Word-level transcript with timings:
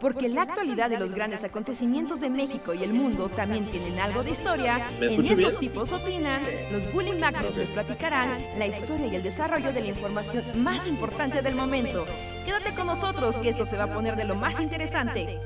Porque 0.00 0.28
la 0.28 0.42
actualidad 0.42 0.90
de 0.90 0.98
los 0.98 1.12
grandes 1.12 1.42
acontecimientos 1.42 2.20
de 2.20 2.28
México 2.28 2.74
y 2.74 2.82
el 2.82 2.92
mundo 2.92 3.30
también 3.30 3.66
tienen 3.66 3.98
algo 3.98 4.22
de 4.22 4.30
historia. 4.30 4.90
En 5.00 5.24
esos 5.24 5.58
tipos 5.58 5.92
opinan, 5.92 6.42
los 6.70 6.92
Bully 6.92 7.18
Magnets 7.18 7.56
les 7.56 7.70
platicarán 7.70 8.44
la 8.58 8.66
historia 8.66 9.06
y 9.06 9.16
el 9.16 9.22
desarrollo 9.22 9.72
de 9.72 9.80
la 9.80 9.88
información 9.88 10.62
más 10.62 10.86
importante 10.86 11.40
del 11.40 11.54
momento. 11.54 12.04
Quédate 12.44 12.74
con 12.74 12.86
nosotros 12.86 13.38
que 13.38 13.48
esto 13.48 13.64
se 13.64 13.78
va 13.78 13.84
a 13.84 13.92
poner 13.92 14.16
de 14.16 14.24
lo 14.24 14.34
más 14.34 14.60
interesante. 14.60 15.40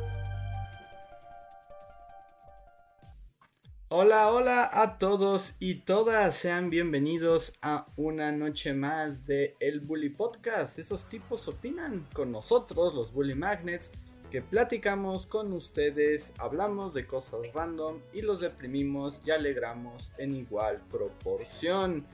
Hola, 3.92 4.30
hola 4.30 4.70
a 4.72 4.98
todos 4.98 5.56
y 5.58 5.80
todas, 5.80 6.36
sean 6.36 6.70
bienvenidos 6.70 7.54
a 7.60 7.86
una 7.96 8.30
noche 8.30 8.72
más 8.72 9.26
de 9.26 9.56
El 9.58 9.80
Bully 9.80 10.10
Podcast. 10.10 10.78
Esos 10.78 11.08
tipos 11.08 11.48
opinan 11.48 12.06
con 12.12 12.30
nosotros, 12.30 12.94
los 12.94 13.12
Bully 13.12 13.34
Magnets, 13.34 13.90
que 14.30 14.42
platicamos 14.42 15.26
con 15.26 15.52
ustedes, 15.52 16.32
hablamos 16.38 16.94
de 16.94 17.06
cosas 17.06 17.52
random 17.52 17.98
y 18.12 18.22
los 18.22 18.40
deprimimos 18.40 19.20
y 19.24 19.32
alegramos 19.32 20.12
en 20.18 20.36
igual 20.36 20.80
proporción. 20.90 22.06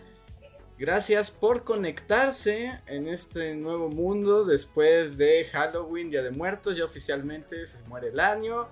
Gracias 0.79 1.31
por 1.31 1.65
conectarse 1.65 2.81
en 2.87 3.09
este 3.09 3.55
nuevo 3.55 3.89
mundo 3.89 4.45
después 4.45 5.17
de 5.19 5.45
Halloween, 5.53 6.11
Día 6.11 6.23
de 6.23 6.31
Muertos, 6.31 6.77
ya 6.77 6.85
oficialmente 6.85 7.65
se 7.67 7.85
muere 7.85 8.09
el 8.09 8.21
año. 8.21 8.69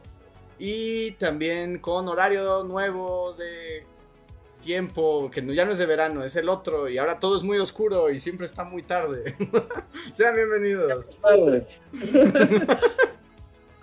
Y 0.59 1.13
también 1.13 1.79
con 1.79 2.09
horario 2.09 2.65
nuevo 2.65 3.35
de 3.35 3.85
tiempo, 4.63 5.31
que 5.31 5.45
ya 5.55 5.65
no 5.65 5.73
es 5.73 5.79
de 5.79 5.87
verano, 5.87 6.25
es 6.25 6.37
el 6.37 6.49
otro, 6.49 6.89
y 6.89 6.97
ahora 6.97 7.19
todo 7.19 7.37
es 7.37 7.43
muy 7.43 7.59
oscuro 7.59 8.09
y 8.11 8.21
siempre 8.21 8.47
está 8.47 8.65
muy 8.65 8.83
tarde. 8.83 9.37
Sean 10.15 10.35
bienvenidos. 10.35 11.11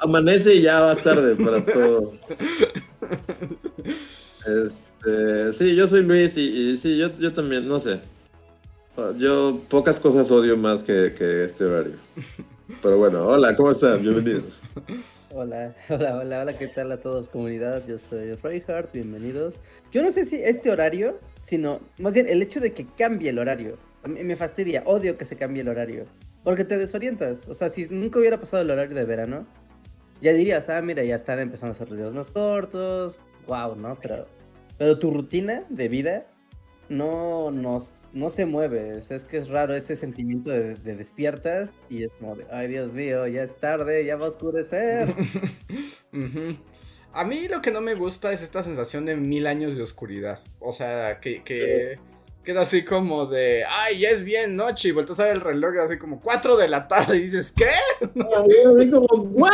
Amanece 0.02 0.56
y 0.56 0.62
ya 0.64 0.82
va 0.82 0.96
tarde 0.96 1.36
para 1.36 1.64
todo. 1.66 2.14
Este, 4.42 5.54
sí, 5.54 5.76
yo 5.76 5.88
soy 5.88 6.02
Luis 6.02 6.36
y, 6.36 6.76
sí, 6.78 6.98
yo, 6.98 7.34
también, 7.34 7.68
no 7.68 7.80
sé. 7.80 8.00
Yo 9.18 9.62
pocas 9.70 10.00
cosas 10.00 10.32
odio 10.32 10.58
más 10.58 10.82
que, 10.82 11.14
que 11.14 11.44
este 11.44 11.66
horario. 11.66 11.94
Pero 12.82 12.98
bueno, 12.98 13.26
hola, 13.28 13.56
¿cómo 13.56 13.72
están? 13.72 14.02
Bienvenidos. 14.02 14.62
Hola, 15.34 15.76
hola, 15.90 16.18
hola, 16.18 16.42
hola, 16.42 16.58
¿qué 16.58 16.68
tal 16.68 16.92
a 16.92 16.98
todos 16.98 17.30
comunidad? 17.30 17.84
Yo 17.88 17.98
soy 18.00 18.34
Reinhardt, 18.34 18.92
bienvenidos. 18.92 19.60
Yo 19.92 20.02
no 20.02 20.12
sé 20.12 20.26
si 20.26 20.36
este 20.38 20.72
horario, 20.72 21.20
sino 21.44 21.80
más 22.00 22.16
bien 22.16 22.28
el 22.28 22.42
hecho 22.42 22.60
de 22.60 22.74
que 22.74 22.88
cambie 22.98 23.30
el 23.30 23.40
horario. 23.40 23.78
me 24.06 24.36
fastidia, 24.36 24.84
odio 24.86 25.18
que 25.18 25.26
se 25.26 25.38
cambie 25.38 25.62
el 25.62 25.70
horario. 25.70 26.06
Porque 26.44 26.66
te 26.66 26.78
desorientas. 26.78 27.48
O 27.48 27.54
sea, 27.54 27.70
si 27.70 27.86
nunca 27.86 28.20
hubiera 28.20 28.40
pasado 28.40 28.64
el 28.64 28.72
horario 28.72 28.96
de 28.96 29.06
verano, 29.06 29.46
ya 30.22 30.34
dirías, 30.34 30.70
ah, 30.70 30.82
mira, 30.82 31.04
ya 31.04 31.16
están 31.16 31.40
empezando 31.40 31.72
a 31.72 31.76
hacer 31.76 31.90
videos 31.90 32.14
más 32.14 32.30
cortos. 32.30 33.20
Wow, 33.48 33.76
¿no? 33.76 33.98
Pero, 34.02 34.28
pero 34.78 35.00
tu 35.00 35.12
rutina 35.12 35.64
de 35.70 35.88
vida 35.90 36.28
no, 36.90 37.52
no, 37.52 37.80
no 38.14 38.30
se 38.30 38.46
mueve. 38.46 38.98
O 38.98 39.02
sea, 39.02 39.18
es 39.18 39.24
que 39.24 39.38
es 39.38 39.50
raro 39.50 39.76
ese 39.76 39.96
sentimiento 39.96 40.52
de, 40.52 40.76
despiertas 40.76 41.74
y 41.90 42.04
es 42.04 42.12
como 42.20 42.36
de, 42.36 42.46
ay 42.52 42.68
Dios 42.68 42.94
mío, 42.94 43.26
ya 43.28 43.44
es 43.44 43.56
tarde, 43.60 44.06
ya 44.06 44.18
va 44.18 44.26
a 44.26 44.30
oscurecer. 44.30 45.16
A 47.14 47.26
mí 47.26 47.50
lo 47.50 47.62
que 47.62 47.72
no 47.72 47.82
me 47.82 47.94
gusta 47.94 48.32
es 48.32 48.42
esta 48.42 48.64
sensación 48.64 49.06
de 49.06 49.18
mil 49.18 49.48
años 49.48 49.76
de 49.76 49.82
oscuridad. 49.82 50.40
O 50.60 50.72
sea, 50.72 51.20
que, 51.20 51.44
que, 51.44 52.00
queda 52.44 52.62
así 52.62 52.84
como 52.84 53.28
de, 53.28 53.64
ay, 53.68 54.00
ya 54.00 54.10
es 54.10 54.24
bien 54.24 54.56
noche, 54.56 54.90
y 54.90 54.92
vueltas 54.92 55.20
a 55.20 55.26
ver 55.26 55.36
el 55.36 55.42
reloj, 55.42 55.78
así 55.80 55.98
como 55.98 56.20
4 56.20 56.58
de 56.58 56.68
la 56.68 56.88
tarde, 56.88 57.18
y 57.18 57.22
dices, 57.22 57.54
¿qué? 57.56 57.70
como, 58.92 59.08
¿what? 59.08 59.52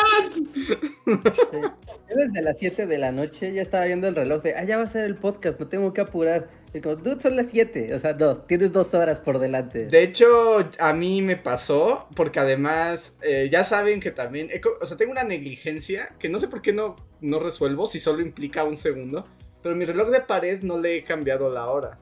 desde 2.08 2.42
las 2.42 2.58
7 2.58 2.88
de 2.88 2.98
la 2.98 3.12
noche 3.12 3.54
ya 3.54 3.62
estaba 3.62 3.86
viendo 3.86 4.08
el 4.08 4.16
reloj 4.16 4.42
de, 4.42 4.56
ah, 4.56 4.64
ya 4.64 4.78
va 4.78 4.84
a 4.84 4.88
ser 4.88 5.06
el 5.06 5.16
podcast, 5.16 5.60
me 5.60 5.66
tengo 5.66 5.94
que 5.94 6.02
apurar. 6.02 6.50
Y 6.74 6.82
como, 6.82 6.96
dude, 6.96 7.20
son 7.20 7.36
las 7.36 7.50
7, 7.50 7.94
o 7.94 8.00
sea, 8.00 8.14
no, 8.14 8.38
tienes 8.38 8.72
dos 8.72 8.94
horas 8.94 9.20
por 9.20 9.40
delante. 9.40 9.88
De 9.88 10.04
hecho, 10.04 10.70
a 10.80 10.94
mí 10.94 11.22
me 11.22 11.36
pasó, 11.36 12.08
porque 12.16 12.40
además, 12.40 13.18
eh, 13.22 13.50
ya 13.52 13.64
saben 13.64 14.00
que 14.00 14.12
también, 14.12 14.50
o 14.82 14.86
sea, 14.86 14.98
tengo 14.98 15.12
una 15.12 15.24
negligencia 15.24 16.16
que 16.20 16.30
no 16.30 16.40
sé 16.40 16.48
por 16.48 16.62
qué 16.62 16.74
no, 16.74 16.96
no 17.22 17.40
resuelvo, 17.40 17.88
si 17.88 18.00
solo 18.00 18.22
implica 18.22 18.64
un 18.64 18.78
segundo, 18.78 19.26
pero 19.62 19.76
mi 19.76 19.86
reloj 19.86 20.10
de 20.10 20.22
pared 20.22 20.62
no 20.64 20.78
le 20.78 20.96
he 20.96 21.04
cambiado 21.04 21.50
la 21.52 21.70
hora. 21.70 22.00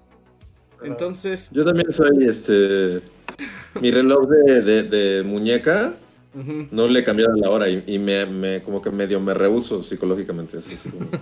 Entonces. 0.83 1.49
Yo 1.51 1.65
también 1.65 1.91
soy 1.91 2.25
este. 2.25 3.01
Mi 3.81 3.91
reloj 3.91 4.27
de, 4.27 4.83
de, 4.83 5.23
muñeca. 5.23 5.95
No 6.71 6.89
le 6.89 6.99
he 6.99 7.03
cambiado 7.05 7.33
la 7.37 7.49
hora 7.49 7.69
y, 7.69 7.97
me, 7.97 8.61
como 8.61 8.81
que 8.81 8.91
medio 8.91 9.21
me 9.21 9.33
rehuso 9.33 9.81
psicológicamente. 9.81 10.57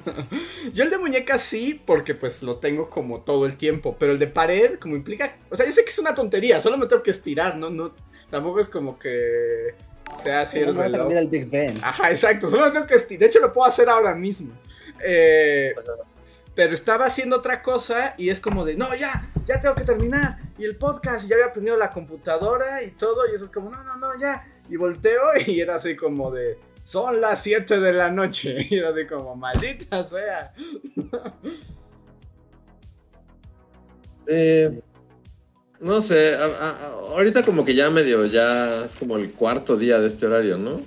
yo 0.74 0.84
el 0.84 0.90
de 0.90 0.98
muñeca 0.98 1.38
sí, 1.38 1.80
porque 1.86 2.16
pues 2.16 2.42
lo 2.42 2.56
tengo 2.58 2.90
como 2.90 3.22
todo 3.22 3.46
el 3.46 3.56
tiempo, 3.56 3.96
pero 4.00 4.14
el 4.14 4.18
de 4.18 4.26
pared 4.26 4.80
como 4.80 4.96
implica, 4.96 5.38
o 5.52 5.56
sea, 5.56 5.68
yo 5.68 5.72
sé 5.72 5.84
que 5.84 5.92
es 5.92 6.00
una 6.00 6.16
tontería, 6.16 6.64
solo 6.64 6.80
me 6.80 6.88
tengo 6.88 7.04
que 7.04 7.12
estirar, 7.12 7.58
no, 7.58 7.70
no, 7.70 7.94
tampoco 8.32 8.60
es 8.60 8.70
como 8.70 8.98
que 8.98 9.76
sea 10.24 10.42
así 10.42 10.58
el 10.58 10.76
reloj. 10.76 11.12
Ajá, 11.84 12.10
exacto, 12.10 12.50
solo 12.50 12.66
me 12.66 12.72
tengo 12.72 12.88
que 12.88 12.96
estirar, 12.96 13.20
de 13.20 13.26
hecho 13.28 13.40
lo 13.40 13.54
puedo 13.54 13.70
hacer 13.70 13.90
ahora 13.90 14.16
mismo. 14.16 14.52
Eh, 15.06 15.76
pero 16.56 16.74
estaba 16.74 17.06
haciendo 17.06 17.38
otra 17.38 17.62
cosa 17.62 18.14
y 18.18 18.30
es 18.30 18.40
como 18.40 18.64
de, 18.66 18.76
no, 18.76 18.96
ya, 18.96 19.32
ya 19.48 19.60
tengo 19.60 19.76
que 19.76 19.84
terminar. 19.84 20.38
Y 20.58 20.66
el 20.66 20.76
podcast, 20.76 21.26
y 21.26 21.30
ya 21.30 21.36
había 21.36 21.48
aprendido 21.48 21.78
la 21.78 21.90
computadora 21.90 22.84
y 22.84 22.92
todo, 22.92 23.30
y 23.32 23.36
eso 23.36 23.46
es 23.46 23.52
como, 23.52 23.70
no, 23.70 23.84
no, 23.84 23.98
no, 23.98 24.20
ya. 24.20 24.48
Y 24.70 24.76
volteo 24.76 25.22
y 25.48 25.60
era 25.60 25.76
así 25.76 25.96
como 25.96 26.32
de, 26.32 26.60
son 26.84 27.22
las 27.22 27.42
7 27.42 27.80
de 27.80 27.94
la 27.94 28.12
noche. 28.12 28.68
Y 28.70 28.78
era 28.78 28.90
así 28.90 29.08
como, 29.08 29.36
maldita 29.36 30.04
sea. 30.08 30.54
Eh, 34.26 34.80
no 35.82 36.02
sé, 36.02 36.34
ahorita 36.34 37.44
como 37.44 37.66
que 37.66 37.76
ya 37.76 37.90
medio, 37.90 38.26
ya 38.26 38.86
es 38.86 38.96
como 38.96 39.18
el 39.18 39.34
cuarto 39.34 39.76
día 39.76 40.00
de 40.00 40.08
este 40.08 40.26
horario, 40.26 40.58
¿no? 40.58 40.80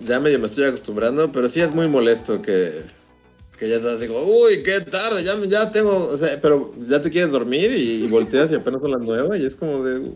Ya 0.00 0.18
medio 0.18 0.40
me 0.40 0.46
estoy 0.46 0.64
acostumbrando, 0.64 1.30
pero 1.30 1.48
sí 1.48 1.60
es 1.60 1.72
muy 1.72 1.86
molesto 1.86 2.42
que 2.42 2.82
que 3.58 3.68
ya 3.68 3.76
estás 3.76 4.00
digo, 4.00 4.22
uy, 4.24 4.62
qué 4.62 4.80
tarde, 4.80 5.24
ya, 5.24 5.34
ya 5.46 5.72
tengo, 5.72 5.96
o 5.96 6.16
sea, 6.16 6.38
pero 6.40 6.72
ya 6.86 7.00
te 7.00 7.10
quieres 7.10 7.30
dormir 7.30 7.72
y, 7.72 8.06
volteas 8.08 8.50
y 8.52 8.56
apenas 8.56 8.82
son 8.82 8.90
las 8.92 9.00
nueve 9.00 9.38
y 9.38 9.46
es 9.46 9.54
como 9.54 9.82
de, 9.82 10.12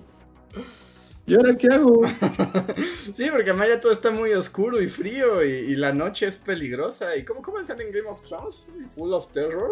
¿y 1.26 1.34
ahora 1.34 1.56
qué 1.56 1.68
hago? 1.72 2.02
sí, 3.14 3.28
porque 3.30 3.50
además 3.50 3.68
ya 3.68 3.80
todo 3.80 3.92
está 3.92 4.10
muy 4.10 4.32
oscuro 4.34 4.82
y 4.82 4.88
frío 4.88 5.44
y, 5.44 5.74
la 5.76 5.92
noche 5.92 6.26
es 6.26 6.36
peligrosa. 6.36 7.16
¿Y 7.16 7.24
cómo 7.24 7.40
comienzan 7.40 7.80
en 7.80 7.92
Game 7.92 8.08
of 8.08 8.20
Thrones? 8.22 8.66
Full 8.96 9.12
of 9.12 9.32
terror. 9.32 9.70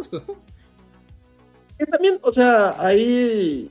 que 1.78 1.86
también, 1.90 2.18
o 2.22 2.32
sea, 2.32 2.74
ahí, 2.78 3.70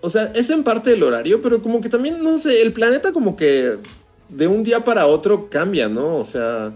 o 0.00 0.10
sea, 0.10 0.32
es 0.34 0.50
en 0.50 0.64
parte 0.64 0.92
el 0.92 1.02
horario, 1.02 1.40
pero 1.40 1.62
como 1.62 1.80
que 1.80 1.88
también, 1.88 2.22
no 2.22 2.36
sé, 2.38 2.60
el 2.60 2.72
planeta 2.72 3.12
como 3.12 3.36
que 3.36 3.76
de 4.28 4.48
un 4.48 4.64
día 4.64 4.80
para 4.80 5.06
otro 5.06 5.48
cambia, 5.48 5.88
¿no? 5.88 6.16
O 6.16 6.24
sea... 6.24 6.72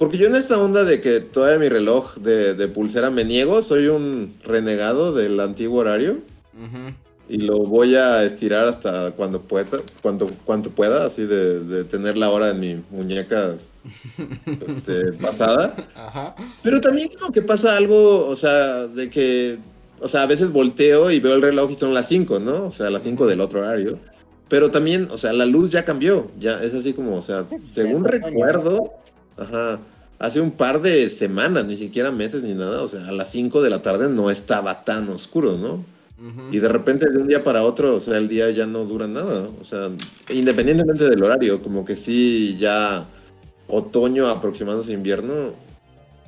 Porque 0.00 0.16
yo 0.16 0.28
en 0.28 0.34
esta 0.34 0.58
onda 0.58 0.82
de 0.84 1.02
que 1.02 1.20
todavía 1.20 1.58
mi 1.58 1.68
reloj 1.68 2.14
de, 2.14 2.68
pulsera 2.68 3.10
me 3.10 3.22
niego, 3.22 3.60
soy 3.60 3.88
un 3.88 4.34
renegado 4.42 5.12
del 5.12 5.38
antiguo 5.38 5.80
horario. 5.80 6.20
Y 7.28 7.36
lo 7.36 7.58
voy 7.58 7.96
a 7.96 8.24
estirar 8.24 8.64
hasta 8.64 9.10
cuando 9.10 9.42
pueda, 9.42 9.66
cuando, 10.00 10.30
cuanto 10.46 10.70
pueda, 10.70 11.04
así 11.04 11.26
de, 11.26 11.84
tener 11.84 12.16
la 12.16 12.30
hora 12.30 12.48
en 12.48 12.60
mi 12.60 12.82
muñeca 12.90 13.56
este, 14.66 15.12
pasada. 15.12 15.76
Pero 16.62 16.80
también 16.80 17.10
como 17.18 17.30
que 17.30 17.42
pasa 17.42 17.76
algo, 17.76 18.26
o 18.26 18.34
sea, 18.34 18.86
de 18.86 19.10
que, 19.10 19.58
o 20.00 20.08
sea, 20.08 20.22
a 20.22 20.26
veces 20.26 20.50
volteo 20.50 21.10
y 21.10 21.20
veo 21.20 21.34
el 21.34 21.42
reloj 21.42 21.72
y 21.72 21.74
son 21.74 21.92
las 21.92 22.08
5, 22.08 22.40
¿no? 22.40 22.68
O 22.68 22.70
sea, 22.70 22.88
las 22.88 23.02
5 23.02 23.26
del 23.26 23.42
otro 23.42 23.60
horario. 23.60 23.98
Pero 24.48 24.70
también, 24.70 25.08
o 25.10 25.18
sea, 25.18 25.34
la 25.34 25.44
luz 25.44 25.68
ya 25.68 25.84
cambió, 25.84 26.30
ya 26.40 26.62
es 26.62 26.72
así 26.72 26.94
como, 26.94 27.16
o 27.16 27.22
sea, 27.22 27.44
según 27.70 28.02
recuerdo, 28.02 28.94
Ajá. 29.40 29.80
Hace 30.18 30.40
un 30.40 30.50
par 30.50 30.82
de 30.82 31.08
semanas, 31.08 31.64
ni 31.64 31.76
siquiera 31.76 32.10
meses 32.10 32.42
ni 32.42 32.54
nada, 32.54 32.82
o 32.82 32.88
sea, 32.88 33.08
a 33.08 33.12
las 33.12 33.30
5 33.30 33.62
de 33.62 33.70
la 33.70 33.80
tarde 33.80 34.10
no 34.10 34.30
estaba 34.30 34.84
tan 34.84 35.08
oscuro, 35.08 35.56
¿no? 35.56 35.82
Y 36.52 36.58
de 36.58 36.68
repente 36.68 37.10
de 37.10 37.18
un 37.18 37.28
día 37.28 37.42
para 37.42 37.62
otro, 37.64 37.96
o 37.96 38.00
sea, 38.00 38.18
el 38.18 38.28
día 38.28 38.50
ya 38.50 38.66
no 38.66 38.84
dura 38.84 39.08
nada. 39.08 39.48
O 39.58 39.64
sea, 39.64 39.88
independientemente 40.28 41.08
del 41.08 41.22
horario, 41.22 41.62
como 41.62 41.82
que 41.82 41.96
sí, 41.96 42.58
ya 42.60 43.06
otoño 43.68 44.28
aproximándose 44.28 44.92
invierno, 44.92 45.54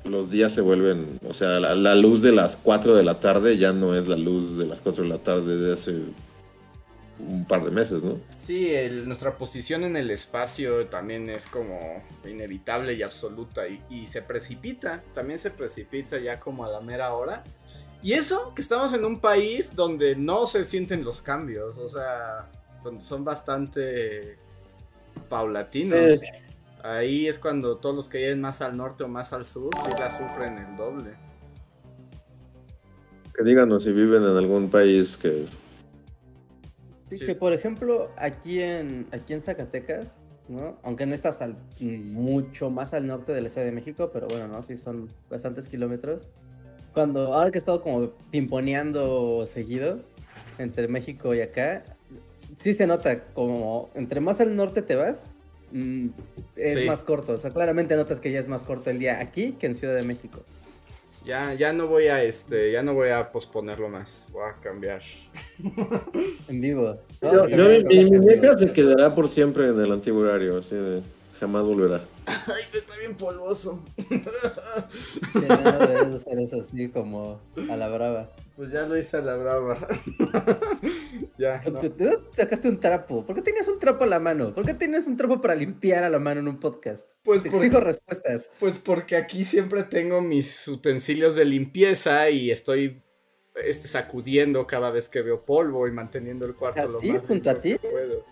los 0.04 0.30
días 0.30 0.52
se 0.52 0.62
vuelven, 0.62 1.20
o 1.28 1.34
sea, 1.34 1.60
la, 1.60 1.74
la, 1.74 1.94
luz 1.94 2.22
de 2.22 2.32
las 2.32 2.56
4 2.56 2.96
de 2.96 3.02
la 3.02 3.20
tarde 3.20 3.58
ya 3.58 3.74
no 3.74 3.94
es 3.94 4.08
la 4.08 4.16
luz 4.16 4.56
de 4.56 4.66
las 4.66 4.80
4 4.80 5.02
de 5.02 5.08
la 5.10 5.18
tarde 5.18 5.58
de 5.58 5.74
hace 5.74 6.00
un 7.18 7.44
par 7.44 7.64
de 7.64 7.70
meses, 7.70 8.02
¿no? 8.02 8.18
Sí, 8.38 8.72
nuestra 9.04 9.36
posición 9.36 9.84
en 9.84 9.96
el 9.96 10.10
espacio 10.10 10.86
también 10.86 11.28
es 11.30 11.46
como 11.46 12.02
inevitable 12.24 12.94
y 12.94 13.02
absoluta 13.02 13.62
y, 13.68 14.06
se 14.06 14.22
precipita, 14.22 15.02
también 15.14 15.38
se 15.38 15.50
precipita 15.50 16.18
ya 16.18 16.40
como 16.40 16.64
a 16.64 16.70
la 16.70 16.80
mera 16.80 17.14
hora. 17.14 17.44
Y 18.02 18.14
eso, 18.14 18.52
que 18.54 18.62
estamos 18.62 18.92
en 18.94 19.04
un 19.04 19.20
país 19.20 19.76
donde 19.76 20.16
no 20.16 20.46
se 20.46 20.64
sienten 20.64 21.04
los 21.04 21.22
cambios, 21.22 21.78
o 21.78 21.88
sea, 21.88 22.50
donde 22.82 23.04
son 23.04 23.24
bastante 23.24 24.38
paulatinos. 25.28 26.20
Ahí 26.82 27.28
es 27.28 27.38
cuando 27.38 27.76
todos 27.76 27.94
los 27.94 28.08
que 28.08 28.18
viven 28.18 28.40
más 28.40 28.60
al 28.60 28.76
norte 28.76 29.04
o 29.04 29.08
más 29.08 29.32
al 29.32 29.46
sur 29.46 29.70
sí 29.84 29.90
la 29.96 30.10
sufren 30.10 30.58
el 30.58 30.76
doble. 30.76 31.10
Que 33.36 33.44
díganos 33.44 33.84
si 33.84 33.92
viven 33.92 34.24
en 34.24 34.36
algún 34.36 34.68
país 34.68 35.16
que... 35.16 35.46
Sí, 37.18 37.26
que 37.26 37.34
por 37.34 37.52
ejemplo, 37.52 38.10
aquí 38.16 38.60
en, 38.60 39.06
aquí 39.12 39.32
en 39.34 39.42
Zacatecas, 39.42 40.20
¿no? 40.48 40.78
Aunque 40.82 41.06
no 41.06 41.14
está 41.14 41.30
hasta 41.30 41.54
mucho 41.80 42.70
más 42.70 42.94
al 42.94 43.06
norte 43.06 43.32
de 43.32 43.40
la 43.40 43.48
Ciudad 43.48 43.66
de 43.66 43.72
México, 43.72 44.10
pero 44.12 44.28
bueno, 44.28 44.48
¿no? 44.48 44.62
Sí 44.62 44.76
son 44.76 45.08
bastantes 45.30 45.68
kilómetros. 45.68 46.28
Cuando, 46.92 47.34
ahora 47.34 47.50
que 47.50 47.58
he 47.58 47.60
estado 47.60 47.82
como 47.82 48.10
pimponeando 48.30 49.46
seguido 49.46 50.00
entre 50.58 50.88
México 50.88 51.34
y 51.34 51.40
acá, 51.40 51.84
sí 52.56 52.74
se 52.74 52.86
nota 52.86 53.24
como 53.32 53.90
entre 53.94 54.20
más 54.20 54.40
al 54.40 54.54
norte 54.54 54.82
te 54.82 54.94
vas, 54.94 55.38
mm, 55.72 56.08
es 56.56 56.86
más 56.86 57.02
corto. 57.02 57.32
O 57.34 57.38
sea, 57.38 57.52
claramente 57.52 57.96
notas 57.96 58.20
que 58.20 58.30
ya 58.30 58.40
es 58.40 58.48
más 58.48 58.62
corto 58.62 58.90
el 58.90 58.98
día 58.98 59.20
aquí 59.20 59.52
que 59.52 59.66
en 59.66 59.74
Ciudad 59.74 59.96
de 59.96 60.04
México. 60.04 60.42
Ya, 61.24 61.54
ya 61.54 61.72
no 61.72 61.86
voy 61.86 62.06
a 62.06 62.22
este, 62.22 62.72
ya 62.72 62.82
no 62.82 62.94
voy 62.94 63.10
a 63.10 63.30
posponerlo 63.30 63.88
más, 63.88 64.26
voy 64.32 64.42
a 64.48 64.60
cambiar. 64.60 65.02
En 66.48 66.60
vivo. 66.60 66.98
Yo, 67.20 67.44
mi, 67.44 68.04
muñeca 68.04 68.56
se 68.58 68.72
quedará 68.72 69.14
por 69.14 69.28
siempre 69.28 69.68
en 69.68 69.80
el 69.80 69.92
antiguo 69.92 70.22
horario, 70.22 70.58
así 70.58 70.74
de 70.74 71.02
jamás 71.38 71.64
volverá. 71.64 72.04
Ay, 72.26 72.64
está 72.72 72.96
bien 72.98 73.16
polvoso. 73.16 73.80
Sí, 74.90 75.40
no 75.48 75.78
deberías 75.78 76.12
hacer 76.14 76.40
eso 76.40 76.60
así 76.60 76.88
como 76.88 77.40
a 77.70 77.76
la 77.76 77.88
brava. 77.88 78.28
Pues 78.56 78.70
ya 78.70 78.82
lo 78.82 78.98
hice 78.98 79.16
a 79.16 79.20
la 79.20 79.36
brava. 79.36 79.78
ya. 81.38 81.60
No. 81.70 81.80
sacaste 82.32 82.68
un 82.68 82.80
trapo? 82.80 83.24
¿Por 83.24 83.36
qué 83.36 83.42
tenías 83.42 83.66
un 83.68 83.78
trapo 83.78 84.04
a 84.04 84.06
la 84.06 84.20
mano? 84.20 84.54
¿Por 84.54 84.66
qué 84.66 84.74
tenías 84.74 85.06
un 85.06 85.16
trapo 85.16 85.40
para 85.40 85.54
limpiar 85.54 86.04
a 86.04 86.10
la 86.10 86.18
mano 86.18 86.40
en 86.40 86.48
un 86.48 86.60
podcast? 86.60 87.10
Pues 87.24 87.42
Te 87.42 87.48
exijo 87.48 87.80
respuestas. 87.80 88.50
Pues 88.60 88.76
porque 88.78 89.16
aquí 89.16 89.44
siempre 89.44 89.84
tengo 89.84 90.20
mis 90.20 90.68
utensilios 90.68 91.34
de 91.34 91.46
limpieza 91.46 92.28
y 92.28 92.50
estoy 92.50 93.02
este, 93.54 93.88
sacudiendo 93.88 94.66
cada 94.66 94.90
vez 94.90 95.08
que 95.08 95.20
veo 95.20 95.44
polvo 95.44 95.86
y 95.86 95.92
manteniendo 95.92 96.46
el 96.46 96.54
cuarto 96.54 96.80
¿Así, 96.80 97.08
lo 97.08 97.14
más 97.14 97.26
junto 97.26 97.50
a 97.50 97.54
ti? 97.54 97.76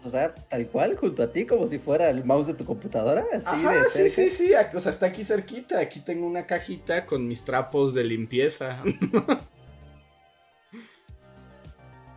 O 0.04 0.10
sea, 0.10 0.34
tal 0.34 0.68
cual, 0.68 0.96
junto 0.96 1.22
a 1.22 1.30
ti, 1.30 1.44
como 1.44 1.66
si 1.66 1.78
fuera 1.78 2.08
el 2.08 2.24
mouse 2.24 2.46
de 2.46 2.54
tu 2.54 2.64
computadora, 2.64 3.24
así 3.32 3.62
de 3.62 3.90
cerca. 3.90 4.10
Sí, 4.10 4.10
sí, 4.10 4.30
sí, 4.30 4.52
o 4.74 4.80
sea, 4.80 4.92
está 4.92 5.06
aquí 5.06 5.24
cerquita, 5.24 5.78
aquí 5.78 6.00
tengo 6.00 6.26
una 6.26 6.46
cajita 6.46 7.04
con 7.06 7.28
mis 7.28 7.44
trapos 7.44 7.94
de 7.94 8.04
limpieza. 8.04 8.82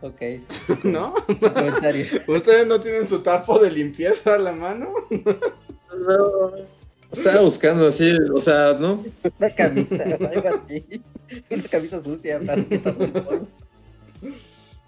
ok. 0.08 0.84
¿No? 0.84 1.14
¿Ustedes 2.28 2.66
no 2.66 2.80
tienen 2.80 3.06
su 3.06 3.20
trapo 3.20 3.58
de 3.58 3.70
limpieza 3.70 4.34
a 4.34 4.38
la 4.38 4.52
mano? 4.52 4.92
no. 5.10 6.52
Estaba 7.12 7.42
buscando 7.42 7.86
así, 7.86 8.12
o 8.34 8.40
sea, 8.40 8.72
¿no? 8.72 9.04
Una 9.38 9.50
camisa, 9.50 10.02
algo 10.02 10.48
así. 10.48 11.00
Una 11.48 11.62
camisa 11.62 12.02
sucia 12.02 12.40
para 12.40 12.60
polvo. 12.64 13.46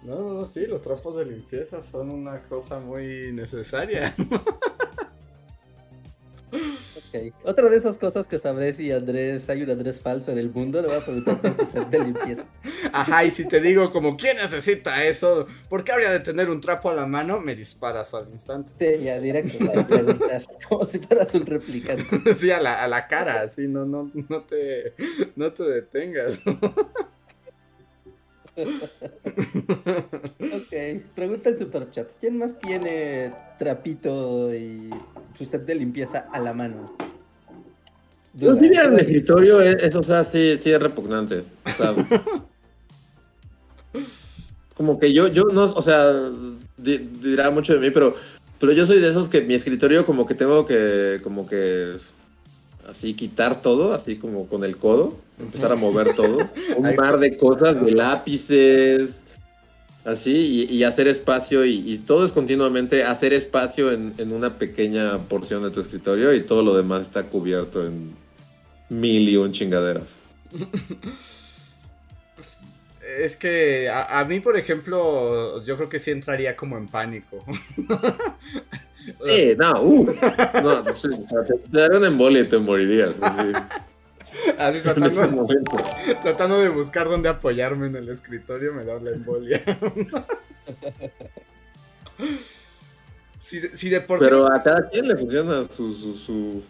No, 0.03 0.33
no, 0.33 0.45
sí, 0.45 0.65
los 0.65 0.81
trapos 0.81 1.15
de 1.15 1.25
limpieza 1.25 1.81
son 1.81 2.11
una 2.11 2.41
cosa 2.43 2.79
muy 2.79 3.31
necesaria. 3.31 4.13
Ok. 6.51 7.33
Otra 7.43 7.69
de 7.69 7.77
esas 7.77 7.97
cosas 7.97 8.27
que 8.27 8.39
sabré 8.39 8.73
si 8.73 8.91
Andrés, 8.91 9.49
hay 9.49 9.63
un 9.63 9.69
Andrés 9.69 9.99
falso 9.99 10.31
en 10.31 10.37
el 10.37 10.49
mundo, 10.49 10.81
le 10.81 10.87
voy 10.87 10.97
a 10.97 11.05
preguntar 11.05 11.41
por 11.41 11.53
su 11.53 11.65
set 11.65 11.89
de 11.89 11.99
limpieza. 11.99 12.45
Ajá, 12.93 13.25
y 13.25 13.31
si 13.31 13.45
te 13.45 13.59
digo 13.59 13.89
como, 13.91 14.15
¿quién 14.17 14.37
necesita 14.37 15.03
eso? 15.03 15.47
¿Por 15.69 15.83
qué 15.83 15.91
habría 15.91 16.11
de 16.11 16.19
tener 16.19 16.49
un 16.49 16.61
trapo 16.61 16.89
a 16.89 16.93
la 16.93 17.05
mano? 17.05 17.39
Me 17.39 17.55
disparas 17.55 18.13
al 18.13 18.29
instante. 18.31 18.73
Sí, 18.77 19.03
ya 19.03 19.19
directo, 19.19 19.57
a 19.77 19.85
preguntar, 19.87 20.45
como 20.69 20.85
si 20.85 20.99
fueras 20.99 21.33
un 21.33 21.45
replicante. 21.45 22.05
Sí, 22.37 22.51
a 22.51 22.61
la, 22.61 22.83
a 22.83 22.87
la 22.87 23.07
cara, 23.07 23.41
así, 23.41 23.67
no, 23.67 23.85
no, 23.85 24.11
no 24.29 24.43
te, 24.43 24.93
no 25.35 25.51
te 25.51 25.63
detengas. 25.63 26.41
ok, 30.49 31.01
pregunta 31.15 31.49
el 31.49 31.57
superchat. 31.57 32.07
¿Quién 32.19 32.37
más 32.37 32.59
tiene 32.59 33.33
trapito 33.59 34.53
y 34.53 34.89
su 35.37 35.45
set 35.45 35.65
de 35.65 35.75
limpieza 35.75 36.27
a 36.31 36.39
la 36.39 36.53
mano? 36.53 36.95
Yo 38.33 38.55
diría 38.55 38.83
el 38.83 38.99
escritorio, 38.99 39.61
eso 39.61 39.99
o 39.99 40.03
sea, 40.03 40.23
sí, 40.23 40.57
sí 40.59 40.71
es 40.71 40.81
repugnante. 40.81 41.43
O 41.65 41.69
sea, 41.69 41.95
como 44.75 44.99
que 44.99 45.13
yo, 45.13 45.27
yo 45.27 45.45
no, 45.45 45.73
o 45.73 45.81
sea, 45.81 46.13
dirá 46.77 47.49
mucho 47.49 47.73
de 47.73 47.79
mí, 47.79 47.89
pero, 47.89 48.13
pero 48.59 48.73
yo 48.73 48.85
soy 48.85 48.99
de 48.99 49.09
esos 49.09 49.29
que 49.29 49.41
mi 49.41 49.55
escritorio 49.55 50.05
como 50.05 50.25
que 50.25 50.35
tengo 50.35 50.65
que, 50.65 51.19
como 51.23 51.47
que 51.47 51.95
así 52.87 53.13
quitar 53.13 53.61
todo, 53.61 53.93
así 53.93 54.15
como 54.15 54.47
con 54.47 54.63
el 54.63 54.77
codo, 54.77 55.17
empezar 55.39 55.71
a 55.71 55.75
mover 55.75 56.15
todo, 56.15 56.37
un 56.77 56.95
par 56.95 57.19
de 57.19 57.37
cosas, 57.37 57.83
de 57.83 57.91
lápices, 57.91 59.21
así, 60.05 60.65
y, 60.69 60.83
hacer 60.83 61.07
espacio, 61.07 61.65
y, 61.65 61.97
todo 61.99 62.25
es 62.25 62.31
continuamente 62.31 63.03
hacer 63.03 63.33
espacio 63.33 63.91
en, 63.91 64.31
una 64.31 64.57
pequeña 64.57 65.19
porción 65.19 65.63
de 65.63 65.71
tu 65.71 65.81
escritorio 65.81 66.33
y 66.33 66.41
todo 66.41 66.63
lo 66.63 66.75
demás 66.75 67.01
está 67.01 67.23
cubierto 67.23 67.85
en 67.85 68.15
mil 68.89 69.27
y 69.27 69.35
un 69.37 69.51
chingaderas. 69.51 70.15
Es 73.19 73.37
que 73.37 73.89
a, 73.89 74.23
mí, 74.25 74.41
por 74.41 74.57
ejemplo, 74.57 75.63
yo 75.63 75.77
creo 75.77 75.87
que 75.87 75.97
sí 75.97 76.11
entraría 76.11 76.57
como 76.57 76.77
en 76.77 76.87
pánico. 76.87 77.43
Sí, 79.07 79.55
no, 79.57 79.81
uh, 79.83 80.05
no, 80.61 80.83
te 80.83 80.93
daría 81.69 81.97
una 81.97 82.07
embolia 82.07 82.41
y 82.41 82.47
te 82.47 82.57
morirías. 82.57 83.15
Así, 84.57 84.79
tratando, 84.83 85.47
tratando, 86.21 86.59
de 86.59 86.69
buscar 86.69 87.07
dónde 87.07 87.29
apoyarme 87.29 87.87
en 87.87 87.95
el 87.95 88.09
escritorio 88.09 88.73
me 88.73 88.83
da 88.83 88.99
la 88.99 89.11
embolia. 89.11 89.61
si, 93.39 93.89
de 93.89 94.01
por 94.01 94.19
Pero 94.19 94.51
a 94.51 94.61
cada 94.61 94.89
quien 94.89 95.07
le 95.07 95.15
funciona 95.15 95.63
su, 95.63 95.93
su, 95.93 96.15
su... 96.17 96.61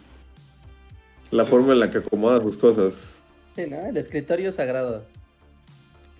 la 1.30 1.44
forma 1.44 1.72
en 1.72 1.80
la 1.80 1.90
que 1.90 1.98
acomoda 1.98 2.40
sus 2.40 2.56
cosas. 2.56 3.16
Sí, 3.56 3.66
¿no? 3.66 3.84
El 3.86 3.96
escritorio 3.96 4.52
sagrado. 4.52 5.04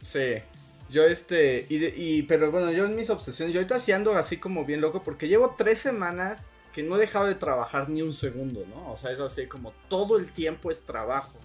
Sí. 0.00 0.42
Yo 0.90 1.04
este, 1.04 1.66
y, 1.68 2.22
pero 2.22 2.50
bueno, 2.50 2.72
yo 2.72 2.86
en 2.86 2.96
mis 2.96 3.10
obsesiones, 3.10 3.54
yo 3.54 3.60
ahorita 3.60 3.76
así 3.76 3.92
ando 3.92 4.16
así 4.16 4.38
como 4.38 4.64
bien 4.64 4.80
loco 4.80 5.02
porque 5.02 5.28
llevo 5.28 5.54
tres 5.58 5.80
semanas 5.80 6.46
que 6.72 6.82
no 6.82 6.96
he 6.96 7.00
dejado 7.00 7.26
de 7.26 7.34
trabajar 7.34 7.90
ni 7.90 8.00
un 8.00 8.14
segundo, 8.14 8.64
¿no? 8.66 8.92
O 8.92 8.96
sea, 8.96 9.10
es 9.10 9.20
así 9.20 9.46
como 9.46 9.72
todo 9.88 10.16
el 10.16 10.32
tiempo 10.32 10.70
es 10.70 10.82
trabajo. 10.82 11.38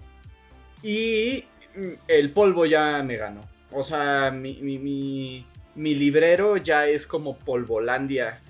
Y 0.81 1.45
mm, 1.75 1.93
el 2.07 2.31
polvo 2.31 2.65
ya 2.65 3.03
me 3.03 3.17
ganó. 3.17 3.41
O 3.71 3.83
sea, 3.83 4.31
mi, 4.31 4.61
mi, 4.61 5.45
mi 5.75 5.95
librero 5.95 6.57
ya 6.57 6.87
es 6.87 7.07
como 7.07 7.37
polvolandia. 7.37 8.41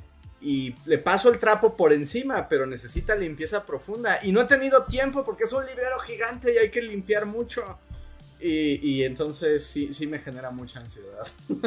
Y 0.42 0.76
le 0.86 0.98
paso 0.98 1.32
el 1.32 1.40
trapo 1.40 1.78
por 1.78 1.94
encima, 1.94 2.50
pero 2.50 2.66
necesita 2.66 3.16
limpieza 3.16 3.66
profunda. 3.66 4.20
Y 4.24 4.32
no 4.32 4.42
he 4.42 4.46
tenido 4.46 4.84
tiempo 4.84 5.24
porque 5.24 5.46
es 5.46 5.54
un 5.54 5.66
librero 5.66 5.98
gigante 6.00 6.54
y 6.54 6.58
hay 6.58 6.70
que 6.70 6.82
limpiar 6.82 7.26
mucho. 7.26 7.80
Y, 8.46 9.04
entonces 9.04 9.66
sí, 9.66 9.94
sí 9.94 10.06
me 10.06 10.20
genera 10.20 10.52
mucha 10.52 10.80
ansiedad. 10.80 11.28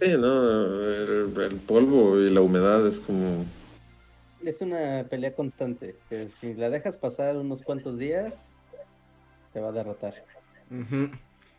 Sí, 0.00 0.10
no, 0.16 0.80
el, 0.92 1.60
polvo 1.66 2.20
y 2.20 2.30
la 2.30 2.40
humedad 2.40 2.86
es 2.86 3.00
como... 3.00 3.44
Es 4.44 4.60
una 4.60 5.04
pelea 5.10 5.34
constante, 5.34 5.96
que 6.08 6.28
si 6.28 6.54
la 6.54 6.70
dejas 6.70 6.96
pasar 6.96 7.36
unos 7.36 7.62
cuantos 7.62 7.98
días, 7.98 8.54
te 9.52 9.58
va 9.58 9.70
a 9.70 9.72
derrotar. 9.72 10.14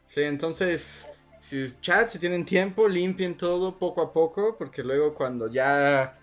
Sí, 0.07 0.21
entonces, 0.21 1.09
si 1.41 1.65
chat, 1.81 2.07
si 2.07 2.17
tienen 2.17 2.45
tiempo, 2.45 2.87
limpien 2.87 3.35
todo 3.35 3.77
poco 3.77 4.01
a 4.01 4.13
poco, 4.13 4.55
porque 4.57 4.83
luego 4.83 5.15
cuando 5.15 5.51
ya 5.51 6.18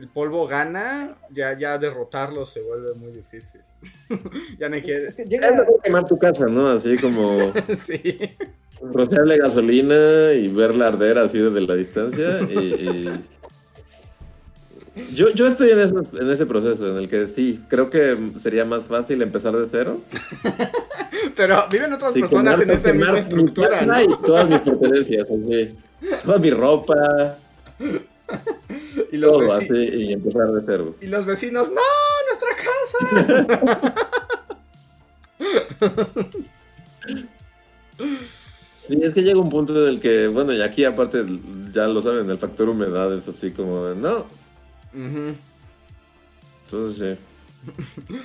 el 0.00 0.08
polvo 0.08 0.46
gana, 0.46 1.14
ya, 1.30 1.56
ya 1.58 1.76
derrotarlo 1.76 2.46
se 2.46 2.62
vuelve 2.62 2.94
muy 2.94 3.12
difícil. 3.12 3.60
ya 4.58 4.68
no 4.70 4.80
quieres. 4.80 5.18
Es, 5.18 5.28
quemar 5.84 6.06
tu 6.06 6.18
casa, 6.18 6.46
¿no? 6.46 6.68
Así 6.68 6.96
como. 6.96 7.52
sí. 7.86 8.18
Rociarle 8.80 9.36
gasolina 9.36 10.32
y 10.32 10.48
verla 10.48 10.88
arder 10.88 11.18
así 11.18 11.38
desde 11.38 11.60
la 11.60 11.74
distancia. 11.74 12.40
Y, 12.40 13.10
Yo, 15.14 15.28
yo 15.34 15.48
estoy 15.48 15.70
en, 15.70 15.80
en 15.80 16.30
ese 16.30 16.46
proceso 16.46 16.90
en 16.90 16.96
el 16.96 17.08
que 17.08 17.28
sí, 17.28 17.62
creo 17.68 17.90
que 17.90 18.16
sería 18.38 18.64
más 18.64 18.84
fácil 18.84 19.20
empezar 19.20 19.54
de 19.54 19.68
cero. 19.70 20.00
Pero 21.36 21.66
viven 21.70 21.92
otras 21.92 22.12
personas 22.12 22.58
en 22.58 22.70
esa 22.70 22.92
misma 22.94 23.18
estructura. 23.18 23.82
¿no? 23.82 24.00
Y 24.00 24.08
todas 24.24 24.48
mis 24.48 24.60
pertenencias, 24.60 25.26
así. 25.28 25.76
Toda 26.24 26.38
mi 26.38 26.50
ropa. 26.50 27.36
Y 29.12 29.16
los 29.16 29.32
Todo 29.32 29.52
así, 29.52 29.74
y 29.74 30.12
empezar 30.12 30.50
de 30.50 30.62
cero. 30.66 30.94
Y 31.00 31.06
los 31.06 31.24
vecinos, 31.26 31.70
¡no! 31.70 31.80
¡Nuestra 32.28 32.48
casa! 32.56 33.80
Sí, 38.90 38.98
es 39.02 39.14
que 39.14 39.22
llega 39.22 39.38
un 39.38 39.50
punto 39.50 39.86
en 39.86 39.94
el 39.94 40.00
que, 40.00 40.26
bueno, 40.26 40.52
y 40.52 40.60
aquí 40.62 40.84
aparte 40.84 41.24
ya 41.72 41.86
lo 41.86 42.02
saben, 42.02 42.28
el 42.28 42.38
factor 42.38 42.68
humedad 42.68 43.16
es 43.16 43.28
así 43.28 43.52
como 43.52 43.86
no. 43.90 44.26
Entonces 46.66 46.96
sí. 46.96 48.16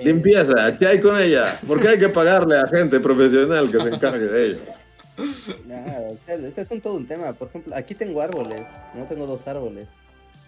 Limpieza, 0.04 0.78
¿qué 0.78 0.86
hay 0.86 1.00
con 1.00 1.18
ella? 1.18 1.60
¿Por 1.66 1.78
qué 1.80 1.88
hay 1.88 1.98
que 1.98 2.08
pagarle 2.08 2.56
a 2.56 2.66
gente 2.68 3.00
profesional 3.00 3.70
que 3.70 3.82
se 3.82 3.88
encargue 3.88 4.26
de 4.26 4.46
ella? 4.46 4.77
No, 5.66 6.46
ese 6.46 6.62
es 6.62 6.70
un 6.70 6.80
todo 6.80 6.96
un 6.96 7.06
tema. 7.06 7.32
Por 7.32 7.48
ejemplo, 7.48 7.74
aquí 7.76 7.94
tengo 7.94 8.22
árboles, 8.22 8.66
no 8.94 9.04
tengo 9.04 9.26
dos 9.26 9.46
árboles. 9.46 9.88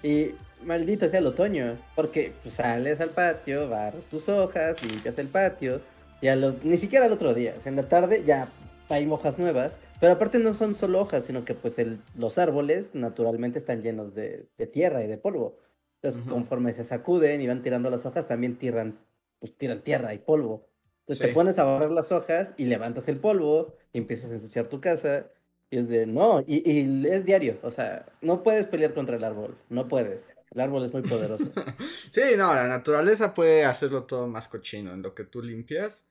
Y 0.02 0.30
maldito 0.64 1.08
sea 1.08 1.18
el 1.18 1.26
otoño, 1.26 1.76
porque 1.94 2.32
pues, 2.42 2.54
sales 2.54 3.00
al 3.00 3.10
patio, 3.10 3.68
barras 3.68 4.06
tus 4.06 4.28
hojas, 4.28 4.82
limpias 4.82 5.18
el 5.18 5.28
patio, 5.28 5.80
y 6.22 6.28
ni 6.64 6.78
siquiera 6.78 7.06
el 7.06 7.12
otro 7.12 7.34
día, 7.34 7.54
en 7.64 7.76
la 7.76 7.88
tarde 7.88 8.22
ya 8.24 8.48
hay 8.88 9.08
hojas 9.08 9.38
nuevas, 9.38 9.80
pero 10.00 10.12
aparte 10.12 10.38
no 10.38 10.52
son 10.52 10.74
solo 10.74 11.00
hojas, 11.00 11.24
sino 11.24 11.44
que 11.44 11.54
pues 11.54 11.78
el, 11.78 12.00
los 12.16 12.38
árboles 12.38 12.90
naturalmente 12.94 13.58
están 13.58 13.82
llenos 13.82 14.14
de, 14.14 14.48
tierra 14.72 15.04
y 15.04 15.06
de 15.06 15.16
polvo. 15.16 15.58
Entonces, 16.02 16.22
conforme 16.30 16.72
se 16.72 16.82
sacuden 16.82 17.42
y 17.42 17.46
van 17.46 17.62
tirando 17.62 17.90
las 17.90 18.06
hojas, 18.06 18.26
también 18.26 18.56
tiran, 18.56 18.98
pues, 19.38 19.54
tiran 19.56 19.82
tierra 19.82 20.14
y 20.14 20.18
polvo. 20.18 20.66
Entonces 21.10 21.26
te 21.26 21.34
pones 21.34 21.58
a 21.58 21.64
barrer 21.64 21.90
las 21.90 22.12
hojas 22.12 22.54
y 22.56 22.66
levantas 22.66 23.08
el 23.08 23.18
polvo 23.18 23.74
y 23.92 23.98
empiezas 23.98 24.30
a 24.30 24.34
ensuciar 24.34 24.68
tu 24.68 24.80
casa. 24.80 25.26
Y 25.68 25.78
es 25.78 25.88
de, 25.88 26.06
no, 26.06 26.40
y, 26.46 26.62
y, 26.70 27.06
es 27.08 27.24
diario, 27.24 27.58
o 27.62 27.70
sea, 27.72 28.06
no 28.20 28.44
puedes 28.44 28.68
pelear 28.68 28.94
contra 28.94 29.16
el 29.16 29.24
árbol, 29.24 29.56
no 29.70 29.88
puedes. 29.88 30.28
El 30.52 30.60
árbol 30.60 30.84
es 30.84 30.92
muy 30.92 31.02
poderoso. 31.02 31.50
sí, 32.12 32.20
no, 32.36 32.54
la 32.54 32.68
naturaleza 32.68 33.34
puede 33.34 33.64
hacerlo 33.64 34.04
todo 34.04 34.28
más 34.28 34.46
cochino 34.46 34.92
en 34.92 35.02
lo 35.02 35.12
que 35.12 35.24
tú 35.24 35.42
limpias. 35.42 36.04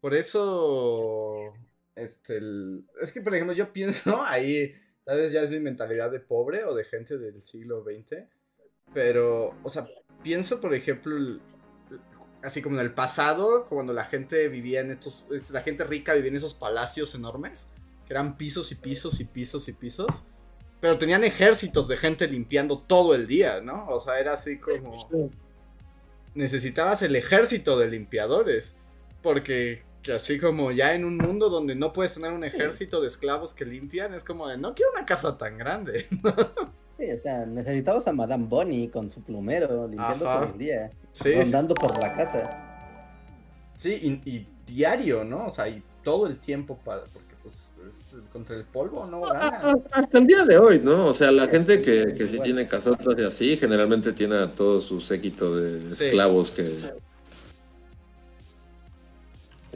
Por 0.00 0.12
eso, 0.12 1.52
este, 1.94 2.40
es 3.00 3.12
que, 3.12 3.20
por 3.20 3.36
ejemplo, 3.36 3.54
yo 3.54 3.72
pienso 3.72 4.22
ahí, 4.24 4.74
tal 5.04 5.18
vez 5.18 5.30
ya 5.30 5.42
es 5.42 5.50
mi 5.50 5.60
mentalidad 5.60 6.10
de 6.10 6.18
pobre 6.18 6.64
o 6.64 6.74
de 6.74 6.82
gente 6.82 7.16
del 7.16 7.42
siglo 7.42 7.84
XX, 7.84 8.24
pero, 8.92 9.54
o 9.62 9.70
sea, 9.70 9.86
pienso, 10.24 10.60
por 10.60 10.74
ejemplo, 10.74 11.38
así 12.42 12.62
como 12.62 12.76
en 12.76 12.82
el 12.82 12.92
pasado, 12.92 13.66
cuando 13.68 13.92
la 13.92 14.04
gente 14.04 14.48
vivía 14.48 14.80
en 14.80 14.92
estos, 14.92 15.26
la 15.50 15.62
gente 15.62 15.84
rica 15.84 16.14
vivía 16.14 16.30
en 16.30 16.36
esos 16.36 16.54
palacios 16.54 17.14
enormes, 17.14 17.68
que 18.06 18.12
eran 18.12 18.36
pisos 18.36 18.72
y 18.72 18.74
pisos 18.76 19.20
y 19.20 19.24
pisos 19.24 19.68
y 19.68 19.72
pisos, 19.72 20.22
pero 20.80 20.98
tenían 20.98 21.24
ejércitos 21.24 21.86
de 21.88 21.96
gente 21.96 22.26
limpiando 22.26 22.78
todo 22.78 23.14
el 23.14 23.26
día, 23.26 23.60
¿no? 23.60 23.86
O 23.88 24.00
sea, 24.00 24.18
era 24.18 24.34
así 24.34 24.58
como... 24.58 24.96
Necesitabas 26.34 27.02
el 27.02 27.14
ejército 27.14 27.78
de 27.78 27.88
limpiadores, 27.88 28.76
porque 29.22 29.82
que 30.02 30.12
así 30.12 30.38
como 30.38 30.72
ya 30.72 30.94
en 30.94 31.04
un 31.04 31.16
mundo 31.16 31.48
donde 31.48 31.74
no 31.74 31.92
puedes 31.92 32.14
tener 32.14 32.32
un 32.32 32.42
ejército 32.42 33.00
de 33.00 33.08
esclavos 33.08 33.54
que 33.54 33.64
limpian, 33.64 34.12
es 34.14 34.24
como 34.24 34.48
de, 34.48 34.58
no 34.58 34.74
quiero 34.74 34.90
una 34.92 35.06
casa 35.06 35.38
tan 35.38 35.56
grande. 35.56 36.08
Sí, 36.98 37.10
o 37.10 37.18
sea, 37.18 37.46
necesitabas 37.46 38.06
a 38.06 38.12
Madame 38.12 38.46
Bonnie 38.48 38.90
con 38.90 39.08
su 39.08 39.22
plumero 39.22 39.88
limpiando 39.88 40.24
todo 40.24 40.44
el 40.44 40.58
día, 40.58 40.90
sí, 41.12 41.32
rondando 41.34 41.74
por 41.74 41.98
la 41.98 42.16
casa. 42.16 42.94
Sí, 43.78 44.20
y, 44.24 44.46
diario, 44.66 45.24
¿no? 45.24 45.46
O 45.46 45.50
sea, 45.50 45.68
y 45.68 45.82
todo 46.02 46.26
el 46.26 46.38
tiempo 46.38 46.78
para, 46.84 47.02
porque 47.12 47.34
pues 47.42 47.74
es 47.86 48.16
contra 48.32 48.56
el 48.56 48.64
polvo, 48.64 49.06
¿no? 49.06 49.24
Hasta 49.26 50.18
el 50.18 50.26
día 50.26 50.44
de 50.44 50.56
hoy, 50.56 50.80
¿no? 50.82 51.06
O 51.08 51.14
sea, 51.14 51.32
la 51.32 51.48
gente 51.48 51.82
que, 51.82 52.14
que 52.14 52.26
sí 52.26 52.38
tiene 52.40 52.66
casotas 52.66 53.18
y 53.18 53.24
así, 53.24 53.56
generalmente 53.56 54.12
tiene 54.12 54.36
a 54.36 54.54
todo 54.54 54.80
su 54.80 55.00
séquito 55.00 55.54
de 55.56 55.92
esclavos 55.92 56.52
que 56.52 56.64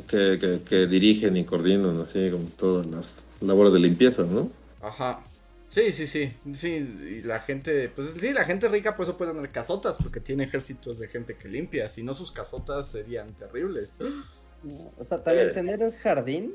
que, 0.07 0.87
dirigen 0.87 1.37
y 1.37 1.45
coordinan 1.45 2.01
así 2.01 2.31
como 2.31 2.45
todas 2.57 2.87
las 2.87 3.25
labores 3.41 3.73
de 3.73 3.81
limpieza, 3.81 4.23
¿no? 4.23 4.51
Ajá. 4.83 5.21
Sí, 5.69 5.93
sí, 5.93 6.07
sí. 6.07 6.33
Sí, 6.55 6.69
y 6.69 7.23
la 7.23 7.41
gente, 7.41 7.89
pues 7.89 8.11
sí, 8.19 8.33
la 8.33 8.45
gente 8.45 8.69
rica 8.69 8.97
por 8.97 9.05
eso 9.05 9.17
puede 9.17 9.33
tener 9.33 9.51
casotas, 9.51 9.97
porque 9.97 10.21
tiene 10.21 10.45
ejércitos 10.45 10.99
de 10.99 11.09
gente 11.09 11.37
que 11.37 11.49
limpia. 11.49 11.89
Si 11.89 12.03
no, 12.03 12.15
sus 12.15 12.33
casotas 12.33 12.89
serían 12.89 13.35
terribles. 13.35 13.95
O 14.99 15.05
sea, 15.05 15.23
también 15.23 15.53
tener 15.53 15.83
el 15.83 15.93
jardín, 15.93 16.55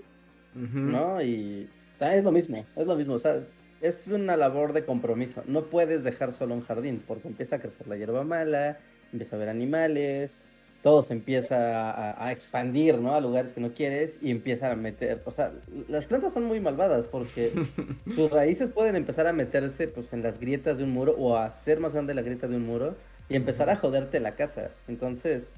¿no? 0.54 1.22
Y 1.22 1.70
es 2.00 2.24
lo 2.24 2.32
mismo, 2.32 2.66
es 2.76 2.88
lo 2.88 2.96
mismo. 2.96 3.16
O 3.16 3.20
sea, 3.20 3.44
es 3.82 4.08
una 4.08 4.38
labor 4.38 4.74
de 4.74 4.86
compromiso. 4.86 5.44
No 5.46 5.66
puedes 5.66 6.04
dejar 6.04 6.34
solo 6.34 6.56
un 6.56 6.62
jardín, 6.62 7.04
porque 7.06 7.28
empieza 7.28 7.58
a 7.58 7.60
crecer 7.60 7.88
la 7.88 7.98
hierba 7.98 8.24
mala, 8.24 8.80
empieza 9.12 9.36
a 9.36 9.38
haber 9.38 9.50
animales, 9.50 10.38
todo 10.82 11.04
se 11.04 11.14
empieza 11.14 12.24
a, 12.24 12.32
expandir, 12.32 12.98
¿no? 13.00 13.14
A 13.14 13.22
lugares 13.22 13.54
que 13.54 13.62
no 13.62 13.74
quieres 13.74 14.18
y 14.22 14.32
empiezan 14.32 14.72
a 14.72 14.76
meter, 14.76 15.22
o 15.26 15.32
sea, 15.32 15.52
las 15.88 16.06
plantas 16.06 16.34
son 16.34 16.46
muy 16.46 16.60
malvadas 16.60 17.06
porque 17.06 17.52
sus 18.16 18.32
raíces 18.32 18.70
pueden 18.70 18.96
empezar 18.96 19.28
a 19.28 19.34
meterse 19.34 19.88
pues 19.88 20.12
en 20.14 20.24
las 20.24 20.40
grietas 20.40 20.78
de 20.78 20.84
un 20.84 20.92
muro 20.92 21.16
o 21.18 21.36
a 21.36 21.46
hacer 21.46 21.80
más 21.80 21.94
grande 21.94 22.14
la 22.14 22.24
grieta 22.24 22.48
de 22.48 22.56
un 22.56 22.66
muro 22.66 22.96
y 23.30 23.36
empezar 23.36 23.70
a 23.70 23.76
joderte 23.76 24.20
la 24.20 24.36
casa. 24.36 24.72
Entonces, 24.88 25.50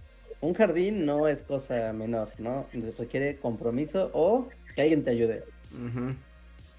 un 0.41 0.53
jardín 0.53 1.05
no 1.05 1.27
es 1.27 1.43
cosa 1.43 1.93
menor, 1.93 2.29
¿no? 2.37 2.67
Requiere 2.97 3.37
compromiso 3.37 4.11
o 4.13 4.49
que 4.75 4.81
alguien 4.81 5.03
te 5.03 5.11
ayude. 5.11 5.43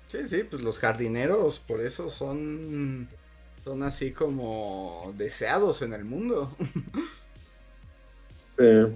Sí, 0.09 0.19
sí, 0.29 0.45
pues 0.45 0.63
los 0.63 0.79
jardineros 0.79 1.61
por 1.61 1.81
eso 1.81 2.11
son 2.11 3.09
son 3.65 3.83
así 3.83 4.13
como 4.13 5.15
deseados 5.17 5.81
en 5.81 5.95
el 5.95 6.05
mundo. 6.05 6.55
Sí. 8.57 8.93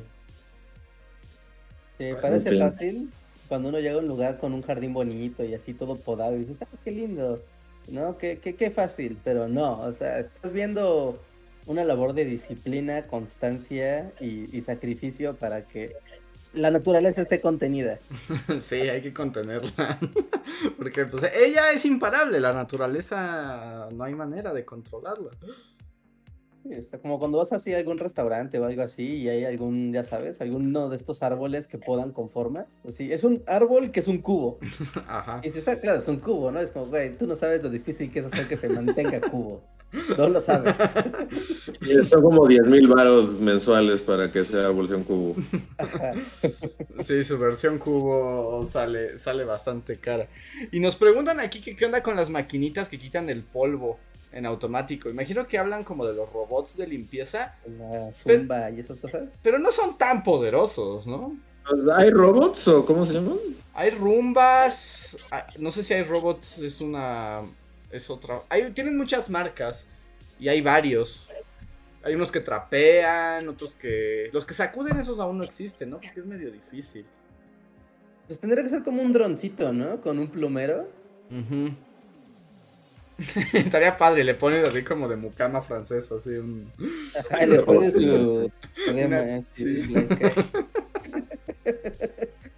parece 2.20 2.58
fácil 2.58 3.10
cuando 3.48 3.70
uno 3.70 3.80
llega 3.80 3.96
a 3.96 3.98
un 3.98 4.08
lugar 4.08 4.38
con 4.38 4.52
un 4.52 4.62
jardín 4.62 4.92
bonito 4.92 5.42
y 5.44 5.54
así 5.54 5.74
todo 5.74 5.96
podado 5.96 6.36
y 6.36 6.40
dices, 6.40 6.62
ah, 6.62 6.76
qué 6.84 6.90
lindo, 6.90 7.42
¿no? 7.88 8.18
Qué, 8.18 8.38
qué, 8.38 8.54
qué 8.54 8.70
fácil, 8.70 9.18
pero 9.24 9.48
no, 9.48 9.80
o 9.80 9.92
sea, 9.92 10.18
estás 10.18 10.52
viendo 10.52 11.18
una 11.66 11.84
labor 11.84 12.12
de 12.12 12.24
disciplina, 12.24 13.06
constancia 13.06 14.12
y, 14.20 14.54
y 14.56 14.62
sacrificio 14.62 15.34
para 15.34 15.62
que 15.62 15.94
la 16.52 16.70
naturaleza 16.70 17.22
esté 17.22 17.40
contenida. 17.40 17.98
sí, 18.58 18.76
hay 18.76 19.00
que 19.00 19.12
contenerla. 19.12 19.98
Porque 20.76 21.06
pues 21.06 21.24
ella 21.34 21.72
es 21.72 21.84
imparable, 21.84 22.40
la 22.40 22.52
naturaleza 22.52 23.88
no 23.92 24.04
hay 24.04 24.14
manera 24.14 24.52
de 24.52 24.64
controlarla 24.64 25.30
como 27.02 27.18
cuando 27.18 27.38
vas 27.38 27.52
así 27.52 27.72
a 27.72 27.78
algún 27.78 27.98
restaurante 27.98 28.58
o 28.58 28.64
algo 28.64 28.82
así 28.82 29.16
y 29.16 29.28
hay 29.28 29.44
algún, 29.44 29.92
ya 29.92 30.02
sabes, 30.02 30.40
alguno 30.40 30.88
de 30.88 30.96
estos 30.96 31.22
árboles 31.22 31.66
que 31.66 31.78
podan 31.78 32.12
con 32.12 32.30
formas. 32.30 32.76
Así, 32.86 33.12
es 33.12 33.24
un 33.24 33.42
árbol 33.46 33.90
que 33.90 34.00
es 34.00 34.08
un 34.08 34.18
cubo. 34.18 34.58
Ajá. 35.08 35.40
Y 35.42 35.50
si 35.50 35.58
está 35.58 35.80
claro, 35.80 35.98
es 35.98 36.08
un 36.08 36.18
cubo, 36.18 36.50
¿no? 36.50 36.60
Es 36.60 36.70
como, 36.70 36.86
güey, 36.86 37.16
tú 37.16 37.26
no 37.26 37.34
sabes 37.34 37.62
lo 37.62 37.70
difícil 37.70 38.10
que 38.10 38.20
es 38.20 38.26
hacer 38.26 38.46
que 38.46 38.56
se 38.56 38.68
mantenga 38.68 39.20
cubo. 39.20 39.62
No 40.16 40.28
lo 40.28 40.40
sabes. 40.40 40.74
Y 41.80 42.04
son 42.04 42.22
como 42.22 42.46
10 42.46 42.66
mil 42.66 42.88
varos 42.88 43.40
mensuales 43.40 44.00
para 44.02 44.30
que 44.30 44.40
ese 44.40 44.58
árbol 44.58 44.88
sea 44.88 44.98
un 44.98 45.04
cubo. 45.04 45.36
Sí, 47.02 47.24
su 47.24 47.38
versión 47.38 47.78
cubo 47.78 48.64
sale, 48.66 49.16
sale 49.16 49.44
bastante 49.44 49.96
cara. 49.96 50.28
Y 50.72 50.80
nos 50.80 50.96
preguntan 50.96 51.40
aquí 51.40 51.60
que 51.60 51.74
qué 51.76 51.86
onda 51.86 52.02
con 52.02 52.16
las 52.16 52.28
maquinitas 52.28 52.88
que 52.88 52.98
quitan 52.98 53.30
el 53.30 53.42
polvo 53.42 53.98
en 54.32 54.46
automático. 54.46 55.08
Imagino 55.08 55.46
que 55.46 55.58
hablan 55.58 55.84
como 55.84 56.06
de 56.06 56.14
los 56.14 56.30
robots 56.32 56.76
de 56.76 56.86
limpieza. 56.86 57.56
La 57.78 58.12
zumba 58.12 58.70
y 58.70 58.80
esas 58.80 58.98
cosas. 58.98 59.28
Pero 59.42 59.58
no 59.58 59.70
son 59.70 59.96
tan 59.96 60.22
poderosos, 60.22 61.06
¿no? 61.06 61.36
¿Hay 61.94 62.10
robots 62.10 62.68
o 62.68 62.84
cómo 62.84 63.04
se 63.04 63.14
llaman? 63.14 63.38
Hay 63.74 63.90
rumbas. 63.90 65.16
Ah, 65.30 65.46
no 65.58 65.70
sé 65.70 65.82
si 65.82 65.94
hay 65.94 66.02
robots, 66.02 66.58
es 66.58 66.80
una. 66.80 67.42
Es 67.90 68.10
otra. 68.10 68.42
Hay, 68.48 68.70
tienen 68.72 68.96
muchas 68.96 69.28
marcas 69.30 69.88
y 70.38 70.48
hay 70.48 70.60
varios. 70.60 71.30
Hay 72.02 72.14
unos 72.14 72.32
que 72.32 72.40
trapean, 72.40 73.48
otros 73.48 73.74
que. 73.74 74.30
Los 74.32 74.46
que 74.46 74.54
sacuden, 74.54 74.98
esos 74.98 75.18
aún 75.18 75.38
no 75.38 75.44
existen, 75.44 75.90
¿no? 75.90 76.00
Porque 76.00 76.20
es 76.20 76.26
medio 76.26 76.50
difícil. 76.50 77.04
Pues 78.26 78.40
tendría 78.40 78.62
que 78.62 78.70
ser 78.70 78.82
como 78.82 79.02
un 79.02 79.12
droncito, 79.12 79.72
¿no? 79.72 80.00
Con 80.00 80.18
un 80.18 80.28
plumero. 80.28 80.88
Ajá. 81.30 81.74
Estaría 83.52 83.96
padre, 83.96 84.22
le 84.22 84.34
pones 84.34 84.68
así 84.68 84.84
como 84.84 85.08
de 85.08 85.16
mucama 85.16 85.60
francesa, 85.60 86.14
así 86.16 86.30
un. 86.30 86.72
Ajá, 87.18 87.44
le 87.46 87.58
pones 87.60 87.94
su. 87.94 88.52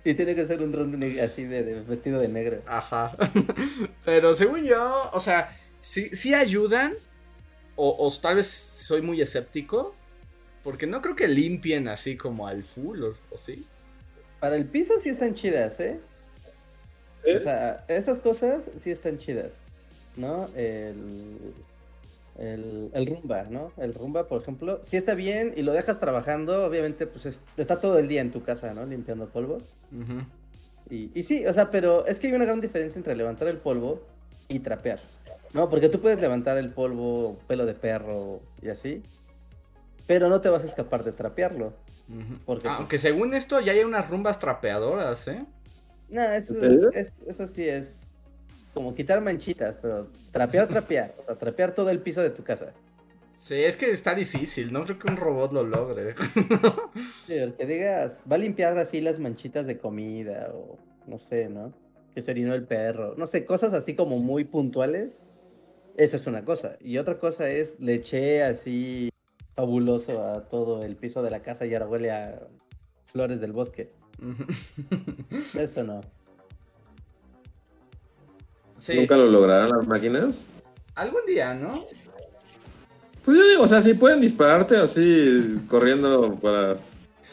y 0.05 0.15
tiene 0.15 0.35
que 0.35 0.45
ser 0.45 0.61
un 0.61 0.71
dron 0.71 1.03
así 1.21 1.45
de, 1.45 1.81
vestido 1.83 2.21
de 2.21 2.29
negro. 2.29 2.61
Ajá. 2.67 3.17
Pero 4.05 4.35
según 4.35 4.65
yo, 4.65 5.11
o 5.13 5.21
sea, 5.21 5.57
sí, 5.81 6.11
sí 6.13 6.35
ayudan. 6.35 6.95
O, 7.77 8.07
o, 8.07 8.13
tal 8.21 8.37
vez 8.37 8.47
soy 8.47 9.01
muy 9.01 9.23
escéptico. 9.23 9.95
Porque 10.63 10.87
no 10.87 11.01
creo 11.01 11.17
que 11.17 11.27
limpien 11.27 11.89
así 11.89 12.19
como 12.19 12.47
al 12.47 12.65
full, 12.65 13.03
¿o, 13.03 13.15
sí? 13.39 13.67
Para 14.41 14.57
el 14.57 14.67
piso 14.67 14.99
sí 14.99 15.09
están 15.09 15.35
chidas, 15.35 15.81
¿eh? 15.81 15.99
O 17.35 17.39
sea, 17.39 17.83
esas 17.89 18.19
cosas 18.19 18.65
sí 18.79 18.91
están 18.91 19.17
chidas. 19.17 19.55
¿No? 20.21 20.49
El, 20.55 21.53
el, 22.39 23.07
rumba, 23.07 23.45
¿no? 23.45 23.73
El 23.77 23.95
rumba, 23.95 24.27
por 24.29 24.41
ejemplo, 24.41 24.81
si 24.83 24.97
está 24.97 25.15
bien 25.15 25.53
y 25.57 25.63
lo 25.63 25.73
dejas 25.73 25.99
trabajando, 25.99 26.65
obviamente, 26.65 27.07
pues 27.07 27.41
está 27.57 27.81
todo 27.81 27.99
el 27.99 28.09
día 28.09 28.21
en 28.21 28.31
tu 28.31 28.43
casa, 28.43 28.73
¿no? 28.73 28.87
Limpiando 28.87 29.29
polvo. 29.29 29.59
y, 30.89 31.11
y, 31.15 31.23
sí, 31.23 31.45
o 31.47 31.53
sea, 31.53 31.71
pero 31.71 32.07
es 32.07 32.19
que 32.19 32.29
hay 32.29 32.33
una 32.33 32.45
gran 32.45 32.61
diferencia 32.61 32.99
entre 32.99 33.17
levantar 33.17 33.49
el 33.49 33.59
polvo 33.59 34.03
y 34.49 34.61
trapear. 34.61 35.01
No, 35.53 35.69
porque 35.69 35.89
tú 35.89 36.01
puedes 36.01 36.21
levantar 36.21 36.57
el 36.59 36.71
polvo, 36.71 37.39
pelo 37.47 37.67
de 37.67 37.75
perro 37.75 38.41
y 38.63 38.69
así, 38.69 39.03
pero 40.07 40.29
no 40.29 40.41
te 40.41 40.49
vas 40.49 40.63
a 40.63 40.67
escapar 40.67 41.05
de 41.05 41.13
trapearlo. 41.13 41.75
porque, 42.47 42.69
pues, 42.69 42.79
Aunque 42.79 42.99
según 42.99 43.35
esto 43.35 43.61
ya 43.61 43.73
hay 43.73 43.81
unas 43.81 44.09
rumbas 44.09 44.39
trapeadoras, 44.39 45.27
¿eh? 45.29 45.45
No, 46.09 46.23
eso, 46.23 46.55
es, 46.93 47.21
eso 47.27 47.47
sí 47.47 47.69
es 47.69 48.10
como 48.75 48.95
quitar 48.95 49.21
manchitas, 49.21 49.77
pero 49.81 50.09
trapear, 50.31 50.69
trapear. 50.69 51.15
O 51.19 51.25
sea, 51.25 51.37
trapear 51.37 51.75
todo 51.75 51.91
el 51.91 52.01
piso 52.01 52.23
de 52.23 52.31
tu 52.31 52.43
casa. 52.43 52.73
Sí, 53.37 53.55
es 53.55 53.75
que 53.77 53.91
está 53.91 54.15
difícil, 54.15 54.71
no 54.71 54.85
creo 54.85 54.99
que 54.99 55.09
un 55.09 55.17
robot 55.17 55.53
lo 55.53 55.63
logre. 55.65 56.15
sí, 57.27 57.35
el 57.35 57.55
que 57.55 57.65
digas, 57.65 58.23
va 58.31 58.37
a 58.37 58.39
limpiar 58.39 58.77
así 58.77 59.01
las 59.01 59.19
manchitas 59.19 59.67
de 59.67 59.79
comida 59.79 60.51
o 60.53 60.79
no 61.07 61.17
sé, 61.17 61.49
¿no? 61.49 61.73
Que 62.15 62.21
se 62.21 62.33
orinó 62.33 62.53
el 62.53 62.65
perro, 62.65 63.15
no 63.17 63.27
sé, 63.27 63.47
cosas 63.47 63.73
así 63.73 63.95
como 63.95 64.19
muy 64.19 64.45
puntuales. 64.45 65.25
Esa 65.97 66.17
es 66.17 66.27
una 66.27 66.45
cosa. 66.45 66.77
Y 66.81 66.99
otra 66.99 67.19
cosa 67.19 67.49
es, 67.49 67.81
le 67.81 67.95
eché 67.95 68.43
así 68.43 69.11
fabuloso 69.55 70.23
a 70.23 70.49
todo 70.49 70.83
el 70.83 70.97
piso 70.97 71.23
de 71.23 71.31
la 71.31 71.41
casa 71.41 71.65
y 71.67 71.73
ahora 71.73 71.89
huele 71.89 72.11
a 72.11 72.47
flores 73.07 73.41
del 73.41 73.53
bosque. 73.53 73.91
Eso 75.59 75.83
no. 75.83 76.03
¿Nunca 78.95 79.17
lo 79.17 79.27
lograrán 79.27 79.71
las 79.71 79.87
máquinas? 79.87 80.45
Algún 80.95 81.25
día, 81.27 81.55
¿no? 81.55 81.87
Pues 83.25 83.37
yo 83.37 83.49
digo, 83.49 83.63
o 83.63 83.69
sea, 83.69 83.83
si 83.83 83.95
pueden 83.95 84.21
dispararte 84.21 84.77
así 84.77 85.61
corriendo 85.69 86.35
para 86.37 86.77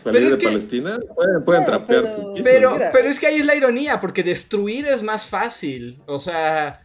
salir 0.04 0.36
de 0.36 0.44
Palestina, 0.44 1.00
pueden, 1.16 1.44
pueden 1.44 1.66
trapear. 1.66 2.18
pero, 2.44 2.78
pero 2.92 3.10
es 3.10 3.20
que 3.20 3.28
ahí 3.28 3.38
es 3.38 3.46
la 3.46 3.56
ironía, 3.56 4.00
porque 4.00 4.24
destruir 4.24 4.88
es 4.88 5.02
más 5.02 5.26
fácil. 5.26 6.00
O 6.06 6.20
sea, 6.20 6.82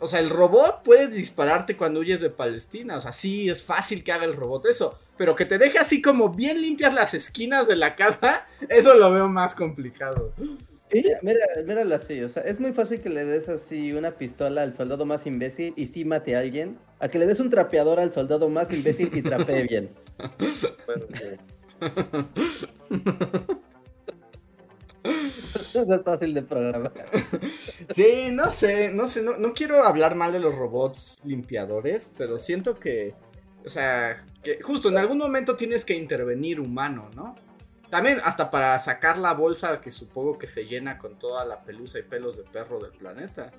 o 0.00 0.08
sea, 0.08 0.20
el 0.20 0.30
robot 0.30 0.82
puede 0.82 1.08
dispararte 1.08 1.76
cuando 1.76 2.00
huyes 2.00 2.20
de 2.20 2.30
Palestina. 2.30 2.96
O 2.96 3.00
sea, 3.00 3.12
sí, 3.12 3.50
es 3.50 3.62
fácil 3.62 4.02
que 4.02 4.12
haga 4.12 4.24
el 4.24 4.34
robot 4.34 4.66
eso. 4.66 4.98
Pero 5.18 5.36
que 5.36 5.44
te 5.44 5.58
deje 5.58 5.78
así 5.78 6.00
como 6.00 6.30
bien 6.30 6.62
limpias 6.62 6.94
las 6.94 7.12
esquinas 7.12 7.68
de 7.68 7.76
la 7.76 7.96
casa, 7.96 8.46
eso 8.70 8.94
lo 8.94 9.12
veo 9.12 9.28
más 9.28 9.54
complicado. 9.54 10.32
Mira, 10.92 11.20
míralo 11.64 11.94
así, 11.94 12.20
o 12.22 12.28
sea, 12.28 12.42
es 12.42 12.58
muy 12.58 12.72
fácil 12.72 13.00
que 13.00 13.08
le 13.08 13.24
des 13.24 13.48
así 13.48 13.92
una 13.92 14.16
pistola 14.16 14.62
al 14.62 14.74
soldado 14.74 15.06
más 15.06 15.24
imbécil 15.24 15.72
y 15.76 15.86
sí 15.86 16.04
mate 16.04 16.34
a 16.34 16.40
alguien, 16.40 16.78
a 16.98 17.08
que 17.08 17.18
le 17.18 17.26
des 17.26 17.38
un 17.38 17.48
trapeador 17.48 18.00
al 18.00 18.12
soldado 18.12 18.48
más 18.48 18.72
imbécil 18.72 19.08
y 19.12 19.22
trapee 19.22 19.62
bien. 19.68 19.90
es 25.04 26.02
fácil 26.04 26.34
de 26.34 26.42
programar. 26.42 26.92
Sí, 27.94 28.30
no 28.32 28.50
sé, 28.50 28.90
no 28.92 29.06
sé, 29.06 29.22
no, 29.22 29.52
quiero 29.54 29.84
hablar 29.84 30.14
mal 30.16 30.32
de 30.32 30.40
los 30.40 30.54
robots 30.54 31.20
limpiadores, 31.24 32.12
pero 32.16 32.38
siento 32.38 32.78
que, 32.78 33.14
o 33.64 33.70
sea, 33.70 34.24
que 34.42 34.60
justo 34.60 34.88
en 34.88 34.98
algún 34.98 35.18
momento 35.18 35.56
tienes 35.56 35.84
que 35.84 35.94
intervenir 35.94 36.60
humano, 36.60 37.10
¿no? 37.14 37.36
También 37.90 38.20
hasta 38.24 38.50
para 38.50 38.78
sacar 38.78 39.18
la 39.18 39.34
bolsa 39.34 39.80
que 39.80 39.90
supongo 39.90 40.38
que 40.38 40.46
se 40.46 40.64
llena 40.64 40.96
con 40.96 41.18
toda 41.18 41.44
la 41.44 41.62
pelusa 41.64 41.98
y 41.98 42.02
pelos 42.02 42.36
de 42.36 42.44
perro 42.44 42.78
del 42.78 42.92
planeta. 42.92 43.50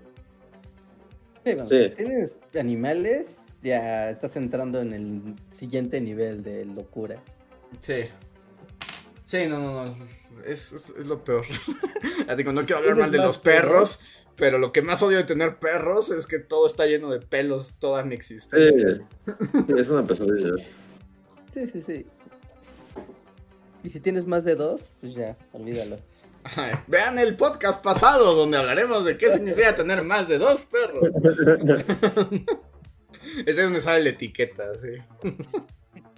Sí, 1.43 1.53
bueno, 1.53 1.65
Si 1.65 1.89
tienes 1.89 2.38
animales, 2.57 3.53
ya 3.61 4.09
estás 4.09 4.38
entrando 4.38 4.79
en 4.79 4.93
el 4.93 5.35
siguiente 5.51 6.00
nivel 6.00 6.43
de 6.43 6.65
locura. 6.65 7.21
Sí. 7.79 8.05
Sí, 9.25 9.47
no, 9.47 9.59
no, 9.59 9.85
no. 9.85 9.95
Es, 10.45 10.71
es, 10.71 11.05
lo 11.05 11.23
peor. 11.23 11.45
Así 12.27 12.43
que 12.43 12.53
no 12.53 12.63
quiero 12.63 12.77
hablar 12.77 12.97
mal 12.97 13.11
de 13.11 13.17
los 13.17 13.38
perros, 13.38 14.00
pero 14.38 14.59
lo 14.59 14.71
que 14.71 14.81
más 14.81 15.03
odio 15.03 15.17
de 15.17 15.23
tener 15.25 15.57
perros 15.57 16.09
es 16.09 16.25
que 16.25 16.39
todo 16.39 16.67
está 16.67 16.85
lleno 16.85 17.09
de 17.11 17.19
pelos, 17.19 17.79
toda 17.79 18.03
mi 18.03 18.15
existencia. 18.15 19.07
Sí, 19.25 19.73
es 19.77 19.89
una 19.89 20.07
pesadilla. 20.07 20.55
Sí, 21.53 21.67
sí, 21.67 21.81
sí. 21.81 22.05
Y 23.83 23.89
si 23.89 24.00
tienes 24.00 24.25
más 24.25 24.44
de 24.44 24.55
dos, 24.55 24.91
pues 25.00 25.13
ya, 25.15 25.37
olvídalo. 25.53 25.98
vean 26.87 27.20
el 27.20 27.35
podcast 27.35 27.83
pasado 27.83 28.35
donde 28.35 28.57
hablaremos 28.57 29.05
de 29.05 29.17
qué 29.17 29.31
significa 29.31 29.75
tener 29.75 30.03
más 30.03 30.27
de 30.27 30.37
dos 30.37 30.65
perros. 30.65 31.09
Ese 33.46 33.50
es 33.50 33.57
donde 33.57 33.81
sale 33.81 34.03
la 34.03 34.09
etiqueta, 34.09 34.72
sí. 34.75 34.98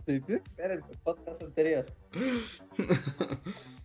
Espera 0.06 0.74
el 0.74 0.82
podcast 1.04 1.42
anterior. 1.42 1.86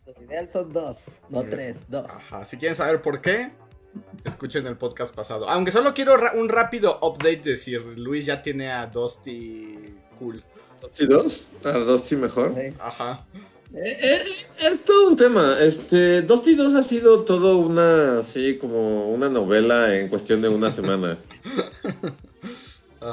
Lo 0.07 0.25
ideal 0.25 0.51
son 0.51 0.73
dos, 0.73 1.21
no 1.29 1.45
tres, 1.45 1.85
dos. 1.89 2.07
Ajá, 2.09 2.45
si 2.45 2.57
quieren 2.57 2.75
saber 2.77 3.03
por 3.03 3.21
qué, 3.21 3.53
escuchen 4.25 4.67
el 4.67 4.77
podcast 4.77 5.15
pasado. 5.15 5.49
Aunque 5.49 5.71
solo 5.71 5.95
quiero 5.95 6.17
un 6.37 6.49
rápido 6.49 6.99
update 7.03 7.43
de 7.43 7.57
si 7.57 7.77
Luis 7.77 8.27
ya 8.27 8.43
tiene 8.43 8.71
a 8.71 8.87
Dusty 8.87 9.95
cool. 10.19 10.43
¿Dusty 10.81 11.07
2? 11.07 11.51
¿A 11.65 11.73
Dusty 11.73 12.17
mejor? 12.17 12.55
Ajá. 12.79 13.27
Eh, 13.75 13.99
eh, 14.03 14.19
es 14.73 14.85
todo 14.85 15.09
un 15.09 15.17
tema. 15.17 15.57
Este, 15.61 16.23
Dusty 16.23 16.55
2 16.55 16.75
ha 16.75 16.83
sido 16.83 17.21
todo 17.25 17.59
una, 17.59 18.19
así 18.19 18.57
como 18.57 19.11
una 19.11 19.29
novela 19.29 19.97
en 19.97 20.09
cuestión 20.09 20.41
de 20.41 20.49
una 20.49 20.71
semana. 20.71 21.19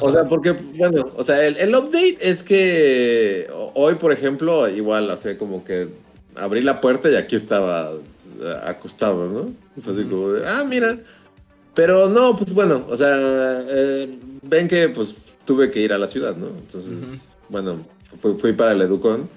O 0.02 0.10
sea, 0.10 0.24
porque, 0.24 0.52
bueno, 0.52 1.12
o 1.15 1.24
sea, 1.24 1.46
el, 1.46 1.58
el, 1.58 1.76
update 1.76 2.18
es 2.20 2.44
que 2.44 3.48
hoy, 3.76 3.96
por 3.96 4.12
ejemplo, 4.12 4.68
igual, 4.68 5.12
hace 5.12 5.38
como 5.38 5.63
que 5.63 5.89
abrí 6.36 6.62
la 6.62 6.82
puerta 6.82 7.10
y 7.10 7.15
aquí 7.15 7.36
estaba 7.36 7.91
eh, 7.91 8.60
acostado, 8.63 9.30
¿no? 9.30 9.54
Y 9.78 9.82
fue 9.82 9.94
así 9.94 10.06
como 10.06 10.32
de, 10.32 10.48
ah, 10.48 10.63
mira. 10.68 10.98
Pero 11.76 12.10
no, 12.10 12.36
pues 12.36 12.54
bueno, 12.54 12.86
o 12.89 12.96
sea, 12.96 13.15
ven 14.44 14.68
que 14.70 14.88
pues 14.89 15.38
tuve 15.46 15.70
que 15.70 15.82
ir 15.82 15.91
a 15.91 15.98
la 15.98 16.08
ciudad, 16.08 16.36
¿no? 16.36 16.48
Entonces, 16.48 17.28
bueno, 17.50 17.86
fui, 18.18 18.34
fui 18.39 18.54
para 18.54 18.72
el 18.72 18.82
Educon. 18.82 19.30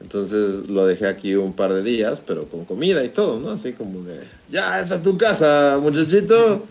Entonces 0.00 0.68
lo 0.70 0.86
dejé 0.86 1.06
aquí 1.06 1.34
un 1.34 1.52
par 1.52 1.74
de 1.74 1.82
días, 1.82 2.22
pero 2.26 2.48
con 2.48 2.64
comida 2.64 3.04
y 3.04 3.10
todo, 3.10 3.38
¿no? 3.38 3.50
Así 3.50 3.74
como 3.74 4.02
de, 4.02 4.20
ya, 4.48 4.80
esa 4.80 4.94
es 4.94 5.02
tu 5.02 5.16
casa, 5.18 5.78
muchachito. 5.80 6.66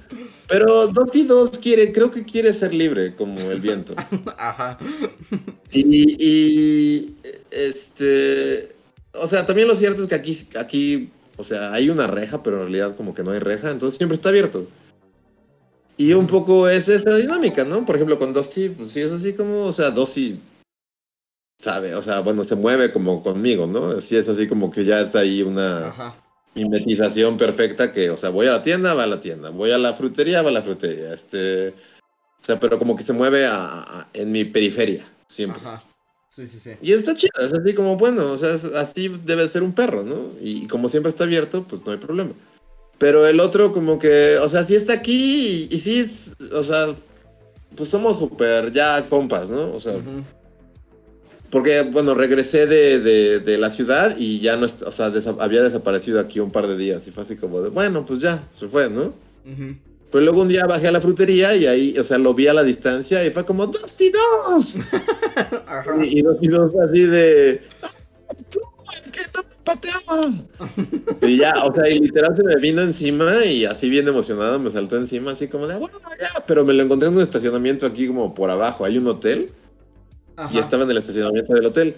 Pero 0.48 0.88
Dottie 0.88 1.26
2 1.26 1.60
quiere, 1.60 1.92
creo 1.92 2.10
que 2.10 2.26
quiere 2.26 2.52
ser 2.54 2.74
libre, 2.74 3.16
como 3.16 3.40
el 3.52 3.62
viento. 3.62 3.94
Ajá. 4.38 4.80
Y, 5.72 6.16
y, 6.20 7.16
este, 7.52 8.70
o 9.14 9.28
sea, 9.28 9.46
también 9.46 9.68
lo 9.68 9.76
cierto 9.76 10.02
es 10.02 10.10
que 10.10 10.16
aquí, 10.16 10.38
aquí, 10.58 11.12
o 11.38 11.44
sea, 11.44 11.72
hay 11.72 11.92
una 11.92 12.08
reja, 12.08 12.42
pero 12.42 12.58
en 12.58 12.64
realidad 12.64 12.96
como 12.96 13.14
que 13.14 13.24
no 13.24 13.30
hay 13.30 13.40
reja, 13.40 13.70
entonces 13.70 13.98
siempre 13.98 14.16
está 14.16 14.30
abierto. 14.30 14.68
Y 15.98 16.14
un 16.14 16.26
poco 16.26 16.68
es 16.68 16.90
esa 16.90 17.16
dinámica, 17.16 17.64
¿no? 17.64 17.86
Por 17.86 17.96
ejemplo, 17.96 18.18
con 18.18 18.34
Dusty, 18.34 18.70
pues 18.70 18.90
sí 18.90 19.02
es 19.02 19.12
así 19.12 19.34
como, 19.34 19.66
o 19.66 19.72
sea, 19.72 19.92
Dusty 19.92 20.40
sabe, 21.60 21.94
o 21.94 22.02
sea, 22.02 22.22
bueno, 22.22 22.44
se 22.44 22.56
mueve 22.56 22.92
como 22.92 23.22
conmigo, 23.22 23.68
¿no? 23.68 24.02
Sí 24.02 24.16
es 24.16 24.30
así 24.30 24.48
como 24.48 24.72
que 24.72 24.86
ya 24.86 25.02
está 25.02 25.20
ahí 25.20 25.44
una 25.44 25.94
mimetización 26.56 27.38
perfecta 27.38 27.92
que, 27.92 28.10
o 28.10 28.18
sea, 28.18 28.30
voy 28.30 28.48
a 28.48 28.52
la 28.52 28.64
tienda, 28.64 28.94
va 28.94 29.04
a 29.04 29.08
la 29.08 29.20
tienda, 29.20 29.50
voy 29.50 29.72
a 29.72 29.78
la 29.78 29.94
frutería, 29.94 30.42
va 30.42 30.50
a 30.50 30.54
la 30.54 30.62
frutería, 30.62 31.14
este, 31.14 31.70
o 31.70 32.44
sea, 32.44 32.60
pero 32.60 32.80
como 32.80 32.96
que 32.96 33.04
se 33.04 33.14
mueve 33.14 33.46
a, 33.46 34.08
en 34.14 34.32
mi 34.32 34.46
periferia, 34.46 35.06
siempre. 35.28 35.62
Ajá. 35.62 35.84
Sí, 36.30 36.48
sí, 36.48 36.60
sí. 36.60 36.72
Y 36.82 36.94
está 36.94 37.16
chido, 37.16 37.34
es 37.42 37.52
así 37.52 37.74
como, 37.74 37.98
bueno, 37.98 38.32
o 38.32 38.38
sea, 38.38 38.54
así 38.80 39.10
debe 39.26 39.48
ser 39.48 39.62
un 39.62 39.74
perro, 39.74 40.04
¿no? 40.04 40.30
Y, 40.40 40.68
como 40.68 40.88
siempre 40.88 41.10
está 41.10 41.26
abierto, 41.26 41.66
pues 41.68 41.86
no 41.86 41.92
hay 41.92 41.98
problema. 41.98 42.32
Pero 42.98 43.28
el 43.28 43.42
otro 43.42 43.74
como 43.74 44.00
que, 44.00 44.38
o 44.38 44.48
sea, 44.48 44.64
sí 44.64 44.76
está 44.76 44.94
aquí 44.94 45.68
y, 45.70 45.80
sí, 45.80 46.06
o 46.54 46.64
sea, 46.64 46.88
pues 47.76 47.90
somos 47.90 48.20
súper 48.20 48.72
ya 48.72 49.06
compas, 49.10 49.50
¿no? 49.50 49.74
O 49.74 49.80
sea, 49.80 49.96
porque, 51.50 51.82
bueno, 51.82 52.14
regresé 52.14 52.68
de, 52.68 53.00
de, 53.40 53.58
la 53.58 53.72
ciudad 53.72 54.16
y 54.18 54.40
ya 54.40 54.56
no, 54.56 54.68
o 54.68 54.92
sea, 54.92 55.12
había 55.40 55.64
desaparecido 55.64 56.20
aquí 56.20 56.40
un 56.40 56.52
par 56.52 56.68
de 56.68 56.78
días. 56.78 57.08
Y 57.08 57.12
fue 57.12 57.24
así 57.24 57.36
como 57.36 57.62
de, 57.62 57.70
bueno, 57.70 58.06
pues 58.06 58.20
ya, 58.20 58.48
se 58.52 58.68
fue, 58.68 58.90
¿no? 58.90 59.14
Pero 60.12 60.24
luego 60.26 60.42
un 60.42 60.48
día 60.48 60.66
bajé 60.66 60.88
a 60.88 60.92
la 60.92 61.02
frutería 61.02 61.56
y 61.56 61.66
ahí, 61.66 61.98
o 61.98 62.04
sea, 62.04 62.18
lo 62.20 62.34
vi 62.34 62.48
a 62.48 62.54
la 62.54 62.64
distancia 62.64 63.26
y 63.26 63.32
fue 63.32 63.46
como, 63.46 63.66
¡Dos 63.66 64.00
y 64.00 64.12
dos! 64.12 64.78
y, 66.06 66.22
dos 66.22 66.38
y 66.42 66.48
dos 66.48 66.72
así 66.88 67.02
de, 67.06 67.62
¡tú, 68.52 68.60
que 69.12 69.22
no 69.34 69.44
me 69.44 69.56
pateaba! 69.64 70.32
y 71.28 71.38
ya, 71.38 71.54
o 71.64 71.74
sea, 71.74 71.90
y 71.90 72.00
literal 72.00 72.36
se 72.36 72.44
me 72.44 72.58
vino 72.58 72.82
encima 72.82 73.44
y 73.44 73.66
así 73.66 73.90
bien 73.90 74.08
emocionado 74.08 74.60
me 74.60 74.70
saltó 74.70 74.98
encima, 74.98 75.32
así 75.32 75.48
como 75.48 75.68
de, 75.68 75.78
bueno, 75.78 75.98
ya, 76.20 76.44
pero 76.46 76.64
me 76.64 76.74
lo 76.74 76.84
encontré 76.84 77.10
en 77.10 77.16
un 77.16 77.24
estacionamiento 77.24 77.88
aquí 77.88 78.08
como 78.08 78.36
por 78.36 78.52
abajo, 78.52 78.86
hay 78.86 79.00
un 79.00 79.08
hotel 79.08 79.52
y 80.52 80.58
estaba 80.58 80.84
en 80.84 80.92
el 80.92 80.98
estacionamiento 80.98 81.54
del 81.54 81.66
hotel. 81.66 81.96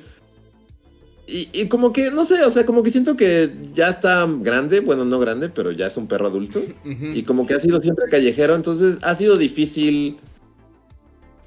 Y, 1.33 1.67
como 1.67 1.93
que, 1.93 2.11
no 2.11 2.25
sé, 2.25 2.43
o 2.43 2.51
sea, 2.51 2.65
como 2.65 2.83
que 2.83 2.89
siento 2.89 3.15
que 3.15 3.49
ya 3.73 3.87
está 3.87 4.27
grande, 4.27 4.81
bueno, 4.81 5.05
no 5.05 5.17
grande, 5.17 5.47
pero 5.47 5.71
ya 5.71 5.87
es 5.87 5.95
un 5.95 6.07
perro 6.07 6.27
adulto. 6.27 6.61
Y 6.83 7.23
como 7.23 7.47
que 7.47 7.53
ha 7.53 7.59
sido 7.59 7.79
siempre 7.79 8.09
callejero, 8.09 8.53
entonces 8.53 8.97
ha 9.01 9.15
sido 9.15 9.37
difícil. 9.37 10.17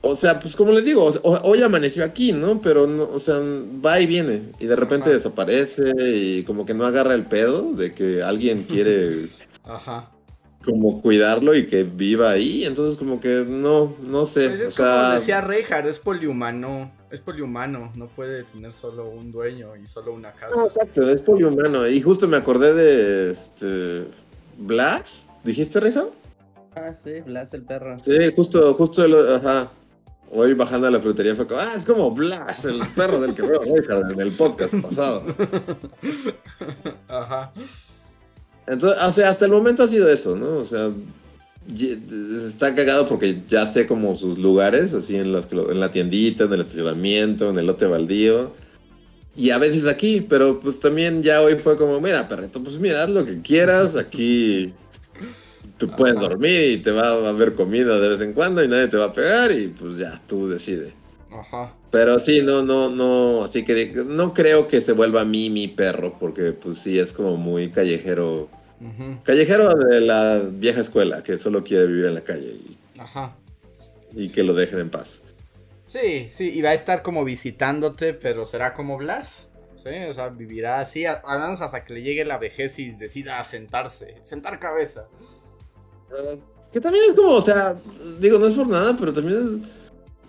O 0.00 0.16
sea, 0.16 0.40
pues 0.40 0.56
como 0.56 0.72
les 0.72 0.86
digo, 0.86 1.12
hoy 1.22 1.62
amaneció 1.62 2.02
aquí, 2.02 2.32
¿no? 2.32 2.62
Pero, 2.62 2.86
no, 2.86 3.10
o 3.10 3.18
sea, 3.18 3.40
va 3.84 4.00
y 4.00 4.06
viene. 4.06 4.52
Y 4.58 4.66
de 4.66 4.76
repente 4.76 5.10
desaparece 5.10 5.92
y 5.98 6.44
como 6.44 6.64
que 6.64 6.72
no 6.72 6.86
agarra 6.86 7.14
el 7.14 7.26
pedo 7.26 7.72
de 7.72 7.92
que 7.92 8.22
alguien 8.22 8.64
quiere... 8.68 9.28
Ajá 9.64 10.13
como 10.64 11.00
cuidarlo 11.00 11.54
y 11.54 11.66
que 11.66 11.84
viva 11.84 12.30
ahí. 12.30 12.64
Entonces, 12.64 12.96
como 12.96 13.20
que 13.20 13.44
no, 13.46 13.94
no 14.02 14.26
sé. 14.26 14.48
Pues 14.48 14.60
es 14.60 14.76
como 14.76 15.10
decía 15.10 15.40
Reinhardt, 15.40 15.86
es 15.86 15.98
polihumano. 15.98 16.90
Es 17.10 17.20
polihumano, 17.20 17.92
no 17.94 18.08
puede 18.08 18.42
tener 18.44 18.72
solo 18.72 19.08
un 19.08 19.30
dueño 19.30 19.76
y 19.76 19.86
solo 19.86 20.12
una 20.12 20.32
casa. 20.32 20.56
No, 20.56 20.64
exacto, 20.64 21.08
es 21.08 21.20
polihumano. 21.20 21.86
Y 21.86 22.00
justo 22.00 22.26
me 22.26 22.36
acordé 22.36 22.74
de 22.74 23.30
este. 23.30 24.08
Blas, 24.58 25.30
¿dijiste, 25.44 25.80
Reinhardt? 25.80 26.12
Ah, 26.76 26.92
sí, 27.02 27.20
Blas 27.20 27.54
el 27.54 27.62
perro. 27.62 27.96
Sí, 27.98 28.32
justo, 28.34 28.74
justo, 28.74 29.04
el, 29.04 29.36
ajá. 29.36 29.70
Hoy 30.30 30.54
bajando 30.54 30.88
a 30.88 30.90
la 30.90 30.98
frutería 30.98 31.36
fue 31.36 31.46
como, 31.46 31.60
ah, 31.60 31.74
es 31.76 31.84
como 31.84 32.10
Blas, 32.10 32.64
el 32.64 32.80
perro 32.96 33.20
del 33.20 33.34
que 33.34 33.42
veo 33.42 33.60
Reinhardt 33.60 34.10
en 34.12 34.20
el 34.20 34.32
podcast 34.32 34.74
pasado. 34.74 35.22
Ajá. 37.08 37.52
Entonces, 38.66 39.00
o 39.02 39.12
sea, 39.12 39.30
hasta 39.30 39.44
el 39.44 39.52
momento 39.52 39.82
ha 39.82 39.88
sido 39.88 40.08
eso, 40.08 40.36
¿no? 40.36 40.58
O 40.58 40.64
sea, 40.64 40.90
está 42.46 42.74
cagado 42.74 43.06
porque 43.06 43.42
ya 43.48 43.66
sé 43.66 43.86
como 43.86 44.14
sus 44.14 44.38
lugares, 44.38 44.92
así 44.92 45.16
en, 45.16 45.34
en 45.34 45.80
la 45.80 45.90
tiendita, 45.90 46.44
en 46.44 46.52
el 46.52 46.60
estacionamiento, 46.60 47.50
en 47.50 47.58
el 47.58 47.66
lote 47.66 47.86
baldío. 47.86 48.52
Y 49.36 49.50
a 49.50 49.58
veces 49.58 49.86
aquí, 49.86 50.20
pero 50.20 50.60
pues 50.60 50.78
también 50.78 51.22
ya 51.22 51.40
hoy 51.40 51.56
fue 51.56 51.76
como, 51.76 52.00
mira, 52.00 52.28
perrito, 52.28 52.62
pues 52.62 52.78
mira, 52.78 53.02
haz 53.02 53.10
lo 53.10 53.24
que 53.24 53.42
quieras, 53.42 53.96
aquí 53.96 54.72
tú 55.78 55.88
puedes 55.88 56.18
dormir 56.18 56.70
y 56.70 56.76
te 56.78 56.90
va 56.92 57.08
a 57.08 57.28
haber 57.28 57.54
comida 57.54 57.98
de 57.98 58.08
vez 58.10 58.20
en 58.20 58.32
cuando 58.32 58.62
y 58.62 58.68
nadie 58.68 58.88
te 58.88 58.96
va 58.96 59.06
a 59.06 59.12
pegar 59.12 59.50
y 59.52 59.68
pues 59.68 59.98
ya, 59.98 60.20
tú 60.26 60.48
decides. 60.48 60.92
Ajá. 61.34 61.74
Pero 61.90 62.18
sí, 62.18 62.42
no, 62.42 62.62
no, 62.62 62.88
no, 62.88 63.42
así 63.44 63.64
que 63.64 63.92
no 64.06 64.32
creo 64.34 64.68
que 64.68 64.80
se 64.80 64.92
vuelva 64.92 65.22
a 65.22 65.24
mí 65.24 65.50
mi 65.50 65.68
perro, 65.68 66.16
porque 66.18 66.52
pues 66.52 66.78
sí, 66.78 66.98
es 66.98 67.12
como 67.12 67.36
muy 67.36 67.70
callejero. 67.70 68.48
Callejero 69.22 69.72
de 69.74 70.00
la 70.00 70.42
vieja 70.50 70.82
escuela, 70.82 71.22
que 71.22 71.38
solo 71.38 71.64
quiere 71.64 71.86
vivir 71.86 72.04
en 72.04 72.14
la 72.14 72.20
calle 72.20 72.52
y, 72.52 72.76
Ajá. 72.98 73.34
y 74.12 74.28
que 74.28 74.42
lo 74.42 74.52
dejen 74.52 74.78
en 74.80 74.90
paz. 74.90 75.22
Sí, 75.86 76.28
sí, 76.30 76.50
y 76.52 76.60
va 76.60 76.70
a 76.70 76.74
estar 76.74 77.02
como 77.02 77.24
visitándote, 77.24 78.12
pero 78.12 78.44
será 78.44 78.74
como 78.74 78.98
Blas. 78.98 79.50
Sí, 79.76 79.90
o 80.08 80.12
sea, 80.12 80.28
vivirá 80.28 80.80
así, 80.80 81.06
al 81.06 81.40
menos 81.40 81.60
hasta 81.62 81.84
que 81.84 81.94
le 81.94 82.02
llegue 82.02 82.24
la 82.24 82.36
vejez 82.38 82.78
y 82.78 82.90
decida 82.90 83.42
sentarse, 83.44 84.16
sentar 84.22 84.58
cabeza. 84.58 85.06
que 86.72 86.80
también 86.80 87.04
es 87.10 87.16
como, 87.16 87.34
o 87.34 87.42
sea, 87.42 87.76
digo, 88.20 88.38
no 88.38 88.46
es 88.46 88.54
por 88.54 88.66
nada, 88.66 88.96
pero 88.98 89.12
también 89.12 89.60
es 89.62 89.83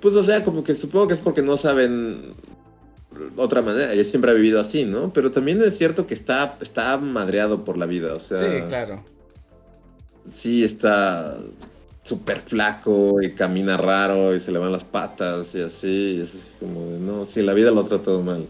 pues 0.05 0.17
o 0.17 0.23
sea, 0.23 0.43
como 0.43 0.63
que 0.63 0.75
supongo 0.75 1.07
que 1.07 1.15
es 1.15 1.19
porque 1.19 1.41
no 1.41 1.57
saben 1.57 2.35
otra 3.37 3.63
manera. 3.63 3.91
Ella 3.91 4.03
siempre 4.03 4.29
ha 4.29 4.35
vivido 4.35 4.59
así, 4.61 4.85
¿no? 4.85 5.11
Pero 5.11 5.31
también 5.31 5.59
es 5.63 5.79
cierto 5.79 6.05
que 6.05 6.13
está, 6.13 6.59
está 6.61 6.95
madreado 6.97 7.63
por 7.63 7.75
la 7.75 7.87
vida, 7.87 8.13
o 8.13 8.19
sea. 8.19 8.39
Sí, 8.39 8.67
claro. 8.67 9.03
Sí, 10.27 10.63
está 10.63 11.39
súper 12.03 12.41
flaco 12.41 13.19
y 13.19 13.31
camina 13.31 13.77
raro 13.77 14.35
y 14.35 14.39
se 14.39 14.51
le 14.51 14.59
van 14.59 14.71
las 14.71 14.83
patas 14.83 15.55
y 15.55 15.63
así. 15.63 16.17
Y 16.17 16.21
es 16.21 16.35
así 16.35 16.51
como 16.59 16.85
de, 16.85 16.99
no, 16.99 17.25
sí, 17.25 17.41
la 17.41 17.55
vida 17.55 17.71
lo 17.71 17.81
ha 17.81 17.87
tratado 17.87 18.21
mal. 18.21 18.47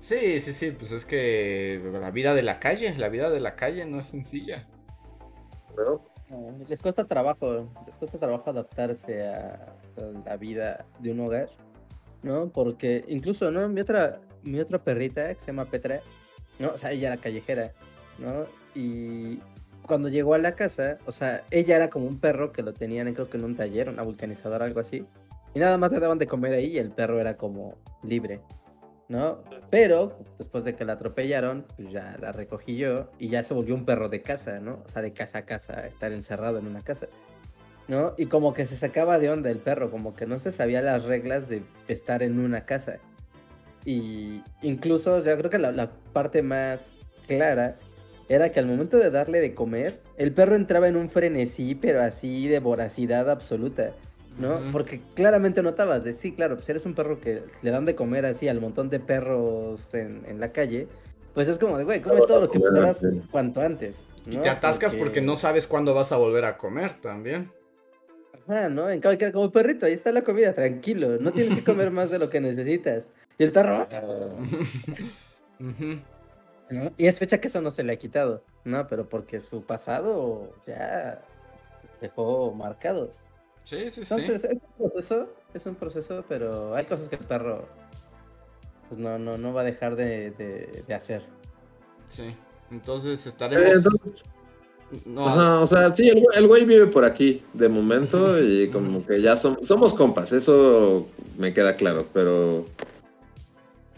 Sí, 0.00 0.40
sí, 0.40 0.52
sí, 0.52 0.72
pues 0.72 0.90
es 0.90 1.04
que 1.04 1.80
la 2.00 2.10
vida 2.10 2.34
de 2.34 2.42
la 2.42 2.58
calle, 2.58 2.92
la 2.98 3.08
vida 3.08 3.30
de 3.30 3.38
la 3.38 3.54
calle 3.54 3.84
no 3.86 4.00
es 4.00 4.06
sencilla. 4.06 4.66
¿No? 5.76 6.10
les 6.68 6.80
cuesta 6.80 7.04
trabajo, 7.04 7.68
les 7.86 7.96
cuesta 7.96 8.18
trabajo 8.18 8.50
adaptarse 8.50 9.26
a, 9.26 9.79
la 10.24 10.36
vida 10.36 10.86
de 10.98 11.12
un 11.12 11.20
hogar, 11.20 11.48
¿no? 12.22 12.50
Porque 12.50 13.04
incluso, 13.08 13.50
¿no? 13.50 13.68
Mi 13.68 13.80
otra, 13.80 14.20
mi 14.42 14.60
otra 14.60 14.82
perrita, 14.82 15.34
que 15.34 15.40
se 15.40 15.48
llama 15.48 15.66
Petra, 15.66 16.00
¿no? 16.58 16.70
O 16.70 16.78
sea, 16.78 16.92
ella 16.92 17.08
era 17.08 17.16
callejera, 17.18 17.72
¿no? 18.18 18.46
Y 18.74 19.40
cuando 19.86 20.08
llegó 20.08 20.34
a 20.34 20.38
la 20.38 20.54
casa, 20.54 20.98
o 21.06 21.12
sea, 21.12 21.44
ella 21.50 21.76
era 21.76 21.90
como 21.90 22.06
un 22.06 22.18
perro 22.18 22.52
que 22.52 22.62
lo 22.62 22.72
tenían, 22.72 23.12
creo 23.14 23.28
que 23.28 23.36
en 23.36 23.44
un 23.44 23.56
taller, 23.56 23.88
una 23.88 24.02
vulcanizadora, 24.02 24.66
algo 24.66 24.80
así. 24.80 25.06
Y 25.54 25.58
nada 25.58 25.78
más 25.78 25.90
le 25.90 25.98
daban 25.98 26.18
de 26.18 26.26
comer 26.26 26.52
ahí 26.54 26.66
y 26.66 26.78
el 26.78 26.90
perro 26.90 27.20
era 27.20 27.36
como 27.36 27.76
libre. 28.02 28.40
¿no? 29.10 29.42
Pero 29.70 30.16
después 30.38 30.62
de 30.62 30.76
que 30.76 30.84
la 30.84 30.92
atropellaron, 30.92 31.66
pues 31.76 31.90
ya 31.90 32.16
la 32.20 32.30
recogí 32.30 32.76
yo 32.76 33.10
y 33.18 33.28
ya 33.28 33.42
se 33.42 33.52
volvió 33.54 33.74
un 33.74 33.84
perro 33.84 34.08
de 34.08 34.22
casa, 34.22 34.60
¿no? 34.60 34.84
O 34.86 34.88
sea, 34.88 35.02
de 35.02 35.12
casa 35.12 35.38
a 35.38 35.44
casa, 35.44 35.84
estar 35.84 36.12
encerrado 36.12 36.58
en 36.58 36.68
una 36.68 36.80
casa, 36.82 37.08
¿no? 37.90 38.14
Y 38.16 38.26
como 38.26 38.54
que 38.54 38.66
se 38.66 38.76
sacaba 38.76 39.18
de 39.18 39.30
onda 39.30 39.50
el 39.50 39.58
perro, 39.58 39.90
como 39.90 40.14
que 40.14 40.24
no 40.24 40.38
se 40.38 40.52
sabía 40.52 40.80
las 40.80 41.02
reglas 41.02 41.48
de 41.48 41.64
estar 41.88 42.22
en 42.22 42.38
una 42.38 42.64
casa. 42.64 42.98
Y 43.84 44.42
incluso, 44.62 45.22
yo 45.24 45.36
creo 45.36 45.50
que 45.50 45.58
la, 45.58 45.72
la 45.72 45.90
parte 46.12 46.40
más 46.42 47.08
clara 47.26 47.78
era 48.28 48.52
que 48.52 48.60
al 48.60 48.66
momento 48.66 48.96
de 48.96 49.10
darle 49.10 49.40
de 49.40 49.54
comer, 49.54 50.00
el 50.18 50.32
perro 50.32 50.54
entraba 50.54 50.86
en 50.86 50.94
un 50.94 51.08
frenesí, 51.08 51.74
pero 51.74 52.00
así 52.00 52.46
de 52.46 52.60
voracidad 52.60 53.28
absoluta. 53.28 53.92
¿no? 54.38 54.60
Porque 54.70 55.00
claramente 55.14 55.60
notabas 55.60 56.04
de 56.04 56.12
sí, 56.12 56.32
claro, 56.32 56.54
pues 56.54 56.68
eres 56.68 56.86
un 56.86 56.94
perro 56.94 57.20
que 57.20 57.42
le 57.60 57.70
dan 57.72 57.86
de 57.86 57.96
comer 57.96 58.24
así 58.24 58.46
al 58.46 58.60
montón 58.60 58.88
de 58.88 59.00
perros 59.00 59.92
en, 59.94 60.38
la 60.38 60.52
calle, 60.52 60.86
pues 61.34 61.48
es 61.48 61.58
como 61.58 61.76
de, 61.76 61.82
güey, 61.82 62.00
come 62.00 62.20
todo 62.20 62.42
lo 62.42 62.50
que 62.50 62.60
puedas 62.60 63.04
cuanto 63.32 63.60
antes. 63.60 64.06
Y 64.26 64.36
te 64.36 64.48
atascas 64.48 64.94
porque... 64.94 65.20
no 65.20 65.34
sabes 65.34 65.66
cuándo 65.66 65.92
vas 65.92 66.12
a 66.12 66.16
volver 66.16 66.44
a 66.44 66.56
comer 66.56 66.92
también. 67.00 67.50
Ajá, 68.48 68.68
¿no? 68.68 68.90
En 68.90 69.00
cambio, 69.00 69.32
como 69.32 69.50
perrito, 69.50 69.86
ahí 69.86 69.92
está 69.92 70.12
la 70.12 70.22
comida, 70.22 70.54
tranquilo, 70.54 71.18
no 71.18 71.32
tienes 71.32 71.56
que 71.56 71.64
comer 71.64 71.90
más 71.90 72.10
de 72.10 72.18
lo 72.18 72.30
que 72.30 72.40
necesitas. 72.40 73.10
Y 73.38 73.44
el 73.44 73.52
perro... 73.52 73.86
Y 76.96 77.08
es 77.08 77.18
fecha 77.18 77.40
que 77.40 77.48
eso 77.48 77.60
no 77.60 77.72
se 77.72 77.82
le 77.82 77.92
ha 77.92 77.96
quitado, 77.96 78.44
¿no? 78.64 78.86
Pero 78.86 79.08
porque 79.08 79.40
su 79.40 79.64
pasado 79.64 80.54
ya 80.64 81.20
se 81.98 82.06
dejó 82.06 82.54
marcados. 82.54 83.24
Sí, 83.64 83.90
sí, 83.90 84.02
Entonces, 84.02 84.44
es 84.44 84.52
un 84.52 84.60
proceso, 84.78 85.28
es 85.52 85.66
un 85.66 85.74
proceso, 85.74 86.24
pero 86.28 86.76
hay 86.76 86.84
cosas 86.84 87.08
que 87.08 87.16
el 87.16 87.24
perro 87.24 87.68
pues 88.88 89.00
no, 89.00 89.18
no, 89.18 89.36
no 89.36 89.52
va 89.52 89.60
a 89.60 89.64
dejar 89.64 89.96
de, 89.96 90.84
hacer. 90.94 91.22
Sí, 92.08 92.36
entonces 92.70 93.26
estaremos... 93.26 93.84
Ajá, 95.18 95.60
o 95.60 95.66
sea, 95.66 95.94
sí, 95.94 96.08
el, 96.08 96.46
güey 96.48 96.64
vive 96.64 96.86
por 96.86 97.04
aquí 97.04 97.42
de 97.52 97.68
momento 97.68 98.40
y 98.42 98.68
como 98.72 99.06
que 99.06 99.22
ya 99.22 99.36
somos 99.36 99.94
compas, 99.94 100.32
eso 100.32 101.06
me 101.38 101.54
queda 101.54 101.74
claro, 101.74 102.06
pero, 102.12 102.66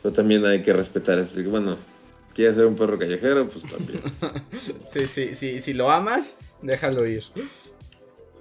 pero 0.02 0.12
también 0.12 0.44
hay 0.44 0.60
que 0.60 0.72
respetar, 0.72 1.18
así 1.18 1.42
que 1.42 1.48
bueno, 1.48 1.76
quieres 2.34 2.56
ser 2.56 2.66
un 2.66 2.76
perro 2.76 2.98
callejero, 2.98 3.48
pues 3.48 3.64
también. 3.70 4.00
sí, 4.84 5.06
sí, 5.06 5.34
sí, 5.34 5.60
si 5.60 5.72
lo 5.72 5.90
amas, 5.90 6.36
déjalo 6.60 7.06
ir. 7.06 7.24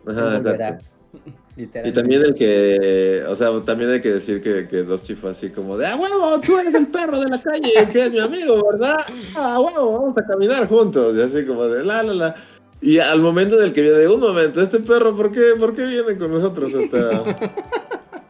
Ajá. 0.06 0.78
Y 1.58 1.91
también 1.91 2.21
el 2.21 2.34
que, 2.34 3.24
o 3.28 3.36
sea, 3.36 3.52
también 3.65 3.89
hay 3.91 4.02
que 4.02 4.13
decir 4.13 4.41
que, 4.41 4.67
que 4.67 4.84
Dusty 4.84 5.15
fue 5.15 5.32
así 5.32 5.50
como 5.50 5.78
de, 5.78 5.86
ah, 5.86 5.95
huevo, 5.95 6.39
tú 6.39 6.58
eres 6.58 6.74
el 6.74 6.88
perro 6.88 7.19
de 7.19 7.30
la 7.30 7.41
calle, 7.41 7.71
que 7.91 8.06
es 8.06 8.12
mi 8.12 8.19
amigo, 8.19 8.65
¿verdad? 8.71 8.97
Ah, 9.36 9.60
huevo, 9.60 10.00
vamos 10.00 10.17
a 10.17 10.26
caminar 10.26 10.67
juntos. 10.67 11.15
Y 11.17 11.21
así 11.21 11.45
como 11.45 11.67
de, 11.67 11.84
la, 11.84 12.04
la, 12.04 12.13
la. 12.13 12.36
Y 12.82 12.97
al 13.00 13.19
momento 13.19 13.58
del 13.58 13.74
que 13.74 13.82
viene, 13.82 13.97
de 13.97 14.08
un 14.08 14.21
momento, 14.21 14.62
este 14.62 14.80
perro, 14.80 15.15
¿por 15.15 15.32
qué, 15.32 15.54
por 15.60 15.76
qué 15.76 15.86
viene 15.86 16.17
con 16.17 16.32
nosotros 16.32 16.74
hasta, 16.74 17.38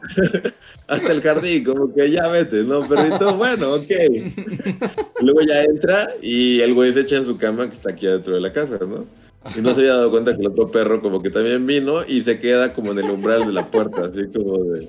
hasta 0.87 1.11
el 1.11 1.21
jardín? 1.21 1.63
Como 1.63 1.93
que 1.93 2.11
ya 2.11 2.27
vete, 2.27 2.63
¿no, 2.63 2.87
perrito? 2.87 3.35
Bueno, 3.35 3.75
ok. 3.75 3.91
Luego 5.21 5.41
ya 5.41 5.63
entra 5.63 6.09
y 6.21 6.59
el 6.59 6.73
güey 6.73 6.93
se 6.93 7.01
echa 7.01 7.17
en 7.17 7.25
su 7.25 7.37
cama 7.37 7.69
que 7.69 7.75
está 7.75 7.91
aquí 7.91 8.07
adentro 8.07 8.33
de 8.33 8.41
la 8.41 8.51
casa, 8.51 8.79
¿no? 8.81 9.20
Y 9.55 9.61
no 9.61 9.73
se 9.73 9.81
había 9.81 9.93
dado 9.95 10.11
cuenta 10.11 10.35
que 10.35 10.41
el 10.41 10.49
otro 10.49 10.69
perro 10.69 11.01
como 11.01 11.21
que 11.21 11.31
también 11.31 11.65
vino 11.65 12.05
y 12.05 12.21
se 12.21 12.39
queda 12.39 12.73
como 12.73 12.91
en 12.91 12.99
el 12.99 13.09
umbral 13.09 13.45
de 13.47 13.53
la 13.53 13.69
puerta, 13.71 14.05
así 14.05 14.27
como 14.33 14.63
de... 14.65 14.87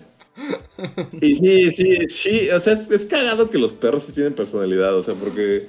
Y 1.21 1.37
sí, 1.37 1.71
sí, 1.73 1.97
sí, 2.09 2.51
o 2.51 2.61
sea, 2.61 2.75
es, 2.75 3.07
cagado 3.07 3.49
que 3.51 3.59
los 3.59 3.73
perros 3.73 4.05
sí 4.05 4.13
tienen 4.13 4.35
personalidad, 4.35 4.95
o 4.97 5.03
sea, 5.03 5.15
porque... 5.15 5.69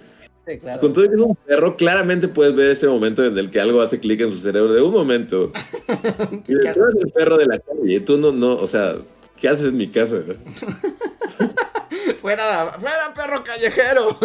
Con 0.82 0.92
todo 0.92 1.08
que 1.08 1.16
es 1.16 1.22
un 1.22 1.36
perro, 1.36 1.78
claramente 1.78 2.28
puedes 2.28 2.54
ver 2.56 2.72
ese 2.72 2.88
momento 2.88 3.24
en 3.24 3.38
el 3.38 3.50
que 3.50 3.62
algo 3.62 3.82
hace 3.82 4.00
clic 4.00 4.20
en 4.20 4.30
su 4.30 4.38
cerebro 4.38 4.74
de 4.74 4.82
un 4.82 4.92
momento. 4.92 5.54
y 6.34 6.38
tú 6.42 6.60
eres 6.60 6.96
el 7.00 7.12
perro 7.14 7.38
de 7.38 7.46
la 7.46 7.60
calle, 7.60 7.96
y 7.96 8.00
tú 8.02 8.18
no, 8.18 8.34
no, 8.34 8.56
o 8.56 8.68
sea, 8.68 8.98
¿qué 9.40 9.48
haces 9.48 9.68
en 9.68 9.78
mi 9.78 9.88
casa? 9.88 10.18
fuera, 12.20 12.72
fuera 12.80 13.14
perro 13.16 13.44
callejero. 13.44 14.18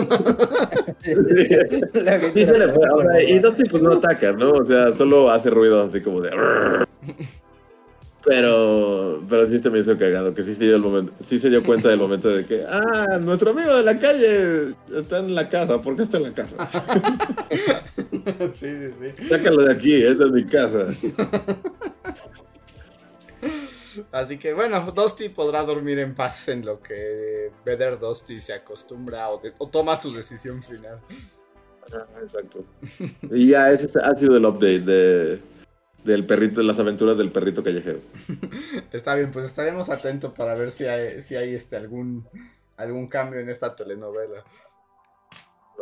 y 3.27 3.39
dos 3.39 3.55
tipos 3.55 3.83
no 3.83 3.93
atacan, 3.95 4.39
¿no? 4.39 4.53
O 4.53 4.65
sea, 4.65 4.93
solo 4.93 5.31
hace 5.31 5.51
ruido 5.51 5.83
así 5.83 6.01
como 6.01 6.21
de. 6.21 6.31
Pero, 8.25 9.23
pero 9.29 9.47
sí 9.47 9.59
se 9.59 9.71
me 9.71 9.79
hizo 9.79 9.97
cagado, 9.97 10.35
que 10.35 10.43
sí 10.43 10.55
se, 10.55 10.65
dio 10.65 10.77
el 10.77 10.83
momento, 10.83 11.13
sí 11.21 11.39
se 11.39 11.49
dio 11.49 11.63
cuenta 11.63 11.89
del 11.89 12.01
momento 12.01 12.29
de 12.29 12.45
que, 12.45 12.63
ah, 12.69 13.17
nuestro 13.19 13.53
amigo 13.53 13.75
de 13.75 13.85
la 13.85 13.99
calle 13.99 14.75
está 14.95 15.21
en 15.21 15.35
la 15.35 15.49
casa, 15.49 15.81
¿por 15.81 15.97
qué 15.97 16.03
está 16.03 16.19
en 16.19 16.25
la 16.25 16.35
casa? 16.35 16.69
sí, 18.53 18.67
sí, 18.67 19.13
sí. 19.17 19.29
Sácalo 19.29 19.63
de 19.63 19.73
aquí, 19.73 20.03
esta 20.03 20.25
es 20.25 20.33
mi 20.33 20.45
casa. 20.45 20.89
Así 24.13 24.39
que 24.39 24.55
bueno, 24.55 24.81
Dusty 24.93 25.29
podrá 25.29 25.63
dormir 25.63 25.99
en 25.99 26.15
paz 26.15 26.49
en 26.49 26.65
lo 26.65 26.81
que 26.81 27.51
Better 27.65 27.99
Dusty 27.99 28.41
se 28.41 28.53
acostumbra 28.53 29.29
o, 29.31 29.41
toma 29.69 29.97
su 29.97 30.13
decisión 30.13 30.63
final. 30.63 31.01
exacto. 32.23 32.65
Y 33.31 33.49
ya 33.49 33.71
ese 33.71 33.89
ha 34.03 34.15
sido 34.15 34.37
el 34.37 34.45
update 34.45 34.81
de, 34.81 35.43
del 36.05 36.27
perrito, 36.27 36.61
de 36.61 36.67
las 36.67 36.79
aventuras 36.79 37.17
del 37.17 37.31
perrito 37.31 37.63
callejero. 37.63 38.01
Está 38.93 39.15
bien, 39.15 39.31
pues 39.31 39.47
estaremos 39.47 39.89
atentos 39.91 40.33
para 40.33 40.55
ver 40.55 40.73
si 40.73 40.87
hay, 40.87 41.21
si 41.23 41.37
hay 41.37 41.55
este 41.55 41.77
algún 41.77 42.27
algún 42.79 43.09
cambio 43.09 43.41
en 43.41 43.51
esta 43.51 43.75
telenovela. 43.75 44.45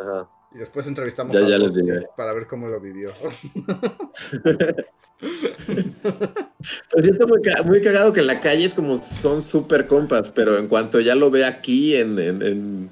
Ajá. 0.00 0.28
Y 0.54 0.58
después 0.58 0.86
entrevistamos 0.86 1.36
a 1.36 1.46
ya 1.46 1.58
les 1.58 1.74
para 2.16 2.32
ver 2.32 2.46
cómo 2.46 2.68
lo 2.68 2.80
vivió. 2.80 3.10
pues 5.20 7.04
siento 7.04 7.26
muy, 7.26 7.40
muy, 7.64 7.80
cagado 7.80 8.12
que 8.12 8.20
en 8.20 8.26
la 8.26 8.40
calle 8.40 8.66
es 8.66 8.74
como 8.74 8.98
son 8.98 9.42
súper 9.42 9.86
compas, 9.86 10.30
pero 10.30 10.58
en 10.58 10.68
cuanto 10.68 11.00
ya 11.00 11.14
lo 11.14 11.30
ve 11.30 11.46
aquí 11.46 11.96
en, 11.96 12.18
en, 12.18 12.42
en, 12.42 12.90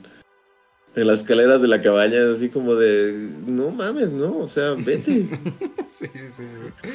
en, 0.95 1.07
las 1.07 1.21
escaleras 1.21 1.61
de 1.61 1.69
la 1.69 1.83
cabaña, 1.83 2.17
es 2.17 2.39
así 2.39 2.49
como 2.49 2.75
de, 2.77 3.31
no 3.47 3.71
mames, 3.71 4.11
no, 4.11 4.39
o 4.39 4.49
sea, 4.49 4.71
vete. 4.73 5.29
sí, 5.99 6.07
sí, 6.13 6.31
sí. 6.37 6.89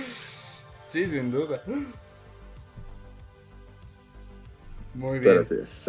Sí, 0.92 1.06
sin 1.06 1.32
duda. 1.32 1.62
Muy 4.96 5.20
bien. 5.20 5.44
Pues, 5.48 5.88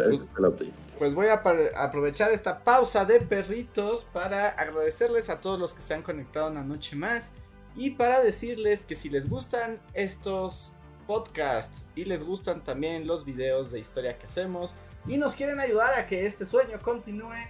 pues, 1.01 1.15
voy 1.15 1.29
a 1.29 1.43
aprovechar 1.83 2.31
esta 2.31 2.63
pausa 2.63 3.07
de 3.07 3.21
perritos 3.21 4.05
para 4.05 4.49
agradecerles 4.49 5.31
a 5.31 5.41
todos 5.41 5.59
los 5.59 5.73
que 5.73 5.81
se 5.81 5.95
han 5.95 6.03
conectado 6.03 6.51
una 6.51 6.63
noche 6.63 6.95
más 6.95 7.33
y 7.75 7.93
para 7.93 8.21
decirles 8.21 8.85
que 8.85 8.95
si 8.95 9.09
les 9.09 9.27
gustan 9.27 9.81
estos 9.95 10.75
podcasts 11.07 11.87
y 11.95 12.05
les 12.05 12.23
gustan 12.23 12.63
también 12.63 13.07
los 13.07 13.25
videos 13.25 13.73
de 13.73 13.81
historia 13.81 14.19
que 14.19 14.27
hacemos 14.27 14.75
y 15.07 15.17
nos 15.17 15.37
quieren 15.37 15.59
ayudar 15.59 15.99
a 15.99 16.07
que 16.07 16.27
este 16.27 16.45
sueño 16.45 16.79
continúe, 16.83 17.49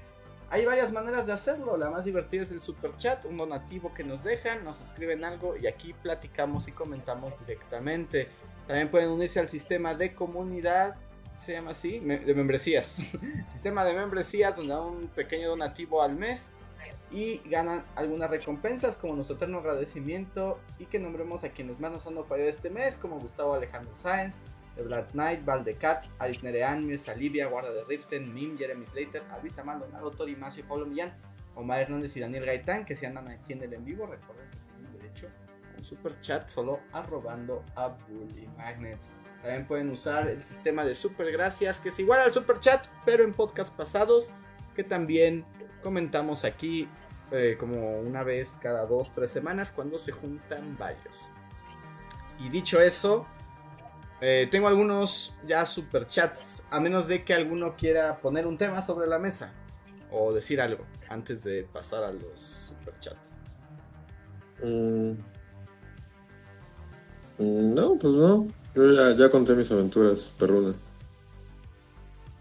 hay 0.48 0.64
varias 0.64 0.92
maneras 0.92 1.26
de 1.26 1.32
hacerlo. 1.32 1.76
La 1.76 1.90
más 1.90 2.04
divertida 2.04 2.44
es 2.44 2.52
el 2.52 2.60
super 2.60 2.96
chat, 2.98 3.24
un 3.24 3.36
donativo 3.36 3.92
que 3.92 4.04
nos 4.04 4.22
dejan, 4.22 4.62
nos 4.62 4.80
escriben 4.80 5.24
algo 5.24 5.56
y 5.56 5.66
aquí 5.66 5.92
platicamos 5.92 6.68
y 6.68 6.72
comentamos 6.72 7.32
directamente. 7.40 8.28
También 8.68 8.92
pueden 8.92 9.10
unirse 9.10 9.40
al 9.40 9.48
sistema 9.48 9.96
de 9.96 10.14
comunidad 10.14 10.94
se 11.40 11.52
llama 11.52 11.70
así, 11.70 11.98
de 12.00 12.34
membresías. 12.34 13.12
Sistema 13.50 13.84
de 13.84 13.94
membresías 13.94 14.54
donde 14.54 14.74
dan 14.74 14.82
un 14.82 15.08
pequeño 15.08 15.48
donativo 15.48 16.02
al 16.02 16.14
mes 16.14 16.52
y 17.10 17.38
ganan 17.48 17.84
algunas 17.96 18.30
recompensas 18.30 18.96
como 18.96 19.14
nuestro 19.14 19.36
eterno 19.36 19.58
agradecimiento 19.58 20.60
y 20.78 20.86
que 20.86 20.98
nombremos 20.98 21.42
a 21.42 21.50
quienes 21.50 21.80
más 21.80 21.90
nos 21.90 22.06
han 22.06 22.18
apoyado 22.18 22.48
este 22.48 22.70
mes 22.70 22.96
como 22.98 23.18
Gustavo 23.18 23.54
Alejandro 23.54 23.94
Sáenz, 23.96 24.36
The 24.76 24.82
Black 24.82 25.10
Knight, 25.12 25.44
Valdecat, 25.44 26.04
Alice 26.18 26.40
Nerean, 26.42 26.86
Mirza 26.86 27.14
Guarda 27.50 27.72
de 27.72 27.84
Riften, 27.84 28.32
Mim, 28.32 28.56
Jeremy 28.56 28.86
Slater, 28.86 29.22
Albita 29.30 29.64
Maldonado, 29.64 30.10
Tori 30.10 30.36
Macio, 30.36 30.64
Pablo 30.68 30.86
Millán, 30.86 31.12
Omar 31.54 31.80
Hernández 31.80 32.16
y 32.16 32.20
Daniel 32.20 32.44
Gaitán 32.44 32.84
que 32.84 32.94
se 32.94 33.06
andan 33.06 33.28
aquí 33.28 33.54
en 33.54 33.62
el 33.62 33.72
en 33.74 33.84
vivo, 33.84 34.06
recuerden 34.06 34.48
que 34.50 34.58
tienen 34.74 34.92
derecho 34.92 35.26
a 35.26 35.78
un 35.78 35.84
super 35.84 36.20
chat 36.20 36.48
solo 36.48 36.80
arrobando 36.92 37.64
a 37.74 37.88
Bully 37.88 38.46
Magnets. 38.56 39.10
También 39.42 39.66
pueden 39.66 39.90
usar 39.90 40.28
el 40.28 40.42
sistema 40.42 40.84
de 40.84 40.94
super 40.94 41.32
gracias, 41.32 41.80
que 41.80 41.88
es 41.88 41.98
igual 41.98 42.20
al 42.20 42.32
super 42.32 42.60
chat, 42.60 42.86
pero 43.04 43.24
en 43.24 43.32
podcast 43.32 43.74
pasados, 43.74 44.30
que 44.74 44.84
también 44.84 45.44
comentamos 45.82 46.44
aquí 46.44 46.88
eh, 47.32 47.56
como 47.58 48.00
una 48.00 48.22
vez 48.22 48.58
cada 48.60 48.84
dos, 48.86 49.12
tres 49.12 49.30
semanas 49.30 49.72
cuando 49.72 49.98
se 49.98 50.12
juntan 50.12 50.76
varios. 50.76 51.30
Y 52.38 52.48
dicho 52.48 52.80
eso, 52.80 53.26
eh, 54.20 54.48
tengo 54.50 54.68
algunos 54.68 55.36
ya 55.46 55.64
super 55.64 56.06
chats, 56.06 56.64
a 56.70 56.80
menos 56.80 57.08
de 57.08 57.24
que 57.24 57.32
alguno 57.32 57.76
quiera 57.76 58.20
poner 58.20 58.46
un 58.46 58.58
tema 58.58 58.82
sobre 58.82 59.06
la 59.06 59.18
mesa 59.18 59.52
o 60.10 60.32
decir 60.32 60.60
algo 60.60 60.84
antes 61.08 61.42
de 61.44 61.62
pasar 61.62 62.04
a 62.04 62.12
los 62.12 62.40
super 62.40 62.98
chats. 63.00 63.36
Mm. 64.62 65.12
Mm, 67.38 67.70
no, 67.70 67.98
pues 67.98 68.12
no. 68.12 68.59
Yo 68.74 69.14
ya, 69.16 69.30
conté 69.30 69.54
mis 69.54 69.70
aventuras 69.72 70.32
perrunas. 70.38 70.76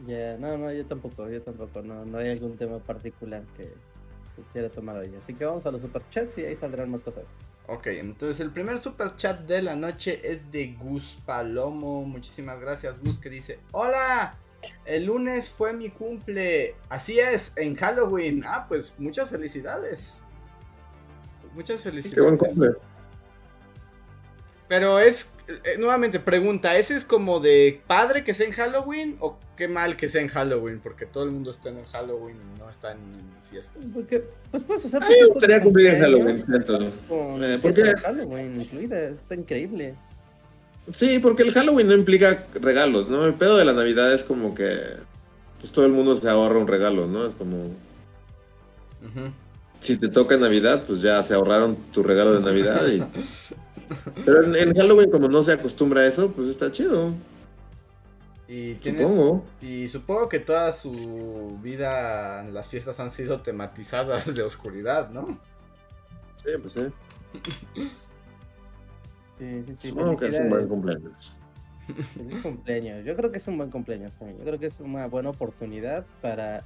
Ya, 0.05 0.37
no, 0.37 0.57
no, 0.57 0.71
yo 0.71 0.85
tampoco, 0.85 1.29
yo 1.29 1.41
tampoco, 1.41 1.81
no, 1.81 2.05
no 2.05 2.17
hay 2.19 2.29
algún 2.29 2.55
tema 2.55 2.79
particular 2.79 3.43
que, 3.57 3.73
quiera 4.53 4.69
tomar 4.69 4.97
hoy. 4.97 5.13
Así 5.17 5.33
que 5.33 5.43
vamos 5.43 5.65
a 5.65 5.71
los 5.71 5.81
superchats 5.81 6.37
y 6.37 6.45
ahí 6.45 6.55
saldrán 6.55 6.89
más 6.89 7.01
cosas. 7.01 7.25
Ok, 7.67 7.87
entonces 7.87 8.39
el 8.39 8.51
primer 8.51 8.79
superchat 8.79 9.41
de 9.41 9.61
la 9.61 9.75
noche 9.75 10.21
es 10.23 10.49
de 10.51 10.73
Gus 10.79 11.17
Palomo. 11.25 12.03
Muchísimas 12.03 12.59
gracias, 12.59 13.01
Gus, 13.01 13.19
que 13.19 13.29
dice: 13.29 13.59
Hola, 13.73 14.37
el 14.85 15.05
lunes 15.05 15.49
fue 15.49 15.73
mi 15.73 15.89
cumple. 15.89 16.75
Así 16.87 17.19
es, 17.19 17.53
en 17.57 17.75
Halloween. 17.75 18.43
Ah, 18.45 18.65
pues 18.67 18.93
muchas 18.97 19.29
felicidades. 19.29 20.21
Muchas 21.53 21.81
felicidades. 21.81 22.15
Qué 22.15 22.21
buen 22.21 22.37
cumple. 22.37 22.69
Pero 24.69 24.99
es, 24.99 25.32
eh, 25.47 25.77
nuevamente, 25.79 26.19
pregunta, 26.19 26.77
¿ese 26.77 26.95
es 26.95 27.03
como 27.03 27.39
de 27.39 27.82
padre 27.88 28.23
que 28.23 28.36
sea 28.36 28.45
en 28.45 28.53
Halloween 28.53 29.17
o 29.19 29.38
qué 29.58 29.67
mal 29.67 29.97
que 29.97 30.08
sea 30.08 30.21
en 30.21 30.27
Halloween? 30.27 30.79
Porque 30.79 31.08
todo 31.08 31.23
el 31.23 31.32
mundo 31.32 31.49
está 31.49 31.69
en 31.69 31.79
el 31.79 31.86
Halloween 31.88 32.38
y 32.38 32.60
no 32.60 32.69
está 32.69 32.91
en, 32.91 32.99
fiesta. 33.49 33.79
Porque, 33.91 34.23
pues 34.51 34.62
puedes 34.63 34.86
usar... 34.86 35.03
A 35.03 35.10
mí 35.10 35.15
me 35.19 35.27
gustaría 35.27 35.60
cumplir 35.60 35.88
en 35.88 36.01
Halloween, 36.01 36.45
Con 37.08 37.43
eh, 37.43 37.58
porque... 37.60 37.84
Halloween 38.03 38.62
incluida, 38.62 39.10
está 39.10 39.34
increíble. 39.34 39.95
Sí, 40.93 41.17
porque 41.17 41.43
el 41.43 41.51
Halloween 41.51 41.88
no 41.88 41.93
implica 41.95 42.45
regalos, 42.62 43.10
¿no? 43.10 43.25
El 43.25 43.34
pedo 43.34 43.58
de 43.58 43.65
la 43.65 43.73
Navidad 43.73 44.13
es 44.13 44.23
como 44.23 44.53
que 44.53 44.77
pues 45.60 45.71
todo 45.71 45.86
el 45.86 45.91
mundo 45.91 46.15
se 46.15 46.29
ahorra 46.29 46.58
un 46.58 46.67
regalo, 46.67 47.08
¿no? 47.08 47.25
Es 47.25 47.36
como... 47.36 47.75
Si 49.79 49.97
te 49.97 50.10
toca 50.10 50.38
Navidad, 50.38 50.84
pues 50.86 51.01
ya 51.01 51.23
se 51.23 51.34
ahorraron 51.34 51.75
tu 51.91 52.03
regalo 52.03 52.34
de 52.34 52.41
Navidad 52.41 52.88
y... 52.88 53.03
Pero 54.25 54.56
en, 54.56 54.75
Halloween, 54.75 55.10
como 55.10 55.28
no 55.28 55.41
se 55.41 55.54
acostumbra 55.54 56.02
a 56.02 56.08
eso, 56.08 56.32
pues 56.32 56.47
está 56.47 56.71
chido. 56.71 57.13
Y 58.47 58.78
supongo. 58.82 59.45
Y 59.62 59.88
supongo 59.89 60.30
que 60.30 60.39
toda 60.39 60.71
su 60.71 61.58
vida 61.62 62.43
las 62.43 62.67
fiestas 62.67 62.99
han 62.99 63.12
sido 63.12 63.41
tematizadas 63.41 64.34
de 64.34 64.41
oscuridad, 64.43 65.10
¿no? 65.10 65.39
Sí, 66.36 66.49
pues 66.62 66.73
sí. 66.73 66.82
Supongo 69.80 70.17
que 70.17 70.28
es 70.28 70.39
un 70.39 70.49
buen 70.49 70.67
cumpleaños. 70.67 71.34
Feliz 72.15 72.41
cumpleaños. 72.41 73.06
Yo 73.06 73.15
creo 73.15 73.32
que 73.32 73.38
es 73.38 73.47
un 73.47 73.58
buen 73.58 73.69
cumpleaños 73.69 74.13
también. 74.15 74.38
Yo 74.39 74.45
creo 74.45 74.60
que 74.60 74.67
es 74.67 74.80
una 74.80 75.08
buena 75.08 75.30
oportunidad 75.30 76.06
para 76.21 76.63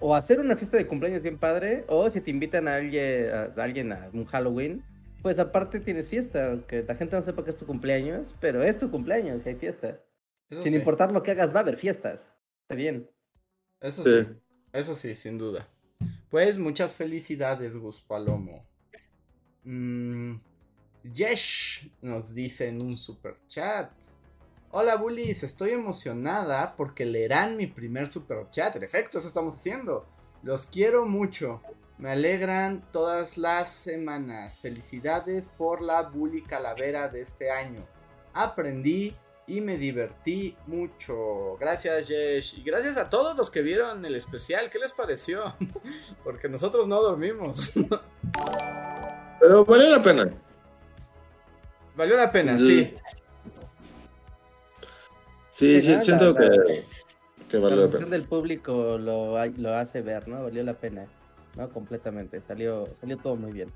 o 0.00 0.14
hacer 0.14 0.40
una 0.40 0.56
fiesta 0.56 0.78
de 0.78 0.86
cumpleaños 0.86 1.22
bien 1.22 1.38
padre, 1.38 1.84
o 1.86 2.08
si 2.08 2.22
te 2.22 2.30
invitan 2.30 2.66
a 2.68 2.76
alguien 2.76 3.30
a, 3.30 3.62
alguien 3.62 3.92
a 3.92 4.08
un 4.12 4.24
Halloween, 4.24 4.82
pues 5.22 5.38
aparte 5.38 5.80
tienes 5.80 6.08
fiesta, 6.08 6.50
aunque 6.50 6.82
la 6.82 6.94
gente 6.94 7.16
no 7.16 7.22
sepa 7.22 7.44
que 7.44 7.50
es 7.50 7.56
tu 7.56 7.66
cumpleaños, 7.66 8.34
pero 8.40 8.62
es 8.62 8.78
tu 8.78 8.90
cumpleaños 8.90 9.44
y 9.44 9.50
hay 9.50 9.54
fiesta. 9.56 10.00
sin 10.60 10.74
importar 10.74 11.12
lo 11.12 11.22
que 11.22 11.30
hagas, 11.30 11.54
va 11.54 11.60
a 11.60 11.62
haber 11.62 11.76
fiestas. 11.76 12.28
Está 12.62 12.74
bien. 12.74 13.10
Eso 13.80 14.04
sí. 14.04 14.26
Eso 14.72 14.94
sí, 14.94 15.14
sin 15.14 15.38
duda. 15.38 15.68
Pues 16.30 16.58
muchas 16.58 16.94
felicidades, 16.94 17.76
Gus 17.76 18.00
Palomo. 18.00 18.66
Mm, 19.64 20.36
Yesh 21.12 21.90
nos 22.00 22.34
dice 22.34 22.68
en 22.68 22.80
un 22.80 22.96
super 22.96 23.36
chat. 23.46 23.90
Hola 24.70 24.96
bullies, 24.96 25.42
estoy 25.42 25.70
emocionada 25.70 26.76
porque 26.76 27.04
leerán 27.04 27.56
mi 27.56 27.66
primer 27.66 28.06
super 28.06 28.48
chat. 28.50 28.76
En 28.76 28.84
efecto, 28.84 29.18
eso 29.18 29.26
estamos 29.26 29.56
haciendo. 29.56 30.06
Los 30.42 30.66
quiero 30.66 31.04
mucho. 31.06 31.60
Me 32.00 32.12
alegran 32.12 32.82
todas 32.92 33.36
las 33.36 33.74
semanas. 33.74 34.58
Felicidades 34.58 35.48
por 35.48 35.82
la 35.82 36.00
Bully 36.00 36.42
Calavera 36.42 37.08
de 37.08 37.20
este 37.20 37.50
año. 37.50 37.86
Aprendí 38.32 39.14
y 39.46 39.60
me 39.60 39.76
divertí 39.76 40.56
mucho. 40.66 41.58
Gracias, 41.60 42.08
Yesh. 42.08 42.58
Y 42.58 42.62
gracias 42.62 42.96
a 42.96 43.10
todos 43.10 43.36
los 43.36 43.50
que 43.50 43.60
vieron 43.60 44.02
el 44.06 44.14
especial. 44.14 44.70
¿Qué 44.70 44.78
les 44.78 44.92
pareció? 44.92 45.54
Porque 46.24 46.48
nosotros 46.48 46.88
no 46.88 47.02
dormimos. 47.02 47.72
Pero 49.40 49.66
valió 49.66 49.90
la 49.90 50.02
pena. 50.02 50.32
Valió 51.96 52.16
la 52.16 52.32
pena, 52.32 52.58
sí. 52.58 52.94
Sí, 55.50 55.82
sí 55.82 56.00
siento 56.00 56.34
que, 56.34 56.48
que 57.46 57.58
valió 57.58 57.84
la, 57.84 57.90
pena. 57.90 58.06
del 58.06 58.24
público 58.24 58.96
lo, 58.96 59.44
lo 59.44 59.74
hace 59.74 60.00
ver, 60.00 60.26
¿no? 60.28 60.44
Valió 60.44 60.62
la 60.62 60.72
pena. 60.72 61.06
¿No? 61.56 61.70
Completamente, 61.70 62.40
salió, 62.40 62.88
salió 63.00 63.18
todo 63.18 63.36
muy 63.36 63.52
bien. 63.52 63.72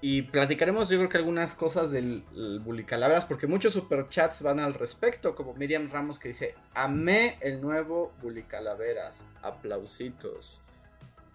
Y 0.00 0.22
platicaremos 0.22 0.88
yo 0.88 0.98
creo 0.98 1.08
que 1.08 1.16
algunas 1.16 1.54
cosas 1.54 1.90
del 1.90 2.22
Bully 2.64 2.84
Calabras, 2.84 3.24
porque 3.24 3.48
muchos 3.48 3.72
superchats 3.72 4.42
van 4.42 4.60
al 4.60 4.74
respecto, 4.74 5.34
como 5.34 5.54
Miriam 5.54 5.90
Ramos 5.90 6.20
que 6.20 6.28
dice, 6.28 6.54
amé 6.72 7.36
el 7.40 7.60
nuevo 7.60 8.12
Bully 8.22 8.44
Calaveras, 8.44 9.24
aplausitos. 9.42 10.62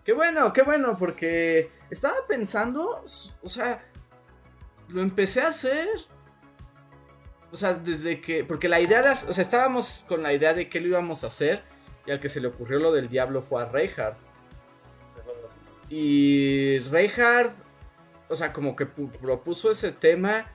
Qué 0.05 0.13
bueno, 0.13 0.53
qué 0.53 0.61
bueno, 0.61 0.95
porque 0.97 1.71
estaba 1.89 2.15
pensando, 2.27 3.03
o 3.41 3.49
sea, 3.49 3.83
lo 4.87 5.01
empecé 5.01 5.41
a 5.41 5.49
hacer, 5.49 5.89
o 7.51 7.57
sea, 7.57 7.73
desde 7.73 8.21
que, 8.21 8.45
porque 8.45 8.69
la 8.69 8.79
idea, 8.79 9.01
de, 9.01 9.09
o 9.11 9.33
sea, 9.33 9.41
estábamos 9.41 10.05
con 10.07 10.23
la 10.23 10.33
idea 10.33 10.53
de 10.53 10.69
qué 10.69 10.79
lo 10.79 10.87
íbamos 10.87 11.23
a 11.23 11.27
hacer, 11.27 11.63
y 12.05 12.11
al 12.11 12.19
que 12.19 12.29
se 12.29 12.39
le 12.39 12.47
ocurrió 12.47 12.79
lo 12.79 12.91
del 12.93 13.09
diablo 13.09 13.41
fue 13.41 13.61
a 13.61 13.65
Reinhardt. 13.65 14.17
Y 15.89 16.79
Reinhardt, 16.79 17.51
o 18.29 18.35
sea, 18.35 18.53
como 18.53 18.75
que 18.75 18.85
propuso 18.85 19.69
ese 19.69 19.91
tema 19.91 20.47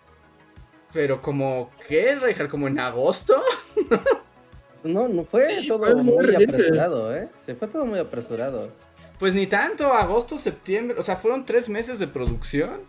Pero 0.93 1.21
como, 1.23 1.71
¿qué, 1.87 2.15
Rejar? 2.15 2.49
¿Como 2.49 2.67
en 2.67 2.81
agosto? 2.81 3.41
no, 4.85 5.09
no 5.09 5.25
fue 5.25 5.67
todo 5.67 6.03
muy 6.03 6.35
apresurado, 6.35 7.15
¿eh? 7.15 7.29
Se 7.45 7.55
fue 7.55 7.69
todo 7.69 7.85
muy 7.85 7.99
apresurado. 7.99 8.71
Pues 9.19 9.35
ni 9.35 9.47
tanto, 9.47 9.93
agosto, 9.93 10.39
septiembre, 10.39 10.97
o 10.99 11.03
sea, 11.03 11.17
fueron 11.17 11.45
tres 11.45 11.69
meses 11.69 11.99
de 11.99 12.07
producción. 12.07 12.81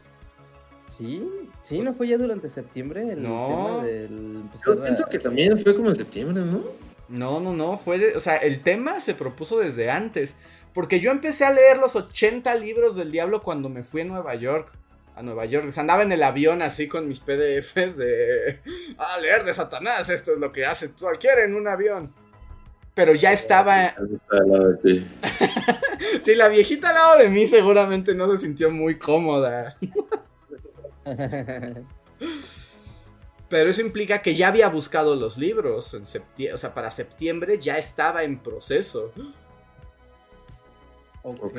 Sí, 0.95 1.27
sí, 1.63 1.79
no 1.79 1.93
fue 1.93 2.07
ya 2.07 2.17
durante 2.17 2.49
septiembre 2.49 3.13
el 3.13 3.23
no. 3.23 3.47
tema 3.47 3.83
del 3.85 4.43
Yo 4.65 4.83
pienso 4.83 5.05
que 5.09 5.17
también 5.17 5.57
fue 5.57 5.75
como 5.75 5.89
en 5.89 5.95
septiembre, 5.95 6.43
¿no? 6.43 6.63
No, 7.07 7.39
no, 7.39 7.53
no, 7.53 7.77
fue 7.77 7.97
de, 7.97 8.15
o 8.15 8.19
sea, 8.19 8.37
el 8.37 8.61
tema 8.61 8.99
se 8.99 9.15
propuso 9.15 9.57
desde 9.57 9.89
antes, 9.89 10.35
porque 10.73 10.99
yo 10.99 11.11
empecé 11.11 11.45
a 11.45 11.51
leer 11.51 11.77
los 11.77 11.95
80 11.95 12.53
libros 12.55 12.95
del 12.95 13.11
diablo 13.11 13.41
cuando 13.41 13.69
me 13.69 13.83
fui 13.83 14.01
a 14.01 14.05
Nueva 14.05 14.35
York. 14.35 14.71
A 15.15 15.21
Nueva 15.21 15.45
York, 15.45 15.65
o 15.67 15.71
sea, 15.71 15.81
andaba 15.81 16.03
en 16.03 16.13
el 16.13 16.23
avión 16.23 16.61
así 16.61 16.87
con 16.87 17.07
mis 17.07 17.19
PDFs 17.19 17.97
de... 17.97 18.59
Ah, 18.97 19.17
leer 19.21 19.43
de 19.43 19.53
Satanás, 19.53 20.09
esto 20.09 20.31
es 20.31 20.37
lo 20.37 20.53
que 20.53 20.65
hace 20.65 20.93
cualquiera 20.93 21.43
en 21.43 21.55
un 21.55 21.67
avión 21.67 22.13
pero 22.99 23.15
ya 23.15 23.31
estaba. 23.31 23.95
sí, 26.21 26.35
la 26.35 26.49
viejita 26.49 26.89
al 26.89 26.95
lado 26.95 27.17
de 27.19 27.29
mí 27.29 27.47
seguramente 27.47 28.13
no 28.13 28.29
se 28.29 28.39
sintió 28.39 28.69
muy 28.71 28.95
cómoda. 28.95 29.77
pero 33.47 33.69
eso 33.69 33.79
implica 33.79 34.21
que 34.21 34.35
ya 34.35 34.49
había 34.49 34.67
buscado 34.67 35.15
los 35.15 35.37
libros 35.37 35.93
en 35.93 36.05
septiembre, 36.05 36.53
o 36.53 36.57
sea, 36.57 36.73
para 36.73 36.91
septiembre 36.91 37.57
ya 37.57 37.77
estaba 37.77 38.23
en 38.23 38.37
proceso. 38.37 39.13
Ok, 41.23 41.41
ok, 41.43 41.53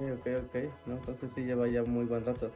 ok, 0.00 0.26
ok. 0.46 0.56
No, 0.86 0.94
entonces 0.94 1.32
sí 1.32 1.42
lleva 1.42 1.68
ya 1.68 1.82
muy 1.82 2.04
buen 2.04 2.24
rato. 2.24 2.50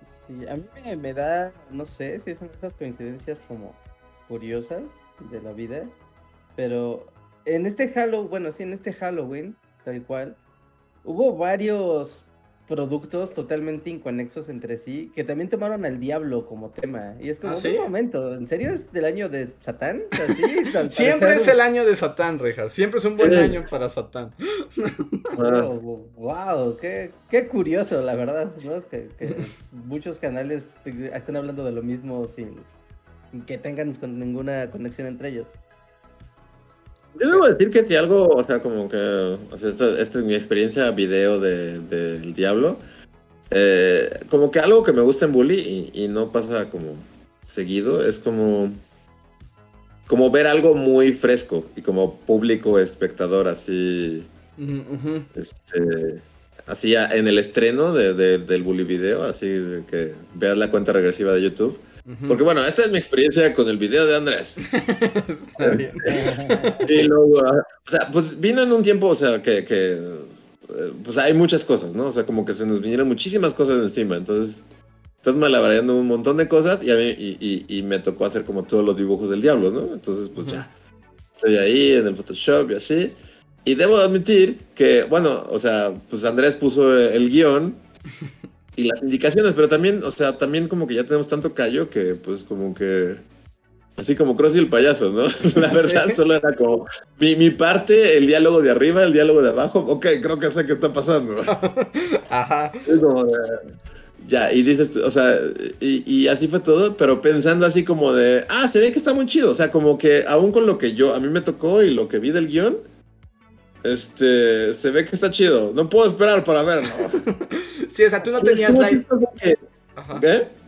Sí, 0.00 0.46
a 0.48 0.56
mí 0.56 0.66
me, 0.84 0.96
me 0.96 1.14
da, 1.14 1.52
no 1.70 1.84
sé 1.86 2.18
si 2.18 2.34
son 2.34 2.50
esas 2.50 2.74
coincidencias 2.74 3.40
como 3.42 3.74
curiosas 4.28 4.82
de 5.30 5.40
la 5.40 5.52
vida 5.52 5.86
pero 6.56 7.06
en 7.44 7.66
este 7.66 7.90
Halloween, 7.90 8.30
bueno, 8.30 8.50
sí, 8.50 8.62
en 8.64 8.72
este 8.72 8.92
Halloween, 8.94 9.56
tal 9.84 10.02
cual, 10.02 10.36
hubo 11.04 11.36
varios 11.36 12.24
productos 12.68 13.32
totalmente 13.32 13.90
inconexos 13.90 14.48
entre 14.48 14.76
sí 14.76 15.12
que 15.14 15.24
también 15.24 15.48
tomaron 15.48 15.84
al 15.84 16.00
diablo 16.00 16.46
como 16.46 16.70
tema. 16.70 17.14
Y 17.20 17.30
es 17.30 17.38
como, 17.38 17.54
¿Ah, 17.54 17.60
un 17.64 17.76
momento, 17.76 18.34
¿en 18.34 18.46
serio 18.48 18.70
es 18.70 18.92
del 18.92 19.04
año 19.04 19.28
de 19.28 19.50
Satán? 19.60 20.02
Siempre 20.90 21.34
es 21.36 21.46
el 21.48 21.60
año 21.60 21.84
de 21.84 21.94
Satán, 21.94 22.38
Rejas. 22.38 22.72
Siempre 22.72 22.98
es 22.98 23.04
un 23.04 23.16
buen 23.16 23.34
año 23.34 23.64
para 23.70 23.88
Satán. 23.88 24.32
wow, 25.36 26.32
ah. 26.32 26.76
qué, 26.80 27.10
qué, 27.30 27.46
curioso, 27.46 28.00
la 28.02 28.14
verdad, 28.14 28.52
¿no? 28.64 28.86
Que, 28.88 29.08
que 29.18 29.36
muchos 29.72 30.18
canales 30.18 30.76
estén 30.84 31.36
hablando 31.36 31.64
de 31.64 31.72
lo 31.72 31.82
mismo 31.82 32.26
sin 32.26 32.56
que 33.46 33.58
tengan 33.58 33.96
ninguna 34.02 34.70
conexión 34.70 35.06
entre 35.06 35.28
ellos. 35.28 35.52
Yo 37.20 37.30
debo 37.30 37.46
decir 37.46 37.70
que 37.70 37.84
si 37.84 37.94
algo, 37.94 38.28
o 38.28 38.44
sea, 38.44 38.60
como 38.60 38.88
que, 38.88 38.96
o 38.96 39.58
sea, 39.58 39.70
esta, 39.70 40.00
es 40.00 40.14
mi 40.16 40.34
experiencia 40.34 40.90
video 40.90 41.40
del 41.40 41.88
de, 41.88 42.18
Diablo, 42.32 42.78
eh, 43.50 44.10
como 44.28 44.50
que 44.50 44.60
algo 44.60 44.82
que 44.82 44.92
me 44.92 45.02
gusta 45.02 45.24
en 45.24 45.32
Bully 45.32 45.90
y, 45.94 46.08
no 46.08 46.30
pasa 46.30 46.68
como 46.68 46.94
seguido, 47.46 48.06
es 48.06 48.18
como, 48.18 48.72
como 50.06 50.30
ver 50.30 50.46
algo 50.46 50.74
muy 50.74 51.12
fresco 51.12 51.64
y 51.76 51.82
como 51.82 52.16
público 52.20 52.78
espectador 52.78 53.48
así, 53.48 54.26
este, 55.34 56.20
así 56.66 56.94
en 56.96 57.28
el 57.28 57.38
estreno 57.38 57.92
de, 57.92 58.38
del 58.38 58.62
Bully 58.62 58.84
video, 58.84 59.22
así 59.22 59.46
que 59.88 60.12
veas 60.34 60.58
la 60.58 60.70
cuenta 60.70 60.92
regresiva 60.92 61.32
de 61.32 61.42
YouTube 61.42 61.78
porque 62.28 62.44
bueno, 62.44 62.64
esta 62.64 62.82
es 62.82 62.92
mi 62.92 62.98
experiencia 62.98 63.52
con 63.54 63.68
el 63.68 63.78
video 63.78 64.06
de 64.06 64.16
Andrés. 64.16 64.56
Está 65.28 65.70
bien. 65.70 65.92
y 66.88 67.02
luego, 67.02 67.44
ah, 67.44 67.62
o 67.86 67.90
sea, 67.90 68.08
pues 68.12 68.38
vino 68.38 68.62
en 68.62 68.72
un 68.72 68.82
tiempo, 68.82 69.08
o 69.08 69.14
sea, 69.14 69.42
que, 69.42 69.64
que, 69.64 69.94
eh, 69.94 70.92
pues 71.02 71.18
hay 71.18 71.34
muchas 71.34 71.64
cosas, 71.64 71.94
¿no? 71.94 72.06
O 72.06 72.10
sea, 72.12 72.24
como 72.24 72.44
que 72.44 72.54
se 72.54 72.64
nos 72.64 72.80
vinieron 72.80 73.08
muchísimas 73.08 73.54
cosas 73.54 73.82
encima, 73.82 74.16
entonces 74.16 74.64
estás 75.16 75.34
malabareando 75.34 75.96
un 75.96 76.06
montón 76.06 76.36
de 76.36 76.46
cosas 76.46 76.80
y, 76.84 76.90
a 76.92 76.94
mí, 76.94 77.08
y, 77.18 77.64
y, 77.68 77.82
me 77.82 77.98
tocó 77.98 78.24
hacer 78.24 78.44
como 78.44 78.62
todos 78.62 78.84
los 78.84 78.96
dibujos 78.96 79.28
del 79.28 79.42
diablo, 79.42 79.72
¿no? 79.72 79.92
Entonces, 79.92 80.30
pues 80.32 80.46
ya, 80.46 80.70
estoy 81.34 81.56
ahí 81.56 81.92
en 81.92 82.06
el 82.06 82.14
Photoshop 82.14 82.70
y 82.70 82.74
así. 82.74 83.12
Y 83.64 83.74
debo 83.74 83.96
admitir 83.96 84.60
que, 84.76 85.02
bueno, 85.02 85.44
o 85.50 85.58
sea, 85.58 85.92
pues 86.08 86.24
Andrés 86.24 86.54
puso 86.54 86.96
el 86.96 87.28
guion 87.28 87.74
y 88.76 88.84
las 88.84 89.02
indicaciones, 89.02 89.54
pero 89.54 89.68
también, 89.68 90.02
o 90.04 90.10
sea, 90.10 90.36
también 90.36 90.68
como 90.68 90.86
que 90.86 90.94
ya 90.94 91.04
tenemos 91.04 91.28
tanto 91.28 91.54
callo 91.54 91.90
que 91.90 92.14
pues 92.14 92.44
como 92.44 92.74
que... 92.74 93.16
Así 93.96 94.14
como 94.14 94.36
Cross 94.36 94.54
y 94.54 94.58
el 94.58 94.68
payaso, 94.68 95.10
¿no? 95.10 95.22
La 95.60 95.72
verdad 95.72 96.08
solo 96.14 96.34
era 96.34 96.52
como 96.52 96.86
mi, 97.18 97.34
mi, 97.34 97.48
parte, 97.48 98.18
el 98.18 98.26
diálogo 98.26 98.60
de 98.60 98.70
arriba, 98.70 99.02
el 99.02 99.14
diálogo 99.14 99.40
de 99.40 99.48
abajo. 99.48 99.78
Ok, 99.78 100.06
creo 100.20 100.38
que 100.38 100.50
sé 100.50 100.66
qué 100.66 100.74
está 100.74 100.92
pasando. 100.92 101.34
Ajá. 102.28 102.70
Es 102.86 102.98
como 102.98 103.24
de, 103.24 103.32
ya, 104.26 104.52
y 104.52 104.62
dices, 104.62 104.94
o 104.96 105.10
sea, 105.10 105.40
y, 105.80 106.02
y, 106.04 106.28
así 106.28 106.46
fue 106.46 106.60
todo, 106.60 106.96
pero 106.98 107.22
pensando 107.22 107.64
así 107.64 107.84
como 107.84 108.12
de, 108.12 108.44
ah, 108.50 108.68
se 108.68 108.80
ve 108.80 108.92
que 108.92 108.98
está 108.98 109.14
muy 109.14 109.24
chido. 109.24 109.50
O 109.50 109.54
sea, 109.54 109.70
como 109.70 109.96
que 109.96 110.24
aún 110.28 110.52
con 110.52 110.66
lo 110.66 110.76
que 110.76 110.94
yo, 110.94 111.14
a 111.14 111.20
mí 111.20 111.28
me 111.28 111.40
tocó 111.40 111.82
y 111.82 111.94
lo 111.94 112.08
que 112.08 112.18
vi 112.18 112.32
del 112.32 112.48
guion, 112.48 112.76
este, 113.92 114.74
se 114.74 114.90
ve 114.90 115.04
que 115.04 115.14
está 115.14 115.30
chido. 115.30 115.72
No 115.74 115.88
puedo 115.88 116.08
esperar 116.08 116.44
para 116.44 116.62
verlo. 116.62 116.90
sí, 117.90 118.04
o 118.04 118.10
sea, 118.10 118.22
tú 118.22 118.30
no 118.30 118.40
tenías 118.40 118.74
la 118.74 118.90
idea. 118.90 119.06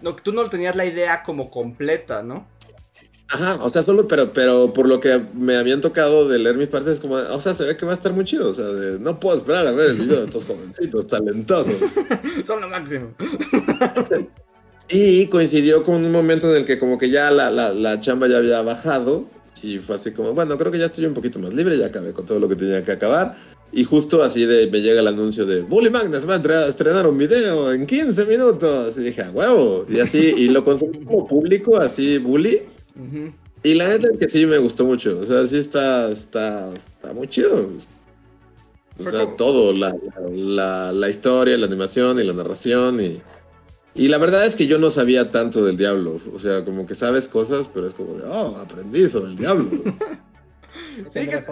No, 0.02 0.16
tú 0.16 0.32
no 0.32 0.48
tenías 0.48 0.76
la 0.76 0.86
idea 0.86 1.22
como 1.22 1.50
completa, 1.50 2.22
¿no? 2.22 2.46
Ajá, 3.30 3.58
o 3.62 3.68
sea, 3.68 3.82
solo, 3.82 4.08
pero, 4.08 4.32
pero 4.32 4.72
por 4.72 4.88
lo 4.88 5.00
que 5.00 5.20
me 5.34 5.56
habían 5.56 5.82
tocado 5.82 6.26
de 6.28 6.38
leer 6.38 6.56
mis 6.56 6.68
partes, 6.68 6.94
es 6.94 7.00
como, 7.00 7.16
o 7.16 7.40
sea, 7.40 7.52
se 7.52 7.66
ve 7.66 7.76
que 7.76 7.84
va 7.84 7.92
a 7.92 7.94
estar 7.94 8.12
muy 8.12 8.24
chido. 8.24 8.50
O 8.50 8.54
sea, 8.54 8.64
no 9.00 9.20
puedo 9.20 9.36
esperar 9.36 9.66
a 9.66 9.72
ver 9.72 9.90
el 9.90 9.96
video 9.96 10.20
de 10.20 10.24
estos 10.24 10.46
jovencitos 10.46 11.06
talentosos. 11.06 11.74
Son 12.46 12.60
lo 12.60 12.68
máximo. 12.68 13.14
y 14.88 15.26
coincidió 15.26 15.82
con 15.82 16.06
un 16.06 16.12
momento 16.12 16.48
en 16.50 16.56
el 16.56 16.64
que 16.64 16.78
como 16.78 16.96
que 16.96 17.10
ya 17.10 17.30
la, 17.30 17.50
la, 17.50 17.74
la 17.74 18.00
chamba 18.00 18.28
ya 18.28 18.38
había 18.38 18.62
bajado 18.62 19.26
y 19.62 19.78
fue 19.78 19.96
así 19.96 20.12
como, 20.12 20.32
bueno, 20.32 20.56
creo 20.58 20.70
que 20.70 20.78
ya 20.78 20.86
estoy 20.86 21.06
un 21.06 21.14
poquito 21.14 21.38
más 21.38 21.52
libre, 21.54 21.76
ya 21.76 21.86
acabé 21.86 22.12
con 22.12 22.26
todo 22.26 22.38
lo 22.38 22.48
que 22.48 22.56
tenía 22.56 22.84
que 22.84 22.92
acabar. 22.92 23.36
Y 23.70 23.84
justo 23.84 24.22
así 24.22 24.46
de, 24.46 24.66
me 24.68 24.80
llega 24.80 25.00
el 25.00 25.06
anuncio 25.06 25.44
de 25.44 25.60
Bully 25.60 25.90
Magnus 25.90 26.26
va 26.26 26.36
a 26.36 26.68
estrenar 26.68 27.06
un 27.06 27.18
video 27.18 27.72
en 27.72 27.86
15 27.86 28.24
minutos. 28.24 28.96
Y 28.96 29.02
dije, 29.02 29.22
a 29.22 29.30
huevo. 29.30 29.84
Y 29.88 30.00
así, 30.00 30.34
y 30.36 30.48
lo 30.48 30.64
conseguí 30.64 31.04
como 31.04 31.26
público, 31.26 31.76
así, 31.76 32.18
Bully. 32.18 32.62
Y 33.62 33.74
la 33.74 33.88
neta 33.88 34.08
es 34.12 34.18
que 34.18 34.28
sí 34.28 34.46
me 34.46 34.58
gustó 34.58 34.86
mucho. 34.86 35.18
O 35.20 35.26
sea, 35.26 35.46
sí 35.46 35.58
está, 35.58 36.10
está, 36.10 36.72
está 36.74 37.12
muy 37.12 37.28
chido. 37.28 37.68
O 38.98 39.08
sea, 39.08 39.36
todo, 39.36 39.72
la, 39.72 39.94
la, 40.30 40.92
la, 40.92 41.08
historia, 41.08 41.56
la 41.56 41.66
animación 41.66 42.18
y 42.18 42.24
la 42.24 42.32
narración 42.32 43.00
y 43.00 43.20
y 43.98 44.08
la 44.08 44.18
verdad 44.18 44.46
es 44.46 44.54
que 44.54 44.68
yo 44.68 44.78
no 44.78 44.90
sabía 44.90 45.28
tanto 45.28 45.64
del 45.64 45.76
diablo. 45.76 46.20
O 46.32 46.38
sea, 46.38 46.64
como 46.64 46.86
que 46.86 46.94
sabes 46.94 47.26
cosas, 47.26 47.68
pero 47.74 47.88
es 47.88 47.94
como 47.94 48.14
de, 48.14 48.24
oh, 48.24 48.56
aprendí 48.56 49.08
sobre 49.08 49.32
el 49.32 49.36
diablo. 49.36 49.68
sí, 51.10 51.26
que, 51.26 51.42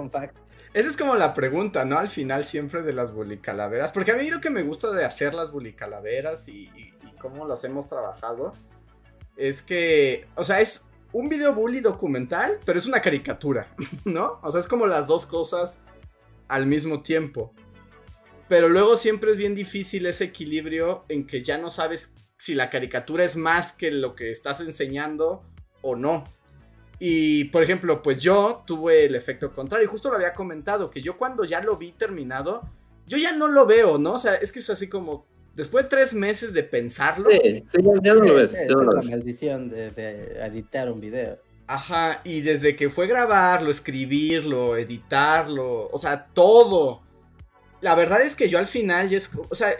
esa 0.74 0.88
es 0.88 0.96
como 0.96 1.16
la 1.16 1.34
pregunta, 1.34 1.84
¿no? 1.84 1.98
Al 1.98 2.08
final 2.08 2.44
siempre 2.44 2.82
de 2.82 2.92
las 2.92 3.12
bulicalaveras. 3.12 3.90
Porque 3.90 4.12
a 4.12 4.16
mí 4.16 4.30
lo 4.30 4.40
que 4.40 4.50
me 4.50 4.62
gusta 4.62 4.92
de 4.92 5.04
hacer 5.04 5.34
las 5.34 5.50
bulicalaveras 5.50 6.48
y, 6.48 6.70
y, 6.76 6.94
y 7.02 7.16
cómo 7.20 7.48
las 7.48 7.64
hemos 7.64 7.88
trabajado 7.88 8.52
es 9.36 9.62
que, 9.62 10.28
o 10.36 10.44
sea, 10.44 10.60
es 10.60 10.86
un 11.12 11.28
video 11.28 11.52
bully 11.52 11.80
documental, 11.80 12.60
pero 12.64 12.78
es 12.78 12.86
una 12.86 13.00
caricatura, 13.00 13.68
¿no? 14.04 14.38
O 14.42 14.52
sea, 14.52 14.60
es 14.60 14.68
como 14.68 14.86
las 14.86 15.08
dos 15.08 15.26
cosas 15.26 15.78
al 16.46 16.66
mismo 16.66 17.02
tiempo. 17.02 17.52
Pero 18.48 18.68
luego 18.68 18.96
siempre 18.96 19.32
es 19.32 19.36
bien 19.36 19.56
difícil 19.56 20.06
ese 20.06 20.24
equilibrio 20.24 21.04
en 21.08 21.26
que 21.26 21.42
ya 21.42 21.58
no 21.58 21.70
sabes 21.70 22.14
si 22.38 22.54
la 22.54 22.70
caricatura 22.70 23.24
es 23.24 23.36
más 23.36 23.72
que 23.72 23.90
lo 23.90 24.14
que 24.14 24.30
estás 24.30 24.60
enseñando 24.60 25.42
o 25.82 25.96
no. 25.96 26.24
Y 26.98 27.44
por 27.44 27.62
ejemplo, 27.62 28.02
pues 28.02 28.22
yo 28.22 28.62
tuve 28.66 29.04
el 29.04 29.14
efecto 29.14 29.52
contrario. 29.52 29.88
Justo 29.88 30.08
lo 30.08 30.16
había 30.16 30.34
comentado, 30.34 30.90
que 30.90 31.02
yo 31.02 31.16
cuando 31.16 31.44
ya 31.44 31.60
lo 31.60 31.76
vi 31.76 31.92
terminado, 31.92 32.62
yo 33.06 33.18
ya 33.18 33.32
no 33.32 33.48
lo 33.48 33.66
veo, 33.66 33.98
¿no? 33.98 34.14
O 34.14 34.18
sea, 34.18 34.34
es 34.34 34.52
que 34.52 34.60
es 34.60 34.70
así 34.70 34.88
como, 34.88 35.26
después 35.54 35.84
de 35.84 35.90
tres 35.90 36.14
meses 36.14 36.54
de 36.54 36.62
pensarlo. 36.62 37.30
Sí, 37.30 37.64
ya, 38.02 38.14
no 38.14 38.24
lo 38.24 38.34
ves. 38.34 38.54
es 38.54 38.70
la 38.70 39.02
maldición 39.10 39.68
de, 39.68 39.90
de, 39.90 40.38
editar 40.46 40.90
un 40.90 41.00
video. 41.00 41.38
Ajá, 41.66 42.20
y 42.24 42.42
desde 42.42 42.76
que 42.76 42.90
fue 42.90 43.08
grabarlo, 43.08 43.70
escribirlo, 43.70 44.76
editarlo, 44.76 45.88
o 45.90 45.98
sea, 45.98 46.26
todo. 46.26 47.02
La 47.80 47.94
verdad 47.94 48.22
es 48.22 48.36
que 48.36 48.48
yo 48.48 48.58
al 48.58 48.68
final 48.68 49.08
ya 49.08 49.18
es, 49.18 49.30
o 49.48 49.54
sea, 49.54 49.70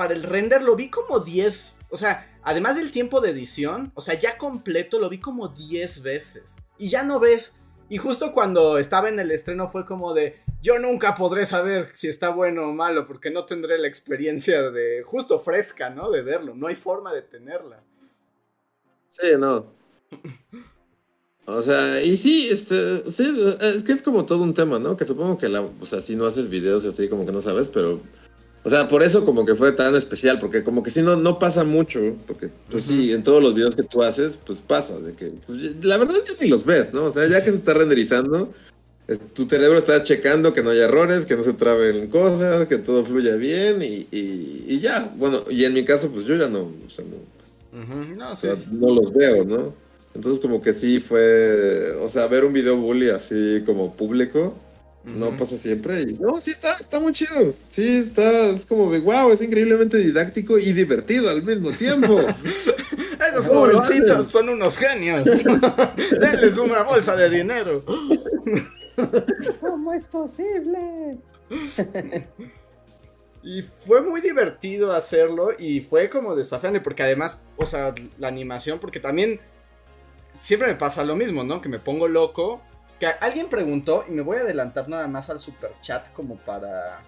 para 0.00 0.14
el 0.14 0.22
render 0.22 0.62
lo 0.62 0.76
vi 0.76 0.88
como 0.88 1.20
10, 1.20 1.80
o 1.90 1.96
sea, 1.98 2.26
además 2.42 2.74
del 2.74 2.90
tiempo 2.90 3.20
de 3.20 3.32
edición, 3.32 3.92
o 3.94 4.00
sea, 4.00 4.14
ya 4.14 4.38
completo 4.38 4.98
lo 4.98 5.10
vi 5.10 5.20
como 5.20 5.48
10 5.48 6.00
veces. 6.00 6.54
Y 6.78 6.88
ya 6.88 7.02
no 7.02 7.20
ves. 7.20 7.56
Y 7.90 7.98
justo 7.98 8.32
cuando 8.32 8.78
estaba 8.78 9.10
en 9.10 9.20
el 9.20 9.30
estreno 9.30 9.68
fue 9.68 9.84
como 9.84 10.14
de, 10.14 10.40
yo 10.62 10.78
nunca 10.78 11.16
podré 11.16 11.44
saber 11.44 11.90
si 11.92 12.08
está 12.08 12.30
bueno 12.30 12.70
o 12.70 12.72
malo 12.72 13.06
porque 13.06 13.30
no 13.30 13.44
tendré 13.44 13.78
la 13.78 13.88
experiencia 13.88 14.70
de 14.70 15.02
justo 15.04 15.38
fresca, 15.38 15.90
¿no? 15.90 16.10
De 16.10 16.22
verlo, 16.22 16.54
no 16.54 16.68
hay 16.68 16.76
forma 16.76 17.12
de 17.12 17.20
tenerla. 17.20 17.82
Sí, 19.10 19.26
no. 19.38 19.66
O 21.44 21.60
sea, 21.60 22.02
y 22.02 22.16
sí, 22.16 22.48
este, 22.50 23.02
sí, 23.10 23.34
es 23.60 23.84
que 23.84 23.92
es 23.92 24.00
como 24.00 24.24
todo 24.24 24.44
un 24.44 24.54
tema, 24.54 24.78
¿no? 24.78 24.96
Que 24.96 25.04
supongo 25.04 25.36
que 25.36 25.50
la, 25.50 25.60
o 25.60 25.84
sea, 25.84 26.00
si 26.00 26.16
no 26.16 26.24
haces 26.24 26.48
videos 26.48 26.84
y 26.84 26.88
así, 26.88 27.06
como 27.06 27.26
que 27.26 27.32
no 27.32 27.42
sabes, 27.42 27.68
pero, 27.68 28.00
o 28.62 28.68
sea, 28.68 28.88
por 28.88 29.02
eso 29.02 29.24
como 29.24 29.46
que 29.46 29.54
fue 29.54 29.72
tan 29.72 29.94
especial, 29.96 30.38
porque 30.38 30.62
como 30.62 30.82
que 30.82 30.90
si 30.90 31.00
no, 31.02 31.16
no 31.16 31.38
pasa 31.38 31.64
mucho, 31.64 32.14
porque, 32.26 32.50
pues 32.70 32.84
sí, 32.84 33.12
en 33.12 33.22
todos 33.22 33.42
los 33.42 33.54
videos 33.54 33.74
que 33.74 33.82
tú 33.82 34.02
haces, 34.02 34.38
pues 34.44 34.60
pasa, 34.60 34.98
de 35.00 35.14
que, 35.14 35.32
pues, 35.46 35.82
la 35.82 35.96
verdad 35.96 36.16
ya 36.26 36.34
ni 36.40 36.48
los 36.48 36.66
ves, 36.66 36.92
¿no? 36.92 37.04
O 37.04 37.10
sea, 37.10 37.26
ya 37.26 37.42
que 37.42 37.50
se 37.50 37.56
está 37.56 37.72
renderizando, 37.72 38.52
tu 39.32 39.46
cerebro 39.46 39.78
está 39.78 40.02
checando 40.02 40.52
que 40.52 40.62
no 40.62 40.70
haya 40.70 40.84
errores, 40.84 41.24
que 41.24 41.36
no 41.36 41.42
se 41.42 41.54
traben 41.54 42.08
cosas, 42.08 42.66
que 42.66 42.76
todo 42.76 43.04
fluya 43.04 43.36
bien 43.36 43.82
y, 43.82 44.06
y, 44.12 44.78
ya, 44.80 45.12
bueno, 45.16 45.42
y 45.48 45.64
en 45.64 45.72
mi 45.72 45.84
caso, 45.84 46.10
pues 46.10 46.26
yo 46.26 46.36
ya 46.36 46.48
no, 46.48 46.70
o 46.86 46.90
sea, 46.90 47.04
no, 47.06 47.16
no, 48.14 48.34
no 48.72 48.94
los 48.94 49.12
veo, 49.14 49.44
¿no? 49.44 49.74
Entonces 50.14 50.40
como 50.40 50.60
que 50.60 50.72
sí 50.72 51.00
fue, 51.00 51.92
o 52.00 52.08
sea, 52.08 52.26
ver 52.26 52.44
un 52.44 52.52
video 52.52 52.76
bully 52.76 53.10
así 53.10 53.62
como 53.64 53.94
público, 53.94 54.54
no 55.04 55.36
pasa 55.36 55.56
siempre. 55.56 56.02
Y, 56.02 56.14
no, 56.14 56.40
sí 56.40 56.50
está, 56.50 56.74
está 56.74 57.00
muy 57.00 57.12
chido. 57.12 57.52
Sí, 57.52 57.98
está, 57.98 58.46
es 58.46 58.66
como 58.66 58.90
de 58.90 59.00
wow, 59.00 59.30
es 59.32 59.40
increíblemente 59.40 59.96
didáctico 59.96 60.58
y 60.58 60.72
divertido 60.72 61.30
al 61.30 61.42
mismo 61.42 61.70
tiempo. 61.72 62.20
Esos 63.28 63.46
jovencitos 63.46 64.26
son 64.28 64.48
unos 64.48 64.76
genios. 64.76 65.24
Denles 66.20 66.58
una 66.58 66.82
bolsa 66.82 67.16
de 67.16 67.30
dinero. 67.30 67.82
¿Cómo 69.60 69.92
es 69.92 70.06
posible? 70.06 71.18
Y 73.42 73.62
fue 73.62 74.02
muy 74.02 74.20
divertido 74.20 74.92
hacerlo 74.92 75.50
y 75.58 75.80
fue 75.80 76.10
como 76.10 76.36
desafiante 76.36 76.80
porque 76.80 77.02
además, 77.02 77.38
o 77.56 77.64
sea, 77.64 77.94
la 78.18 78.28
animación, 78.28 78.78
porque 78.78 79.00
también 79.00 79.40
siempre 80.38 80.68
me 80.68 80.74
pasa 80.74 81.04
lo 81.04 81.16
mismo, 81.16 81.42
¿no? 81.42 81.60
Que 81.62 81.68
me 81.68 81.78
pongo 81.78 82.06
loco. 82.06 82.60
Que 83.00 83.06
alguien 83.06 83.48
preguntó, 83.48 84.04
y 84.06 84.12
me 84.12 84.22
voy 84.22 84.36
a 84.36 84.40
adelantar 84.42 84.88
nada 84.88 85.08
más 85.08 85.30
al 85.30 85.40
super 85.40 85.72
chat 85.80 86.12
como 86.12 86.36
para. 86.36 87.00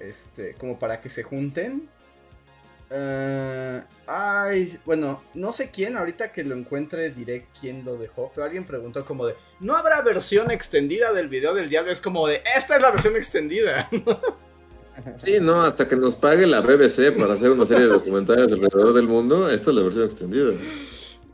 Este, 0.00 0.54
como 0.54 0.78
para 0.78 1.00
que 1.00 1.10
se 1.10 1.22
junten. 1.22 1.88
Eh, 2.88 3.82
ay, 4.06 4.78
bueno, 4.84 5.20
no 5.34 5.52
sé 5.52 5.70
quién, 5.70 5.96
ahorita 5.96 6.32
que 6.32 6.44
lo 6.44 6.54
encuentre 6.54 7.10
diré 7.10 7.46
quién 7.60 7.84
lo 7.84 7.96
dejó, 7.96 8.30
pero 8.34 8.44
alguien 8.44 8.64
preguntó 8.64 9.04
como 9.04 9.26
de, 9.26 9.34
¿no 9.58 9.76
habrá 9.76 10.02
versión 10.02 10.52
extendida 10.52 11.12
del 11.12 11.28
video 11.28 11.52
del 11.52 11.68
diablo? 11.68 11.90
Es 11.90 12.00
como 12.00 12.28
de, 12.28 12.42
esta 12.56 12.76
es 12.76 12.82
la 12.82 12.90
versión 12.90 13.16
extendida. 13.16 13.88
Sí, 15.18 15.38
no, 15.40 15.60
hasta 15.60 15.86
que 15.86 15.94
nos 15.94 16.16
pague 16.16 16.46
la 16.46 16.62
BBC 16.62 17.14
para 17.18 17.34
hacer 17.34 17.50
una 17.50 17.66
serie 17.66 17.84
de 17.84 17.90
documentales 17.90 18.50
alrededor 18.50 18.94
del 18.94 19.06
mundo, 19.06 19.48
esta 19.50 19.70
es 19.70 19.76
la 19.76 19.82
versión 19.82 20.06
extendida. 20.06 20.54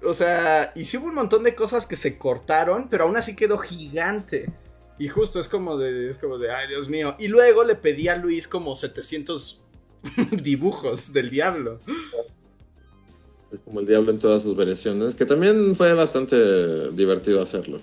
O 0.05 0.15
sea, 0.15 0.73
y 0.75 0.85
sí 0.85 0.97
hubo 0.97 1.07
un 1.07 1.15
montón 1.15 1.43
de 1.43 1.55
cosas 1.55 1.87
que 1.87 1.97
se 1.97 2.19
cortaron, 2.19 2.89
pero 2.89 3.05
aún 3.05 3.17
así 3.17 3.37
quedó 3.37 3.59
gigante. 3.59 4.53
Y 4.99 5.09
justo 5.09 5.41
es 5.41 5.49
como 5.49 5.79
de, 5.79 6.11
es 6.11 6.19
como 6.19 6.39
de, 6.39 6.51
ay 6.51 6.69
Dios 6.69 6.89
mío. 6.89 7.15
Y 7.19 7.29
luego 7.29 7.65
le 7.65 7.75
pedí 7.75 8.09
a 8.09 8.17
Luis 8.17 8.49
como 8.49 8.77
700 8.77 9.61
dibujos 10.43 11.13
del 11.13 11.31
diablo. 11.31 11.79
Como 13.65 13.81
el 13.81 13.87
diablo 13.87 14.11
en 14.11 14.19
todas 14.19 14.43
sus 14.43 14.57
variaciones, 14.57 15.15
que 15.15 15.27
también 15.27 15.75
fue 15.75 15.93
bastante 15.95 16.91
divertido 16.93 17.43
hacerlo. 17.43 17.81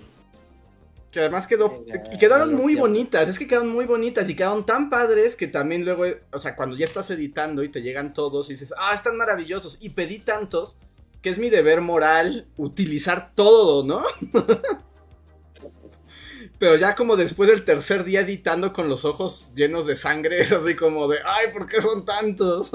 Que 1.11 1.21
además 1.21 1.47
quedó. 1.47 1.83
Y 2.13 2.17
quedaron 2.17 2.53
muy 2.53 2.75
bonitas. 2.75 3.27
Es 3.27 3.39
que 3.39 3.47
quedaron 3.47 3.69
muy 3.69 3.85
bonitas 3.85 4.29
y 4.29 4.35
quedaron 4.35 4.65
tan 4.65 4.89
padres 4.89 5.35
que 5.35 5.47
también 5.47 5.83
luego. 5.83 6.05
O 6.31 6.39
sea, 6.39 6.55
cuando 6.55 6.75
ya 6.75 6.85
estás 6.85 7.09
editando 7.09 7.63
y 7.63 7.69
te 7.69 7.81
llegan 7.81 8.13
todos 8.13 8.49
y 8.49 8.53
dices, 8.53 8.73
ah, 8.77 8.93
están 8.93 9.17
maravillosos. 9.17 9.77
Y 9.81 9.89
pedí 9.89 10.19
tantos 10.19 10.77
que 11.21 11.29
es 11.29 11.37
mi 11.37 11.49
deber 11.49 11.81
moral 11.81 12.47
utilizar 12.57 13.33
todo, 13.35 13.85
¿no? 13.85 14.03
Pero 16.59 16.75
ya 16.75 16.95
como 16.95 17.15
después 17.15 17.49
del 17.49 17.63
tercer 17.63 18.03
día 18.03 18.21
editando 18.21 18.73
con 18.73 18.89
los 18.89 19.05
ojos 19.05 19.53
llenos 19.55 19.85
de 19.85 19.95
sangre, 19.95 20.41
es 20.41 20.51
así 20.51 20.75
como 20.75 21.07
de, 21.07 21.19
ay, 21.25 21.53
¿por 21.53 21.65
qué 21.65 21.81
son 21.81 22.03
tantos? 22.03 22.71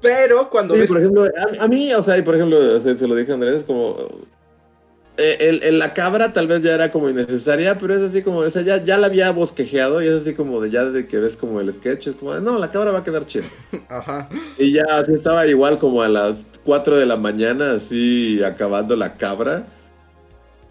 Pero 0.00 0.48
cuando 0.50 0.74
ves... 0.74 0.88
Por 0.88 0.98
ejemplo, 0.98 1.30
a, 1.58 1.68
mí, 1.68 1.92
o 1.92 2.02
sea, 2.02 2.22
por 2.24 2.34
ejemplo, 2.34 2.80
se, 2.80 2.96
se 2.96 3.06
lo 3.06 3.14
dije 3.14 3.32
a 3.32 3.34
Andrés, 3.34 3.58
es 3.58 3.64
como, 3.64 3.96
eh, 5.18 5.60
el, 5.62 5.78
la 5.78 5.94
cabra 5.94 6.32
tal 6.32 6.46
vez 6.46 6.62
ya 6.62 6.74
era 6.74 6.90
como 6.90 7.08
innecesaria, 7.08 7.78
pero 7.78 7.94
es 7.94 8.02
así 8.02 8.22
como, 8.22 8.38
o 8.38 8.50
sea, 8.50 8.62
ya, 8.62 8.82
ya 8.84 8.98
la 8.98 9.06
había 9.06 9.30
bosquejeado 9.30 10.02
y 10.02 10.08
es 10.08 10.14
así 10.14 10.34
como 10.34 10.60
de 10.60 10.70
ya 10.70 10.84
de 10.84 11.06
que 11.06 11.18
ves 11.18 11.36
como 11.36 11.60
el 11.60 11.72
sketch, 11.72 12.08
es 12.08 12.16
como, 12.16 12.34
no, 12.40 12.58
la 12.58 12.70
cabra 12.70 12.92
va 12.92 12.98
a 12.98 13.04
quedar 13.04 13.26
chida. 13.26 13.44
Ajá. 13.88 14.28
Y 14.58 14.72
ya 14.72 14.84
así 14.90 15.12
estaba 15.12 15.46
igual 15.46 15.78
como 15.78 16.02
a 16.02 16.08
las 16.08 16.44
4 16.64 16.96
de 16.96 17.06
la 17.06 17.16
mañana, 17.16 17.72
así 17.72 18.42
acabando 18.42 18.96
la 18.96 19.14
cabra. 19.14 19.66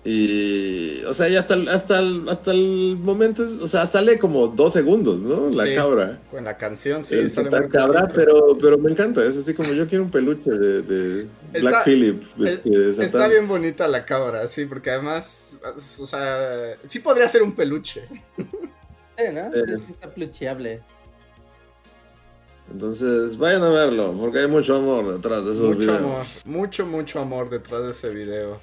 Y, 0.08 1.04
o 1.06 1.16
sea, 1.16 1.28
ya 1.30 1.40
hasta 1.40 1.56
el, 1.56 1.68
hasta 1.68 2.00
hasta 2.30 2.52
el 2.52 2.96
momento, 3.02 3.44
o 3.60 3.66
sea, 3.66 3.88
sale 3.88 4.20
como 4.20 4.50
dos 4.50 4.74
segundos, 4.74 5.20
¿no? 5.20 5.50
La 5.50 5.74
cabra. 5.74 6.22
Con 6.30 6.44
la 6.44 6.58
canción, 6.58 7.04
sí. 7.04 7.18
Es 7.18 7.34
cabra, 7.72 8.08
pero, 8.14 8.56
pero 8.56 8.78
me 8.78 8.92
encanta, 8.92 9.26
es 9.26 9.36
así 9.36 9.56
como 9.56 9.74
yo 9.74 9.88
quiero 9.88 10.04
un 10.04 10.12
peluche 10.12 10.52
de, 10.52 10.84
de 10.84 11.28
Black 11.60 11.86
Phillip. 11.86 12.22
está 13.00 13.28
bien 13.28 13.48
bonita 13.48 13.88
la 13.88 14.06
cabra, 14.06 14.48
sí, 14.48 14.66
porque 14.66 14.92
además, 14.92 15.58
o 16.00 16.06
sea, 16.06 16.76
sí 16.86 17.00
podría 17.00 17.28
ser 17.28 17.42
un 17.42 17.56
peluche. 17.56 18.04
Sí, 18.38 19.24
¿no? 19.34 19.50
Sí, 19.52 19.84
está 19.90 20.14
pelucheable. 20.14 20.84
Entonces, 22.72 23.38
vayan 23.40 23.64
a 23.64 23.70
verlo, 23.70 24.16
porque 24.20 24.40
hay 24.40 24.48
mucho 24.48 24.76
amor 24.76 25.14
detrás 25.14 25.46
de 25.46 25.52
esos 25.52 25.76
mucho 25.76 25.94
Amor, 25.94 26.24
mucho, 26.46 26.86
mucho 26.86 27.20
amor 27.22 27.50
detrás 27.50 27.84
de 27.84 27.92
ese 27.92 28.10
video. 28.10 28.60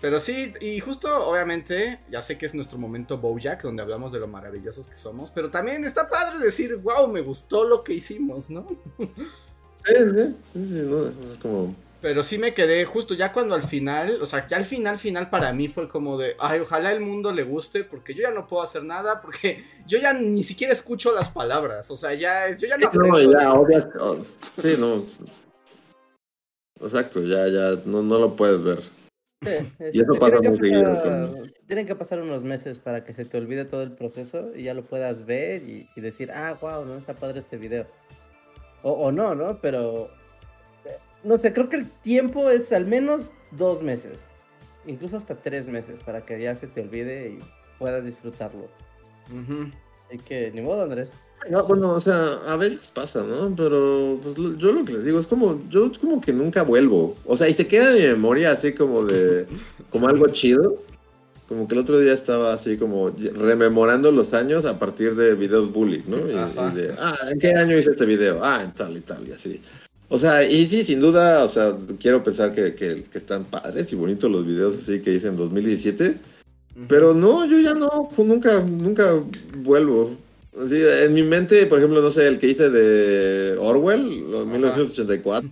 Pero 0.00 0.20
sí, 0.20 0.52
y 0.60 0.78
justo, 0.78 1.26
obviamente, 1.26 1.98
ya 2.08 2.22
sé 2.22 2.38
que 2.38 2.46
es 2.46 2.54
nuestro 2.54 2.78
momento 2.78 3.18
Bojack, 3.18 3.62
donde 3.62 3.82
hablamos 3.82 4.12
de 4.12 4.20
lo 4.20 4.28
maravillosos 4.28 4.86
que 4.86 4.96
somos, 4.96 5.32
pero 5.32 5.50
también 5.50 5.84
está 5.84 6.08
padre 6.08 6.38
decir, 6.38 6.76
wow, 6.76 7.08
me 7.08 7.20
gustó 7.20 7.64
lo 7.64 7.82
que 7.82 7.94
hicimos, 7.94 8.48
¿no? 8.48 8.66
Sí, 8.98 9.94
sí, 10.14 10.36
sí, 10.44 10.64
sí, 10.64 10.86
no, 10.88 11.08
es 11.08 11.38
como... 11.38 11.74
Pero 12.00 12.22
sí 12.22 12.38
me 12.38 12.54
quedé 12.54 12.84
justo 12.84 13.14
ya 13.14 13.32
cuando 13.32 13.56
al 13.56 13.64
final, 13.64 14.22
o 14.22 14.26
sea, 14.26 14.46
ya 14.46 14.56
al 14.56 14.64
final, 14.64 14.98
final 14.98 15.30
para 15.30 15.52
mí 15.52 15.66
fue 15.66 15.88
como 15.88 16.16
de, 16.16 16.36
ay, 16.38 16.60
ojalá 16.60 16.92
el 16.92 17.00
mundo 17.00 17.32
le 17.32 17.42
guste, 17.42 17.82
porque 17.82 18.14
yo 18.14 18.22
ya 18.22 18.30
no 18.30 18.46
puedo 18.46 18.62
hacer 18.62 18.84
nada, 18.84 19.20
porque 19.20 19.64
yo 19.84 19.98
ya 19.98 20.12
ni 20.12 20.44
siquiera 20.44 20.72
escucho 20.72 21.12
las 21.12 21.28
palabras, 21.28 21.90
o 21.90 21.96
sea, 21.96 22.14
ya 22.14 22.46
es, 22.46 22.60
yo 22.60 22.68
ya 22.68 22.76
no... 22.76 22.88
No, 22.92 23.32
ya, 23.32 23.52
obvias, 23.52 23.88
sí, 24.56 24.76
no. 24.78 25.02
Exacto, 26.80 27.20
ya, 27.22 27.48
ya, 27.48 27.82
no, 27.84 28.00
no 28.02 28.18
lo 28.20 28.36
puedes 28.36 28.62
ver. 28.62 28.78
Y 29.42 30.00
eso 30.00 30.14
pasa 30.18 30.40
muy 30.40 30.56
seguido. 30.56 31.42
Tienen 31.66 31.86
que 31.86 31.94
pasar 31.94 32.20
unos 32.20 32.42
meses 32.42 32.78
para 32.78 33.04
que 33.04 33.12
se 33.12 33.24
te 33.24 33.38
olvide 33.38 33.64
todo 33.64 33.82
el 33.82 33.92
proceso 33.92 34.54
y 34.54 34.64
ya 34.64 34.74
lo 34.74 34.84
puedas 34.84 35.26
ver 35.26 35.62
y, 35.62 35.88
decir, 36.00 36.30
ah, 36.32 36.56
wow, 36.60 36.84
no 36.84 36.96
está 36.96 37.14
padre 37.14 37.40
este 37.40 37.56
video. 37.56 37.86
O, 38.82 39.10
no, 39.10 39.34
¿no? 39.34 39.60
Pero, 39.60 40.08
eh, 40.84 40.98
no 41.24 41.36
sé, 41.36 41.52
creo 41.52 41.68
que 41.68 41.76
el 41.76 41.90
tiempo 41.90 42.48
es 42.48 42.72
al 42.72 42.86
menos 42.86 43.32
dos 43.50 43.82
meses, 43.82 44.30
incluso 44.86 45.16
hasta 45.16 45.34
tres 45.34 45.68
meses 45.68 45.98
para 46.00 46.24
que 46.24 46.40
ya 46.40 46.54
se 46.54 46.68
te 46.68 46.80
olvide 46.80 47.30
y 47.30 47.38
puedas 47.78 48.04
disfrutarlo. 48.04 48.68
Así 50.06 50.18
que, 50.18 50.50
ni 50.52 50.62
modo, 50.62 50.82
Andrés. 50.82 51.14
No, 51.50 51.64
bueno, 51.64 51.94
o 51.94 52.00
sea, 52.00 52.40
a 52.46 52.56
veces 52.56 52.90
pasa, 52.92 53.22
¿no? 53.22 53.54
Pero 53.56 54.18
pues 54.22 54.36
yo 54.36 54.72
lo 54.72 54.84
que 54.84 54.92
les 54.92 55.04
digo 55.04 55.18
es 55.18 55.26
como, 55.26 55.62
yo 55.70 55.86
es 55.86 55.98
como 55.98 56.20
que 56.20 56.32
nunca 56.32 56.62
vuelvo. 56.62 57.16
O 57.24 57.36
sea, 57.36 57.48
y 57.48 57.54
se 57.54 57.66
queda 57.66 57.90
en 57.90 58.02
mi 58.02 58.08
memoria 58.08 58.52
así 58.52 58.72
como 58.72 59.04
de, 59.04 59.46
como 59.90 60.08
algo 60.08 60.26
chido. 60.28 60.82
Como 61.48 61.66
que 61.66 61.74
el 61.74 61.80
otro 61.80 61.98
día 61.98 62.12
estaba 62.12 62.52
así 62.52 62.76
como 62.76 63.10
rememorando 63.34 64.12
los 64.12 64.34
años 64.34 64.66
a 64.66 64.78
partir 64.78 65.14
de 65.14 65.34
videos 65.34 65.72
bully, 65.72 66.04
¿no? 66.06 66.18
Y, 66.18 66.74
de, 66.74 66.94
ah, 66.98 67.16
¿en 67.30 67.38
qué 67.38 67.52
año 67.52 67.78
hice 67.78 67.90
este 67.90 68.04
video? 68.04 68.40
Ah, 68.42 68.60
en 68.62 68.72
tal 68.72 68.94
y 68.94 69.00
tal, 69.00 69.26
y 69.26 69.32
así. 69.32 69.62
O 70.10 70.18
sea, 70.18 70.44
y 70.44 70.66
sí, 70.66 70.84
sin 70.84 71.00
duda, 71.00 71.44
o 71.44 71.48
sea, 71.48 71.74
quiero 71.98 72.22
pensar 72.22 72.52
que, 72.52 72.74
que, 72.74 73.04
que 73.04 73.18
están 73.18 73.44
padres 73.44 73.90
y 73.92 73.96
bonitos 73.96 74.30
los 74.30 74.44
videos 74.44 74.76
así 74.76 75.00
que 75.00 75.14
hice 75.14 75.28
en 75.28 75.36
2017. 75.36 76.18
Pero 76.86 77.14
no, 77.14 77.46
yo 77.46 77.58
ya 77.60 77.74
no, 77.74 78.10
nunca, 78.18 78.60
nunca 78.60 79.14
vuelvo. 79.58 80.10
Sí, 80.66 80.82
en 80.82 81.14
mi 81.14 81.22
mente, 81.22 81.66
por 81.66 81.78
ejemplo, 81.78 82.02
no 82.02 82.10
sé, 82.10 82.26
el 82.26 82.38
que 82.38 82.48
hice 82.48 82.68
de 82.70 83.56
Orwell, 83.58 84.30
los 84.30 84.46
1984, 84.46 85.50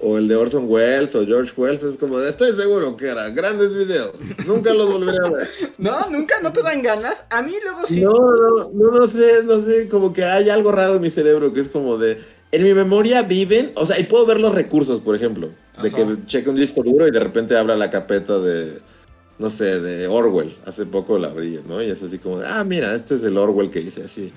o 0.00 0.18
el 0.18 0.28
de 0.28 0.36
Orson 0.36 0.64
Welles 0.68 1.14
o 1.14 1.24
George 1.24 1.52
Wells, 1.56 1.82
es 1.82 1.96
como, 1.96 2.20
estoy 2.20 2.52
seguro 2.52 2.96
que 2.96 3.06
eran 3.06 3.34
grandes 3.34 3.72
videos, 3.72 4.12
nunca 4.46 4.74
los 4.74 4.90
volveré 4.90 5.18
a 5.24 5.30
ver. 5.30 5.48
no, 5.78 6.10
nunca, 6.10 6.40
no 6.42 6.52
te 6.52 6.62
dan 6.62 6.82
ganas. 6.82 7.22
A 7.30 7.40
mí 7.40 7.54
luego 7.62 7.86
sí. 7.86 8.02
No, 8.02 8.12
no, 8.12 8.70
no, 8.74 8.90
no 8.98 9.08
sé, 9.08 9.42
no 9.44 9.60
sé, 9.60 9.88
como 9.88 10.12
que 10.12 10.24
hay 10.24 10.50
algo 10.50 10.72
raro 10.72 10.96
en 10.96 11.02
mi 11.02 11.10
cerebro 11.10 11.52
que 11.54 11.60
es 11.60 11.68
como 11.68 11.96
de, 11.96 12.18
en 12.50 12.62
mi 12.62 12.74
memoria 12.74 13.22
viven, 13.22 13.72
o 13.76 13.86
sea, 13.86 13.98
y 13.98 14.04
puedo 14.04 14.26
ver 14.26 14.40
los 14.40 14.54
recursos, 14.54 15.00
por 15.00 15.16
ejemplo, 15.16 15.50
de 15.82 15.90
que 15.90 16.04
cheque 16.26 16.50
un 16.50 16.56
disco 16.56 16.82
duro 16.82 17.06
y 17.06 17.10
de 17.10 17.20
repente 17.20 17.56
abra 17.56 17.76
la 17.76 17.88
carpeta 17.88 18.38
de 18.38 18.78
no 19.38 19.50
sé, 19.50 19.80
de 19.80 20.06
Orwell. 20.06 20.56
Hace 20.66 20.86
poco 20.86 21.18
la 21.18 21.28
abrí, 21.28 21.60
¿no? 21.66 21.82
Y 21.82 21.90
es 21.90 22.02
así 22.02 22.18
como, 22.18 22.38
de, 22.38 22.46
ah, 22.46 22.64
mira, 22.64 22.94
este 22.94 23.14
es 23.14 23.24
el 23.24 23.36
Orwell 23.36 23.70
que 23.70 23.80
hice 23.80 24.04
así. 24.04 24.32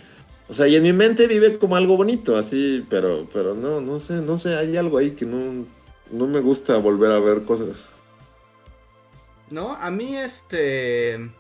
O 0.47 0.53
sea, 0.53 0.67
y 0.67 0.75
en 0.75 0.83
mi 0.83 0.93
mente 0.93 1.27
vive 1.27 1.57
como 1.57 1.75
algo 1.75 1.97
bonito, 1.97 2.35
así, 2.35 2.85
pero, 2.89 3.27
pero 3.33 3.55
no, 3.55 3.81
no 3.81 3.99
sé, 3.99 4.15
no 4.15 4.37
sé, 4.37 4.55
hay 4.55 4.77
algo 4.77 4.97
ahí 4.97 5.11
que 5.11 5.25
no, 5.25 5.65
no 6.11 6.27
me 6.27 6.39
gusta 6.39 6.77
volver 6.77 7.11
a 7.11 7.19
ver 7.19 7.43
cosas. 7.43 7.87
No, 9.49 9.73
a 9.73 9.91
mí 9.91 10.15
este... 10.15 11.31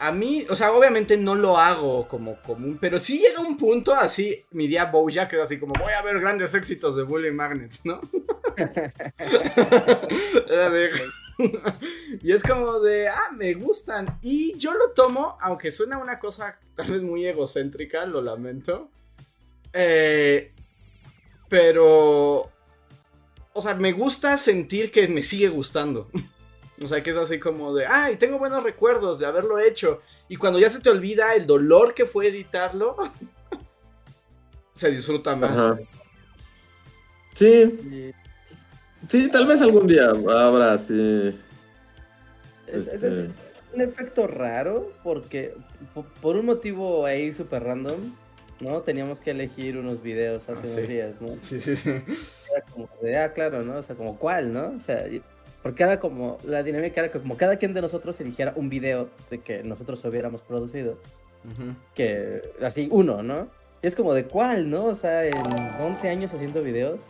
A 0.00 0.12
mí, 0.12 0.46
o 0.48 0.54
sea, 0.54 0.70
obviamente 0.70 1.16
no 1.16 1.34
lo 1.34 1.58
hago 1.58 2.06
como 2.06 2.40
común, 2.42 2.78
pero 2.80 3.00
sí 3.00 3.18
llega 3.18 3.40
un 3.40 3.56
punto 3.56 3.92
así, 3.92 4.44
mi 4.52 4.68
día 4.68 4.84
Bojack 4.84 5.32
es 5.32 5.40
así 5.40 5.58
como, 5.58 5.74
voy 5.74 5.92
a 5.92 6.02
ver 6.02 6.20
grandes 6.20 6.54
éxitos 6.54 6.94
de 6.94 7.02
Bully 7.02 7.32
Magnets, 7.32 7.84
¿no? 7.84 8.00
y 12.22 12.32
es 12.32 12.42
como 12.42 12.80
de, 12.80 13.08
ah, 13.08 13.30
me 13.32 13.54
gustan. 13.54 14.06
Y 14.22 14.56
yo 14.58 14.74
lo 14.74 14.90
tomo, 14.90 15.36
aunque 15.40 15.70
suena 15.70 15.98
una 15.98 16.18
cosa 16.18 16.58
tal 16.74 16.90
vez 16.90 17.02
muy 17.02 17.26
egocéntrica, 17.26 18.06
lo 18.06 18.20
lamento. 18.20 18.90
Eh, 19.72 20.52
pero, 21.48 22.50
o 23.52 23.62
sea, 23.62 23.74
me 23.74 23.92
gusta 23.92 24.36
sentir 24.36 24.90
que 24.90 25.08
me 25.08 25.22
sigue 25.22 25.48
gustando. 25.48 26.10
O 26.80 26.86
sea, 26.86 27.02
que 27.02 27.10
es 27.10 27.16
así 27.16 27.40
como 27.40 27.74
de, 27.74 27.86
ay, 27.86 28.18
tengo 28.18 28.38
buenos 28.38 28.62
recuerdos 28.62 29.18
de 29.18 29.26
haberlo 29.26 29.58
hecho. 29.58 30.00
Y 30.28 30.36
cuando 30.36 30.60
ya 30.60 30.70
se 30.70 30.78
te 30.78 30.88
olvida 30.88 31.34
el 31.34 31.44
dolor 31.44 31.92
que 31.92 32.06
fue 32.06 32.28
editarlo, 32.28 32.96
se 34.74 34.88
disfruta 34.92 35.34
más. 35.34 35.76
Sí. 37.32 38.12
Sí, 39.06 39.30
tal 39.30 39.46
vez 39.46 39.62
algún 39.62 39.86
día 39.86 40.10
habrá, 40.10 40.76
sí. 40.78 41.38
Es, 42.66 42.88
este 42.88 43.30
un 43.74 43.80
efecto 43.80 44.26
raro 44.26 44.92
porque 45.02 45.54
por 46.20 46.36
un 46.36 46.46
motivo 46.46 47.04
ahí 47.06 47.32
súper 47.32 47.64
random, 47.64 48.14
¿no? 48.60 48.80
Teníamos 48.80 49.20
que 49.20 49.30
elegir 49.30 49.76
unos 49.76 50.02
videos 50.02 50.48
hace 50.48 50.66
ah, 50.66 50.72
unos 50.72 50.88
días, 50.88 51.20
¿no? 51.20 51.28
Sí, 51.40 51.60
sí, 51.60 51.76
sí. 51.76 51.90
Era 51.90 52.62
como 52.72 52.88
de, 53.02 53.18
ah, 53.18 53.32
claro, 53.32 53.62
¿no? 53.62 53.76
O 53.76 53.82
sea, 53.82 53.94
como 53.94 54.18
cuál, 54.18 54.52
¿no? 54.52 54.72
O 54.76 54.80
sea, 54.80 55.04
porque 55.62 55.82
era 55.82 56.00
como, 56.00 56.38
la 56.44 56.62
dinámica 56.62 57.00
era 57.00 57.10
que 57.10 57.18
como 57.18 57.36
cada 57.36 57.56
quien 57.56 57.74
de 57.74 57.82
nosotros 57.82 58.20
eligiera 58.20 58.52
un 58.56 58.68
video 58.68 59.10
de 59.30 59.38
que 59.40 59.62
nosotros 59.62 60.04
hubiéramos 60.04 60.42
producido. 60.42 60.98
Que, 61.94 62.42
así, 62.62 62.88
uno, 62.90 63.22
¿no? 63.22 63.48
Y 63.80 63.86
es 63.86 63.96
como 63.96 64.12
de 64.12 64.24
cuál, 64.24 64.68
¿no? 64.68 64.86
O 64.86 64.94
sea, 64.94 65.24
en 65.24 65.36
11 65.36 66.08
años 66.08 66.34
haciendo 66.34 66.62
videos, 66.62 67.00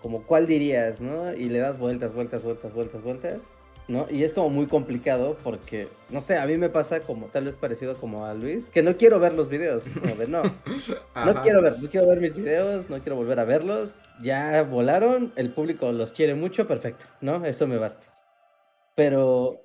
como 0.00 0.22
cuál 0.22 0.46
dirías, 0.46 1.00
¿no? 1.00 1.32
Y 1.34 1.44
le 1.44 1.58
das 1.58 1.78
vueltas, 1.78 2.14
vueltas, 2.14 2.42
vueltas, 2.42 2.72
vueltas, 2.72 3.02
vueltas. 3.02 3.42
¿no? 3.90 4.06
Y 4.08 4.22
es 4.22 4.32
como 4.32 4.50
muy 4.50 4.66
complicado 4.66 5.36
porque, 5.42 5.88
no 6.10 6.20
sé, 6.20 6.38
a 6.38 6.46
mí 6.46 6.56
me 6.56 6.68
pasa 6.68 7.00
como 7.00 7.26
tal 7.26 7.44
vez 7.44 7.56
parecido 7.56 7.96
como 7.96 8.24
a 8.24 8.34
Luis, 8.34 8.70
que 8.70 8.82
no 8.82 8.96
quiero 8.96 9.18
ver 9.18 9.34
los 9.34 9.48
videos, 9.48 9.84
como 10.00 10.14
de 10.14 10.28
no, 10.28 10.42
no 11.26 11.42
quiero 11.42 11.60
ver, 11.60 11.80
no 11.80 11.90
quiero 11.90 12.06
ver 12.06 12.20
mis 12.20 12.34
videos, 12.34 12.88
no 12.88 13.00
quiero 13.00 13.16
volver 13.16 13.40
a 13.40 13.44
verlos, 13.44 14.00
ya 14.22 14.62
volaron, 14.62 15.32
el 15.34 15.52
público 15.52 15.90
los 15.90 16.12
quiere 16.12 16.36
mucho, 16.36 16.68
perfecto, 16.68 17.06
¿no? 17.20 17.44
Eso 17.44 17.66
me 17.66 17.78
basta. 17.78 18.06
Pero 18.94 19.60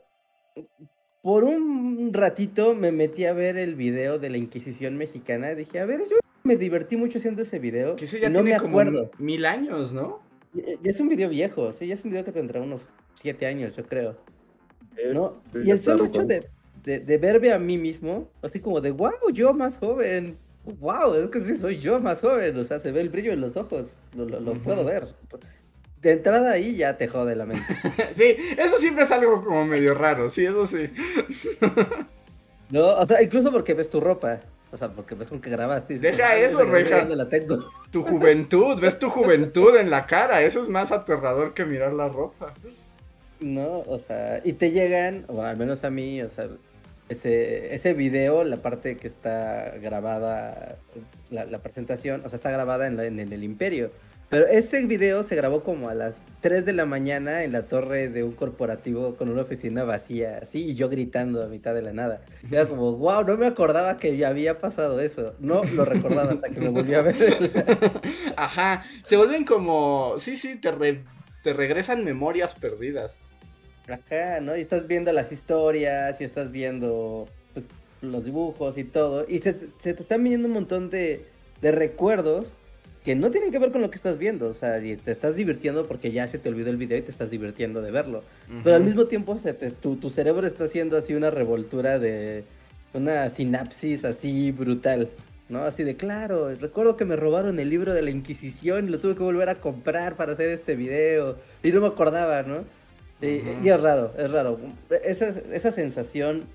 por 1.21 1.43
un 1.43 2.11
ratito 2.11 2.73
me 2.73 2.91
metí 2.91 3.25
a 3.25 3.33
ver 3.33 3.57
el 3.57 3.75
video 3.75 4.17
de 4.17 4.31
la 4.31 4.37
Inquisición 4.37 4.97
mexicana, 4.97 5.51
y 5.51 5.55
dije, 5.55 5.79
a 5.79 5.85
ver, 5.85 6.01
yo 6.09 6.17
me 6.43 6.55
divertí 6.55 6.97
mucho 6.97 7.19
haciendo 7.19 7.41
ese 7.41 7.59
video. 7.59 7.95
Que 7.95 8.05
ese 8.05 8.19
ya 8.19 8.29
no 8.29 8.41
tiene 8.43 8.59
me 8.59 8.67
acuerdo. 8.67 9.11
como 9.11 9.23
mil 9.23 9.45
años, 9.45 9.93
¿no? 9.93 10.24
Ya 10.55 10.89
es 10.89 10.99
un 10.99 11.09
video 11.09 11.29
viejo, 11.29 11.71
sí, 11.73 11.87
ya 11.87 11.95
es 11.95 12.03
un 12.03 12.11
video 12.11 12.23
que 12.23 12.31
tendrá 12.31 12.61
unos 12.61 12.93
siete 13.13 13.45
años, 13.45 13.75
yo 13.75 13.83
creo. 13.83 14.15
¿No? 15.13 15.41
Y 15.53 15.69
el 15.71 15.81
solo 15.81 16.05
hecho 16.05 16.23
de, 16.23 16.47
de, 16.85 17.17
verme 17.17 17.51
a 17.51 17.59
mí 17.59 17.77
mismo, 17.77 18.29
así 18.41 18.59
como 18.61 18.79
de, 18.79 18.91
wow, 18.91 19.31
yo 19.33 19.53
más 19.53 19.77
joven. 19.77 20.37
Wow, 20.79 21.13
es 21.15 21.27
que 21.27 21.41
sí 21.41 21.57
soy 21.57 21.77
yo 21.77 21.99
más 21.99 22.21
joven. 22.21 22.57
O 22.57 22.63
sea, 22.63 22.79
se 22.79 22.91
ve 22.91 23.01
el 23.01 23.09
brillo 23.09 23.33
en 23.33 23.41
los 23.41 23.57
ojos. 23.57 23.97
Lo, 24.15 24.25
lo, 24.25 24.53
puedo 24.53 24.83
ver. 24.85 25.13
De 26.01 26.11
entrada 26.11 26.51
ahí 26.51 26.77
ya 26.77 26.97
te 26.97 27.07
jode 27.07 27.35
la 27.35 27.45
mente. 27.45 27.65
sí, 28.15 28.35
eso 28.57 28.77
siempre 28.77 29.03
es 29.03 29.11
algo 29.11 29.43
como 29.43 29.65
medio 29.65 29.93
raro, 29.93 30.29
sí, 30.29 30.45
eso 30.45 30.65
sí. 30.65 30.89
no, 32.69 32.87
o 32.87 33.05
sea, 33.05 33.21
incluso 33.21 33.51
porque 33.51 33.73
ves 33.73 33.89
tu 33.89 33.99
ropa. 33.99 34.39
O 34.75 34.77
sea, 34.77 34.89
porque 34.89 35.15
ves 35.15 35.29
con 35.29 35.39
que 35.39 35.49
grabaste. 35.49 35.97
Deja 35.99 36.35
eso, 36.35 36.65
Reja. 36.65 37.05
la 37.05 37.29
tengo? 37.29 37.57
Tu 37.91 38.03
juventud, 38.03 38.77
ves 38.77 38.99
tu 38.99 39.09
juventud 39.09 39.73
en 39.77 39.89
la 39.89 40.05
cara. 40.05 40.41
Eso 40.41 40.61
es 40.61 40.67
más 40.67 40.91
aterrador 40.91 41.53
que 41.53 41.63
mirar 41.63 41.93
la 41.93 42.09
ropa. 42.09 42.53
No, 43.39 43.79
o 43.87 43.97
sea, 43.99 44.41
y 44.43 44.51
te 44.51 44.71
llegan, 44.71 45.23
o 45.29 45.41
al 45.41 45.55
menos 45.55 45.85
a 45.85 45.89
mí, 45.91 46.21
o 46.21 46.27
sea, 46.27 46.49
ese, 47.07 47.73
ese 47.73 47.93
video, 47.93 48.43
la 48.43 48.57
parte 48.57 48.97
que 48.97 49.07
está 49.07 49.75
grabada, 49.81 50.77
la, 51.29 51.59
presentación, 51.59 52.21
o 52.25 52.27
sea, 52.27 52.35
está 52.35 52.51
grabada 52.51 52.87
en, 52.87 52.99
en, 52.99 53.31
el 53.31 53.45
Imperio. 53.45 53.91
Pero 54.29 54.47
ese 54.47 54.85
video 54.87 55.23
se 55.23 55.35
grabó 55.35 55.63
como 55.63 55.87
a 55.87 55.93
las 55.93 56.19
3 56.41 56.65
de 56.65 56.73
la 56.73 56.85
mañana 56.85 57.43
en 57.43 57.51
la 57.51 57.63
torre 57.63 58.09
de 58.09 58.23
un 58.23 58.31
corporativo 58.31 59.15
con 59.15 59.29
una 59.29 59.43
oficina 59.43 59.83
vacía, 59.83 60.39
así, 60.41 60.65
y 60.65 60.75
yo 60.75 60.89
gritando 60.89 61.43
a 61.43 61.47
mitad 61.47 61.75
de 61.75 61.83
la 61.83 61.93
nada. 61.93 62.21
Era 62.51 62.67
como, 62.67 62.93
wow, 62.93 63.23
no 63.23 63.37
me 63.37 63.45
acordaba 63.45 63.97
que 63.97 64.17
ya 64.17 64.29
había 64.29 64.59
pasado 64.59 64.99
eso. 64.99 65.35
No 65.39 65.63
lo 65.63 65.85
recordaba 65.85 66.31
hasta 66.33 66.49
que 66.49 66.59
me 66.59 66.69
volví 66.69 66.95
a 66.95 67.01
ver. 67.01 67.15
Ajá, 68.35 68.85
se 69.03 69.15
vuelven 69.15 69.45
como, 69.45 70.15
sí, 70.17 70.35
sí, 70.35 70.59
te, 70.59 70.71
te 71.43 71.53
regresan 71.53 72.03
memorias 72.03 72.55
perdidas. 72.55 73.19
Ajá, 73.87 74.39
¿no? 74.39 74.57
Y 74.57 74.61
estás 74.61 74.87
viendo 74.87 75.11
las 75.11 75.31
historias 75.31 76.19
y 76.19 76.23
estás 76.23 76.51
viendo 76.51 77.27
pues, 77.53 77.67
los 78.01 78.25
dibujos 78.25 78.79
y 78.79 78.83
todo. 78.85 79.25
Y 79.27 79.39
se, 79.39 79.53
te 79.53 79.91
están 79.91 80.23
viniendo 80.23 80.47
un 80.47 80.55
montón 80.55 80.89
de, 80.89 81.27
de 81.61 81.71
recuerdos 81.71 82.57
que 83.05 83.13
no 83.13 83.29
tienen 83.29 83.51
que 83.51 83.59
ver 83.59 83.71
con 83.71 83.83
lo 83.83 83.91
que 83.91 83.97
estás 83.97 84.17
viendo, 84.17 84.49
o 84.49 84.53
sea, 84.55 84.83
y 84.83 84.97
te 84.97 85.11
estás 85.11 85.35
divirtiendo 85.35 85.87
porque 85.87 86.11
ya 86.11 86.27
se 86.27 86.39
te 86.39 86.49
olvidó 86.49 86.71
el 86.71 86.77
video 86.77 86.97
y 86.97 87.03
te 87.03 87.11
estás 87.11 87.29
divirtiendo 87.29 87.83
de 87.83 87.91
verlo. 87.91 88.23
Pero 88.63 88.75
al 88.75 88.83
mismo 88.83 89.05
tiempo 89.05 89.37
se 89.37 89.53
tu, 89.53 89.97
tu, 89.97 90.09
cerebro 90.09 90.47
está 90.47 90.63
haciendo 90.63 90.97
así 90.97 91.13
una 91.13 91.29
revoltura 91.29 91.99
de 91.99 92.45
una 92.95 93.29
sinapsis 93.29 94.05
así 94.05 94.51
brutal, 94.51 95.11
¿no? 95.49 95.65
Así 95.65 95.83
de 95.83 95.95
claro, 95.95 96.55
recuerdo 96.55 96.97
que 96.97 97.05
me 97.05 97.15
robaron 97.15 97.59
el 97.59 97.69
libro 97.69 97.93
de 97.93 98.01
la 98.01 98.09
Inquisición 98.09 98.87
y 98.87 98.89
lo 98.89 98.99
tuve 98.99 99.13
que 99.13 99.21
volver 99.21 99.49
a 99.49 99.61
comprar 99.61 100.15
para 100.15 100.33
hacer 100.33 100.49
este 100.49 100.75
video 100.75 101.37
y 101.61 101.71
no 101.71 101.81
me 101.81 101.87
acordaba, 101.87 102.41
¿no? 102.41 102.63
Y, 103.21 103.69
es 103.69 103.81
raro, 103.81 104.13
es 104.17 104.31
raro. 104.31 104.59
Esa, 105.03 105.29
esa 105.53 105.71
sensación 105.71 106.45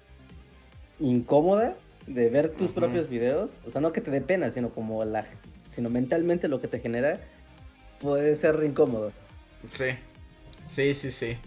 incómoda 0.98 1.76
de 2.09 2.28
ver 2.28 2.48
tus 2.48 2.72
propios 2.72 3.09
videos, 3.09 3.53
o 3.64 3.70
sea, 3.70 3.80
no 3.80 3.92
que 3.92 4.01
te 4.01 4.11
dé 4.11 4.20
pena, 4.20 4.51
sino 4.51 4.70
como 4.70 5.05
la 5.05 5.24
sino 5.81 5.89
mentalmente 5.89 6.47
lo 6.47 6.61
que 6.61 6.68
te 6.68 6.78
genera, 6.78 7.18
puede 8.01 8.37
ser 8.37 8.62
incómodo. 8.62 9.12
Sí, 9.72 9.87
sí, 10.68 10.93
sí, 10.93 11.11
sí. 11.11 11.39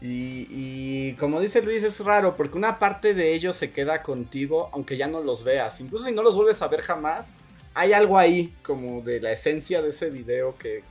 Y, 0.00 1.14
como 1.14 1.40
dice 1.40 1.62
Luis, 1.62 1.82
es 1.82 1.98
raro 1.98 2.36
porque 2.36 2.56
una 2.56 2.78
parte 2.78 3.12
de 3.12 3.34
ellos 3.34 3.56
se 3.56 3.72
queda 3.72 4.04
contigo 4.04 4.70
aunque 4.72 4.96
ya 4.96 5.08
no 5.08 5.20
los 5.20 5.42
veas. 5.42 5.80
Incluso 5.80 6.04
si 6.04 6.12
no 6.12 6.22
los 6.22 6.36
vuelves 6.36 6.62
a 6.62 6.68
ver 6.68 6.82
jamás, 6.82 7.32
hay 7.74 7.92
algo 7.92 8.18
ahí 8.18 8.54
como 8.62 9.02
de 9.02 9.20
la 9.20 9.32
esencia 9.32 9.82
de 9.82 9.88
ese 9.88 10.10
video 10.10 10.56
que... 10.56 10.84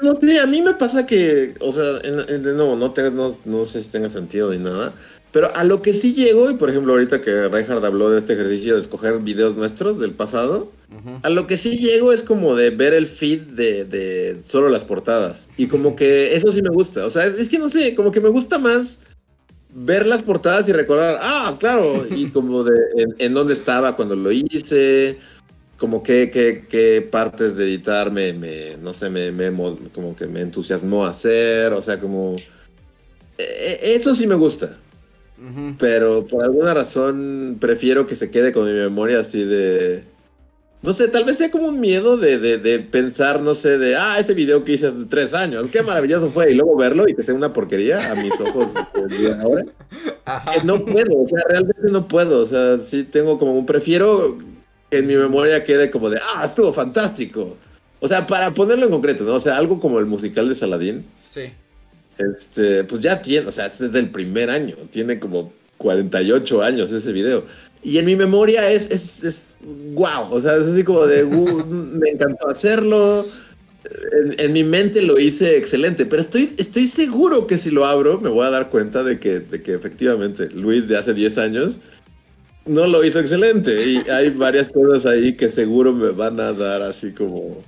No 0.00 0.14
sé, 0.14 0.38
a 0.38 0.46
mí 0.46 0.62
me 0.62 0.74
pasa 0.74 1.04
que, 1.04 1.54
o 1.58 1.72
sea, 1.72 1.94
de 1.94 2.52
nuevo, 2.54 2.76
no, 2.76 2.94
no, 3.10 3.36
no 3.44 3.64
sé 3.64 3.82
si 3.82 3.88
tenga 3.90 4.08
sentido 4.08 4.52
ni 4.52 4.58
nada, 4.58 4.94
pero 5.34 5.52
a 5.56 5.64
lo 5.64 5.82
que 5.82 5.92
sí 5.92 6.14
llego, 6.14 6.48
y 6.48 6.54
por 6.54 6.70
ejemplo 6.70 6.92
ahorita 6.92 7.20
que 7.20 7.48
Reinhardt 7.48 7.84
habló 7.84 8.08
de 8.08 8.20
este 8.20 8.34
ejercicio 8.34 8.76
de 8.76 8.80
escoger 8.80 9.18
videos 9.18 9.56
nuestros 9.56 9.98
del 9.98 10.12
pasado, 10.12 10.70
a 11.22 11.28
lo 11.28 11.46
que 11.46 11.56
sí 11.56 11.78
llego 11.78 12.12
es 12.12 12.22
como 12.22 12.54
de 12.54 12.70
ver 12.70 12.94
el 12.94 13.06
feed 13.06 13.40
de, 13.40 14.40
solo 14.44 14.68
las 14.68 14.84
portadas. 14.84 15.48
Y 15.56 15.66
como 15.66 15.96
que 15.96 16.34
eso 16.34 16.52
sí 16.52 16.62
me 16.62 16.70
gusta. 16.70 17.04
O 17.06 17.10
sea, 17.10 17.26
es 17.26 17.48
que 17.48 17.58
no 17.58 17.68
sé, 17.68 17.94
como 17.94 18.12
que 18.12 18.20
me 18.20 18.28
gusta 18.28 18.58
más 18.58 19.02
ver 19.74 20.06
las 20.06 20.22
portadas 20.22 20.68
y 20.68 20.72
recordar, 20.72 21.18
ah, 21.20 21.56
claro, 21.58 22.06
y 22.08 22.26
como 22.30 22.62
de 22.64 22.72
en, 23.18 23.34
dónde 23.34 23.54
estaba 23.54 23.96
cuando 23.96 24.14
lo 24.14 24.30
hice, 24.30 25.18
como 25.76 26.02
que, 26.02 26.30
qué 26.30 27.08
partes 27.10 27.56
de 27.56 27.64
editar 27.64 28.10
me, 28.10 28.32
no 28.80 28.92
sé, 28.92 29.10
me, 29.10 29.32
me, 29.32 29.50
como 29.92 30.14
que 30.14 30.26
me 30.26 30.40
entusiasmó 30.40 31.04
hacer, 31.04 31.72
o 31.72 31.82
sea, 31.82 31.98
como... 31.98 32.36
E, 33.36 33.80
e, 33.82 33.94
eso 33.96 34.14
sí 34.14 34.26
me 34.26 34.36
gusta. 34.36 34.78
Pero 35.78 36.26
por 36.26 36.44
alguna 36.44 36.72
razón 36.72 37.58
prefiero 37.60 38.06
que 38.06 38.16
se 38.16 38.30
quede 38.30 38.52
con 38.52 38.66
mi 38.66 38.72
memoria 38.72 39.20
así 39.20 39.44
de... 39.44 40.04
No 40.84 40.92
sé, 40.92 41.08
tal 41.08 41.24
vez 41.24 41.38
sea 41.38 41.50
como 41.50 41.68
un 41.68 41.80
miedo 41.80 42.18
de, 42.18 42.38
de, 42.38 42.78
pensar, 42.78 43.40
no 43.40 43.54
sé, 43.54 43.78
de, 43.78 43.96
ah, 43.96 44.18
ese 44.20 44.34
video 44.34 44.64
que 44.64 44.72
hice 44.72 44.88
hace 44.88 45.06
tres 45.08 45.32
años, 45.32 45.66
qué 45.72 45.82
maravilloso 45.82 46.30
fue, 46.30 46.50
y 46.50 46.54
luego 46.54 46.76
verlo 46.76 47.06
y 47.08 47.14
que 47.14 47.22
sea 47.22 47.34
una 47.34 47.54
porquería 47.54 48.12
a 48.12 48.14
mis 48.14 48.38
ojos 48.38 48.66
ahora. 49.40 49.64
no 50.64 50.84
puedo, 50.84 51.22
o 51.22 51.26
sea, 51.26 51.42
realmente 51.48 51.90
no 51.90 52.06
puedo, 52.06 52.42
o 52.42 52.44
sea, 52.44 52.76
sí 52.76 53.04
tengo 53.04 53.38
como 53.38 53.54
un, 53.54 53.64
prefiero 53.64 54.36
que 54.90 54.98
en 54.98 55.06
mi 55.06 55.16
memoria 55.16 55.64
quede 55.64 55.90
como 55.90 56.10
de, 56.10 56.20
ah, 56.36 56.44
estuvo 56.44 56.70
fantástico. 56.70 57.56
O 58.00 58.06
sea, 58.06 58.26
para 58.26 58.52
ponerlo 58.52 58.84
en 58.84 58.90
concreto, 58.90 59.24
¿no? 59.24 59.36
O 59.36 59.40
sea, 59.40 59.56
algo 59.56 59.80
como 59.80 59.98
el 59.98 60.04
musical 60.04 60.50
de 60.50 60.54
Saladín. 60.54 61.06
Sí. 61.26 61.50
Este, 62.18 62.84
pues 62.84 63.00
ya 63.00 63.22
tiene, 63.22 63.46
o 63.46 63.50
sea, 63.50 63.66
es 63.66 63.90
del 63.90 64.10
primer 64.10 64.50
año, 64.50 64.76
tiene 64.90 65.18
como 65.18 65.50
48 65.78 66.62
años 66.62 66.92
ese 66.92 67.10
video. 67.10 67.46
Y 67.84 67.98
en 67.98 68.06
mi 68.06 68.16
memoria 68.16 68.70
es, 68.70 68.90
es, 68.90 69.42
wow, 69.94 70.30
o 70.30 70.40
sea, 70.40 70.56
es 70.56 70.66
así 70.66 70.84
como 70.84 71.06
de, 71.06 71.24
uh, 71.24 71.66
me 71.66 72.10
encantó 72.10 72.48
hacerlo, 72.48 73.26
en, 74.38 74.52
mi 74.52 74.64
mente 74.64 75.02
lo 75.02 75.18
hice 75.18 75.56
excelente, 75.56 76.06
pero 76.06 76.22
estoy, 76.22 76.50
estoy 76.56 76.86
seguro 76.86 77.46
que 77.46 77.58
si 77.58 77.70
lo 77.70 77.84
abro 77.84 78.20
me 78.20 78.30
voy 78.30 78.46
a 78.46 78.50
dar 78.50 78.70
cuenta 78.70 79.02
de 79.02 79.18
que, 79.18 79.40
de 79.40 79.62
que 79.62 79.74
efectivamente 79.74 80.48
Luis 80.50 80.88
de 80.88 80.96
hace 80.96 81.14
10 81.14 81.38
años 81.38 81.80
no 82.66 82.86
lo 82.86 83.04
hizo 83.04 83.20
excelente 83.20 83.86
y 83.86 84.08
hay 84.08 84.30
varias 84.30 84.70
cosas 84.70 85.04
ahí 85.06 85.36
que 85.36 85.50
seguro 85.50 85.92
me 85.92 86.10
van 86.10 86.40
a 86.40 86.52
dar 86.52 86.82
así 86.82 87.12
como 87.12 87.62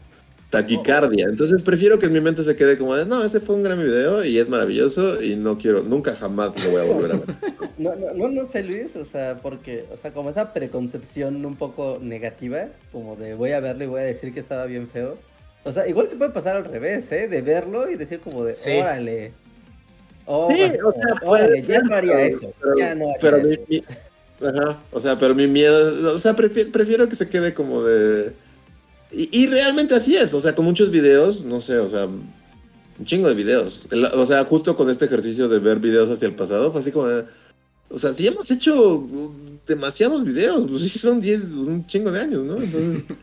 taquicardia. 0.51 1.27
Entonces 1.29 1.63
prefiero 1.63 1.99
que 1.99 2.07
en 2.07 2.13
mi 2.13 2.21
mente 2.21 2.43
se 2.43 2.57
quede 2.57 2.79
como 2.79 2.95
de, 2.95 3.07
no, 3.07 3.25
ese 3.25 3.41
fue 3.41 3.57
un 3.57 3.63
gran 3.63 3.79
video 3.79 4.25
y 4.25 4.39
es 4.39 4.49
maravilloso 4.49 5.23
y 5.23 5.37
no 5.37 5.59
quiero, 5.59 5.83
nunca 5.83 6.15
jamás 6.15 6.63
lo 6.65 6.71
voy 6.71 6.81
a 6.81 6.85
volver 6.85 7.13
a 7.13 7.17
ver. 7.17 7.27
No, 7.79 7.95
no, 7.95 8.15
no, 8.15 8.29
no 8.29 8.47
sé 8.47 8.63
Luis, 8.63 8.97
o 8.97 9.05
sea, 9.05 9.37
porque, 9.43 9.85
o 9.93 9.99
sea, 9.99 10.11
como 10.11 10.31
esa 10.31 10.55
preconcepción 10.55 11.45
un 11.45 11.57
poco 11.57 11.99
negativa, 12.01 12.69
como 12.91 13.17
de 13.17 13.35
voy 13.35 13.53
a 13.53 13.61
verlo 13.61 13.85
y 13.85 13.87
voy 13.87 14.01
a 14.01 14.05
decir 14.05 14.33
que 14.33 14.41
estaba 14.41 14.65
bien 14.65 14.89
feo. 14.89 15.19
O 15.63 15.73
sea, 15.73 15.87
igual 15.87 16.09
te 16.09 16.17
puede 16.17 16.31
pasar 16.31 16.57
al 16.57 16.65
revés, 16.65 17.13
¿eh? 17.13 17.29
De 17.29 17.43
verlo 17.43 17.91
y 17.91 17.97
decir 17.97 18.21
como 18.21 18.45
de, 18.45 18.55
órale. 18.81 19.33
Oh, 20.25 20.49
sí, 20.51 20.63
o 20.63 20.93
sea, 20.93 21.29
órale, 21.29 21.63
ya 21.63 21.81
no 21.81 21.95
haría 21.95 22.21
eso. 22.23 22.53
Pero, 22.61 22.79
ya 22.79 22.95
no 22.95 23.11
haría 23.11 23.19
pero 23.21 23.39
Mi, 23.43 23.83
ajá, 24.47 24.83
o 24.91 25.01
sea, 25.01 25.19
pero 25.19 25.35
mi 25.35 25.47
miedo, 25.47 26.15
o 26.15 26.19
sea, 26.19 26.35
prefiero, 26.35 27.09
que 27.09 27.17
se 27.17 27.29
quede 27.29 27.53
como 27.53 27.83
de... 27.83 28.33
Y, 29.11 29.43
y, 29.43 29.47
realmente 29.47 29.95
así 29.95 30.17
es, 30.17 30.35
o 30.35 30.41
sea, 30.41 30.55
con 30.55 30.65
muchos 30.65 30.91
videos, 30.91 31.45
no 31.45 31.61
sé, 31.61 31.79
o 31.79 31.89
sea, 31.89 32.07
un 32.07 33.05
chingo 33.05 33.29
de 33.29 33.35
videos. 33.35 33.87
O 34.15 34.27
sea, 34.27 34.45
justo 34.45 34.77
con 34.77 34.91
este 34.91 35.05
ejercicio 35.05 35.49
de 35.49 35.59
ver 35.59 35.79
videos 35.79 36.11
hacia 36.11 36.29
el 36.29 36.35
pasado, 36.35 36.73
fue 36.73 36.81
así 36.81 36.93
como. 36.93 37.09
O 37.89 37.99
sea, 38.01 38.13
si 38.13 38.27
hemos 38.27 38.51
hecho 38.51 39.07
demasiados 39.67 40.25
videos, 40.25 40.69
pues 40.69 40.83
sí 40.83 40.99
son 40.99 41.21
10, 41.21 41.43
un 41.53 41.87
chingo 41.87 42.11
de 42.11 42.21
años, 42.21 42.43
¿no? 42.45 42.57
Entonces... 42.57 43.05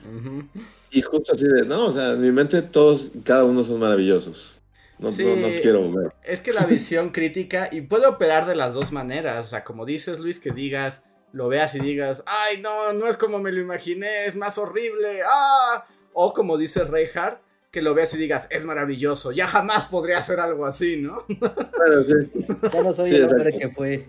Y 0.94 1.02
justo 1.02 1.34
así 1.34 1.46
de, 1.46 1.66
no, 1.66 1.88
o 1.88 1.92
sea, 1.92 2.12
en 2.12 2.22
mi 2.22 2.32
mente 2.32 2.62
todos, 2.62 3.14
cada 3.24 3.46
uno 3.46 3.64
son 3.64 3.80
maravillosos. 3.80 4.54
No, 5.00 5.10
no, 5.10 5.48
quiero 5.60 5.92
ver. 5.92 6.14
Es 6.24 6.42
que 6.42 6.54
la 6.54 6.66
visión 6.66 7.10
crítica, 7.10 7.68
y 7.72 7.82
puede 7.82 8.06
operar 8.06 8.46
de 8.46 8.56
las 8.56 8.76
dos 8.76 8.92
maneras, 8.92 9.48
o 9.48 9.50
sea, 9.50 9.64
como 9.64 9.86
dices 9.86 10.20
Luis, 10.20 10.40
que 10.40 10.52
digas, 10.52 11.04
lo 11.34 11.50
veas 11.50 11.76
y 11.76 11.80
digas, 11.80 12.24
ay, 12.26 12.62
no, 12.62 12.94
no 12.94 13.08
es 13.08 13.18
como 13.18 13.40
me 13.40 13.52
lo 13.52 13.60
imaginé, 13.60 14.26
es 14.26 14.36
más 14.36 14.58
horrible, 14.58 15.22
ah, 15.28 15.86
o 16.14 16.32
como 16.32 16.58
dice 16.58 16.84
Reinhardt, 16.86 17.42
que 17.72 17.82
lo 17.82 17.96
veas 17.96 18.14
y 18.14 18.18
digas, 18.18 18.48
es 18.52 18.66
maravilloso, 18.66 19.32
ya 19.32 19.48
jamás 19.48 19.86
podría 19.86 20.20
hacer 20.20 20.40
algo 20.40 20.66
así, 20.66 20.98
¿no? 20.98 21.26
Claro, 21.72 22.04
sí. 22.04 22.32
Ya 22.72 22.84
no 22.84 22.94
soy 22.94 23.16
el 23.16 23.24
hombre 23.24 23.52
que 23.52 23.70
fue. 23.70 24.06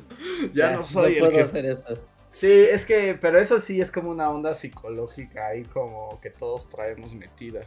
Ya, 0.52 0.76
no 0.76 0.84
soy 0.84 1.18
no 1.18 1.26
el 1.26 1.32
puedo 1.32 1.44
hacer 1.46 1.64
eso. 1.64 1.98
Sí, 2.28 2.50
es 2.50 2.84
que, 2.84 3.16
pero 3.18 3.40
eso 3.40 3.58
sí 3.58 3.80
es 3.80 3.90
como 3.90 4.10
una 4.10 4.28
onda 4.28 4.54
psicológica 4.54 5.46
ahí 5.46 5.62
como 5.62 6.20
que 6.20 6.28
todos 6.28 6.68
traemos 6.68 7.14
metida. 7.14 7.62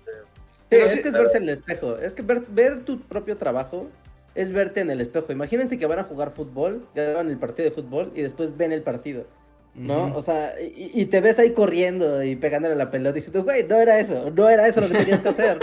Sí, 0.00 0.10
es 0.70 1.00
que 1.00 1.08
es 1.08 1.12
verse 1.12 1.36
en 1.36 1.44
el 1.44 1.50
espejo, 1.50 1.96
es 1.98 2.12
que 2.12 2.22
ver, 2.22 2.80
tu 2.84 3.00
propio 3.02 3.36
trabajo 3.36 3.88
es 4.36 4.52
verte 4.52 4.80
en 4.80 4.90
el 4.90 5.00
espejo. 5.00 5.32
Imagínense 5.32 5.78
que 5.78 5.86
van 5.86 5.98
a 5.98 6.04
jugar 6.04 6.30
fútbol, 6.30 6.86
graban 6.94 7.28
el 7.28 7.38
partido 7.38 7.68
de 7.68 7.74
fútbol 7.74 8.12
y 8.14 8.22
después 8.22 8.56
ven 8.56 8.70
el 8.70 8.82
partido. 8.82 9.26
¿No? 9.74 10.16
O 10.16 10.22
sea, 10.22 10.54
y, 10.58 11.04
te 11.06 11.20
ves 11.20 11.38
ahí 11.38 11.52
corriendo 11.52 12.22
y 12.22 12.34
pegándole 12.34 12.74
la 12.76 12.90
pelota 12.90 13.12
diciendo, 13.12 13.44
güey, 13.44 13.64
no 13.64 13.76
era 13.76 13.98
eso, 13.98 14.30
no 14.30 14.48
era 14.48 14.66
eso 14.66 14.80
lo 14.80 14.88
que 14.88 14.94
tenías 14.94 15.20
que 15.20 15.28
hacer. 15.28 15.58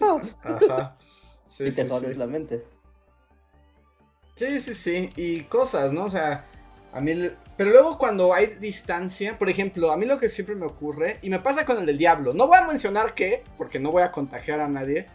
No, 0.00 0.20
Ajá. 0.42 0.98
Sí, 1.46 1.64
y 1.64 1.72
te 1.72 1.88
jodes 1.88 2.18
la 2.18 2.26
mente. 2.26 2.62
Sí, 4.34 4.60
sí, 4.60 4.74
sí. 4.74 5.10
Y 5.16 5.42
cosas, 5.44 5.94
¿no? 5.94 6.04
O 6.04 6.10
sea, 6.10 6.44
a 6.92 7.00
mí, 7.00 7.30
pero 7.56 7.70
luego 7.70 7.96
cuando 7.96 8.34
hay 8.34 8.46
distancia, 8.60 9.38
por 9.38 9.48
ejemplo, 9.48 9.92
a 9.92 9.96
mí 9.96 10.04
lo 10.04 10.18
que 10.18 10.28
siempre 10.28 10.54
me 10.54 10.66
ocurre, 10.66 11.18
y 11.22 11.30
me 11.30 11.38
pasa 11.38 11.64
con 11.64 11.78
el 11.78 11.86
del 11.86 11.96
diablo, 11.96 12.34
no 12.34 12.46
voy 12.46 12.58
a 12.58 12.66
mencionar 12.66 13.14
qué, 13.14 13.42
porque 13.56 13.78
no 13.78 13.90
voy 13.90 14.02
a 14.02 14.10
contagiar 14.10 14.60
a 14.60 14.68
nadie, 14.68 15.06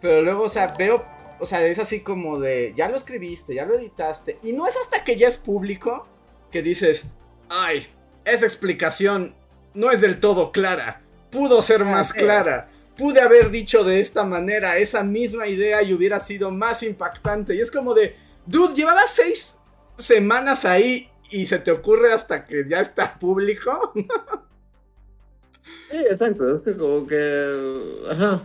pero 0.00 0.22
luego, 0.22 0.44
o 0.44 0.48
sea, 0.48 0.74
veo, 0.78 1.04
o 1.40 1.46
sea, 1.46 1.66
es 1.66 1.78
así 1.78 2.00
como 2.00 2.38
de, 2.38 2.72
ya 2.76 2.88
lo 2.88 2.96
escribiste, 2.96 3.54
ya 3.54 3.64
lo 3.64 3.74
editaste, 3.74 4.38
y 4.42 4.52
no 4.52 4.66
es 4.66 4.76
hasta 4.76 5.04
que 5.04 5.16
ya 5.16 5.28
es 5.28 5.38
público 5.38 6.06
que 6.50 6.62
dices, 6.62 7.06
ay, 7.48 7.86
esa 8.24 8.44
explicación 8.44 9.34
no 9.74 9.90
es 9.90 10.00
del 10.00 10.20
todo 10.20 10.52
clara, 10.52 11.02
pudo 11.30 11.62
ser 11.62 11.84
más 11.84 12.12
clara. 12.12 12.70
Pude 12.96 13.20
haber 13.22 13.50
dicho 13.50 13.82
de 13.82 14.00
esta 14.00 14.24
manera 14.24 14.76
esa 14.76 15.02
misma 15.02 15.46
idea 15.46 15.82
y 15.82 15.94
hubiera 15.94 16.20
sido 16.20 16.50
más 16.50 16.82
impactante. 16.82 17.54
Y 17.54 17.60
es 17.60 17.70
como 17.70 17.94
de, 17.94 18.14
dude, 18.44 18.74
llevaba 18.74 19.06
seis 19.06 19.58
semanas 19.96 20.66
ahí 20.66 21.08
y 21.30 21.46
se 21.46 21.58
te 21.58 21.70
ocurre 21.70 22.12
hasta 22.12 22.44
que 22.44 22.66
ya 22.68 22.80
está 22.80 23.18
público. 23.18 23.92
sí, 25.90 25.96
exacto. 25.96 26.56
Es 26.56 26.62
que 26.62 26.76
como 26.76 27.06
que. 27.06 28.02
Ajá. 28.10 28.42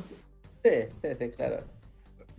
Sí, 0.63 0.71
sí, 1.01 1.07
sí, 1.17 1.29
claro. 1.31 1.74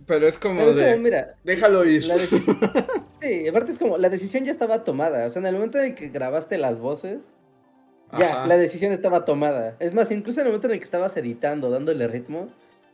Pero 0.07 0.27
es 0.27 0.37
como 0.37 0.65
de. 0.65 0.97
mira, 0.97 1.35
déjalo 1.43 1.85
ir. 1.85 2.03
sí, 3.21 3.47
aparte 3.47 3.71
es 3.71 3.79
como, 3.79 3.97
la 3.97 4.09
decisión 4.09 4.45
ya 4.45 4.51
estaba 4.51 4.83
tomada. 4.83 5.27
O 5.27 5.29
sea, 5.29 5.41
en 5.41 5.45
el 5.45 5.53
momento 5.53 5.77
en 5.77 5.85
el 5.87 5.95
que 5.95 6.07
grabaste 6.07 6.57
las 6.57 6.79
voces, 6.79 7.33
ya, 8.17 8.45
la 8.45 8.57
decisión 8.57 8.93
estaba 8.93 9.25
tomada. 9.25 9.75
Es 9.79 9.93
más, 9.93 10.09
incluso 10.11 10.39
en 10.39 10.47
el 10.47 10.53
momento 10.53 10.67
en 10.67 10.73
el 10.73 10.79
que 10.79 10.85
estabas 10.85 11.15
editando, 11.17 11.69
dándole 11.69 12.07
ritmo, 12.07 12.47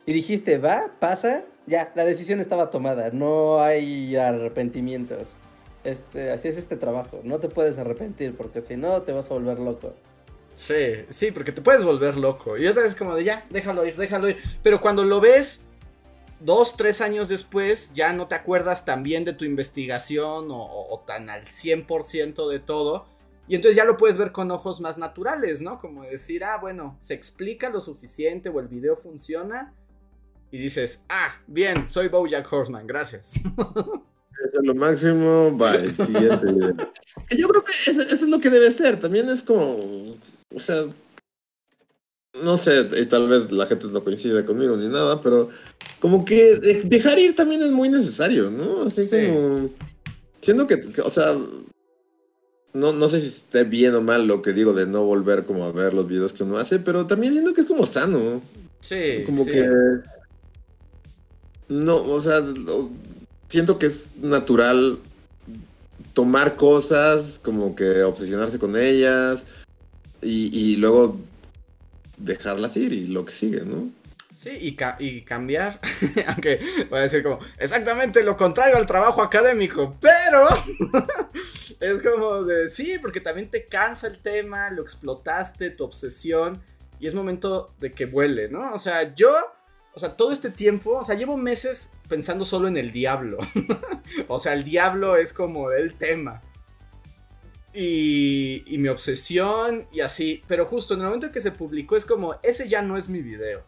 y 0.06 0.14
dijiste, 0.14 0.58
va, 0.58 0.92
pasa, 1.00 1.46
ya, 1.68 1.92
la 1.96 2.04
decisión 2.04 2.42
estaba 2.42 2.70
tomada. 2.72 3.12
No 3.12 3.62
hay 3.62 4.16
arrepentimientos 4.16 5.36
este, 5.84 6.32
así 6.32 6.48
es 6.48 6.58
este 6.58 6.78
trabajo. 6.78 7.22
No 7.24 7.40
te 7.40 7.50
puedes 7.50 7.78
arrepentir 7.78 8.36
porque 8.36 8.62
si 8.62 8.78
no 8.78 9.02
te 9.02 9.12
vas 9.12 9.30
a 9.30 9.34
volver 9.34 9.60
loco. 9.60 9.94
Sí, 10.56 11.06
sí, 11.10 11.32
porque 11.32 11.52
te 11.52 11.62
puedes 11.62 11.84
volver 11.84 12.16
loco. 12.16 12.58
Y 12.58 12.68
otra 12.68 12.84
vez 12.84 12.96
como 12.96 13.16
de 13.16 13.24
ya, 13.24 13.46
déjalo 13.50 13.86
ir, 13.86 13.96
déjalo 13.96 14.30
ir. 14.30 14.38
Pero 14.62 14.80
cuando 14.80 15.04
lo 15.04 15.20
ves 15.20 15.62
dos, 16.44 16.78
tres 16.78 17.02
años 17.02 17.30
después, 17.30 17.92
ya 17.94 18.14
no 18.14 18.28
te 18.28 18.36
acuerdas 18.36 18.86
tan 18.86 19.04
bien 19.04 19.26
de 19.26 19.34
tu 19.34 19.46
investigación 19.46 20.48
o, 20.50 21.04
tan 21.06 21.30
al 21.30 21.46
100% 21.46 22.50
de 22.50 22.60
todo. 22.60 23.06
Y 23.48 23.56
entonces 23.56 23.76
ya 23.76 23.86
lo 23.86 23.98
puedes 23.98 24.18
ver 24.18 24.32
con 24.32 24.52
ojos 24.52 24.80
más 24.80 24.98
naturales, 24.98 25.62
¿no? 25.62 25.80
Como 25.80 26.04
decir, 26.04 26.44
ah, 26.46 26.58
bueno, 26.62 26.98
se 27.02 27.14
explica 27.14 27.70
lo 27.70 27.82
suficiente 27.82 28.50
o 28.50 28.60
el 28.60 28.68
video 28.68 28.96
funciona. 28.96 29.74
Y 30.52 30.58
dices, 30.60 31.04
ah, 31.10 31.42
bien, 31.48 31.90
soy 31.90 32.08
Bojack 32.08 32.52
Horseman, 32.52 32.88
gracias. 32.88 33.34
Eso 34.46 34.60
es 34.60 34.66
lo 34.66 34.76
máximo. 34.76 35.52
Bye, 35.52 35.94
siguiente 35.94 36.46
video. 36.46 36.76
Yo 37.30 37.48
creo 37.48 37.64
que 37.64 37.72
eso, 37.72 38.02
es 38.02 38.22
lo 38.22 38.40
que 38.40 38.50
debe 38.50 38.70
ser. 38.72 39.00
También 39.00 39.30
es 39.30 39.44
como. 39.44 39.78
O 40.54 40.60
sea. 40.60 40.84
No 42.42 42.58
sé, 42.58 42.88
y 43.00 43.06
tal 43.06 43.28
vez 43.28 43.52
la 43.52 43.68
gente 43.68 43.88
no 43.88 44.04
coincide 44.04 44.44
conmigo 44.44 44.76
ni 44.76 44.88
nada, 44.88 45.22
pero 45.22 45.50
como 46.00 46.26
que 46.26 46.56
dejar 46.86 47.20
ir 47.20 47.36
también 47.36 47.62
es 47.62 47.72
muy 47.72 47.90
necesario, 47.90 48.50
¿no? 48.50 48.84
Así 48.84 49.08
como. 49.08 49.70
Siendo 50.42 50.68
que, 50.68 50.82
o 51.02 51.10
sea, 51.10 51.38
no, 52.74 52.92
no 52.92 53.08
sé 53.08 53.22
si 53.22 53.28
esté 53.28 53.64
bien 53.64 53.94
o 53.96 54.02
mal 54.02 54.28
lo 54.28 54.42
que 54.42 54.52
digo 54.52 54.74
de 54.74 54.88
no 54.88 55.04
volver 55.04 55.46
como 55.46 55.66
a 55.66 55.72
ver 55.72 55.94
los 55.94 56.08
videos 56.08 56.34
que 56.34 56.44
uno 56.44 56.58
hace, 56.58 56.80
pero 56.80 57.06
también 57.06 57.34
siento 57.34 57.54
que 57.54 57.62
es 57.62 57.68
como 57.68 57.86
sano. 57.86 58.42
Sí. 58.82 59.24
Como 59.26 59.46
que. 59.46 59.70
No, 61.70 62.04
o 62.04 62.22
sea, 62.22 62.44
siento 63.48 63.80
que 63.80 63.86
es 63.86 64.16
natural 64.18 65.00
tomar 66.14 66.56
cosas, 66.56 67.40
como 67.44 67.76
que 67.76 68.04
obsesionarse 68.04 68.60
con 68.60 68.76
ellas 68.76 69.48
y, 70.22 70.76
luego 70.78 71.20
dejarlas 72.18 72.78
ir 72.78 72.94
y 72.94 73.08
lo 73.08 73.26
que 73.26 73.34
sigue, 73.34 73.62
¿no? 73.62 73.92
Sí, 74.34 74.50
y, 75.00 75.22
cambiar, 75.22 75.80
aunque 76.28 76.60
voy 76.90 77.00
a 77.00 77.04
decir 77.04 77.22
como 77.22 77.40
exactamente 77.60 78.24
lo 78.24 78.36
contrario 78.36 78.78
al 78.78 78.88
trabajo 78.88 79.22
académico, 79.22 79.96
pero 80.02 80.48
es 81.80 82.02
como 82.02 82.44
de 82.44 82.70
sí, 82.70 82.98
porque 83.00 83.22
también 83.22 83.50
te 83.50 83.66
cansa 83.66 84.08
el 84.08 84.18
tema, 84.20 84.72
lo 84.72 84.82
explotaste, 84.82 85.70
tu 85.70 85.84
obsesión, 85.84 86.62
y 87.00 87.08
es 87.08 87.14
momento 87.14 87.74
de 87.80 87.92
que 87.92 88.06
vuele, 88.06 88.50
¿no? 88.50 88.74
O 88.74 88.80
sea, 88.80 89.14
yo 89.14 89.34
o 89.96 90.00
sea, 90.00 90.18
todo 90.18 90.32
este 90.32 90.50
tiempo, 90.50 90.98
o 90.98 91.06
sea, 91.06 91.16
llevo 91.16 91.38
meses 91.38 91.92
pensando 92.10 92.46
solo 92.46 92.68
en 92.68 92.78
el 92.78 92.92
diablo. 92.92 93.38
o 94.28 94.40
sea, 94.40 94.54
el 94.54 94.64
diablo 94.64 95.18
es 95.18 95.34
como 95.34 95.72
el 95.72 95.94
tema. 95.96 96.42
Y, 97.74 98.64
y, 98.68 98.78
mi 98.78 98.88
obsesión 98.90 99.88
y 99.92 100.02
así. 100.02 100.42
Pero 100.48 100.66
justo 100.66 100.94
en 100.94 101.00
el 101.02 101.06
momento 101.08 101.26
en 101.28 101.32
que 101.32 101.42
se 101.42 101.52
publicó 101.52 101.96
es 101.96 102.06
como, 102.06 102.36
ese 102.44 102.68
ya 102.68 102.82
no 102.82 102.98
es 102.98 103.10
mi 103.10 103.22
video. 103.22 103.64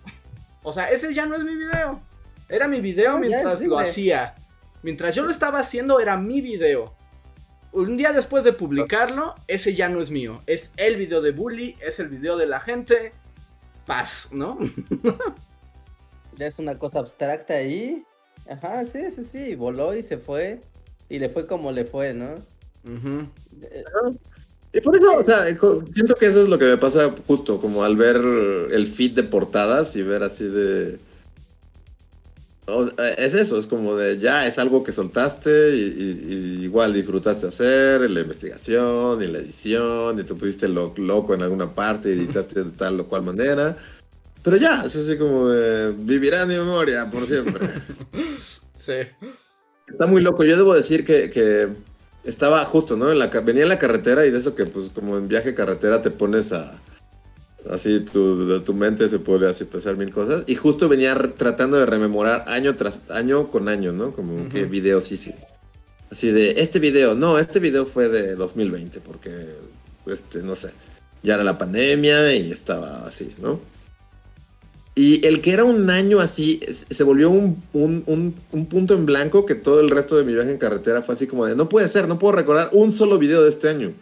o 0.63 0.71
sea, 0.71 0.91
ese 0.91 1.13
ya 1.13 1.25
no 1.25 1.35
es 1.35 1.43
mi 1.43 1.55
video. 1.55 1.99
Era 2.47 2.67
mi 2.67 2.81
video 2.81 3.17
mientras 3.17 3.61
lo 3.63 3.79
hacía. 3.79 4.35
Mientras 4.83 5.15
yo 5.15 5.23
lo 5.23 5.31
estaba 5.31 5.59
haciendo 5.59 5.99
era 5.99 6.17
mi 6.17 6.41
video. 6.41 6.93
Un 7.71 7.97
día 7.97 8.13
después 8.13 8.43
de 8.43 8.53
publicarlo, 8.53 9.35
ese 9.47 9.73
ya 9.73 9.89
no 9.89 9.99
es 9.99 10.11
mío. 10.11 10.41
Es 10.45 10.71
el 10.77 10.95
video 10.95 11.21
de 11.21 11.31
Bully, 11.31 11.75
es 11.81 11.99
el 11.99 12.07
video 12.07 12.37
de 12.37 12.45
la 12.45 12.59
gente. 12.59 13.11
Paz, 13.85 14.29
¿no? 14.31 14.59
ya 16.37 16.47
es 16.47 16.59
una 16.59 16.77
cosa 16.77 16.99
abstracta 16.99 17.55
ahí. 17.55 18.05
Ajá, 18.47 18.85
sí, 18.85 19.11
sí, 19.11 19.23
sí, 19.23 19.55
voló 19.55 19.95
y 19.95 20.03
se 20.03 20.17
fue. 20.17 20.61
Y 21.09 21.19
le 21.19 21.29
fue 21.29 21.47
como 21.47 21.71
le 21.71 21.85
fue, 21.85 22.13
¿no? 22.13 22.35
Y 24.73 24.81
por 24.81 24.95
eso, 24.95 25.17
o 25.17 25.23
sea, 25.23 25.45
siento 25.93 26.15
que 26.15 26.25
eso 26.25 26.41
es 26.41 26.49
lo 26.49 26.57
que 26.57 26.65
me 26.65 26.77
pasa 26.77 27.13
justo, 27.27 27.59
como 27.59 27.83
al 27.83 27.95
ver 27.95 28.17
el 28.17 28.87
feed 28.87 29.11
de 29.11 29.23
portadas 29.23 29.95
y 29.95 30.03
ver 30.03 30.21
así 30.21 30.43
de... 30.45 30.99
es 33.17 33.33
eso, 33.33 33.57
es 33.57 33.67
como 33.67 33.95
de 33.95 34.17
ya 34.19 34.45
es 34.45 34.59
algo 34.59 34.83
que 34.83 34.91
soltaste 34.91 35.75
y, 35.77 36.59
igual 36.63 36.93
disfrutaste 36.93 37.47
hacer, 37.47 38.09
la 38.09 38.19
investigación 38.19 39.21
y 39.21 39.27
la 39.27 39.39
edición 39.39 40.19
y 40.19 40.23
te 40.23 40.33
pusiste 40.33 40.67
loco 40.67 41.33
en 41.33 41.43
alguna 41.43 41.73
parte 41.73 42.09
y 42.09 42.19
editaste 42.19 42.65
de 42.65 42.71
tal 42.71 42.99
o 42.99 43.07
cual 43.07 43.23
manera. 43.23 43.77
Pero 44.45 44.57
ya, 44.57 44.83
es 44.85 44.95
así 44.95 45.17
como 45.17 45.47
de 45.47 45.91
vivirá 45.97 46.43
en 46.43 46.49
mi 46.49 46.55
memoria 46.55 47.09
por 47.09 47.25
siempre. 47.25 47.81
sí. 48.77 49.07
Está 49.87 50.05
muy 50.05 50.21
loco. 50.21 50.43
Yo 50.43 50.55
debo 50.55 50.75
decir 50.75 51.03
que, 51.03 51.71
estaba 52.25 52.63
justo, 52.65 52.97
¿no? 52.97 53.11
En 53.11 53.19
la, 53.19 53.27
venía 53.27 53.63
en 53.63 53.69
la 53.69 53.79
carretera 53.79 54.25
y 54.25 54.31
de 54.31 54.39
eso 54.39 54.55
que, 54.55 54.65
pues, 54.65 54.89
como 54.89 55.17
en 55.17 55.27
viaje 55.27 55.53
carretera 55.53 56.01
te 56.01 56.11
pones 56.11 56.51
a. 56.51 56.79
Así 57.69 58.01
tu, 58.01 58.61
tu 58.61 58.73
mente 58.75 59.09
se 59.09 59.17
puede 59.17 59.49
así 59.49 59.63
pensar 59.63 59.97
mil 59.97 60.11
cosas. 60.11 60.43
Y 60.45 60.55
justo 60.55 60.87
venía 60.87 61.15
tratando 61.35 61.77
de 61.77 61.87
rememorar 61.87 62.45
año 62.47 62.75
tras 62.75 63.09
año 63.09 63.49
con 63.49 63.69
año, 63.69 63.91
¿no? 63.91 64.11
Como 64.11 64.49
qué 64.49 64.65
videos 64.65 65.11
hice. 65.11 65.35
Así 66.11 66.29
de, 66.31 66.51
este 66.57 66.77
video, 66.77 67.15
no, 67.15 67.39
este 67.39 67.59
video 67.59 67.85
fue 67.85 68.07
de 68.07 68.35
2020, 68.35 68.99
porque, 68.99 69.31
este, 70.05 70.43
no 70.43 70.55
sé, 70.55 70.71
ya 71.23 71.33
era 71.33 71.43
la 71.43 71.57
pandemia 71.57 72.35
y 72.35 72.51
estaba 72.51 73.07
así, 73.07 73.33
¿no? 73.39 73.59
Y 74.97 75.25
el 75.27 75.41
que 75.41 75.51
era 75.51 75.65
un 75.65 75.89
año 75.89 76.21
así, 76.21 76.61
se 76.69 77.03
volvió 77.03 77.29
un, 77.29 77.61
punto 78.69 78.93
en 78.93 79.05
blanco 79.05 79.45
que 79.45 79.53
todo 79.53 79.81
el 79.81 79.89
resto 79.89 80.15
de 80.15 80.23
mi 80.23 80.33
viaje 80.33 80.51
en 80.51 80.57
carretera 80.57 81.01
fue 81.01 81.15
así 81.15 81.27
como 81.27 81.45
de, 81.45 81.53
no 81.53 81.67
puede 81.67 81.89
ser, 81.89 82.07
no 82.07 82.17
puedo 82.17 82.31
recordar 82.31 82.69
un 82.71 82.93
solo 82.93 83.17
video 83.17 83.43
de 83.43 83.49
este 83.49 83.67
año. 83.67 83.93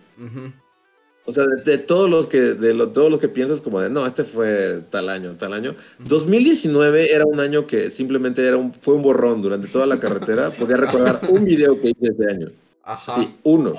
O 1.26 1.32
sea, 1.32 1.46
de, 1.66 1.78
todos 1.80 2.10
los 2.10 2.28
que, 2.28 2.40
de 2.40 2.74
todos 2.88 3.10
los 3.10 3.20
que 3.20 3.30
piensas 3.30 3.62
como 3.62 3.80
de, 3.80 3.90
no, 3.90 4.06
este 4.06 4.24
fue 4.24 4.82
tal 4.92 5.10
año, 5.10 5.36
tal 5.36 5.54
año. 5.54 5.74
2019 6.00 7.12
era 7.12 7.26
un 7.26 7.40
año 7.40 7.66
que 7.66 7.90
simplemente 7.90 8.46
era 8.46 8.58
un, 8.58 8.72
fue 8.74 8.94
un 8.94 9.02
borrón 9.02 9.42
durante 9.42 9.70
toda 9.70 9.88
la 9.88 10.00
carretera. 10.00 10.52
Podía 10.60 10.78
recordar 10.78 11.22
un 11.30 11.46
video 11.46 11.80
que 11.82 11.90
hice 11.90 12.14
ese 12.14 12.30
año. 12.30 12.52
Ajá. 12.84 13.16
Sí, 13.16 13.34
uno. 13.44 13.76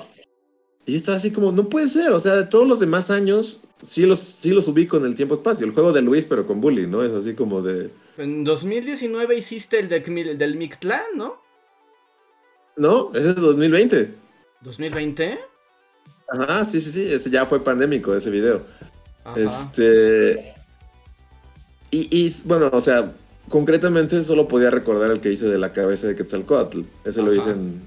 Y 0.86 0.92
yo 0.92 0.98
estaba 0.98 1.18
así 1.18 1.30
como, 1.30 1.52
no 1.52 1.68
puede 1.68 1.88
ser, 1.88 2.10
o 2.12 2.20
sea, 2.20 2.34
de 2.34 2.44
todos 2.44 2.66
los 2.66 2.80
demás 2.80 3.10
años, 3.10 3.60
sí 3.84 4.06
los, 4.06 4.18
sí 4.20 4.50
los 4.50 4.66
ubico 4.66 4.96
en 4.96 5.04
el 5.04 5.14
tiempo-espacio. 5.14 5.66
El 5.66 5.72
juego 5.72 5.92
de 5.92 6.02
Luis, 6.02 6.24
pero 6.24 6.46
con 6.46 6.60
Bully, 6.60 6.86
¿no? 6.86 7.02
Es 7.02 7.12
así 7.12 7.34
como 7.34 7.62
de... 7.62 7.90
En 8.16 8.44
2019 8.44 9.36
hiciste 9.36 9.78
el 9.78 9.88
de, 9.88 10.00
del 10.36 10.56
Mictlán, 10.56 11.04
¿no? 11.14 11.40
No, 12.76 13.10
ese 13.14 13.30
es 13.30 13.36
2020. 13.36 14.14
¿2020? 14.64 15.38
Ajá, 16.28 16.64
sí, 16.64 16.80
sí, 16.80 16.90
sí, 16.90 17.06
ese 17.06 17.30
ya 17.30 17.46
fue 17.46 17.62
pandémico, 17.62 18.14
ese 18.16 18.30
video. 18.30 18.62
Este... 19.36 20.54
Y, 21.90 22.08
y, 22.10 22.34
bueno, 22.46 22.70
o 22.72 22.80
sea, 22.80 23.14
concretamente 23.48 24.24
solo 24.24 24.48
podía 24.48 24.70
recordar 24.70 25.12
el 25.12 25.20
que 25.20 25.30
hice 25.30 25.46
de 25.46 25.58
la 25.58 25.72
cabeza 25.72 26.08
de 26.08 26.16
Quetzalcoatl. 26.16 26.80
Ese 27.04 27.22
lo 27.22 27.32
hice 27.32 27.50
en, 27.50 27.80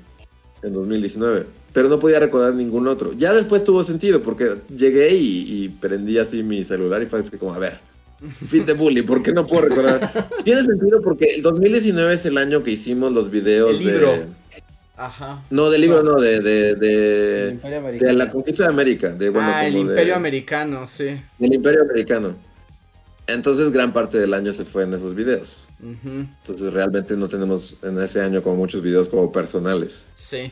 en 0.63 0.73
2019 0.73 1.45
pero 1.73 1.89
no 1.89 1.99
podía 1.99 2.19
recordar 2.19 2.53
ningún 2.53 2.87
otro. 2.87 3.13
Ya 3.13 3.33
después 3.33 3.63
tuvo 3.63 3.83
sentido 3.83 4.21
porque 4.21 4.55
llegué 4.75 5.09
y, 5.13 5.69
prendí 5.79 6.17
así 6.17 6.43
mi 6.43 6.63
celular 6.63 7.01
y 7.01 7.05
fue 7.05 7.19
así 7.19 7.37
como, 7.37 7.53
a 7.53 7.59
ver, 7.59 7.79
Fit 8.47 8.65
de 8.65 8.73
bully, 8.73 9.03
¿por 9.03 9.21
qué 9.21 9.31
no 9.31 9.45
puedo 9.45 9.67
recordar? 9.67 10.29
Tiene 10.43 10.63
sentido 10.63 11.01
porque 11.01 11.35
el 11.35 11.43
2019 11.43 12.15
es 12.15 12.25
el 12.25 12.39
año 12.39 12.63
que 12.63 12.71
hicimos 12.71 13.11
los 13.11 13.29
videos 13.29 13.77
de... 13.77 14.27
Ajá. 14.95 15.43
No, 15.51 15.69
del 15.69 15.81
libro 15.81 16.01
no, 16.01 16.15
de, 16.15 16.39
de, 16.39 16.73
de, 16.73 18.13
la 18.13 18.27
conquista 18.31 18.63
de 18.63 18.69
América. 18.69 19.11
De, 19.11 19.29
bueno, 19.29 19.51
ah, 19.53 19.67
el 19.67 19.77
Imperio 19.77 20.15
Americano, 20.15 20.87
sí. 20.87 21.21
El 21.39 21.53
Imperio 21.53 21.83
Americano. 21.83 22.35
Entonces 23.27 23.71
gran 23.71 23.93
parte 23.93 24.17
del 24.17 24.33
año 24.33 24.53
se 24.53 24.65
fue 24.65 24.83
en 24.83 24.95
esos 24.95 25.13
videos. 25.13 25.67
Entonces 25.79 26.73
realmente 26.73 27.15
no 27.15 27.27
tenemos 27.27 27.75
en 27.83 28.01
ese 28.01 28.21
año 28.21 28.41
como 28.41 28.55
muchos 28.55 28.81
videos 28.81 29.09
como 29.09 29.31
personales. 29.31 30.05
Sí. 30.15 30.51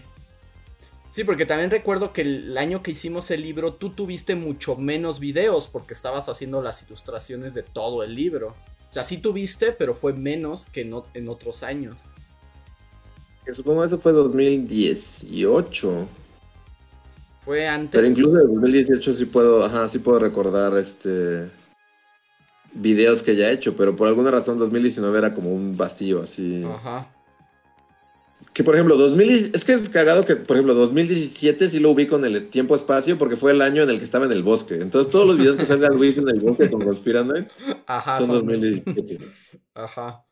Sí, 1.15 1.23
porque 1.23 1.45
también 1.45 1.71
recuerdo 1.71 2.11
que 2.11 2.23
el 2.23 2.57
año 2.57 2.83
que 2.83 2.91
hicimos 2.91 3.31
el 3.31 3.41
libro 3.41 3.71
tú 3.71 3.89
tuviste 3.91 4.35
mucho 4.35 4.75
menos 4.75 5.21
videos 5.21 5.65
porque 5.65 5.93
estabas 5.93 6.27
haciendo 6.27 6.61
las 6.61 6.83
ilustraciones 6.83 7.53
de 7.53 7.63
todo 7.63 8.03
el 8.03 8.13
libro. 8.13 8.49
O 8.49 8.93
sea, 8.93 9.05
sí 9.05 9.19
tuviste, 9.19 9.71
pero 9.71 9.95
fue 9.95 10.11
menos 10.11 10.65
que 10.65 10.81
en, 10.81 11.29
otros 11.29 11.63
años. 11.63 12.01
Que 13.45 13.53
supongo 13.53 13.79
que 13.79 13.87
eso 13.87 13.97
fue 13.97 14.11
2018. 14.11 16.07
Fue 17.45 17.65
antes. 17.65 17.91
Pero 17.97 18.07
incluso 18.07 18.41
en 18.41 18.53
2018 18.53 19.13
sí 19.13 19.23
puedo, 19.23 19.63
ajá, 19.63 19.87
sí 19.87 19.99
puedo 19.99 20.19
recordar 20.19 20.75
este 20.77 21.49
videos 22.73 23.23
que 23.23 23.37
ya 23.37 23.51
he 23.51 23.53
hecho, 23.53 23.77
pero 23.77 23.95
por 23.95 24.09
alguna 24.09 24.31
razón 24.31 24.59
2019 24.59 25.17
era 25.17 25.33
como 25.33 25.49
un 25.53 25.77
vacío 25.77 26.23
así. 26.23 26.61
Ajá. 26.65 27.07
Que 28.55 28.63
por 28.63 28.73
ejemplo, 28.73 28.95
2000, 28.95 29.51
es 29.53 29.65
que 29.65 29.73
es 29.73 29.89
cagado 29.89 30.23
que, 30.23 30.37
por 30.37 30.55
ejemplo, 30.55 30.73
2017 30.75 31.69
sí 31.69 31.79
lo 31.81 31.91
ubico 31.91 32.15
en 32.15 32.23
el 32.23 32.47
tiempo-espacio 32.47 33.17
porque 33.17 33.35
fue 33.35 33.51
el 33.51 33.61
año 33.61 33.83
en 33.83 33.89
el 33.89 33.99
que 33.99 34.05
estaba 34.05 34.27
en 34.27 34.31
el 34.31 34.43
bosque. 34.43 34.75
Entonces, 34.75 35.11
todos 35.11 35.27
los 35.27 35.37
videos 35.37 35.57
que 35.57 35.65
salga 35.65 35.89
Luis 35.89 36.17
en 36.17 36.29
el 36.29 36.39
bosque 36.39 36.69
con 36.69 36.81
Conspiranoid 36.81 37.43
Ajá, 37.85 38.19
son, 38.19 38.29
2017. 38.29 39.19
Ajá. 39.75 40.25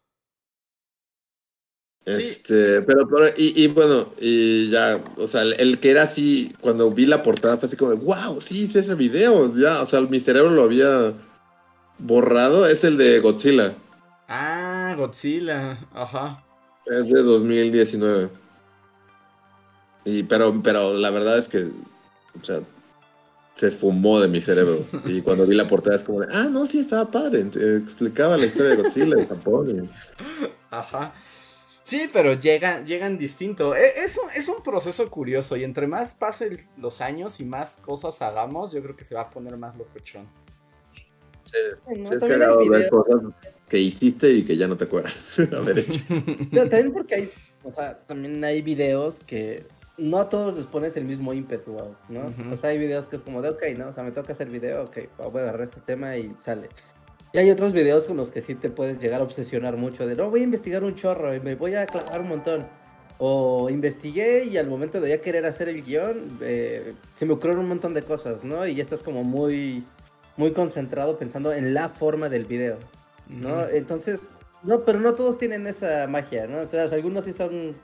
Este, 2.06 2.82
pero, 2.84 3.06
y, 3.36 3.62
y, 3.62 3.68
bueno, 3.68 4.14
y 4.18 4.70
ya, 4.70 5.04
o 5.18 5.28
sea, 5.28 5.42
el, 5.42 5.80
que 5.82 5.92
era 5.92 6.04
así, 6.04 6.56
cuando 6.62 6.92
vi 6.92 7.06
la 7.06 7.24
portada 7.24 7.58
fue 7.58 7.68
así 7.68 7.76
como 7.76 7.92
de, 7.92 7.98
wow, 7.98 8.40
sí 8.40 8.64
hice 8.64 8.80
ese 8.80 8.96
video, 8.96 9.54
ya, 9.54 9.82
o 9.82 9.86
sea, 9.86 10.00
mi 10.00 10.22
cerebro 10.22 10.50
lo 10.52 10.64
había 10.64 11.14
borrado, 12.00 12.68
es 12.68 12.86
el 12.86 12.98
de 12.98 13.20
Godzilla. 13.20 13.76
Ah, 14.30 14.96
Godzilla, 14.98 15.86
ajá. 15.94 16.43
Es 16.86 17.10
de 17.10 17.22
2019. 17.22 18.30
Y, 20.06 20.24
pero, 20.24 20.54
pero 20.62 20.94
la 20.94 21.12
verdad 21.12 21.38
es 21.38 21.48
que, 21.48 21.70
o 22.40 22.44
sea, 22.44 22.62
se 23.54 23.68
esfumó 23.68 24.20
de 24.20 24.28
mi 24.28 24.42
cerebro. 24.42 24.86
Y 25.06 25.22
cuando 25.22 25.46
vi 25.46 25.56
la 25.56 25.68
portada 25.68 25.96
es 25.96 26.04
como 26.04 26.22
de, 26.22 26.28
ah, 26.32 26.50
no, 26.52 26.66
sí, 26.66 26.80
estaba 26.80 27.10
padre. 27.10 27.42
Explicaba 27.42 28.38
la 28.38 28.46
historia 28.46 28.76
de 28.76 28.84
Godzilla 28.84 29.16
de 29.16 29.26
Japón. 29.26 29.90
Ajá. 30.72 31.14
Sí, 31.86 32.10
pero 32.12 32.34
llegan, 32.34 32.86
llegan 32.86 33.18
distinto. 33.18 33.76
E, 33.76 34.04
es, 34.04 34.18
un, 34.18 34.30
es 34.36 34.48
un 34.48 34.64
proceso 34.64 35.10
curioso 35.10 35.58
y 35.58 35.64
entre 35.64 35.86
más 35.86 36.14
pasen 36.14 36.68
los 36.78 37.02
años 37.02 37.40
y 37.40 37.46
más 37.46 37.76
cosas 37.78 38.22
hagamos, 38.22 38.72
yo 38.72 38.82
creo 38.82 38.96
que 38.96 39.04
se 39.04 39.16
va 39.16 39.22
a 39.22 39.30
poner 39.30 39.58
más 39.58 39.76
locochón. 39.78 40.28
Sí, 41.44 41.58
sí 41.86 42.14
es 42.14 42.70
ver 42.70 42.90
cosas 42.90 43.22
que 43.74 43.80
hiciste 43.80 44.30
y 44.30 44.44
que 44.44 44.56
ya 44.56 44.68
no 44.68 44.78
te 44.78 44.84
acuerdas 44.84 45.36
haber 45.52 45.80
hecho. 45.80 46.00
también 46.52 46.92
porque 46.94 47.16
hay, 47.16 47.32
o 47.64 47.72
sea, 47.72 47.98
también 48.06 48.44
hay 48.44 48.62
videos 48.62 49.20
que 49.22 49.66
no 49.98 50.20
a 50.20 50.30
todos 50.30 50.56
les 50.56 50.68
pones 50.68 50.96
el 50.96 51.06
mismo 51.06 51.34
ímpetu, 51.34 51.76
¿no? 52.08 52.34
O 52.52 52.56
sea, 52.56 52.70
hay 52.70 52.78
videos 52.78 53.08
que 53.08 53.16
es 53.16 53.24
como 53.24 53.42
de, 53.42 53.50
ok, 53.50 53.64
¿no? 53.76 53.88
O 53.88 53.92
sea, 53.92 54.04
me 54.04 54.12
toca 54.12 54.34
hacer 54.34 54.50
video, 54.50 54.84
ok, 54.84 54.98
voy 55.18 55.40
a 55.40 55.46
agarrar 55.46 55.64
este 55.64 55.82
tema 55.82 56.16
y 56.16 56.32
sale. 56.38 56.70
Y 57.34 57.40
hay 57.40 57.50
otros 57.50 57.74
videos 57.74 58.06
con 58.06 58.16
los 58.16 58.30
que 58.30 58.44
sí 58.44 58.54
te 58.54 58.70
puedes 58.70 59.00
llegar 59.00 59.22
a 59.22 59.24
obsesionar 59.24 59.76
mucho, 59.76 60.06
de, 60.06 60.16
no, 60.16 60.30
voy 60.30 60.42
a 60.42 60.44
investigar 60.44 60.84
un 60.84 60.94
chorro 60.94 61.34
y 61.34 61.40
me 61.40 61.56
voy 61.56 61.74
a 61.74 61.88
clavar 61.88 62.22
un 62.22 62.28
montón. 62.28 62.68
O 63.18 63.72
investigué 63.72 64.46
y 64.46 64.58
al 64.58 64.68
momento 64.68 65.02
de 65.02 65.10
ya 65.10 65.20
querer 65.20 65.48
hacer 65.48 65.68
el 65.68 65.84
guion, 65.84 66.38
eh, 66.42 66.94
se 67.16 67.26
me 67.26 67.34
ocurrieron 67.34 67.64
un 67.64 67.70
montón 67.70 67.96
de 67.96 68.04
cosas, 68.04 68.44
¿no? 68.44 68.68
Y 68.68 68.76
ya 68.76 68.84
estás 68.84 69.02
como 69.02 69.24
muy, 69.24 69.84
muy 70.38 70.52
concentrado 70.52 71.18
pensando 71.18 71.52
en 71.52 71.74
la 71.74 71.90
forma 71.90 72.30
del 72.30 72.46
video. 72.46 72.78
¿No? 73.34 73.68
Entonces, 73.68 74.34
no, 74.64 74.86
pero 74.86 75.00
no 75.00 75.14
todos 75.14 75.38
tienen 75.38 75.68
esa 75.68 76.08
magia, 76.08 76.48
¿no? 76.48 76.60
O 76.60 76.68
sea, 76.68 76.84
algunos 76.84 77.26
sí 77.26 77.34
son 77.34 77.76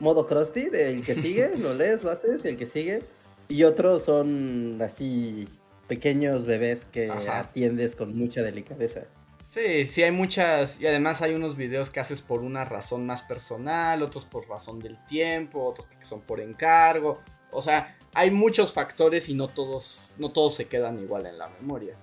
modo 0.00 0.26
crusty, 0.26 0.68
del 0.68 1.04
que 1.04 1.14
sigue, 1.22 1.56
lo 1.56 1.74
lees, 1.74 2.02
lo 2.02 2.10
haces, 2.10 2.44
y 2.44 2.48
el 2.48 2.56
que 2.56 2.66
sigue. 2.66 3.02
Y 3.48 3.64
otros 3.64 4.04
son 4.04 4.80
así 4.82 5.46
pequeños 5.86 6.46
bebés 6.46 6.84
que 6.86 7.10
atiendes 7.10 7.94
con 7.94 8.16
mucha 8.16 8.42
delicadeza. 8.42 9.02
Sí, 9.48 9.86
sí 9.86 10.02
hay 10.02 10.10
muchas, 10.10 10.80
y 10.80 10.86
además 10.86 11.22
hay 11.22 11.34
unos 11.34 11.56
videos 11.56 11.90
que 11.90 12.00
haces 12.00 12.22
por 12.22 12.40
una 12.40 12.64
razón 12.64 13.06
más 13.06 13.22
personal, 13.22 14.02
otros 14.02 14.24
por 14.24 14.48
razón 14.48 14.80
del 14.80 14.98
tiempo, 15.06 15.64
otros 15.64 15.86
que 15.86 16.04
son 16.04 16.22
por 16.22 16.40
encargo. 16.40 17.20
O 17.52 17.62
sea, 17.62 17.96
hay 18.14 18.32
muchos 18.32 18.72
factores 18.72 19.28
y 19.28 19.34
no 19.34 19.46
todos, 19.46 20.16
no 20.18 20.32
todos 20.32 20.54
se 20.54 20.64
quedan 20.64 20.98
igual 20.98 21.26
en 21.26 21.38
la 21.38 21.48
memoria. 21.48 21.96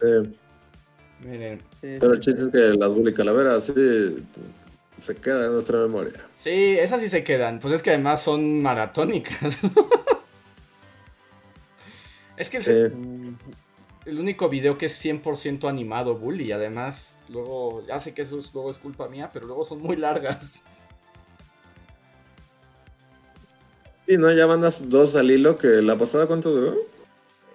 Sí. 0.00 0.36
Miren. 1.20 1.62
Pero 1.80 2.12
el 2.12 2.20
chiste 2.20 2.42
es 2.42 2.48
que 2.48 2.76
las 2.76 2.88
Bully 2.88 3.14
Calaveras 3.14 3.64
sí 3.64 4.16
se 5.00 5.16
quedan 5.16 5.46
en 5.46 5.52
nuestra 5.52 5.78
memoria. 5.78 6.12
Sí, 6.34 6.76
esas 6.78 7.00
sí 7.00 7.08
se 7.08 7.24
quedan. 7.24 7.60
Pues 7.60 7.74
es 7.74 7.82
que 7.82 7.90
además 7.90 8.22
son 8.22 8.62
maratónicas. 8.62 9.38
es 12.36 12.50
que 12.50 12.58
el, 12.58 13.36
el, 14.06 14.18
único 14.18 14.48
video 14.48 14.78
que 14.78 14.86
es 14.86 15.04
100% 15.04 15.68
animado 15.68 16.16
Bully. 16.16 16.52
Además, 16.52 17.24
luego, 17.28 17.84
ya 17.86 18.00
sé 18.00 18.14
que 18.14 18.22
eso 18.22 18.38
es, 18.38 18.52
luego 18.54 18.70
es 18.70 18.78
culpa 18.78 19.08
mía, 19.08 19.30
pero 19.32 19.46
luego 19.46 19.64
son 19.64 19.82
muy 19.82 19.96
largas. 19.96 20.62
Sí, 24.06 24.18
no, 24.18 24.30
ya 24.32 24.44
van 24.44 24.60
las 24.60 24.90
dos 24.90 25.16
al 25.16 25.30
hilo, 25.30 25.56
que 25.56 25.80
la 25.80 25.96
pasada 25.96 26.26
cuánto 26.26 26.50
duró? 26.50 26.76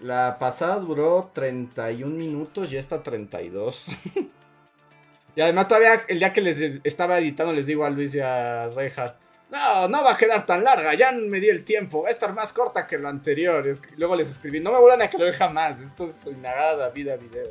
La 0.01 0.37
pasada 0.39 0.77
duró 0.77 1.31
31 1.33 2.15
minutos 2.15 2.71
y 2.71 2.77
esta 2.77 3.03
32. 3.03 3.89
y 5.35 5.41
además 5.41 5.67
todavía 5.67 6.03
el 6.07 6.19
día 6.19 6.31
que 6.31 6.41
les 6.41 6.79
estaba 6.83 7.19
editando 7.19 7.53
les 7.53 7.65
digo 7.65 7.85
a 7.85 7.89
Luis 7.89 8.15
y 8.15 8.19
a 8.21 8.69
Reinhardt, 8.69 9.17
no, 9.51 9.87
no 9.87 10.03
va 10.03 10.11
a 10.11 10.17
quedar 10.17 10.45
tan 10.45 10.63
larga, 10.63 10.93
ya 10.93 11.11
me 11.11 11.39
di 11.39 11.49
el 11.49 11.65
tiempo, 11.65 12.03
va 12.03 12.09
a 12.09 12.11
estar 12.11 12.33
más 12.33 12.53
corta 12.53 12.85
que 12.85 12.97
lo 12.97 13.07
anterior. 13.07 13.65
luego 13.97 14.15
les 14.15 14.29
escribí, 14.29 14.59
no 14.59 14.71
me 14.71 14.79
vuelvan 14.79 15.01
a 15.01 15.09
creer 15.09 15.33
jamás, 15.33 15.79
esto 15.81 16.05
es 16.05 16.27
nada 16.37 16.89
vida 16.89 17.17
video. 17.17 17.47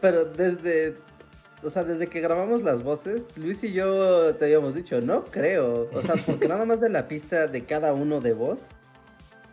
Pero 0.00 0.26
desde, 0.26 0.96
o 1.62 1.70
sea, 1.70 1.82
desde 1.82 2.08
que 2.08 2.20
grabamos 2.20 2.62
las 2.62 2.82
voces, 2.82 3.26
Luis 3.36 3.64
y 3.64 3.72
yo 3.72 4.34
te 4.36 4.44
habíamos 4.44 4.74
dicho, 4.74 5.00
no 5.00 5.24
creo, 5.24 5.88
o 5.92 6.02
sea, 6.02 6.14
porque 6.26 6.46
nada 6.46 6.66
más 6.66 6.80
de 6.80 6.90
la 6.90 7.08
pista 7.08 7.46
de 7.46 7.64
cada 7.64 7.94
uno 7.94 8.20
de 8.20 8.34
voz, 8.34 8.68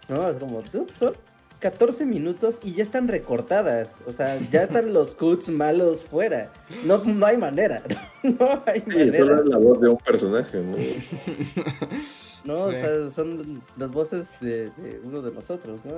¿no? 0.09 0.29
Es 0.29 0.37
como, 0.37 0.61
tú, 0.63 0.87
son 0.93 1.15
14 1.59 2.05
minutos 2.05 2.59
y 2.63 2.73
ya 2.73 2.83
están 2.83 3.07
recortadas. 3.07 3.95
O 4.05 4.11
sea, 4.11 4.39
ya 4.51 4.63
están 4.63 4.93
los 4.93 5.13
cuts 5.13 5.49
malos 5.49 6.05
fuera. 6.05 6.51
No, 6.85 7.03
no 7.03 7.25
hay 7.25 7.37
manera. 7.37 7.83
No 8.23 8.61
hay 8.65 8.83
manera. 8.85 9.19
Solo 9.19 9.39
es 9.41 9.45
la 9.45 9.57
voz 9.57 9.79
de 9.79 9.87
un 9.87 9.97
personaje, 9.97 10.61
¿no? 10.61 10.75
no, 12.43 12.63
o 12.63 12.71
sea, 12.71 13.09
son 13.09 13.61
las 13.77 13.91
voces 13.91 14.31
de, 14.41 14.69
uno 15.05 15.21
de 15.21 15.31
nosotros, 15.31 15.79
¿no? 15.85 15.93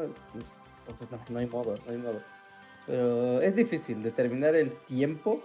Entonces 0.81 1.07
no, 1.29 1.39
hay 1.39 1.47
modo, 1.47 1.75
no 1.87 1.91
hay 1.91 1.97
modo. 1.97 2.19
Pero 2.85 3.41
es 3.41 3.55
difícil 3.55 4.03
determinar 4.03 4.53
el 4.53 4.73
tiempo, 4.85 5.41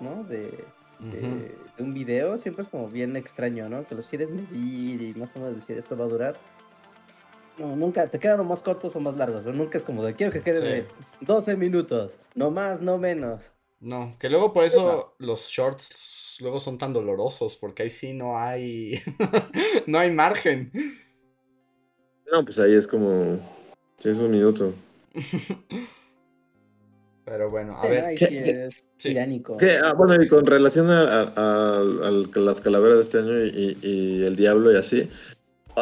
¿no? 0.00 0.24
De, 0.24 0.64
de, 0.98 1.54
un 1.78 1.94
video. 1.94 2.36
Siempre 2.36 2.64
es 2.64 2.68
como 2.68 2.88
bien 2.88 3.14
extraño, 3.14 3.68
¿no? 3.68 3.86
Que 3.86 3.94
los 3.94 4.06
quieres 4.06 4.32
medir 4.32 5.02
y 5.02 5.14
más 5.14 5.36
o 5.36 5.38
menos 5.38 5.54
decir 5.54 5.78
esto 5.78 5.96
va 5.96 6.06
a 6.06 6.08
durar 6.08 6.40
no, 7.58 7.76
nunca, 7.76 8.08
te 8.08 8.18
quedan 8.18 8.46
más 8.46 8.62
cortos 8.62 8.94
o 8.96 9.00
más 9.00 9.16
largos, 9.16 9.42
pero 9.44 9.56
nunca 9.56 9.78
es 9.78 9.84
como 9.84 10.04
de 10.04 10.14
quiero 10.14 10.32
que 10.32 10.42
quede 10.42 10.60
de 10.60 10.86
12 11.20 11.56
minutos, 11.56 12.18
no 12.34 12.50
más, 12.50 12.80
no 12.80 12.98
menos. 12.98 13.52
No, 13.80 14.16
que 14.18 14.28
luego 14.28 14.52
por 14.52 14.64
eso 14.64 15.14
los 15.18 15.48
shorts 15.48 16.38
luego 16.40 16.60
son 16.60 16.78
tan 16.78 16.92
dolorosos, 16.92 17.56
porque 17.56 17.84
ahí 17.84 17.90
sí 17.90 18.12
no 18.12 18.38
hay, 18.38 19.02
no 19.86 19.98
hay 19.98 20.10
margen. 20.10 20.72
No, 22.30 22.44
pues 22.44 22.58
ahí 22.58 22.74
es 22.74 22.86
como, 22.86 23.38
si 23.98 24.10
es 24.10 24.18
un 24.18 24.30
minuto. 24.30 24.74
Pero 27.24 27.50
bueno, 27.50 27.76
a 27.76 27.86
ver. 27.86 28.16
sí 28.16 28.38
es 28.38 28.88
tiránico. 28.96 29.58
Ah, 29.84 29.92
bueno, 29.92 30.22
y 30.22 30.28
con 30.28 30.46
relación 30.46 30.88
a, 30.90 31.82
las 32.34 32.60
calaveras 32.62 32.96
de 32.96 33.02
este 33.02 33.18
año 33.18 33.34
y, 33.44 34.24
el 34.24 34.34
diablo 34.34 34.72
y 34.72 34.76
así, 34.76 35.10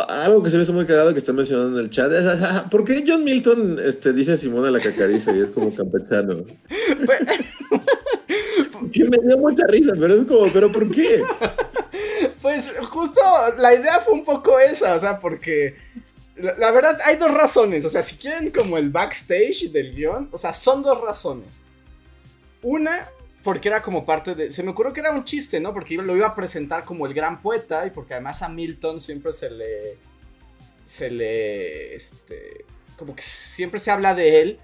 algo 0.03 0.42
que 0.42 0.51
se 0.51 0.57
me 0.57 0.62
hace 0.62 0.72
muy 0.72 0.86
cagado 0.86 1.12
que 1.12 1.18
está 1.18 1.32
mencionando 1.32 1.78
en 1.78 1.84
el 1.84 1.90
chat 1.90 2.11
es, 2.12 2.28
¿por 2.70 2.84
qué 2.84 3.05
John 3.07 3.24
Milton 3.24 3.78
este, 3.82 4.12
dice 4.12 4.38
Simona 4.38 4.70
la 4.70 4.80
cacariza 4.80 5.32
y 5.32 5.40
es 5.40 5.51
como 5.51 5.74
campechano? 5.74 6.44
que 8.92 9.05
me 9.05 9.18
dio 9.18 9.38
mucha 9.38 9.66
risa, 9.66 9.92
pero 9.99 10.14
es 10.14 10.24
como, 10.24 10.47
¿pero 10.53 10.70
por 10.70 10.90
qué? 10.90 11.22
Pues 12.40 12.72
justo 12.90 13.20
la 13.59 13.74
idea 13.74 14.01
fue 14.01 14.14
un 14.14 14.24
poco 14.24 14.59
esa, 14.59 14.94
o 14.94 15.01
sea, 15.01 15.18
porque 15.18 15.76
la, 16.36 16.70
verdad 16.70 16.99
hay 17.05 17.16
dos 17.16 17.32
razones, 17.32 17.84
o 17.84 17.90
sea, 17.90 18.03
si 18.03 18.16
quieren 18.16 18.51
como 18.51 18.78
el 18.78 18.90
backstage 18.90 19.70
del 19.72 19.94
guion, 19.94 20.28
o 20.32 20.38
sea, 20.38 20.53
son 20.53 20.82
dos 20.82 21.01
razones. 21.01 21.49
Una, 22.62 23.09
porque 23.47 23.68
era 23.68 23.80
como 23.80 24.05
parte 24.05 24.34
de... 24.34 24.51
Se 24.51 24.64
me 24.64 24.72
ocurrió 24.72 24.92
que 24.92 24.99
era 24.99 25.12
un 25.12 25.22
chiste, 25.22 25.61
¿no? 25.61 25.72
Porque 25.72 25.94
lo 25.94 26.16
iba 26.16 26.26
a 26.26 26.34
presentar 26.34 26.84
como 26.84 27.07
el 27.07 27.14
gran 27.14 27.40
poeta 27.40 27.86
y 27.86 27.90
porque 27.90 28.14
además 28.14 28.42
a 28.42 28.49
Milton 28.49 29.01
siempre 29.01 29.32
se 29.32 29.51
le... 29.51 29.99
Se 30.84 31.09
le... 31.12 31.94
Este... 31.94 32.64
Como 32.99 33.14
que 33.14 33.22
siempre 33.22 33.78
se 33.78 33.92
habla 33.92 34.16
de 34.16 34.40
él 34.40 34.59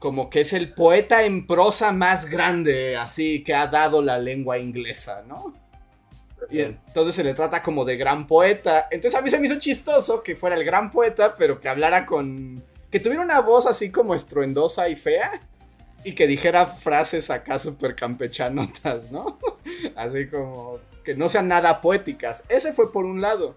como 0.00 0.30
que 0.30 0.40
es 0.40 0.52
el 0.52 0.74
poeta 0.74 1.22
en 1.22 1.46
prosa 1.46 1.92
más 1.92 2.28
grande, 2.28 2.96
así 2.96 3.44
que 3.44 3.54
ha 3.54 3.68
dado 3.68 4.02
la 4.02 4.18
lengua 4.18 4.58
inglesa, 4.58 5.22
¿no? 5.28 5.54
Y 6.50 6.60
entonces 6.60 7.14
se 7.14 7.22
le 7.22 7.34
trata 7.34 7.62
como 7.62 7.84
de 7.84 7.96
gran 7.96 8.26
poeta. 8.26 8.88
Entonces 8.90 9.18
a 9.18 9.22
mí 9.22 9.30
se 9.30 9.38
me 9.38 9.46
hizo 9.46 9.60
chistoso 9.60 10.24
que 10.24 10.34
fuera 10.34 10.56
el 10.56 10.64
gran 10.64 10.90
poeta, 10.90 11.36
pero 11.38 11.60
que 11.60 11.68
hablara 11.68 12.04
con... 12.04 12.64
que 12.90 12.98
tuviera 12.98 13.22
una 13.22 13.40
voz 13.40 13.64
así 13.64 13.92
como 13.92 14.12
estruendosa 14.12 14.88
y 14.88 14.96
fea 14.96 15.40
y 16.04 16.14
que 16.14 16.26
dijera 16.26 16.66
frases 16.66 17.30
acá 17.30 17.58
súper 17.58 17.96
campechanotas, 17.96 19.10
¿no? 19.10 19.38
Así 19.96 20.28
como 20.28 20.78
que 21.02 21.14
no 21.14 21.28
sean 21.28 21.48
nada 21.48 21.80
poéticas. 21.80 22.44
Ese 22.48 22.72
fue 22.72 22.92
por 22.92 23.06
un 23.06 23.20
lado. 23.20 23.56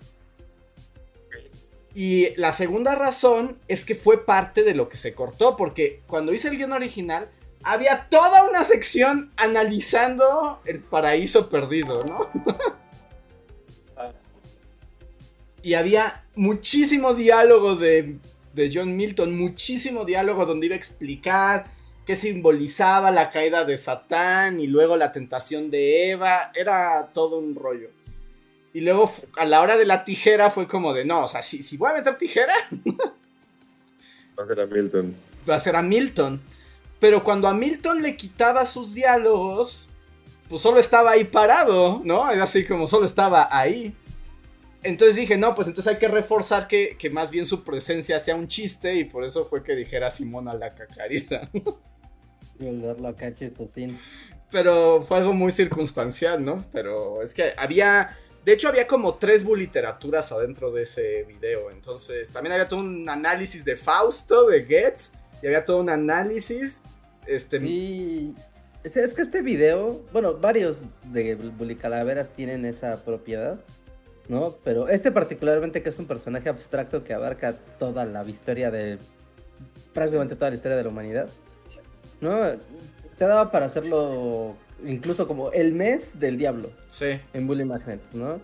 Y 1.94 2.36
la 2.36 2.54
segunda 2.54 2.96
razón 2.96 3.58
es 3.68 3.84
que 3.84 3.96
fue 3.96 4.24
parte 4.26 4.64
de 4.64 4.76
lo 4.76 4.88
que 4.88 4.98
se 4.98 5.14
cortó, 5.14 5.58
porque 5.58 6.02
cuando 6.08 6.34
hice 6.34 6.48
el 6.48 6.58
guion 6.58 6.72
original, 6.72 7.30
había 7.64 8.08
toda 8.10 8.48
una 8.48 8.64
sección 8.64 9.32
analizando 9.36 10.62
el 10.66 10.80
paraíso 10.80 11.50
perdido, 11.50 12.06
¿no? 12.06 12.30
y 15.64 15.74
había 15.74 16.24
muchísimo 16.36 17.14
diálogo 17.14 17.76
de, 17.76 18.20
de 18.54 18.72
John 18.74 18.96
Milton, 18.96 19.38
muchísimo 19.38 20.06
diálogo 20.06 20.46
donde 20.46 20.68
iba 20.68 20.76
a 20.76 20.78
explicar 20.78 21.77
que 22.08 22.16
simbolizaba 22.16 23.12
la 23.12 23.32
caída 23.32 23.66
de 23.66 23.78
Satán 23.78 24.62
y 24.62 24.68
luego 24.68 24.96
la 24.96 25.12
tentación 25.12 25.70
de 25.70 26.10
Eva. 26.10 26.54
Era 26.56 27.10
todo 27.14 27.38
un 27.38 27.54
rollo. 27.54 27.90
Y 28.74 28.80
luego 28.80 29.12
a 29.36 29.44
la 29.44 29.60
hora 29.60 29.76
de 29.76 29.86
la 29.86 30.06
tijera 30.06 30.50
fue 30.50 30.68
como 30.68 30.94
de, 30.94 31.04
no, 31.04 31.26
o 31.26 31.28
sea, 31.28 31.44
si, 31.44 31.62
si 31.62 31.76
voy 31.76 31.92
a 31.92 31.96
meter 31.96 32.18
tijera... 32.18 32.54
Va 34.40 34.44
a 34.44 34.48
ser 34.48 34.62
a 34.62 34.66
Milton. 34.68 35.16
Va 35.50 35.56
a 35.56 35.60
ser 35.60 35.76
a 35.76 35.82
Milton. 35.82 36.40
Pero 37.00 37.24
cuando 37.24 37.48
a 37.48 37.54
Milton 37.54 38.02
le 38.02 38.16
quitaba 38.16 38.66
sus 38.66 38.94
diálogos, 38.94 39.90
pues 40.48 40.62
solo 40.62 40.80
estaba 40.80 41.12
ahí 41.12 41.26
parado, 41.26 42.02
¿no? 42.06 42.32
Era 42.32 42.44
así 42.44 42.66
como 42.66 42.88
solo 42.88 43.06
estaba 43.06 43.50
ahí. 43.52 43.94
Entonces 44.84 45.16
dije, 45.18 45.38
no, 45.38 45.56
pues 45.56 45.68
entonces 45.68 45.92
hay 45.92 46.00
que 46.00 46.08
reforzar 46.08 46.68
que, 46.68 46.96
que 46.98 47.10
más 47.10 47.32
bien 47.32 47.46
su 47.46 47.64
presencia 47.64 48.20
sea 48.20 48.36
un 48.36 48.48
chiste 48.48 48.94
y 48.96 49.04
por 49.04 49.26
eso 49.26 49.46
fue 49.46 49.64
que 49.64 49.76
dijera 49.76 50.12
Simona 50.12 50.54
la 50.54 50.74
cacarista. 53.16 53.64
Pero 54.52 55.04
fue 55.04 55.18
algo 55.18 55.34
muy 55.34 55.52
circunstancial, 55.52 56.44
¿no? 56.44 56.66
Pero 56.72 57.22
es 57.22 57.34
que 57.34 57.54
había. 57.58 58.18
De 58.46 58.54
hecho, 58.54 58.70
había 58.70 58.88
como 58.88 59.16
tres 59.16 59.44
buliteraturas 59.44 60.32
adentro 60.32 60.72
de 60.72 60.84
ese 60.84 61.24
video. 61.24 61.70
Entonces, 61.70 62.32
también 62.32 62.54
había 62.54 62.68
todo 62.68 62.80
un 62.80 63.10
análisis 63.10 63.66
de 63.66 63.76
Fausto, 63.76 64.48
de 64.48 64.64
Get. 64.64 65.02
Y 65.42 65.48
había 65.48 65.66
todo 65.66 65.82
un 65.82 65.90
análisis. 65.90 66.82
Este... 67.26 67.60
Sí. 67.60 68.34
Es, 68.84 69.14
que 69.14 69.22
este 69.22 69.42
video, 69.42 70.02
bueno, 70.14 70.36
varios 70.36 70.78
de 71.12 71.36
Bulicalaveras 71.36 72.30
tienen 72.30 72.64
esa 72.64 73.04
propiedad, 73.04 73.60
¿no? 74.30 74.56
Pero 74.64 74.88
este 74.88 75.12
particularmente 75.12 75.84
que 75.84 75.90
es 75.90 76.00
un 76.00 76.06
personaje 76.06 76.48
abstracto 76.48 77.04
que 77.04 77.14
abarca 77.14 77.58
toda 77.80 78.06
la 78.06 78.24
historia 78.24 78.72
de... 78.72 78.98
prácticamente 79.94 80.36
toda 80.36 80.52
la 80.52 80.56
historia 80.56 80.78
de 80.78 80.84
la 80.84 80.90
humanidad. 80.90 81.30
¿No? 82.22 82.38
Te 83.18 83.26
daba 83.26 83.52
para 83.52 83.66
hacerlo 83.66 84.56
incluso 84.86 85.28
como 85.28 85.52
el 85.52 85.74
mes 85.74 86.20
del 86.20 86.38
diablo. 86.38 86.72
Sí. 86.88 87.20
En 87.34 87.48
Bully 87.48 87.66
Magnets, 87.66 88.14
¿no? 88.14 88.40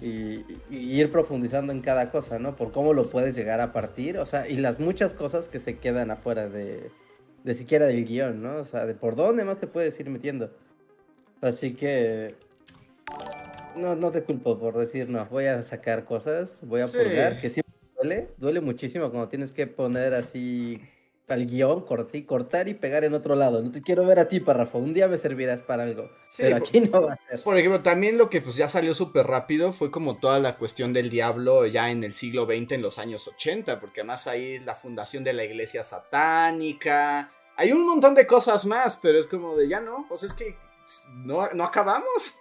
Y, 0.00 0.44
ir 0.70 1.10
profundizando 1.10 1.72
en 1.72 1.80
cada 1.80 2.10
cosa, 2.10 2.38
¿no? 2.38 2.54
Por 2.56 2.72
cómo 2.72 2.94
lo 2.94 3.10
puedes 3.10 3.34
llegar 3.34 3.60
a 3.60 3.72
partir, 3.72 4.18
o 4.18 4.26
sea, 4.26 4.48
y 4.48 4.56
las 4.56 4.78
muchas 4.78 5.12
cosas 5.12 5.48
que 5.48 5.58
se 5.58 5.78
quedan 5.78 6.10
afuera 6.10 6.48
de, 6.48 6.90
de 7.44 7.54
siquiera 7.54 7.86
del 7.86 8.04
guion, 8.04 8.42
¿no? 8.42 8.56
O 8.58 8.64
sea, 8.64 8.86
de 8.86 8.94
por 8.94 9.16
dónde 9.16 9.44
más 9.44 9.58
te 9.58 9.66
puedes 9.66 9.98
ir 9.98 10.08
metiendo. 10.10 10.50
Así 11.40 11.74
que 11.74 12.34
no, 13.76 13.96
no 13.96 14.10
te 14.10 14.22
culpo 14.22 14.58
por 14.58 14.76
decir, 14.76 15.08
no, 15.08 15.24
voy 15.26 15.46
a 15.46 15.62
sacar 15.62 16.04
cosas, 16.04 16.60
voy 16.62 16.80
a 16.80 16.86
purgar, 16.86 17.40
que 17.40 17.48
siempre 17.48 17.74
duele, 17.96 18.28
duele 18.36 18.60
muchísimo 18.60 19.10
cuando 19.10 19.28
tienes 19.28 19.52
que 19.52 19.66
poner 19.66 20.14
así 20.14 20.80
al 21.28 21.46
guion, 21.46 21.84
cortar 22.26 22.68
y 22.68 22.74
pegar 22.74 23.04
en 23.04 23.14
otro 23.14 23.34
lado. 23.34 23.62
No 23.62 23.70
te 23.70 23.82
quiero 23.82 24.06
ver 24.06 24.18
a 24.18 24.28
ti, 24.28 24.40
párrafo. 24.40 24.78
Un 24.78 24.94
día 24.94 25.08
me 25.08 25.16
servirás 25.16 25.62
para 25.62 25.82
algo. 25.82 26.10
pero 26.36 26.56
aquí 26.56 26.80
no 26.80 27.02
va 27.02 27.12
a 27.12 27.16
ser. 27.16 27.42
Por 27.42 27.56
ejemplo, 27.56 27.82
también 27.82 28.18
lo 28.18 28.30
que 28.30 28.40
pues 28.40 28.56
ya 28.56 28.68
salió 28.68 28.94
súper 28.94 29.26
rápido 29.26 29.72
fue 29.72 29.90
como 29.90 30.18
toda 30.18 30.38
la 30.38 30.56
cuestión 30.56 30.92
del 30.92 31.10
diablo 31.10 31.66
ya 31.66 31.90
en 31.90 32.02
el 32.04 32.12
siglo 32.12 32.46
XX, 32.46 32.72
en 32.72 32.82
los 32.82 32.98
años 32.98 33.26
80, 33.28 33.78
porque 33.78 34.00
además 34.00 34.26
ahí 34.26 34.58
la 34.60 34.74
fundación 34.74 35.24
de 35.24 35.32
la 35.32 35.44
iglesia 35.44 35.84
satánica. 35.84 37.30
Hay 37.56 37.72
un 37.72 37.86
montón 37.86 38.14
de 38.14 38.26
cosas 38.26 38.64
más, 38.66 38.96
pero 38.96 39.18
es 39.18 39.26
como 39.26 39.56
de 39.56 39.68
ya 39.68 39.80
no, 39.80 40.06
pues 40.08 40.22
es 40.22 40.32
que 40.32 40.56
no, 41.24 41.48
no 41.54 41.64
acabamos. 41.64 42.34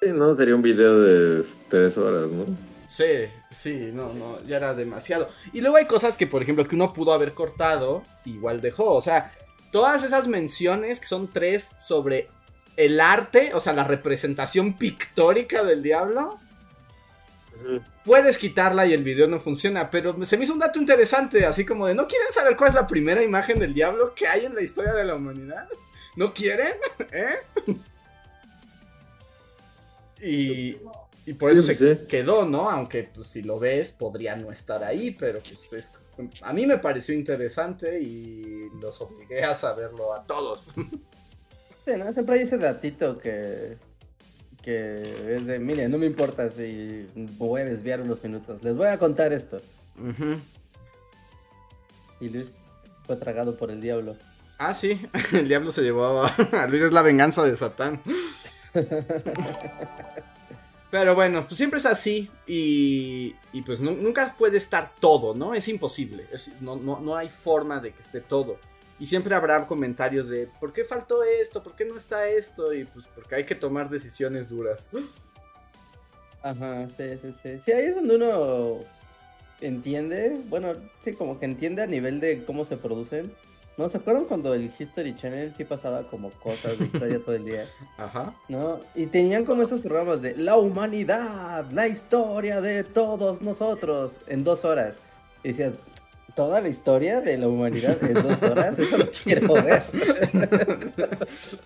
Sí, 0.00 0.08
no, 0.12 0.34
sería 0.36 0.54
un 0.54 0.62
video 0.62 1.00
de 1.00 1.44
tres 1.68 1.96
horas, 1.96 2.26
¿no? 2.26 2.44
Sí, 2.88 3.28
sí, 3.52 3.90
no, 3.92 4.12
no, 4.12 4.42
ya 4.44 4.56
era 4.56 4.74
demasiado. 4.74 5.28
Y 5.52 5.60
luego 5.60 5.76
hay 5.76 5.86
cosas 5.86 6.16
que, 6.16 6.26
por 6.26 6.42
ejemplo, 6.42 6.66
que 6.66 6.74
uno 6.74 6.92
pudo 6.92 7.12
haber 7.12 7.32
cortado, 7.32 8.02
igual 8.24 8.60
dejó. 8.60 8.92
O 8.92 9.00
sea, 9.00 9.32
todas 9.70 10.02
esas 10.02 10.28
menciones, 10.28 11.00
que 11.00 11.06
son 11.06 11.28
tres 11.28 11.70
sobre 11.78 12.28
el 12.76 13.00
arte, 13.00 13.52
o 13.54 13.60
sea, 13.60 13.72
la 13.72 13.84
representación 13.84 14.74
pictórica 14.74 15.62
del 15.62 15.82
diablo. 15.82 16.38
puedes 18.04 18.38
quitarla 18.38 18.86
y 18.86 18.92
el 18.92 19.04
video 19.04 19.28
no 19.28 19.38
funciona, 19.38 19.90
pero 19.90 20.24
se 20.24 20.36
me 20.36 20.44
hizo 20.44 20.52
un 20.52 20.58
dato 20.58 20.80
interesante, 20.80 21.46
así 21.46 21.64
como 21.64 21.86
de, 21.86 21.94
¿no 21.94 22.08
quieren 22.08 22.32
saber 22.32 22.56
cuál 22.56 22.70
es 22.70 22.74
la 22.74 22.86
primera 22.86 23.22
imagen 23.22 23.58
del 23.58 23.74
diablo 23.74 24.14
que 24.14 24.26
hay 24.26 24.46
en 24.46 24.54
la 24.54 24.62
historia 24.62 24.92
de 24.94 25.04
la 25.04 25.14
humanidad? 25.14 25.68
¿No 26.16 26.34
quieren? 26.34 26.74
¿Eh? 27.12 27.36
Y, 30.22 30.76
y 31.24 31.34
por 31.34 31.52
eso 31.52 31.62
se 31.62 32.06
quedó, 32.06 32.44
¿no? 32.46 32.68
Aunque 32.68 33.04
pues 33.04 33.28
si 33.28 33.42
lo 33.42 33.58
ves 33.58 33.92
podría 33.92 34.34
no 34.36 34.50
estar 34.50 34.82
ahí, 34.82 35.12
pero 35.12 35.40
pues 35.40 35.72
es, 35.72 35.92
a 36.42 36.52
mí 36.52 36.66
me 36.66 36.78
pareció 36.78 37.14
interesante 37.14 38.00
y 38.00 38.68
los 38.80 39.00
obligué 39.00 39.44
a 39.44 39.54
saberlo 39.54 40.12
a 40.12 40.24
todos. 40.26 40.74
Sí, 41.84 41.90
¿no? 41.96 42.12
Siempre 42.12 42.36
hay 42.36 42.42
ese 42.42 42.58
datito 42.58 43.18
que, 43.18 43.76
que 44.62 45.36
es 45.36 45.46
de, 45.46 45.58
miren, 45.58 45.90
no 45.90 45.98
me 45.98 46.06
importa 46.06 46.48
si 46.48 47.08
voy 47.14 47.62
a 47.62 47.64
desviar 47.64 48.00
unos 48.00 48.22
minutos, 48.22 48.62
les 48.62 48.76
voy 48.76 48.88
a 48.88 48.98
contar 48.98 49.32
esto. 49.32 49.58
Y 52.20 52.28
Luis 52.28 52.80
fue 53.04 53.16
tragado 53.16 53.56
por 53.56 53.70
el 53.70 53.80
diablo. 53.80 54.16
Ah, 54.58 54.74
sí, 54.74 55.00
el 55.32 55.48
diablo 55.48 55.72
se 55.72 55.82
llevó 55.82 56.24
a, 56.24 56.66
Luis, 56.68 56.82
es 56.82 56.92
la 56.92 57.02
venganza 57.02 57.44
de 57.44 57.56
Satán. 57.56 58.00
Pero 60.92 61.14
bueno, 61.14 61.46
pues 61.46 61.56
siempre 61.56 61.78
es 61.78 61.86
así 61.86 62.30
y, 62.46 63.34
y 63.54 63.62
pues 63.62 63.80
nunca 63.80 64.34
puede 64.36 64.58
estar 64.58 64.92
todo, 65.00 65.34
¿no? 65.34 65.54
Es 65.54 65.66
imposible, 65.68 66.26
no, 66.60 66.76
no, 66.76 67.00
no 67.00 67.16
hay 67.16 67.30
forma 67.30 67.80
de 67.80 67.92
que 67.92 68.02
esté 68.02 68.20
todo. 68.20 68.58
Y 69.00 69.06
siempre 69.06 69.34
habrá 69.34 69.66
comentarios 69.66 70.28
de 70.28 70.50
¿por 70.60 70.70
qué 70.70 70.84
faltó 70.84 71.24
esto? 71.24 71.62
¿Por 71.62 71.74
qué 71.74 71.86
no 71.86 71.96
está 71.96 72.28
esto? 72.28 72.74
Y 72.74 72.84
pues 72.84 73.06
porque 73.14 73.36
hay 73.36 73.44
que 73.44 73.54
tomar 73.54 73.88
decisiones 73.88 74.50
duras. 74.50 74.90
Ajá, 76.42 76.86
sí, 76.90 77.04
sí, 77.22 77.34
sí. 77.42 77.58
Sí, 77.58 77.72
ahí 77.72 77.86
es 77.86 77.94
donde 77.94 78.16
uno 78.16 78.80
entiende, 79.62 80.42
bueno, 80.50 80.74
sí, 81.00 81.14
como 81.14 81.40
que 81.40 81.46
entiende 81.46 81.80
a 81.80 81.86
nivel 81.86 82.20
de 82.20 82.44
cómo 82.44 82.66
se 82.66 82.76
producen. 82.76 83.32
¿No? 83.78 83.88
¿Se 83.88 83.96
acuerdan 83.98 84.26
cuando 84.26 84.52
el 84.52 84.70
History 84.78 85.14
Channel 85.14 85.52
sí 85.56 85.64
pasaba 85.64 86.02
como 86.02 86.30
cosas 86.30 86.78
de 86.78 86.84
historia 86.84 87.18
todo 87.18 87.34
el 87.34 87.44
día? 87.44 87.64
Ajá. 87.96 88.34
¿No? 88.48 88.80
Y 88.94 89.06
tenían 89.06 89.44
como 89.44 89.62
esos 89.62 89.80
programas 89.80 90.20
de 90.20 90.36
la 90.36 90.56
humanidad, 90.56 91.70
la 91.70 91.88
historia 91.88 92.60
de 92.60 92.84
todos 92.84 93.40
nosotros 93.40 94.18
en 94.26 94.44
dos 94.44 94.64
horas. 94.64 94.98
Y 95.42 95.48
decías, 95.48 95.72
toda 96.34 96.60
la 96.60 96.68
historia 96.68 97.20
de 97.20 97.38
la 97.38 97.48
humanidad 97.48 98.02
en 98.02 98.14
dos 98.14 98.42
horas, 98.50 98.78
eso 98.78 98.98
lo 98.98 99.10
quiero 99.10 99.54
ver. 99.54 99.82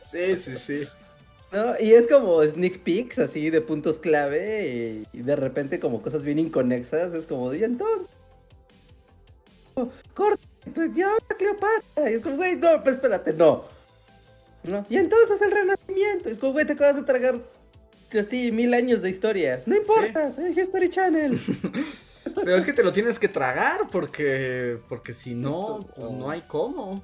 sí, 0.03 0.37
sí, 0.37 0.57
sí. 0.57 0.89
¿No? 1.53 1.75
Y 1.81 1.93
es 1.93 2.07
como 2.09 2.45
sneak 2.45 2.81
peeks 2.81 3.19
así 3.19 3.51
de 3.51 3.61
puntos 3.61 3.99
clave 3.99 5.05
y, 5.13 5.23
de 5.23 5.37
repente 5.37 5.79
como 5.81 6.03
cosas 6.03 6.25
bien 6.25 6.39
inconexas, 6.39 7.15
es 7.15 7.27
como, 7.27 7.53
y 7.55 7.65
entonces... 7.65 8.09
Corta, 10.15 10.49
yo, 10.95 11.09
Cleopatra. 11.39 12.11
Y 12.11 12.15
es 12.15 12.23
como, 12.23 12.37
güey, 12.37 12.57
no, 12.57 12.83
pues 12.83 12.97
espérate, 12.97 13.33
no. 13.33 13.65
¿No? 14.65 14.85
Y 14.89 14.97
entonces 14.97 15.41
el 15.43 15.51
renacimiento. 15.51 16.29
Es 16.29 16.39
como, 16.39 16.53
güey, 16.53 16.67
te 16.67 16.73
acabas 16.73 16.97
de 16.97 17.03
tragar 17.03 17.41
así 18.19 18.51
mil 18.53 18.75
años 18.75 19.03
de 19.03 19.11
historia. 19.11 19.63
No 19.67 19.77
importa, 19.77 20.31
soy 20.33 20.59
History 20.59 20.89
Channel. 20.89 21.39
Pero 22.35 22.57
es 22.57 22.65
que 22.65 22.73
te 22.73 22.83
lo 22.83 22.93
tienes 22.93 23.19
que 23.19 23.29
tragar 23.29 23.83
porque, 23.91 24.79
porque 24.89 25.13
si 25.13 25.35
no, 25.35 25.87
pues 25.95 26.11
no 26.13 26.31
hay 26.31 26.43
cómo. 26.43 27.03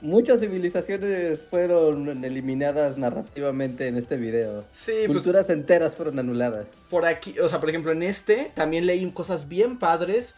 Muchas 0.00 0.40
civilizaciones 0.40 1.44
fueron 1.44 2.24
eliminadas 2.24 2.96
narrativamente 2.96 3.86
en 3.86 3.98
este 3.98 4.16
video. 4.16 4.64
Sí, 4.72 4.92
pues 5.06 5.08
Culturas 5.08 5.50
enteras 5.50 5.94
fueron 5.94 6.18
anuladas. 6.18 6.72
Por 6.88 7.04
aquí, 7.04 7.38
o 7.38 7.48
sea, 7.48 7.60
por 7.60 7.68
ejemplo, 7.68 7.92
en 7.92 8.02
este 8.02 8.50
también 8.54 8.86
leí 8.86 9.08
cosas 9.10 9.48
bien 9.48 9.78
padres 9.78 10.34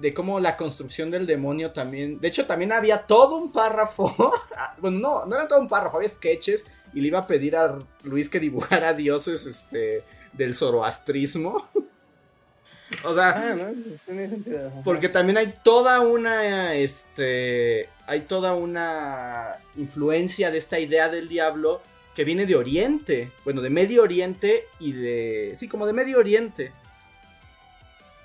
de 0.00 0.14
cómo 0.14 0.40
la 0.40 0.56
construcción 0.56 1.10
del 1.10 1.26
demonio 1.26 1.72
también. 1.72 2.20
De 2.20 2.28
hecho, 2.28 2.46
también 2.46 2.72
había 2.72 3.02
todo 3.02 3.36
un 3.36 3.52
párrafo. 3.52 4.32
bueno, 4.78 4.98
no, 4.98 5.26
no 5.26 5.34
era 5.34 5.46
todo 5.46 5.60
un 5.60 5.68
párrafo, 5.68 5.98
había 5.98 6.08
sketches. 6.08 6.64
Y 6.92 7.00
le 7.00 7.08
iba 7.08 7.20
a 7.20 7.26
pedir 7.26 7.54
a 7.54 7.78
Luis 8.04 8.28
que 8.28 8.40
dibujara 8.40 8.92
dioses 8.94 9.46
este, 9.46 10.02
del 10.32 10.54
zoroastrismo. 10.54 11.68
O 13.04 13.14
sea, 13.14 13.54
ah, 13.54 13.70
porque 14.82 15.08
también 15.08 15.38
hay 15.38 15.54
toda 15.62 16.00
una, 16.00 16.74
este, 16.74 17.88
hay 18.08 18.22
toda 18.22 18.54
una 18.54 19.52
influencia 19.76 20.50
de 20.50 20.58
esta 20.58 20.80
idea 20.80 21.08
del 21.08 21.28
diablo 21.28 21.80
que 22.16 22.24
viene 22.24 22.46
de 22.46 22.56
Oriente, 22.56 23.30
bueno, 23.44 23.60
de 23.60 23.70
Medio 23.70 24.02
Oriente 24.02 24.64
y 24.80 24.90
de, 24.90 25.54
sí, 25.56 25.68
como 25.68 25.86
de 25.86 25.92
Medio 25.92 26.18
Oriente. 26.18 26.72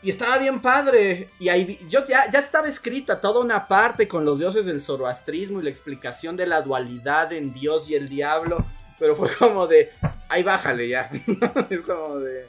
Y 0.05 0.11
estaba 0.11 0.37
bien 0.37 0.61
padre. 0.61 1.29
Y 1.39 1.49
ahí 1.49 1.79
yo 1.89 2.05
ya, 2.05 2.29
ya 2.29 2.37
estaba 2.37 2.67
escrita 2.67 3.19
toda 3.19 3.39
una 3.39 3.67
parte 3.67 4.07
con 4.07 4.23
los 4.23 4.37
dioses 4.37 4.67
del 4.67 4.79
zoroastrismo 4.79 5.59
y 5.59 5.63
la 5.63 5.71
explicación 5.71 6.37
de 6.37 6.45
la 6.45 6.61
dualidad 6.61 7.33
en 7.33 7.51
Dios 7.55 7.89
y 7.89 7.95
el 7.95 8.07
diablo. 8.07 8.63
Pero 8.99 9.15
fue 9.15 9.35
como 9.39 9.65
de, 9.65 9.89
ahí 10.29 10.43
bájale 10.43 10.87
ya. 10.87 11.09
es 11.71 11.81
como 11.81 12.19
de, 12.19 12.45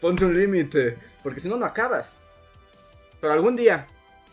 ponte 0.00 0.24
un 0.24 0.34
límite. 0.34 0.96
Porque 1.22 1.40
si 1.40 1.48
no, 1.50 1.58
no 1.58 1.66
acabas. 1.66 2.16
Pero 3.20 3.34
algún 3.34 3.54
día, 3.54 3.86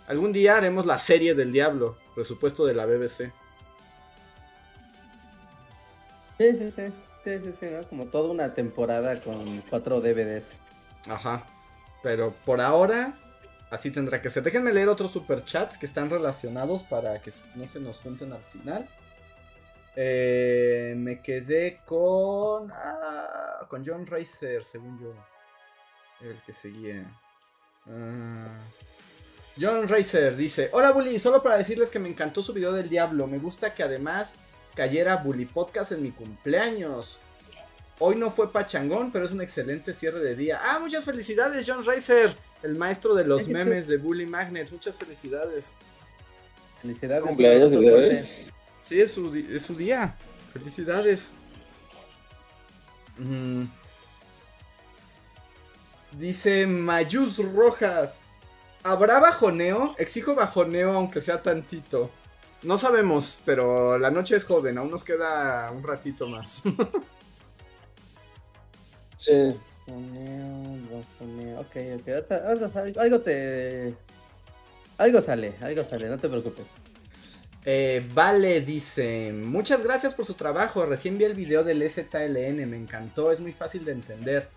algún 0.08 0.32
día 0.32 0.56
haremos 0.56 0.86
la 0.86 0.98
serie 0.98 1.36
del 1.36 1.52
diablo, 1.52 1.98
presupuesto 2.16 2.66
de 2.66 2.74
la 2.74 2.86
BBC. 2.86 3.34
Sí, 6.38 6.52
sí, 6.58 6.72
sí. 6.74 6.84
Sí, 7.26 7.32
sí, 7.44 7.54
sí, 7.60 7.68
Como 7.90 8.06
toda 8.06 8.30
una 8.30 8.54
temporada 8.54 9.20
con 9.20 9.62
cuatro 9.70 10.00
DVDs. 10.00 10.52
Ajá. 11.10 11.44
Pero 12.06 12.36
por 12.46 12.62
ahora, 12.62 13.16
así 13.72 13.90
tendrá 13.90 14.22
que 14.22 14.30
ser. 14.30 14.44
Déjenme 14.44 14.72
leer 14.72 14.90
otros 14.90 15.10
superchats 15.10 15.76
que 15.76 15.88
están 15.88 16.08
relacionados 16.08 16.84
para 16.84 17.20
que 17.20 17.34
no 17.56 17.66
se 17.66 17.80
nos 17.80 17.98
junten 17.98 18.32
al 18.32 18.42
final. 18.42 18.88
Eh, 19.96 20.94
me 20.96 21.20
quedé 21.24 21.82
con. 21.84 22.72
Ah, 22.72 23.66
con 23.68 23.84
John 23.84 24.06
Racer, 24.06 24.64
según 24.64 25.00
yo 25.00 25.16
el 26.22 26.40
que 26.44 26.54
seguía. 26.54 27.12
Ah. 27.88 28.60
John 29.60 29.88
Racer 29.88 30.36
dice: 30.36 30.70
Hola 30.74 30.92
Bully, 30.92 31.18
solo 31.18 31.42
para 31.42 31.58
decirles 31.58 31.90
que 31.90 31.98
me 31.98 32.10
encantó 32.10 32.44
su 32.44 32.54
video 32.54 32.72
del 32.72 32.88
diablo. 32.88 33.26
Me 33.26 33.40
gusta 33.40 33.74
que 33.74 33.82
además 33.82 34.36
cayera 34.76 35.16
Bully 35.16 35.48
Podcast 35.48 35.92
en 35.92 36.04
mi 36.04 36.12
cumpleaños. 36.12 37.20
Hoy 38.00 38.16
no 38.16 38.30
fue 38.30 38.52
pachangón, 38.52 39.12
pero 39.12 39.26
es 39.26 39.32
un 39.32 39.42
excelente 39.42 39.94
cierre 39.94 40.20
de 40.20 40.36
día. 40.36 40.60
Ah, 40.62 40.80
muchas 40.80 41.06
felicidades, 41.06 41.66
John 41.66 41.86
Racer, 41.86 42.36
el 42.62 42.76
maestro 42.76 43.14
de 43.14 43.24
los 43.24 43.48
memes 43.48 43.88
de 43.88 43.98
Bully 43.98 44.26
Magnets. 44.26 44.72
Muchas 44.72 44.98
felicidades. 44.98 45.76
Felicidades. 46.82 47.24
Cumpleaños 47.24 47.72
de 47.72 47.78
hoy. 47.78 48.26
Sí, 48.82 49.00
es 49.00 49.12
su, 49.14 49.34
es 49.34 49.64
su 49.64 49.76
día. 49.76 50.16
Felicidades. 50.52 51.30
Mm. 53.18 53.64
Dice 56.18 56.68
Mayus 56.68 57.38
Rojas. 57.54 58.20
¿Habrá 58.84 59.20
bajoneo? 59.20 59.96
Exijo 59.98 60.36
bajoneo 60.36 60.92
aunque 60.92 61.22
sea 61.22 61.42
tantito. 61.42 62.12
No 62.62 62.78
sabemos, 62.78 63.42
pero 63.46 63.98
la 63.98 64.12
noche 64.12 64.36
es 64.36 64.44
joven, 64.44 64.78
aún 64.78 64.92
nos 64.92 65.04
queda 65.04 65.72
un 65.72 65.84
ratito 65.84 66.28
más. 66.28 66.62
sí. 69.16 69.56
Bajoneo, 69.88 71.60
Ok, 71.60 71.76
ok. 72.00 72.98
algo 72.98 73.22
te. 73.22 73.94
Algo 74.98 75.22
sale, 75.22 75.54
algo 75.62 75.84
sale, 75.84 76.08
no 76.10 76.18
te 76.18 76.30
preocupes. 76.30 76.68
Eh, 77.66 78.08
vale, 78.14 78.62
dice, 78.62 79.34
muchas 79.34 79.84
gracias 79.84 80.14
por 80.14 80.26
su 80.26 80.36
trabajo, 80.36 80.86
recién 80.86 81.18
vi 81.18 81.24
el 81.24 81.34
video 81.34 81.64
del 81.64 81.82
STLN, 81.90 82.70
me 82.70 82.78
encantó, 82.78 83.32
es 83.32 83.40
muy 83.40 83.54
fácil 83.54 83.84
de 83.84 83.94
entender. 83.94 84.48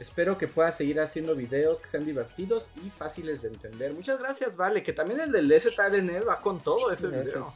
Espero 0.00 0.38
que 0.38 0.48
pueda 0.48 0.70
seguir 0.72 1.00
haciendo 1.00 1.34
videos 1.34 1.80
que 1.80 1.88
sean 1.88 2.04
divertidos 2.04 2.70
y 2.84 2.90
fáciles 2.90 3.42
de 3.42 3.48
entender. 3.48 3.92
Muchas 3.94 4.18
gracias, 4.18 4.56
Vale, 4.56 4.82
que 4.82 4.92
también 4.92 5.20
el 5.20 5.32
del 5.32 5.52
STLN 5.52 6.28
va 6.28 6.40
con 6.40 6.60
todo 6.60 6.90
ese 6.90 7.08
video. 7.08 7.52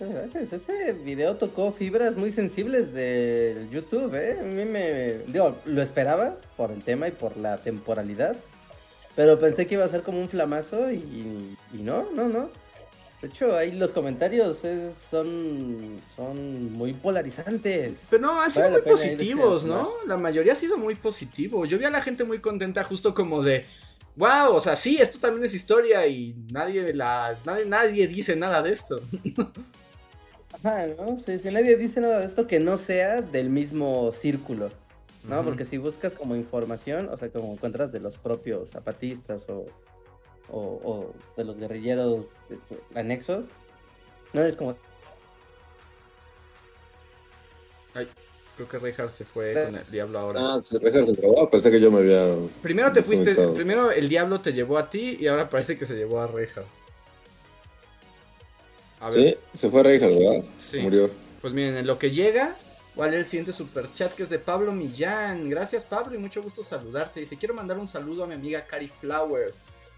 Gracias. 0.00 0.52
Ese 0.52 0.92
video 0.92 1.36
tocó 1.36 1.72
fibras 1.72 2.16
muy 2.16 2.32
sensibles 2.32 2.92
de 2.92 3.66
YouTube, 3.70 4.14
¿eh? 4.14 4.38
A 4.40 4.42
mí 4.42 4.64
me... 4.64 5.18
Digo, 5.26 5.56
lo 5.64 5.82
esperaba 5.82 6.36
por 6.56 6.72
el 6.72 6.82
tema 6.82 7.08
y 7.08 7.12
por 7.12 7.36
la 7.36 7.58
temporalidad. 7.58 8.36
Pero 9.14 9.38
pensé 9.38 9.66
que 9.66 9.74
iba 9.74 9.84
a 9.84 9.88
ser 9.88 10.02
como 10.02 10.20
un 10.20 10.28
flamazo 10.28 10.90
y, 10.90 11.56
y 11.72 11.82
no, 11.82 12.08
no, 12.14 12.28
no. 12.28 12.50
De 13.22 13.28
hecho, 13.28 13.56
ahí 13.56 13.70
los 13.70 13.92
comentarios 13.92 14.58
son, 15.08 16.00
son 16.16 16.72
muy 16.72 16.92
polarizantes. 16.92 18.08
Pero 18.10 18.22
no, 18.22 18.40
han 18.40 18.50
sido 18.50 18.68
muy 18.68 18.82
positivos, 18.82 19.64
¿no? 19.64 19.92
La 20.08 20.16
mayoría 20.16 20.54
ha 20.54 20.56
sido 20.56 20.76
muy 20.76 20.96
positivo. 20.96 21.64
Yo 21.64 21.78
vi 21.78 21.84
a 21.84 21.90
la 21.90 22.02
gente 22.02 22.24
muy 22.24 22.40
contenta 22.40 22.82
justo 22.82 23.14
como 23.14 23.40
de, 23.44 23.64
wow, 24.16 24.56
o 24.56 24.60
sea, 24.60 24.74
sí, 24.74 24.98
esto 25.00 25.20
también 25.20 25.44
es 25.44 25.54
historia 25.54 26.04
y 26.08 26.34
nadie, 26.50 26.92
la, 26.92 27.38
nadie, 27.44 27.64
nadie 27.64 28.08
dice 28.08 28.34
nada 28.34 28.60
de 28.60 28.72
esto. 28.72 29.00
Ajá, 30.62 30.86
¿no? 30.86 31.18
si 31.18 31.50
nadie 31.50 31.76
dice 31.76 32.00
nada 32.00 32.20
de 32.20 32.26
esto 32.26 32.46
que 32.46 32.60
no 32.60 32.76
sea 32.76 33.20
del 33.20 33.50
mismo 33.50 34.12
círculo. 34.12 34.68
¿no? 35.28 35.44
Porque 35.44 35.64
si 35.64 35.78
buscas 35.78 36.14
como 36.14 36.36
información, 36.36 37.08
o 37.08 37.16
sea, 37.16 37.30
como 37.30 37.52
encuentras 37.52 37.92
de 37.92 38.00
los 38.00 38.18
propios 38.18 38.70
zapatistas 38.70 39.46
o, 39.48 39.66
o, 40.50 41.12
de 41.36 41.44
los 41.44 41.58
guerrilleros 41.58 42.30
anexos, 42.94 43.50
no 44.32 44.42
es 44.42 44.56
como... 44.56 44.76
Ay, 47.94 48.08
creo 48.56 48.68
que 48.68 48.78
Reinhardt 48.78 49.12
se 49.12 49.24
fue 49.24 49.52
con 49.52 49.76
el 49.76 49.90
diablo 49.90 50.18
ahora. 50.18 50.40
Ah, 50.42 50.60
sí, 50.62 50.78
se 50.78 51.12
trabó, 51.14 51.48
pensé 51.50 51.70
que 51.70 51.80
yo 51.80 51.90
me 51.90 51.98
había... 51.98 52.34
Primero 52.62 52.92
te 52.92 53.02
fuiste, 53.02 53.34
primero 53.54 53.90
el 53.90 54.08
diablo 54.08 54.40
te 54.40 54.52
llevó 54.52 54.78
a 54.78 54.90
ti 54.90 55.18
y 55.20 55.26
ahora 55.26 55.48
parece 55.48 55.78
que 55.78 55.86
se 55.86 55.94
llevó 55.94 56.20
a 56.20 56.26
Reinhardt. 59.08 59.38
Sí, 59.52 59.58
se 59.58 59.70
fue 59.70 59.82
Reinhardt, 59.82 60.18
¿verdad? 60.18 60.44
Sí. 60.58 60.78
Murió. 60.80 61.10
Pues 61.40 61.52
miren, 61.52 61.76
en 61.76 61.86
lo 61.86 61.98
que 61.98 62.10
llega, 62.10 62.56
¿Cuál 62.94 63.14
es 63.14 63.20
el 63.20 63.24
siguiente 63.24 63.52
super 63.54 63.90
chat 63.94 64.12
que 64.12 64.24
es 64.24 64.28
de 64.28 64.38
Pablo 64.38 64.72
Millán? 64.72 65.48
Gracias 65.48 65.84
Pablo 65.84 66.14
y 66.14 66.18
mucho 66.18 66.42
gusto 66.42 66.62
saludarte. 66.62 67.20
Dice, 67.20 67.38
quiero 67.38 67.54
mandar 67.54 67.78
un 67.78 67.88
saludo 67.88 68.24
a 68.24 68.26
mi 68.26 68.34
amiga 68.34 68.66
Cari 68.66 68.88
Flowers. 68.88 69.54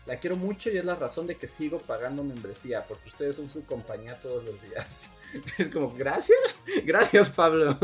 La 0.07 0.21
quiero 0.21 0.37
mucho 0.37 0.71
y 0.71 0.77
es 0.77 0.85
la 0.85 0.95
razón 0.95 1.27
de 1.27 1.37
que 1.37 1.49
sigo 1.49 1.79
pagando 1.79 2.23
membresía, 2.23 2.85
porque 2.87 3.09
ustedes 3.09 3.37
son 3.37 3.51
su 3.51 3.65
compañía 3.65 4.17
todos 4.23 4.45
los 4.45 4.61
días. 4.63 5.11
Es 5.59 5.69
como, 5.69 5.91
gracias, 5.91 6.39
gracias 6.85 7.29
Pablo. 7.31 7.77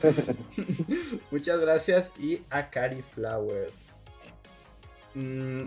Muchas 1.30 1.60
gracias 1.60 2.10
y 2.18 2.40
a 2.48 2.70
Cari 2.70 3.02
Flowers. 3.02 3.74
Mm, 5.12 5.64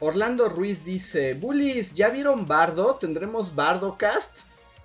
Orlando 0.00 0.48
Ruiz 0.48 0.84
dice, 0.84 1.34
Bullies, 1.34 1.94
¿ya 1.94 2.10
vieron 2.10 2.46
Bardo? 2.46 2.94
¿Tendremos 3.00 3.54
Bardo 3.54 3.96
Cast? 3.98 4.38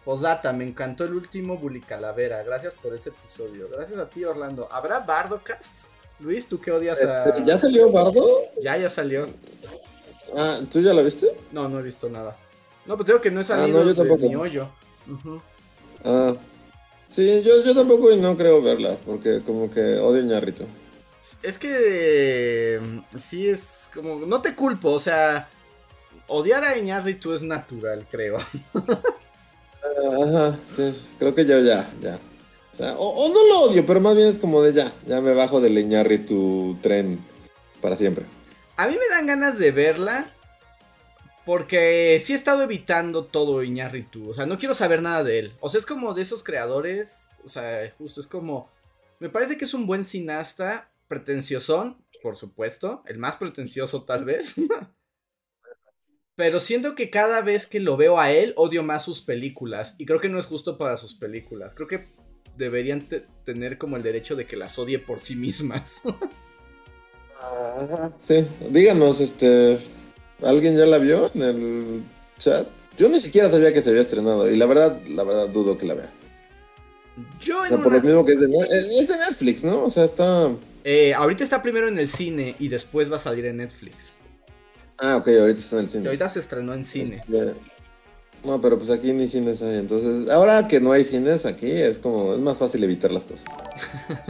Posdata, 0.03 0.51
me 0.51 0.65
encantó 0.65 1.05
el 1.05 1.13
último 1.13 1.57
Bully 1.57 1.79
Calavera. 1.79 2.43
Gracias 2.43 2.73
por 2.73 2.93
ese 2.93 3.09
episodio. 3.09 3.69
Gracias 3.71 3.99
a 3.99 4.09
ti, 4.09 4.25
Orlando. 4.25 4.67
¿Habrá 4.71 4.99
Bardocast? 4.99 5.87
Luis, 6.19 6.47
¿tú 6.47 6.59
qué 6.59 6.71
odias 6.71 6.99
a.? 7.01 7.19
Este, 7.19 7.43
¿Ya 7.45 7.57
salió 7.57 7.89
Bardo? 7.91 8.25
Ya, 8.61 8.75
ya 8.77 8.89
salió. 8.89 9.27
Ah, 10.35 10.59
¿tú 10.69 10.81
ya 10.81 10.93
la 10.93 11.01
viste? 11.03 11.27
No, 11.51 11.69
no 11.69 11.79
he 11.79 11.83
visto 11.83 12.09
nada. 12.09 12.35
No, 12.85 12.97
pues 12.97 13.07
digo 13.07 13.21
que 13.21 13.31
no 13.31 13.39
he 13.39 13.45
salido 13.45 13.79
ah, 13.79 13.83
no, 13.83 13.87
yo 13.87 13.95
tampoco. 13.95 14.27
mi 14.27 14.35
hoyo. 14.35 14.67
Ah. 16.03 16.33
Sí, 17.07 17.43
yo, 17.43 17.63
yo 17.63 17.75
tampoco 17.75 18.11
y 18.11 18.17
no 18.17 18.35
creo 18.35 18.61
verla, 18.61 18.97
porque 19.05 19.41
como 19.41 19.69
que 19.69 19.97
odio 19.97 20.21
a 20.21 20.25
Ñarrito. 20.25 20.65
Es 21.41 21.57
que 21.57 22.79
sí 23.17 23.47
es 23.47 23.89
como, 23.93 24.25
no 24.25 24.41
te 24.41 24.55
culpo, 24.55 24.91
o 24.91 24.99
sea, 24.99 25.49
odiar 26.27 26.63
a 26.63 26.77
Iñárritu 26.77 27.33
es 27.33 27.41
natural, 27.41 28.05
creo. 28.09 28.37
Ajá, 30.21 30.57
sí, 30.67 30.93
creo 31.19 31.33
que 31.33 31.45
yo 31.45 31.59
ya, 31.59 31.89
ya. 32.01 32.19
O 32.71 32.75
sea, 32.75 32.95
o, 32.97 33.29
no 33.29 33.47
lo 33.47 33.61
odio, 33.61 33.85
pero 33.85 34.01
más 34.01 34.15
bien 34.15 34.27
es 34.27 34.39
como 34.39 34.61
de 34.61 34.73
ya, 34.73 34.91
ya 35.05 35.21
me 35.21 35.33
bajo 35.33 35.61
de 35.61 35.69
leñarri 35.69 36.19
tu 36.19 36.77
tren 36.81 37.23
para 37.81 37.95
siempre. 37.95 38.25
A 38.77 38.87
mí 38.87 38.97
me 38.97 39.15
dan 39.15 39.27
ganas 39.27 39.59
de 39.59 39.71
verla, 39.71 40.25
porque 41.45 42.21
sí 42.23 42.33
he 42.33 42.35
estado 42.35 42.63
evitando 42.63 43.25
todo 43.25 43.63
Iñárritu. 43.63 44.29
O 44.29 44.33
sea, 44.33 44.45
no 44.45 44.57
quiero 44.57 44.73
saber 44.73 45.01
nada 45.01 45.23
de 45.23 45.39
él. 45.39 45.53
O 45.59 45.69
sea, 45.69 45.79
es 45.79 45.85
como 45.85 46.13
de 46.13 46.21
esos 46.21 46.43
creadores. 46.43 47.29
O 47.45 47.49
sea, 47.49 47.93
justo 47.97 48.21
es 48.21 48.27
como. 48.27 48.69
Me 49.19 49.29
parece 49.29 49.57
que 49.57 49.65
es 49.65 49.73
un 49.73 49.85
buen 49.85 50.03
cineasta. 50.05 50.89
Pretenciosón, 51.07 52.05
por 52.21 52.35
supuesto. 52.35 53.03
El 53.05 53.17
más 53.17 53.35
pretencioso, 53.35 54.03
tal 54.03 54.25
vez. 54.25 54.55
Pero 56.35 56.59
siento 56.59 56.95
que 56.95 57.11
cada 57.11 57.41
vez 57.41 57.67
que 57.67 57.79
lo 57.79 57.95
veo 57.95 58.19
a 58.19 58.31
él, 58.31 58.53
odio 58.55 58.81
más 58.81 59.03
sus 59.03 59.21
películas. 59.21 59.95
Y 59.99 60.05
creo 60.05 60.19
que 60.19 60.29
no 60.29 60.39
es 60.39 60.47
justo 60.47 60.79
para 60.79 60.97
sus 60.97 61.13
películas. 61.13 61.73
Creo 61.75 61.87
que 61.87 62.07
deberían 62.57 63.07
tener 63.45 63.77
como 63.77 63.97
el 63.97 64.03
derecho 64.03 64.35
de 64.35 64.47
que 64.47 64.57
las 64.57 64.79
odie 64.79 64.97
por 64.97 65.19
sí 65.19 65.35
mismas. 65.35 66.01
sí, 68.17 68.47
díganos, 68.71 69.19
este. 69.19 69.77
¿Alguien 70.41 70.75
ya 70.75 70.87
la 70.87 70.97
vio 70.97 71.31
en 71.35 71.41
el 71.41 72.03
chat? 72.39 72.67
Yo 72.97 73.09
ni 73.09 73.19
siquiera 73.19 73.49
sabía 73.49 73.71
que 73.71 73.81
se 73.81 73.91
había 73.91 74.01
estrenado. 74.01 74.49
Y 74.49 74.57
la 74.57 74.65
verdad, 74.65 75.01
la 75.07 75.23
verdad, 75.23 75.49
dudo 75.49 75.77
que 75.77 75.85
la 75.85 75.95
vea. 75.95 76.11
Yo 77.39 77.61
o 77.61 77.67
sea, 77.67 77.77
por 77.77 77.93
lo 77.93 78.01
mismo 78.01 78.25
que 78.25 78.33
es 78.33 78.39
de, 78.39 78.47
es 78.71 79.07
de 79.07 79.17
Netflix, 79.17 79.63
¿no? 79.63 79.83
O 79.83 79.89
sea, 79.89 80.03
está. 80.03 80.51
Eh, 80.83 81.13
ahorita 81.13 81.43
está 81.43 81.61
primero 81.61 81.87
en 81.87 81.97
el 81.97 82.09
cine 82.09 82.55
y 82.59 82.67
después 82.67 83.11
va 83.11 83.17
a 83.17 83.19
salir 83.19 83.45
en 83.45 83.57
Netflix. 83.57 84.13
Ah, 84.97 85.17
ok, 85.17 85.27
ahorita 85.27 85.59
está 85.59 85.77
en 85.77 85.81
el 85.83 85.89
cine. 85.89 86.05
ahorita 86.07 86.29
se 86.29 86.39
estrenó 86.39 86.73
en 86.73 86.83
cine. 86.83 87.21
Este, 87.21 87.55
no, 88.43 88.59
pero 88.59 88.77
pues 88.77 88.91
aquí 88.91 89.13
ni 89.13 89.27
cines 89.27 89.61
hay. 89.61 89.77
Entonces, 89.77 90.29
ahora 90.29 90.67
que 90.67 90.81
no 90.81 90.91
hay 90.91 91.03
cines 91.03 91.45
aquí, 91.45 91.71
es 91.71 91.99
como, 91.99 92.33
es 92.33 92.39
más 92.39 92.57
fácil 92.57 92.83
evitar 92.83 93.11
las 93.11 93.23
cosas. 93.23 93.45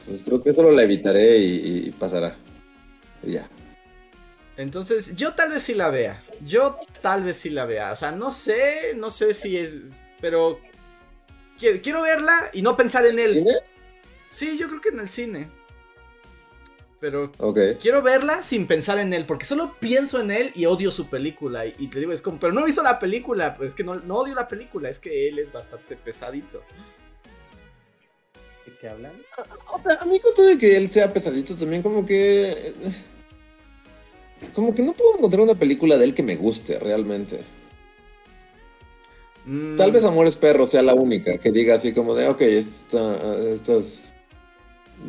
Entonces 0.00 0.24
creo 0.24 0.42
que 0.42 0.52
solo 0.52 0.72
la 0.72 0.82
evitaré 0.82 1.38
y, 1.38 1.90
pasará. 1.92 2.36
Y 3.22 3.32
ya. 3.32 3.48
Entonces, 4.56 5.14
yo 5.14 5.34
tal 5.34 5.50
vez 5.50 5.62
sí 5.62 5.74
la 5.74 5.90
vea. 5.90 6.22
Yo 6.44 6.76
tal 7.00 7.22
vez 7.22 7.36
sí 7.36 7.50
la 7.50 7.64
vea. 7.64 7.92
O 7.92 7.96
sea, 7.96 8.10
no 8.10 8.32
sé, 8.32 8.94
no 8.96 9.10
sé 9.10 9.32
si 9.34 9.56
es. 9.56 9.72
Pero. 10.20 10.58
Quiero, 11.58 12.02
verla 12.02 12.50
y 12.52 12.62
no 12.62 12.76
pensar 12.76 13.06
en 13.06 13.20
él. 13.20 13.34
¿Cine? 13.34 13.52
Sí, 14.32 14.56
yo 14.56 14.66
creo 14.66 14.80
que 14.80 14.88
en 14.88 15.00
el 15.00 15.08
cine. 15.08 15.50
Pero 17.00 17.30
quiero 17.80 18.00
verla 18.00 18.42
sin 18.42 18.66
pensar 18.66 18.98
en 18.98 19.12
él, 19.12 19.26
porque 19.26 19.44
solo 19.44 19.74
pienso 19.78 20.20
en 20.20 20.30
él 20.30 20.52
y 20.54 20.64
odio 20.64 20.90
su 20.90 21.08
película. 21.08 21.66
Y, 21.66 21.88
te 21.88 21.98
digo, 21.98 22.12
es 22.12 22.22
como, 22.22 22.40
pero 22.40 22.52
no 22.52 22.62
he 22.62 22.66
visto 22.66 22.82
la 22.82 22.98
película, 22.98 23.56
pues 23.56 23.68
es 23.68 23.74
que 23.74 23.84
no, 23.84 23.92
odio 23.92 24.34
la 24.34 24.48
película, 24.48 24.88
es 24.88 24.98
que 24.98 25.28
él 25.28 25.38
es 25.38 25.52
bastante 25.52 25.96
pesadito. 25.96 26.62
¿De 28.64 28.72
qué 28.80 28.88
hablan? 28.88 29.12
O 29.70 29.82
sea, 29.82 29.96
a 29.96 30.04
mí 30.06 30.18
con 30.20 30.32
todo 30.32 30.46
de 30.46 30.56
que 30.56 30.76
él 30.76 30.88
sea 30.88 31.12
pesadito 31.12 31.54
también 31.54 31.82
como 31.82 32.06
que... 32.06 32.72
Como 34.54 34.74
que 34.74 34.82
no 34.82 34.92
puedo 34.92 35.18
encontrar 35.18 35.42
una 35.42 35.54
película 35.54 35.98
de 35.98 36.04
él 36.04 36.14
que 36.14 36.22
me 36.22 36.36
guste 36.36 36.78
realmente. 36.78 37.40
Mm. 39.44 39.76
Tal 39.76 39.92
vez 39.92 40.04
Amores 40.04 40.36
Perros 40.36 40.70
sea 40.70 40.82
la 40.82 40.94
única 40.94 41.36
que 41.36 41.50
diga 41.50 41.74
así 41.74 41.92
como 41.92 42.14
de, 42.14 42.28
ok, 42.28 42.40
esta, 42.42 43.36
esta 43.38 43.74
es 43.74 44.11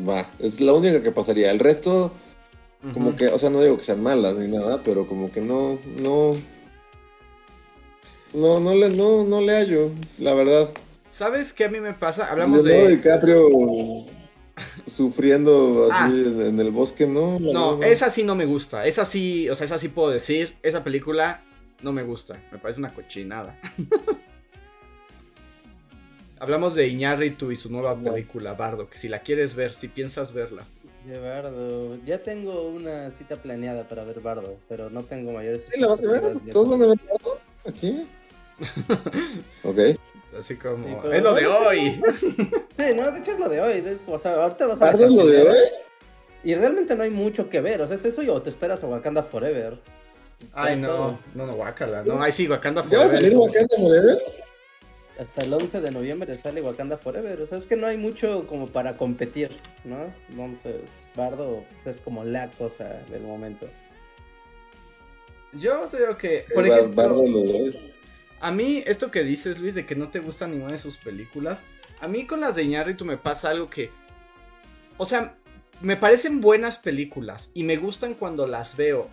va, 0.07 0.29
es 0.39 0.59
la 0.59 0.73
única 0.73 1.01
que 1.01 1.11
pasaría. 1.11 1.51
El 1.51 1.59
resto, 1.59 2.11
como 2.93 3.15
que, 3.15 3.27
o 3.27 3.37
sea, 3.37 3.49
no 3.49 3.61
digo 3.61 3.77
que 3.77 3.83
sean 3.83 4.03
malas 4.03 4.35
ni 4.35 4.47
nada, 4.47 4.81
pero 4.83 5.07
como 5.07 5.31
que 5.31 5.41
no, 5.41 5.79
no, 6.01 6.31
no, 8.33 8.59
no 8.59 8.73
le, 8.73 8.89
no, 8.89 9.23
no 9.23 9.41
le 9.41 9.53
hallo, 9.53 9.91
la 10.17 10.33
verdad. 10.33 10.69
¿Sabes 11.09 11.53
qué 11.53 11.65
a 11.65 11.69
mí 11.69 11.79
me 11.79 11.93
pasa? 11.93 12.29
Hablamos 12.31 12.63
de... 12.63 12.95
DiCaprio 12.95 13.47
sufriendo 14.85 15.89
así 15.91 16.23
ah. 16.25 16.47
en, 16.47 16.59
el 16.59 16.71
bosque, 16.71 17.07
¿no? 17.07 17.39
no, 17.39 17.81
esa 17.83 18.09
sí 18.09 18.23
no 18.23 18.35
me 18.35 18.45
gusta. 18.45 18.85
Esa 18.85 19.05
sí, 19.05 19.49
o 19.49 19.55
sea, 19.55 19.65
esa 19.65 19.79
sí 19.79 19.89
puedo 19.89 20.09
decir. 20.09 20.57
Esa 20.63 20.83
película 20.83 21.43
no 21.81 21.91
me 21.91 22.03
gusta. 22.03 22.41
Me 22.51 22.57
parece 22.57 22.79
una 22.79 22.89
cochinada. 22.89 23.59
Hablamos 26.43 26.75
de 26.75 26.89
Iñárritu 26.89 27.53
y 27.53 27.55
su 27.55 27.71
nueva 27.71 27.95
película, 27.97 28.51
Bardo, 28.51 28.89
que 28.89 28.97
si 28.97 29.07
la 29.07 29.19
quieres 29.19 29.55
ver, 29.55 29.73
si 29.73 29.87
piensas 29.87 30.33
verla. 30.33 30.65
De 31.07 31.17
Bardo. 31.17 31.95
Ya 32.05 32.21
tengo 32.21 32.67
una 32.67 33.11
cita 33.11 33.37
planeada 33.37 33.87
para 33.87 34.03
ver 34.03 34.19
Bardo, 34.19 34.57
pero 34.67 34.89
no 34.89 35.03
tengo 35.03 35.31
mayores. 35.31 35.69
¿Sí 35.71 35.79
la 35.79 35.87
vas 35.87 36.03
a 36.03 36.07
ver? 36.07 36.21
¿Todos 36.51 36.67
van 36.67 36.83
a 36.83 36.87
ver 36.87 36.97
Bardo? 37.09 37.39
¿Aquí? 37.65 38.05
ok. 39.63 39.79
Así 40.37 40.57
como. 40.57 41.01
es 41.13 41.23
lo 41.23 41.33
de 41.33 41.47
hoy. 41.47 42.01
sí, 42.77 42.93
no, 42.93 43.09
de 43.09 43.19
hecho 43.19 43.31
es 43.31 43.39
lo 43.39 43.47
de 43.47 43.61
hoy. 43.61 43.97
O 44.07 44.19
sea, 44.19 44.43
ahorita 44.43 44.65
vas 44.65 44.81
a 44.81 44.85
¿Bardo 44.87 45.05
es 45.05 45.11
lo 45.13 45.25
de 45.25 45.43
hoy? 45.43 45.57
Y 46.43 46.55
realmente 46.55 46.93
no 46.93 47.03
hay 47.03 47.11
mucho 47.11 47.47
que 47.47 47.61
ver. 47.61 47.79
O 47.79 47.87
sea, 47.87 47.95
es 47.95 48.03
eso 48.03 48.21
o 48.21 48.41
te 48.41 48.49
esperas 48.49 48.83
a 48.83 48.87
Wakanda 48.87 49.23
Forever. 49.23 49.79
Ay, 50.51 50.75
no, 50.75 51.17
no, 51.35 51.45
no, 51.45 51.53
Wakanda. 51.53 52.03
No, 52.03 52.21
ay, 52.21 52.33
sí, 52.33 52.49
Wakanda 52.49 52.83
Forever. 52.83 52.99
¿Ya 52.99 53.07
va 53.07 53.13
a 53.13 53.15
salir 53.15 53.37
Wakanda 53.37 53.77
Forever? 53.77 54.17
Hasta 55.19 55.43
el 55.43 55.53
11 55.53 55.81
de 55.81 55.91
noviembre 55.91 56.37
sale 56.37 56.61
Wakanda 56.61 56.97
Forever. 56.97 57.41
O 57.41 57.47
sea, 57.47 57.57
es 57.57 57.65
que 57.65 57.75
no 57.75 57.87
hay 57.87 57.97
mucho 57.97 58.47
como 58.47 58.67
para 58.67 58.97
competir, 58.97 59.51
¿no? 59.83 60.13
Entonces, 60.29 60.81
Bardo 61.15 61.63
pues, 61.71 61.87
es 61.87 62.01
como 62.01 62.23
la 62.23 62.49
cosa 62.51 62.85
del 63.09 63.23
momento. 63.23 63.67
Yo 65.53 65.87
te 65.91 65.99
digo 65.99 66.17
que, 66.17 66.45
por 66.53 66.65
ejemplo, 66.65 67.15
a 68.39 68.51
mí 68.51 68.83
esto 68.87 69.11
que 69.11 69.23
dices, 69.23 69.59
Luis, 69.59 69.75
de 69.75 69.85
que 69.85 69.95
no 69.95 70.09
te 70.09 70.19
gusta 70.19 70.47
ninguna 70.47 70.73
de 70.73 70.79
sus 70.79 70.97
películas, 70.97 71.59
a 72.01 72.07
mí 72.07 72.25
con 72.25 72.41
las 72.41 72.55
de 72.55 72.63
Iñárritu 72.63 73.05
me 73.05 73.17
pasa 73.17 73.51
algo 73.51 73.69
que, 73.69 73.91
o 74.97 75.05
sea, 75.05 75.37
me 75.81 75.95
parecen 75.95 76.41
buenas 76.41 76.77
películas 76.77 77.51
y 77.53 77.63
me 77.63 77.77
gustan 77.77 78.15
cuando 78.15 78.47
las 78.47 78.75
veo, 78.75 79.09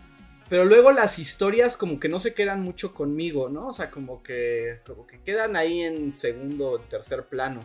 pero 0.50 0.64
luego 0.64 0.90
las 0.90 1.20
historias 1.20 1.76
como 1.76 2.00
que 2.00 2.08
no 2.08 2.18
se 2.18 2.34
quedan 2.34 2.60
mucho 2.60 2.92
conmigo, 2.92 3.48
¿no? 3.48 3.68
O 3.68 3.72
sea, 3.72 3.88
como 3.92 4.20
que, 4.24 4.80
como 4.84 5.06
que 5.06 5.20
quedan 5.20 5.54
ahí 5.54 5.82
en 5.82 6.10
segundo 6.10 6.70
o 6.70 6.80
tercer 6.80 7.26
plano. 7.26 7.60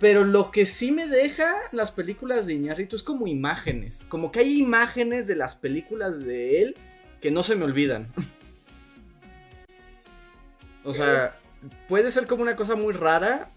Pero 0.00 0.24
lo 0.24 0.50
que 0.50 0.66
sí 0.66 0.90
me 0.90 1.06
deja 1.06 1.54
las 1.70 1.92
películas 1.92 2.46
de 2.46 2.54
Iñárritu 2.54 2.96
es 2.96 3.04
como 3.04 3.28
imágenes. 3.28 4.04
Como 4.08 4.32
que 4.32 4.40
hay 4.40 4.58
imágenes 4.58 5.28
de 5.28 5.36
las 5.36 5.54
películas 5.54 6.24
de 6.24 6.62
él 6.62 6.74
que 7.22 7.30
no 7.30 7.44
se 7.44 7.54
me 7.54 7.64
olvidan. 7.64 8.12
o 10.82 10.92
sea, 10.92 11.38
puede 11.88 12.10
ser 12.10 12.26
como 12.26 12.42
una 12.42 12.56
cosa 12.56 12.74
muy 12.74 12.92
rara. 12.92 13.50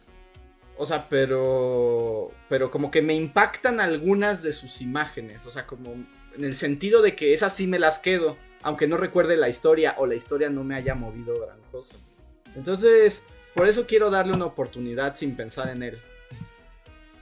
O 0.78 0.86
sea, 0.86 1.10
pero 1.10 2.32
pero 2.50 2.70
como 2.70 2.92
que 2.92 3.02
me 3.02 3.16
impactan 3.16 3.80
algunas 3.80 4.44
de 4.44 4.54
sus 4.54 4.80
imágenes, 4.80 5.48
o 5.48 5.50
sea, 5.50 5.66
como 5.66 5.96
en 6.38 6.46
el 6.46 6.56
sentido 6.56 7.02
de 7.02 7.16
que 7.16 7.34
esas 7.34 7.56
sí 7.56 7.68
me 7.68 7.80
las 7.80 8.00
quedo, 8.00 8.38
aunque 8.62 8.88
no 8.88 8.98
recuerde 8.98 9.38
la 9.38 9.50
historia 9.50 9.96
o 9.98 10.06
la 10.06 10.16
historia 10.16 10.50
no 10.50 10.64
me 10.64 10.76
haya 10.76 10.96
movido 10.96 11.34
gran 11.40 11.60
cosa. 11.72 11.96
Entonces, 12.56 13.24
por 13.54 13.68
eso 13.68 13.86
quiero 13.88 14.10
darle 14.10 14.34
una 14.34 14.46
oportunidad 14.46 15.16
sin 15.16 15.36
pensar 15.36 15.70
en 15.70 15.84
él. 15.84 16.00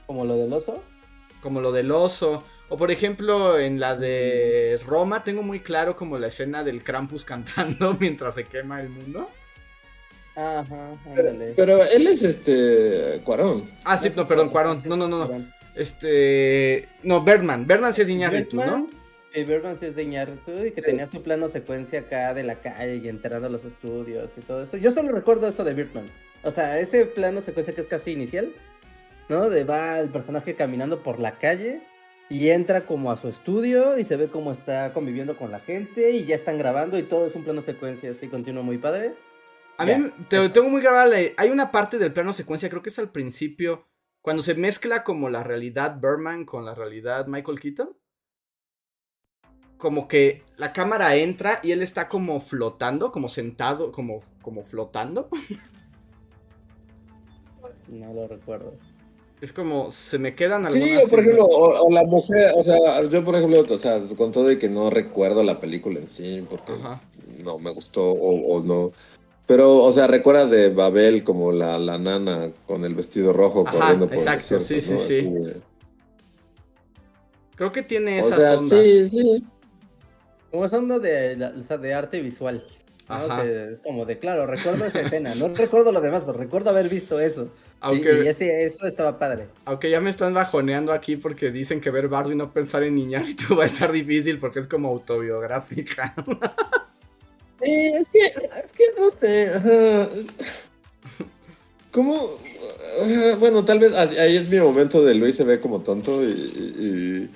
¿Como 0.06 0.24
lo 0.24 0.36
del 0.36 0.52
oso? 0.52 0.82
Como 1.42 1.60
lo 1.60 1.72
del 1.72 1.90
oso. 1.90 2.44
O 2.68 2.76
por 2.76 2.90
ejemplo, 2.90 3.58
en 3.58 3.78
la 3.78 3.96
de 3.96 4.80
Roma 4.86 5.22
tengo 5.22 5.42
muy 5.42 5.60
claro 5.60 5.96
como 5.96 6.18
la 6.18 6.28
escena 6.28 6.64
del 6.64 6.82
Krampus 6.82 7.24
cantando 7.24 7.96
mientras 8.00 8.34
se 8.34 8.44
quema 8.44 8.80
el 8.80 8.88
mundo. 8.88 9.30
Ajá, 10.34 10.90
ándale. 11.06 11.54
Pero, 11.56 11.78
él 11.94 12.06
es 12.06 12.22
este 12.22 13.22
Cuarón. 13.24 13.64
Ah, 13.84 13.96
sí, 13.96 14.12
no, 14.14 14.28
perdón, 14.28 14.50
Cuarón. 14.50 14.82
No, 14.84 14.96
no, 14.96 15.08
no, 15.08 15.26
no. 15.26 15.46
Este. 15.74 16.88
No, 17.02 17.22
Birdman. 17.22 17.66
Birdman 17.66 17.94
sí 17.94 18.02
es 18.02 18.08
Iñárritu, 18.08 18.56
¿no? 18.56 18.88
Sí, 19.36 19.44
Birdman 19.44 19.76
sí 19.76 19.84
es 19.84 19.94
de 19.94 20.02
Iñárritu 20.02 20.64
y 20.64 20.72
que 20.72 20.80
tenía 20.80 21.06
su 21.06 21.22
plano 21.22 21.50
secuencia 21.50 22.00
acá 22.00 22.32
de 22.32 22.42
la 22.42 22.54
calle 22.54 22.96
y 22.96 23.06
enterrando 23.06 23.50
los 23.50 23.66
estudios 23.66 24.32
y 24.34 24.40
todo 24.40 24.62
eso. 24.62 24.78
Yo 24.78 24.90
solo 24.90 25.12
recuerdo 25.12 25.46
eso 25.46 25.62
de 25.62 25.74
Birdman. 25.74 26.06
O 26.42 26.50
sea, 26.50 26.80
ese 26.80 27.04
plano 27.04 27.42
secuencia 27.42 27.74
que 27.74 27.82
es 27.82 27.86
casi 27.86 28.12
inicial, 28.12 28.50
¿no? 29.28 29.50
De 29.50 29.64
va 29.64 29.98
el 29.98 30.08
personaje 30.08 30.54
caminando 30.54 31.02
por 31.02 31.20
la 31.20 31.36
calle 31.36 31.82
y 32.30 32.48
entra 32.48 32.86
como 32.86 33.12
a 33.12 33.18
su 33.18 33.28
estudio 33.28 33.98
y 33.98 34.04
se 34.04 34.16
ve 34.16 34.28
cómo 34.28 34.52
está 34.52 34.94
conviviendo 34.94 35.36
con 35.36 35.50
la 35.50 35.60
gente 35.60 36.12
y 36.12 36.24
ya 36.24 36.34
están 36.34 36.56
grabando 36.56 36.98
y 36.98 37.02
todo 37.02 37.26
es 37.26 37.34
un 37.34 37.44
plano 37.44 37.60
secuencia 37.60 38.12
así 38.12 38.28
continuo 38.28 38.62
muy 38.62 38.78
padre. 38.78 39.16
A 39.76 39.84
mí 39.84 40.12
te, 40.30 40.48
tengo 40.48 40.70
muy 40.70 40.80
grabada. 40.80 41.14
Hay 41.36 41.50
una 41.50 41.70
parte 41.70 41.98
del 41.98 42.14
plano 42.14 42.32
secuencia, 42.32 42.70
creo 42.70 42.80
que 42.80 42.88
es 42.88 42.98
al 42.98 43.10
principio, 43.10 43.86
cuando 44.22 44.42
se 44.42 44.54
mezcla 44.54 45.04
como 45.04 45.28
la 45.28 45.44
realidad 45.44 46.00
Berman 46.00 46.46
con 46.46 46.64
la 46.64 46.74
realidad 46.74 47.26
Michael 47.26 47.60
Keaton. 47.60 47.90
Como 49.76 50.08
que 50.08 50.42
la 50.56 50.72
cámara 50.72 51.16
entra 51.16 51.60
y 51.62 51.72
él 51.72 51.82
está 51.82 52.08
como 52.08 52.40
flotando, 52.40 53.12
como 53.12 53.28
sentado, 53.28 53.92
como, 53.92 54.22
como 54.42 54.62
flotando. 54.62 55.28
No 57.88 58.12
lo 58.12 58.26
recuerdo. 58.26 58.74
Es 59.40 59.52
como, 59.52 59.90
se 59.90 60.18
me 60.18 60.34
quedan 60.34 60.66
algunas... 60.66 60.88
Sí, 60.88 60.96
o 60.96 61.08
por 61.08 61.20
ejemplo, 61.20 61.44
o, 61.44 61.92
la 61.92 62.02
mujer, 62.04 62.50
o 62.56 62.62
sea, 62.62 63.02
yo 63.04 63.22
por 63.22 63.36
ejemplo, 63.36 63.60
o 63.68 63.78
sea, 63.78 64.00
con 64.16 64.32
todo 64.32 64.50
y 64.50 64.58
que 64.58 64.68
no 64.68 64.88
recuerdo 64.88 65.42
la 65.44 65.60
película 65.60 66.00
en 66.00 66.08
sí, 66.08 66.44
porque 66.48 66.72
no 67.44 67.58
me 67.58 67.70
gustó 67.70 68.12
o, 68.12 68.60
no 68.62 68.92
pero, 69.46 69.76
o 69.76 69.92
sea, 69.92 70.08
recuerda 70.08 70.46
de 70.46 70.70
Babel 70.70 71.22
como 71.22 71.52
la, 71.52 71.78
la 71.78 71.98
nana 71.98 72.50
con 72.66 72.84
el 72.84 72.96
vestido 72.96 73.32
rojo 73.32 73.64
corriendo 73.64 74.08
por 74.08 74.18
exacto, 74.18 74.56
el 74.56 74.62
sí, 74.62 74.80
sí, 74.80 74.98
sí. 74.98 75.28
Creo 77.54 77.70
que 77.70 77.82
tiene 77.82 78.18
esas 78.18 78.60
o 78.60 78.68
sea, 78.68 78.82
Sí, 78.82 79.08
sí. 79.08 79.44
Como 80.56 80.64
es 80.64 80.72
onda 80.72 80.98
de, 80.98 81.52
o 81.54 81.62
sea, 81.62 81.76
de 81.76 81.92
arte 81.92 82.18
visual. 82.22 82.64
es 83.44 83.80
como 83.80 84.06
de, 84.06 84.18
claro, 84.18 84.46
recuerdo 84.46 84.86
esa 84.86 85.02
escena. 85.02 85.34
No 85.34 85.48
recuerdo 85.48 85.92
lo 85.92 86.00
demás, 86.00 86.22
pero 86.24 86.38
recuerdo 86.38 86.70
haber 86.70 86.88
visto 86.88 87.20
eso. 87.20 87.50
Aunque, 87.80 88.24
y, 88.24 88.26
ese, 88.26 88.64
eso 88.64 88.86
estaba 88.86 89.18
padre. 89.18 89.48
Aunque 89.66 89.90
ya 89.90 90.00
me 90.00 90.08
están 90.08 90.32
bajoneando 90.32 90.94
aquí 90.94 91.16
porque 91.16 91.50
dicen 91.50 91.82
que 91.82 91.90
ver 91.90 92.08
Bardo 92.08 92.32
y 92.32 92.36
no 92.36 92.54
pensar 92.54 92.84
en 92.84 92.94
Niñarito 92.94 93.54
va 93.54 93.64
a 93.64 93.66
estar 93.66 93.92
difícil 93.92 94.38
porque 94.38 94.60
es 94.60 94.66
como 94.66 94.88
autobiográfica. 94.88 96.14
es 97.60 98.08
que, 98.08 98.20
es 98.22 98.72
que 98.72 98.84
no 98.98 99.10
sé. 99.10 99.52
¿Cómo? 101.90 102.18
Bueno, 103.40 103.62
tal 103.62 103.78
vez 103.78 103.94
ahí 103.94 104.36
es 104.36 104.48
mi 104.48 104.58
momento 104.58 105.04
de 105.04 105.16
Luis 105.16 105.36
se 105.36 105.44
ve 105.44 105.60
como 105.60 105.82
tonto 105.82 106.24
y, 106.24 107.28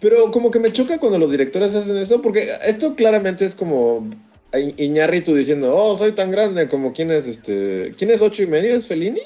Pero 0.00 0.30
como 0.30 0.50
que 0.50 0.58
me 0.58 0.72
choca 0.72 0.98
cuando 0.98 1.18
los 1.18 1.30
directores 1.30 1.74
hacen 1.74 1.96
eso, 1.98 2.22
porque 2.22 2.46
esto 2.66 2.94
claramente 2.94 3.44
es 3.44 3.54
como 3.54 4.08
Iñarritu 4.52 5.34
diciendo, 5.34 5.74
oh, 5.74 5.96
soy 5.96 6.12
tan 6.12 6.30
grande, 6.30 6.68
como 6.68 6.92
quién 6.92 7.10
es 7.10 7.26
este... 7.26 7.94
¿Quién 7.96 8.10
es 8.10 8.22
ocho 8.22 8.42
y 8.42 8.46
medio? 8.46 8.74
¿Es 8.74 8.86
Fellini? 8.86 9.22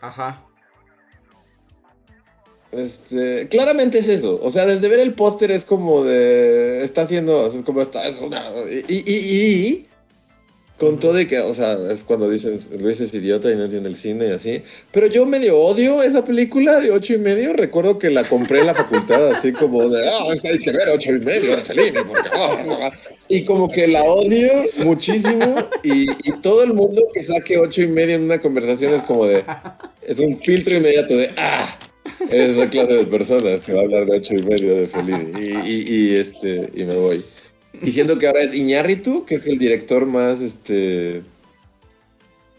Ajá. 0.00 0.44
Este, 2.72 3.48
claramente 3.48 3.98
es 3.98 4.08
eso. 4.08 4.38
O 4.42 4.50
sea, 4.50 4.66
desde 4.66 4.88
ver 4.88 5.00
el 5.00 5.14
póster 5.14 5.50
es 5.50 5.64
como 5.64 6.04
de. 6.04 6.82
Está 6.84 7.02
haciendo. 7.02 7.46
Es 7.46 7.62
como 7.62 7.80
está. 7.80 8.06
Es 8.06 8.20
una. 8.20 8.44
Y, 8.88 8.94
y, 8.94 9.16
y, 9.16 9.87
con 10.78 10.98
todo 10.98 11.20
y 11.20 11.26
que, 11.26 11.38
o 11.40 11.54
sea, 11.54 11.76
es 11.90 12.04
cuando 12.04 12.30
dicen 12.30 12.58
Luis 12.78 13.00
es 13.00 13.12
idiota 13.12 13.50
y 13.50 13.56
no 13.56 13.64
entiende 13.64 13.88
el 13.88 13.96
cine 13.96 14.28
y 14.28 14.30
así. 14.30 14.62
Pero 14.92 15.08
yo 15.08 15.26
medio 15.26 15.58
odio 15.58 16.02
esa 16.02 16.24
película 16.24 16.78
de 16.78 16.92
ocho 16.92 17.14
y 17.14 17.18
medio. 17.18 17.52
Recuerdo 17.52 17.98
que 17.98 18.10
la 18.10 18.24
compré 18.24 18.60
en 18.60 18.66
la 18.66 18.74
facultad, 18.74 19.28
así 19.32 19.52
como 19.52 19.88
de, 19.88 20.08
ah, 20.08 20.28
es 20.32 20.40
que 20.40 20.48
hay 20.48 20.58
que 20.58 20.70
ver 20.70 20.88
ocho 20.88 21.10
y 21.14 21.20
medio 21.20 21.56
de 21.56 21.64
Fellini, 21.64 21.98
porque, 22.06 22.30
oh, 22.34 22.90
y 23.28 23.44
como 23.44 23.68
que 23.68 23.88
la 23.88 24.04
odio 24.04 24.50
muchísimo. 24.78 25.56
Y, 25.82 26.10
y, 26.10 26.32
todo 26.42 26.62
el 26.62 26.72
mundo 26.72 27.02
que 27.12 27.22
saque 27.22 27.58
ocho 27.58 27.82
y 27.82 27.88
medio 27.88 28.16
en 28.16 28.24
una 28.24 28.38
conversación 28.38 28.94
es 28.94 29.02
como 29.02 29.26
de, 29.26 29.44
es 30.06 30.18
un 30.18 30.40
filtro 30.40 30.76
inmediato 30.76 31.16
de, 31.16 31.30
ah, 31.36 31.78
Eres 32.30 32.56
la 32.56 32.68
clase 32.68 32.94
de 32.94 33.04
personas 33.04 33.60
que 33.60 33.72
va 33.72 33.80
a 33.80 33.82
hablar 33.82 34.06
de 34.06 34.16
ocho 34.16 34.34
y 34.34 34.42
medio 34.42 34.74
de 34.74 34.86
Fellini. 34.88 35.32
Y, 35.64 35.94
y, 35.94 36.16
este, 36.16 36.70
y 36.74 36.84
me 36.84 36.96
voy. 36.96 37.24
Diciendo 37.72 38.18
que 38.18 38.26
ahora 38.26 38.42
es 38.42 38.54
Iñárritu, 38.54 39.24
que 39.24 39.36
es 39.36 39.46
el 39.46 39.58
director 39.58 40.06
más 40.06 40.40
este 40.40 41.22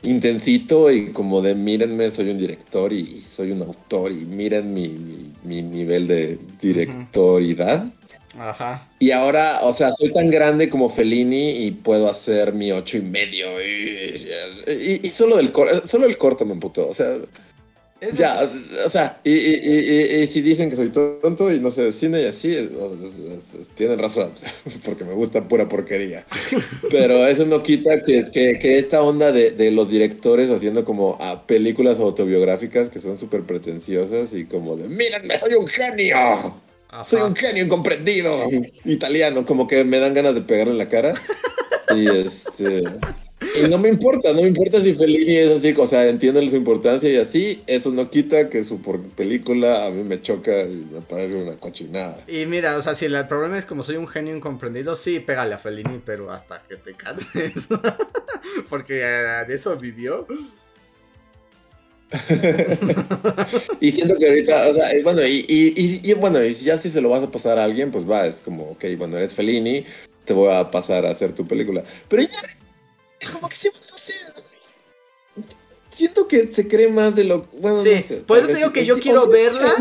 intensito 0.01 0.91
y 0.91 1.07
como 1.07 1.41
de 1.41 1.55
mírenme, 1.55 2.09
soy 2.09 2.29
un 2.29 2.37
director 2.37 2.93
y, 2.93 3.21
soy 3.21 3.51
un 3.51 3.61
autor 3.61 4.11
y 4.11 4.25
miren 4.25 4.73
mi, 4.73 5.33
mi, 5.43 5.61
nivel 5.61 6.07
de 6.07 6.39
directoridad. 6.61 7.85
Ajá. 8.37 8.87
Y 8.99 9.11
ahora, 9.11 9.59
o 9.63 9.73
sea, 9.73 9.91
soy 9.91 10.13
tan 10.13 10.29
grande 10.29 10.69
como 10.69 10.89
Fellini 10.89 11.65
y 11.65 11.71
puedo 11.71 12.09
hacer 12.09 12.53
mi 12.53 12.71
ocho 12.71 12.97
y 12.97 13.01
medio. 13.01 13.61
Y, 13.61 14.15
y, 14.67 14.99
y 15.03 15.09
solo, 15.09 15.37
del, 15.37 15.51
solo 15.85 16.05
el 16.05 16.17
corto 16.17 16.45
me 16.45 16.53
emputó. 16.53 16.87
O 16.87 16.93
sea, 16.93 17.17
ya, 18.13 18.33
o 18.85 18.89
sea, 18.89 19.19
y, 19.23 20.27
si 20.27 20.41
dicen 20.41 20.69
que 20.69 20.75
soy 20.75 20.89
tonto 20.89 21.51
y 21.51 21.59
no 21.59 21.69
sé 21.69 21.83
de 21.83 21.93
cine 21.93 22.21
y 22.21 22.25
así, 22.25 22.55
tienen 23.75 23.99
razón, 23.99 24.31
porque 24.85 25.03
me 25.03 25.13
gusta 25.13 25.47
pura 25.47 25.67
porquería. 25.67 26.25
Pero 26.89 27.27
eso 27.27 27.45
no 27.45 27.61
quita 27.61 28.01
que, 28.03 28.59
esta 28.77 29.01
onda 29.01 29.31
de, 29.31 29.71
los 29.71 29.89
directores 29.89 30.49
haciendo 30.49 30.85
como 30.85 31.17
ah, 31.19 31.43
películas 31.45 31.99
autobiográficas 31.99 32.89
que 32.89 33.01
son 33.01 33.17
súper 33.17 33.43
pretenciosas 33.43 34.33
y 34.33 34.45
como 34.45 34.77
de, 34.77 34.87
mírenme, 34.87 35.37
soy 35.37 35.53
un 35.55 35.67
genio. 35.67 36.17
Soy 37.05 37.21
un 37.21 37.35
genio 37.35 37.63
incomprendido. 37.63 38.35
Italiano, 38.85 39.45
como 39.45 39.67
que 39.67 39.83
me 39.83 39.99
dan 39.99 40.13
ganas 40.13 40.35
de 40.35 40.41
pegarle 40.41 40.73
en 40.73 40.77
la 40.79 40.89
cara. 40.89 41.13
Y 41.95 42.07
este... 42.07 42.83
Y 43.41 43.69
no 43.69 43.77
me 43.77 43.87
importa, 43.87 44.33
no 44.33 44.41
me 44.41 44.47
importa 44.47 44.81
si 44.81 44.93
Fellini 44.93 45.37
es 45.37 45.57
así, 45.57 45.73
o 45.77 45.85
sea, 45.85 46.07
entiendo 46.07 46.41
su 46.49 46.57
importancia 46.57 47.09
y 47.09 47.15
así, 47.15 47.63
eso 47.67 47.89
no 47.89 48.09
quita 48.09 48.49
que 48.49 48.65
su 48.65 48.81
película 49.15 49.85
a 49.85 49.91
mí 49.91 50.03
me 50.03 50.21
choca 50.21 50.61
y 50.63 50.85
me 50.91 50.99
parece 51.01 51.35
una 51.35 51.55
cochinada. 51.55 52.17
Y 52.27 52.45
mira, 52.45 52.77
o 52.77 52.81
sea, 52.81 52.95
si 52.95 53.05
el 53.05 53.27
problema 53.27 53.57
es 53.57 53.63
como 53.65 53.81
soy 53.81 53.95
un 53.95 54.07
genio 54.07 54.35
incomprendido, 54.35 54.95
sí, 54.95 55.21
pégale 55.21 55.53
a 55.53 55.57
Fellini, 55.57 56.01
pero 56.05 56.31
hasta 56.31 56.61
que 56.67 56.75
te 56.75 56.93
canses. 56.93 57.69
Porque 58.69 59.01
eh, 59.03 59.45
de 59.47 59.55
eso 59.55 59.77
vivió. 59.77 60.27
y 63.79 63.91
siento 63.91 64.15
que 64.19 64.27
ahorita, 64.27 64.67
o 64.67 64.73
sea, 64.73 64.89
bueno, 65.03 65.23
y, 65.23 65.45
y, 65.47 66.01
y, 66.03 66.13
bueno, 66.13 66.43
y 66.43 66.55
ya 66.55 66.77
si 66.77 66.89
se 66.89 67.01
lo 67.01 67.09
vas 67.09 67.23
a 67.23 67.31
pasar 67.31 67.57
a 67.57 67.63
alguien, 67.63 67.91
pues 67.91 68.09
va, 68.09 68.25
es 68.25 68.41
como, 68.41 68.71
ok, 68.71 68.83
bueno, 68.97 69.15
eres 69.15 69.33
Fellini, 69.33 69.85
te 70.25 70.33
voy 70.33 70.51
a 70.51 70.71
pasar 70.71 71.05
a 71.05 71.11
hacer 71.11 71.33
tu 71.33 71.47
película. 71.47 71.83
Pero 72.07 72.23
ya 72.23 72.29
como 73.33 73.49
que 73.49 73.55
siempre, 73.55 73.81
no 73.89 73.97
sé. 73.97 74.13
Siento 75.89 76.27
que 76.27 76.51
se 76.51 76.67
cree 76.67 76.87
más 76.89 77.15
de 77.15 77.23
lo. 77.23 77.41
Bueno, 77.59 77.77
no 77.77 77.83
sé. 77.83 78.23
Por 78.25 78.37
eso 78.37 78.47
te 78.47 78.55
digo 78.55 78.71
que 78.71 78.85
yo 78.85 78.99
quiero 78.99 79.27
verla. 79.27 79.75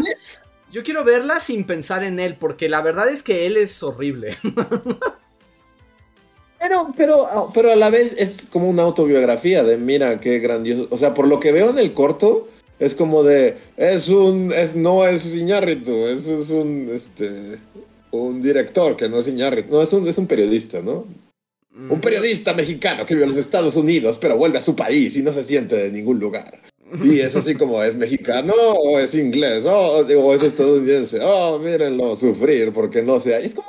Yo 0.71 0.85
quiero 0.85 1.03
verla 1.03 1.41
sin 1.41 1.65
pensar 1.65 2.05
en 2.05 2.21
él, 2.21 2.37
porque 2.39 2.69
la 2.69 2.83
verdad 2.83 3.09
es 3.09 3.23
que 3.23 3.47
él 3.47 3.57
es 3.57 3.83
horrible. 3.83 4.37
Pero, 6.61 6.93
pero, 6.97 7.51
pero 7.55 7.71
a 7.71 7.77
la 7.77 7.89
vez 7.89 8.21
es 8.21 8.47
como 8.51 8.69
una 8.69 8.83
autobiografía 8.83 9.63
de 9.63 9.77
mira 9.77 10.19
qué 10.19 10.41
grandioso. 10.41 10.89
O 10.91 10.99
sea, 10.99 11.15
por 11.15 11.29
lo 11.29 11.39
que 11.39 11.53
veo 11.53 11.71
en 11.71 11.79
el 11.79 11.95
corto, 11.95 12.49
es 12.81 12.97
como 12.97 13.23
de 13.23 13.57
es 13.77 14.09
un 14.09 14.53
es 14.53 14.75
no 14.75 15.07
es 15.07 15.35
Iñárritu, 15.35 15.93
es, 16.09 16.27
es 16.27 16.51
un 16.51 16.89
este 16.93 17.59
un 18.11 18.43
director 18.43 18.97
que 18.97 19.09
no 19.09 19.21
es 19.21 19.29
Iñárritu, 19.29 19.71
no 19.71 19.83
es 19.83 19.93
un 19.93 20.09
es 20.09 20.19
un 20.19 20.27
periodista, 20.27 20.83
¿no? 20.83 21.07
Un 21.75 22.01
periodista 22.01 22.55
mexicano 22.55 23.07
que 23.07 23.15
vive 23.15 23.25
en 23.25 23.31
los 23.31 23.39
Estados 23.39 23.77
Unidos, 23.77 24.19
pero 24.19 24.37
vuelve 24.37 24.59
a 24.59 24.63
su 24.63 24.75
país 24.75 25.17
y 25.17 25.23
no 25.23 25.31
se 25.31 25.45
siente 25.45 25.77
de 25.77 25.91
ningún 25.91 26.19
lugar. 26.19 26.61
Y 27.03 27.21
es 27.21 27.37
así 27.37 27.55
como, 27.55 27.83
¿es 27.83 27.95
mexicano 27.95 28.55
o 28.55 28.99
es 28.99 29.15
inglés? 29.15 29.65
Oh, 29.67 30.05
o 30.05 30.35
es 30.35 30.43
estadounidense. 30.43 31.21
Oh, 31.23 31.59
mírenlo 31.59 32.17
sufrir 32.17 32.73
porque 32.73 33.03
no 33.03 33.21
sé. 33.21 33.45
es 33.45 33.55
como... 33.55 33.69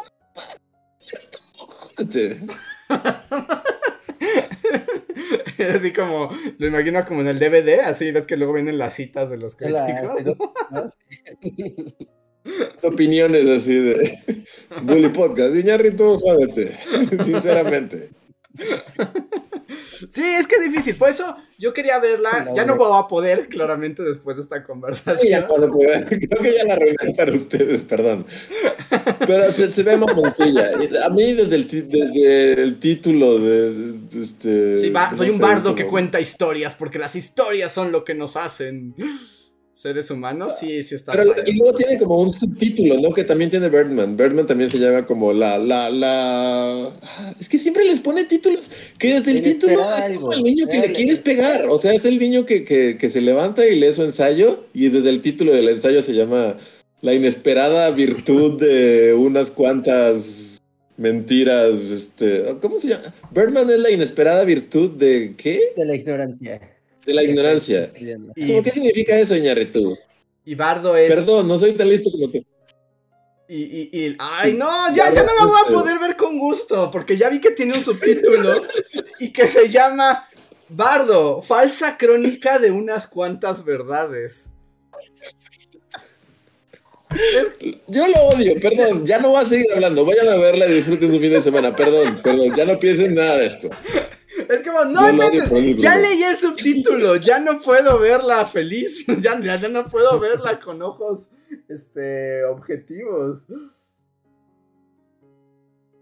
así 5.76 5.94
como, 5.94 6.30
lo 6.58 6.68
imagino 6.68 7.06
como 7.06 7.22
en 7.22 7.28
el 7.28 7.40
DVD, 7.40 7.82
así 7.82 8.12
ves 8.12 8.26
que 8.26 8.38
luego 8.38 8.54
vienen 8.54 8.78
las 8.78 8.96
citas 8.96 9.30
de 9.30 9.38
los 9.38 9.56
críticos. 9.56 10.38
Opiniones 12.84 13.46
así 13.48 13.76
de 13.76 14.46
Bully 14.84 15.10
Podcast. 15.10 15.56
Iñarrito, 15.56 16.20
jódete. 16.20 16.78
Sinceramente. 17.24 18.10
Sí, 20.12 20.24
es 20.24 20.48
que 20.48 20.56
es 20.56 20.64
difícil. 20.64 20.96
Por 20.96 21.10
eso 21.10 21.36
yo 21.58 21.74
quería 21.74 22.00
verla. 22.00 22.52
ya 22.56 22.66
no 22.66 22.76
voy 22.76 22.90
a 22.94 23.08
poder, 23.08 23.48
claramente, 23.48 24.04
después 24.04 24.38
de 24.38 24.44
esta 24.44 24.64
conversación. 24.64 25.46
Creo 25.48 26.42
que 26.42 26.54
ya 26.54 26.66
la 26.66 26.74
arruiné 26.74 27.14
para 27.16 27.32
ustedes, 27.32 27.84
perdón. 27.84 28.26
Pero 29.26 29.52
se, 29.52 29.84
ve 29.84 29.98
mamoncilla. 29.98 30.72
A 31.06 31.10
mí, 31.10 31.34
desde 31.34 31.56
el, 31.56 31.68
desde 31.68 32.64
el 32.64 32.80
título 32.80 33.38
de. 33.40 34.00
este, 34.22 34.82
sí, 34.82 34.94
soy 35.16 35.30
un 35.30 35.40
bardo 35.40 35.76
que 35.76 35.86
cuenta 35.86 36.20
historias, 36.20 36.76
porque 36.76 36.98
las 36.98 37.16
historias 37.16 37.72
son 37.72 37.92
lo 37.92 38.04
que 38.04 38.16
nos 38.16 38.36
hacen 38.36 38.96
seres 39.80 40.12
humanos, 40.12 40.56
sí, 40.60 40.84
sí 40.84 40.96
está. 40.96 41.14
Pero 41.14 41.34
y 41.46 41.54
luego 41.54 41.74
tiene 41.74 41.98
como 41.98 42.20
un 42.20 42.34
subtítulo, 42.34 43.00
¿no? 43.00 43.14
Que 43.14 43.24
también 43.24 43.50
tiene 43.50 43.70
Birdman. 43.70 44.18
Birdman 44.18 44.46
también 44.46 44.70
se 44.70 44.78
llama 44.78 45.06
como 45.06 45.32
la, 45.32 45.58
la, 45.58 45.90
la. 45.90 46.92
Es 47.40 47.48
que 47.48 47.58
siempre 47.58 47.86
les 47.86 48.02
pone 48.02 48.26
títulos 48.26 48.70
que 48.98 49.14
desde 49.14 49.32
el 49.32 49.42
título 49.42 49.80
es 49.82 50.20
como 50.20 50.34
el 50.34 50.44
niño 50.44 50.68
que 50.68 50.80
le 50.80 50.92
quieres 50.92 51.20
pegar. 51.20 51.66
O 51.70 51.78
sea, 51.78 51.94
es 51.94 52.04
el 52.04 52.20
niño 52.20 52.46
que, 52.46 52.66
que, 52.66 52.98
que 52.98 53.10
se 53.10 53.22
levanta 53.22 53.66
y 53.66 53.80
lee 53.80 53.94
su 53.94 54.04
ensayo 54.04 54.66
y 54.74 54.90
desde 54.90 55.10
el 55.10 55.22
título 55.22 55.54
del 55.54 55.70
ensayo 55.70 56.04
se 56.04 56.14
llama 56.14 56.58
La 57.00 57.14
inesperada 57.14 57.90
virtud 57.92 58.60
de 58.60 59.14
unas 59.14 59.50
cuantas 59.50 60.58
mentiras. 60.98 61.90
Este, 61.90 62.44
¿Cómo 62.62 62.82
se 62.82 62.90
llama? 62.90 63.14
Birdman 63.32 63.70
es 63.70 63.80
la 63.80 63.92
inesperada 63.92 64.44
virtud 64.44 64.98
de 64.98 65.36
qué? 65.38 65.72
De 65.78 65.86
la 65.86 65.96
ignorancia. 65.96 66.60
De 67.10 67.16
la 67.16 67.24
ignorancia. 67.24 67.92
¿Qué 67.92 68.70
significa 68.72 69.18
eso, 69.18 69.36
Iñarritu? 69.36 69.98
Y 70.46 70.54
Bardo 70.54 70.96
es. 70.96 71.10
Perdón, 71.10 71.48
no 71.48 71.58
soy 71.58 71.74
tan 71.74 71.90
listo 71.90 72.12
como 72.12 72.30
tú. 72.30 72.38
Y, 73.48 73.64
y, 73.64 73.90
y, 73.92 74.16
ay, 74.20 74.54
no, 74.54 74.94
ya, 74.94 75.12
ya 75.12 75.24
no 75.24 75.34
la 75.36 75.46
voy 75.48 75.60
a 75.66 75.72
poder 75.72 75.98
ver 75.98 76.16
con 76.16 76.38
gusto, 76.38 76.92
porque 76.92 77.18
ya 77.18 77.30
vi 77.30 77.42
que 77.42 77.50
tiene 77.50 77.76
un 77.76 77.84
subtítulo 77.84 78.54
y 79.20 79.34
que 79.34 79.48
se 79.48 79.70
llama 79.70 80.30
Bardo, 80.70 81.42
falsa 81.42 81.98
crónica 81.98 82.60
de 82.60 82.70
unas 82.70 83.08
cuantas 83.08 83.66
verdades. 83.66 84.52
Yo 87.88 88.08
lo 88.08 88.22
odio, 88.36 88.60
perdón, 88.60 89.04
ya 89.04 89.18
no 89.18 89.30
voy 89.30 89.42
a 89.42 89.48
seguir 89.48 89.66
hablando, 89.74 90.06
vayan 90.06 90.30
a 90.30 90.36
verla 90.36 90.68
y 90.68 90.74
disfruten 90.74 91.12
su 91.12 91.20
fin 91.20 91.32
de 91.32 91.42
semana, 91.42 91.76
perdón, 91.76 92.22
perdón, 92.24 92.56
ya 92.56 92.66
no 92.66 92.78
piensen 92.78 93.16
nada 93.16 93.38
de 93.38 93.48
esto. 93.48 93.70
Es 94.48 94.68
como, 94.68 94.86
no, 94.86 95.12
no, 95.12 95.24
ya 95.76 95.96
leí 95.96 96.24
el 96.24 96.36
subtítulo, 96.36 97.16
ya 97.18 97.40
no 97.40 97.60
puedo 97.60 98.00
verla 98.00 98.46
feliz, 98.46 99.06
ya, 99.20 99.40
ya, 99.40 99.68
no 99.68 99.88
puedo 99.88 100.20
verla 100.20 100.60
con 100.60 100.82
ojos 100.82 101.32
este, 101.68 102.44
objetivos. 102.46 103.44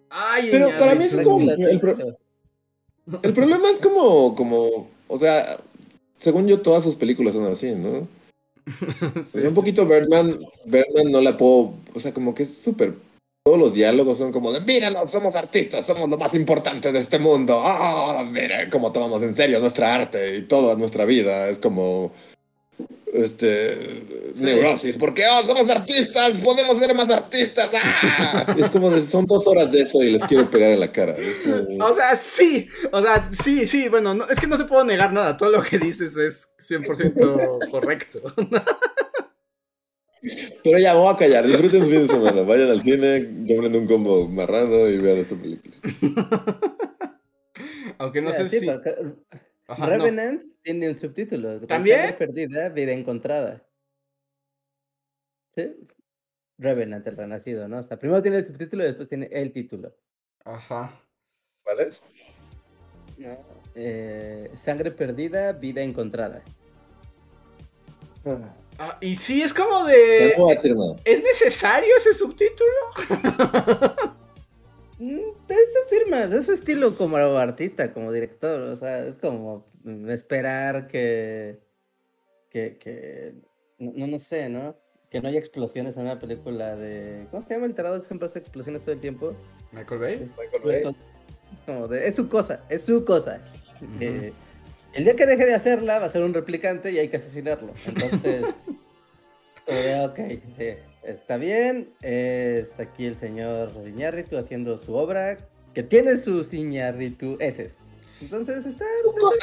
Ay, 0.10 0.50
Pero 0.52 0.70
para 0.78 0.96
mí 0.96 1.06
es 1.06 1.22
como. 1.22 1.52
El, 1.52 3.34
problema 3.34 3.70
es 3.70 3.80
como, 3.80 4.36
como. 4.36 4.90
O 5.08 5.20
sea, 5.20 5.58
según 6.18 6.48
yo, 6.48 6.62
todas 6.62 6.84
sus 6.84 6.96
películas 6.96 7.34
son 7.34 7.46
así, 7.46 7.74
¿no? 7.76 8.08
es 9.34 9.44
un 9.44 9.54
poquito 9.54 9.86
Birdman, 9.86 10.40
Birdman 10.66 11.12
no 11.12 11.22
la 11.22 11.38
puedo. 11.38 11.74
O 11.94 12.00
sea, 12.00 12.14
como 12.14 12.36
que 12.36 12.44
es 12.44 12.58
súper 12.58 12.94
todos 13.48 13.60
los 13.60 13.74
diálogos 13.74 14.18
son 14.18 14.34
como 14.34 14.52
de, 14.52 14.60
míranos, 14.60 15.10
somos 15.10 15.38
artistas, 15.38 15.86
somos 15.86 16.10
lo 16.10 16.18
más 16.18 16.34
importante 16.34 16.92
de 16.92 17.00
este 17.00 17.18
mundo. 17.18 17.62
Ah, 17.64 18.28
miren 18.30 18.70
cómo 18.70 18.92
tomamos 18.92 19.24
en 19.24 19.34
serio 19.34 19.58
nuestra 19.62 19.96
arte 19.96 20.40
y 20.40 20.42
toda 20.42 20.76
nuestra 20.76 21.06
vida. 21.06 21.48
Es 21.48 21.58
como, 21.58 22.12
este, 23.14 24.04
neurosis, 24.36 24.98
porque 24.98 25.24
oh, 25.32 25.44
somos 25.44 25.70
artistas, 25.70 26.40
podemos 26.44 26.78
ser 26.78 26.94
más 26.94 27.10
artistas. 27.10 27.72
¡Ah! 27.82 28.54
es 28.60 28.70
como, 28.70 28.92
son 29.00 29.26
dos 29.26 29.48
horas 29.48 29.72
de 29.72 29.84
eso 29.84 30.04
y 30.04 30.12
les 30.12 30.26
quiero 30.26 30.52
pegar 30.52 30.72
en 30.72 30.82
la 30.82 30.92
cara. 30.92 31.16
O 31.80 31.94
sea, 31.94 32.18
sí, 32.18 32.68
o 32.92 33.02
sea, 33.02 33.30
sí, 33.32 33.66
sí, 33.66 33.88
bueno, 33.88 34.26
es 34.30 34.42
que 34.42 34.48
no 34.48 34.58
te 34.58 34.66
puedo 34.66 34.84
negar 34.84 35.14
nada, 35.14 35.38
todo 35.38 35.52
lo 35.52 35.64
que 35.64 35.80
dices 35.80 36.18
es 36.18 36.50
100% 36.70 37.72
correcto. 37.72 38.20
Pero 40.64 40.80
ya, 40.80 40.96
voy 40.96 41.14
a 41.14 41.18
callar. 41.18 41.46
Disfruten 41.46 41.84
su 41.84 41.90
fin 41.90 42.02
de 42.02 42.08
semana. 42.08 42.42
Vayan 42.42 42.70
al 42.70 42.82
cine, 42.82 43.46
compren 43.48 43.76
un 43.76 43.88
combo 43.88 44.28
marrano 44.28 44.88
y 44.88 44.98
vean 44.98 45.18
esta 45.18 45.36
película. 45.36 45.76
Aunque 47.98 48.22
no 48.22 48.32
sé 48.32 48.50
si. 48.50 48.68
Revenant 49.68 50.44
tiene 50.62 50.90
un 50.90 50.96
subtítulo. 50.96 51.62
¿También? 51.62 52.16
Perdida, 52.18 52.70
vida 52.70 52.92
encontrada. 52.94 53.64
¿Sí? 55.56 55.76
Revenant, 56.58 57.06
el 57.06 57.18
renacido, 57.18 57.68
¿no? 57.68 57.80
O 57.80 57.84
sea, 57.84 57.98
primero 57.98 58.22
tiene 58.22 58.38
el 58.38 58.46
subtítulo 58.46 58.84
y 58.84 58.88
después 58.88 59.10
tiene 59.10 59.28
el 59.32 59.52
título. 59.52 59.96
Ajá. 60.46 61.02
¿Cuál 61.64 61.82
es? 61.82 62.04
Eh, 63.76 64.52
sangre 64.56 64.92
perdida, 64.92 65.52
vida 65.52 65.82
encontrada. 65.82 66.44
Ah. 68.26 68.56
Ah, 68.80 68.98
y 69.02 69.16
sí, 69.16 69.42
es 69.42 69.54
como 69.54 69.86
de. 69.86 70.36
¿Es 71.04 71.24
necesario 71.24 71.90
ese 71.98 72.14
subtítulo? 72.14 72.72
Mm, 75.00 75.20
es 75.48 75.74
su 75.74 75.90
firma, 75.96 76.24
es 76.24 76.48
su 76.48 76.54
estilo 76.54 76.98
como 76.98 77.18
artista, 77.18 77.94
como 77.94 78.12
director. 78.12 78.60
O 78.62 78.78
sea, 78.78 79.06
es 79.06 79.20
como 79.20 79.68
esperar 80.08 80.88
que. 80.88 81.60
que. 82.50 82.80
que 82.80 83.36
no, 83.78 84.08
no 84.08 84.18
sé, 84.18 84.50
¿no? 84.50 84.76
Que 85.12 85.22
no 85.22 85.30
haya 85.30 85.38
explosiones 85.38 85.98
en 85.98 86.04
una 86.04 86.18
película 86.18 86.76
de. 86.76 87.28
¿Cómo 87.30 87.46
se 87.46 87.54
llama 87.54 87.68
el 87.68 87.76
tarado 87.76 88.00
que 88.00 88.08
siempre 88.08 88.26
hace 88.26 88.40
explosiones 88.40 88.82
todo 88.82 88.94
el 88.94 89.00
tiempo? 89.00 89.36
Michael 89.72 90.02
Bay. 90.02 90.14
Es, 90.16 90.36
Michael 90.36 90.84
Bay. 90.84 90.96
Como 91.68 91.88
de, 91.88 92.08
es 92.08 92.16
su 92.16 92.28
cosa, 92.28 92.64
es 92.68 92.84
su 92.84 93.06
cosa. 93.06 93.40
El 94.94 95.04
día 95.04 95.16
que 95.16 95.26
deje 95.26 95.46
de 95.46 95.54
hacerla, 95.54 96.00
va 96.00 96.06
a 96.06 96.10
ser 96.10 96.24
un 96.24 96.34
replicante 96.34 96.92
y 96.92 96.98
hay 96.98 97.10
que 97.10 97.18
asesinarlo. 97.18 97.74
Entonces, 97.86 98.66
ok, 100.06 100.20
sí, 100.58 100.70
está 101.04 101.38
bien. 101.38 101.90
Es 102.02 102.80
aquí 102.80 103.06
el 103.06 103.18
señor 103.18 103.72
Iñárritu 103.86 104.38
haciendo 104.38 104.78
su 104.78 104.96
obra, 104.96 105.38
que 105.74 105.84
tiene 105.84 106.18
sus 106.18 106.54
Iñárritu 106.54 107.38
S. 107.40 107.68
Entonces 108.20 108.66
está. 108.66 108.86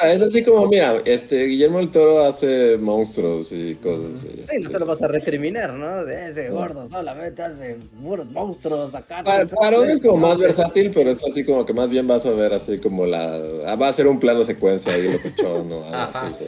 es 0.03 0.21
así 0.21 0.43
como, 0.43 0.67
mira, 0.67 1.01
este 1.05 1.45
Guillermo 1.45 1.79
el 1.79 1.91
Toro 1.91 2.19
hace 2.25 2.77
monstruos 2.77 3.51
y 3.51 3.75
cosas 3.75 4.17
así. 4.17 4.43
Sí, 4.49 4.59
no 4.61 4.69
se 4.69 4.79
lo 4.79 4.85
vas 4.85 5.01
a 5.01 5.07
recriminar, 5.07 5.73
¿no? 5.73 6.03
De 6.03 6.29
ese 6.29 6.49
gordo 6.49 6.87
solamente 6.89 7.41
hace 7.41 7.77
puros 8.01 8.29
monstruos 8.29 8.93
acá. 8.93 9.23
Para, 9.23 9.77
es 9.85 10.01
como 10.01 10.17
más 10.17 10.37
versátil, 10.37 10.91
pero 10.93 11.11
es 11.11 11.23
así 11.25 11.45
como 11.45 11.65
que 11.65 11.73
más 11.73 11.89
bien 11.89 12.05
vas 12.05 12.25
a 12.25 12.31
ver 12.31 12.51
así 12.53 12.77
como 12.79 13.05
la. 13.05 13.41
Ah, 13.65 13.75
va 13.75 13.87
a 13.87 13.93
ser 13.93 14.07
un 14.07 14.19
plano 14.19 14.43
secuencia 14.43 14.93
ahí 14.93 15.09
lo 15.09 15.21
pichón, 15.21 15.69
¿no? 15.69 15.85
Así, 15.85 16.45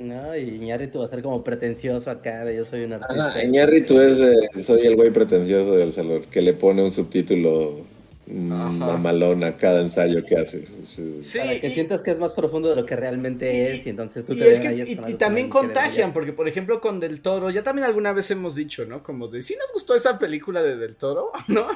¿no? 0.00 0.36
Y 0.36 0.56
Iñárritu 0.56 0.98
va 0.98 1.06
a 1.06 1.08
ser 1.08 1.22
como 1.22 1.42
pretencioso 1.42 2.10
acá, 2.10 2.44
de 2.44 2.56
yo 2.56 2.64
soy 2.66 2.84
un 2.84 2.92
artista. 2.92 3.32
Ah, 3.34 3.42
Iñárritu 3.42 3.98
es, 3.98 4.66
soy 4.66 4.86
el 4.86 4.96
güey 4.96 5.10
pretencioso 5.10 5.72
del 5.76 5.92
salón, 5.92 6.26
que 6.30 6.42
le 6.42 6.52
pone 6.52 6.82
un 6.82 6.92
subtítulo 6.92 7.86
mamalón 8.32 9.44
a 9.44 9.56
cada 9.56 9.82
ensayo 9.82 10.24
que 10.24 10.36
hace. 10.36 10.66
Sí, 10.84 11.38
Para 11.38 11.60
que 11.60 11.70
sientas 11.70 12.02
que 12.02 12.10
es 12.10 12.18
más 12.18 12.32
profundo 12.32 12.70
de 12.70 12.76
lo 12.76 12.86
que 12.86 12.96
realmente 12.96 13.70
es 13.70 13.86
y 13.86 13.90
entonces 13.90 14.24
tú 14.24 14.34
te 14.34 14.44
ves 14.44 14.88
y, 14.88 14.92
y 15.10 15.14
también 15.14 15.48
contagian, 15.48 16.12
porque 16.12 16.32
por 16.32 16.48
ejemplo 16.48 16.80
con 16.80 17.00
Del 17.00 17.20
Toro, 17.20 17.50
ya 17.50 17.62
también 17.62 17.86
alguna 17.86 18.12
vez 18.12 18.30
hemos 18.30 18.54
dicho, 18.54 18.84
¿no? 18.84 19.02
Como 19.02 19.28
de, 19.28 19.42
si 19.42 19.54
nos 19.56 19.72
gustó 19.72 19.94
esa 19.94 20.18
película 20.18 20.62
de 20.62 20.76
Del 20.76 20.96
Toro, 20.96 21.32
¿no? 21.48 21.68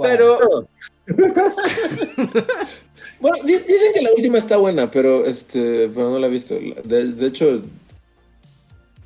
Pero... 0.00 0.68
bueno, 3.20 3.36
dicen 3.44 3.92
que 3.94 4.02
la 4.02 4.12
última 4.16 4.38
está 4.38 4.56
buena, 4.56 4.90
pero 4.90 5.24
este, 5.24 5.88
pero 5.88 6.10
no 6.10 6.18
la 6.18 6.26
he 6.28 6.30
visto. 6.30 6.58
De, 6.84 7.26
hecho, 7.26 7.62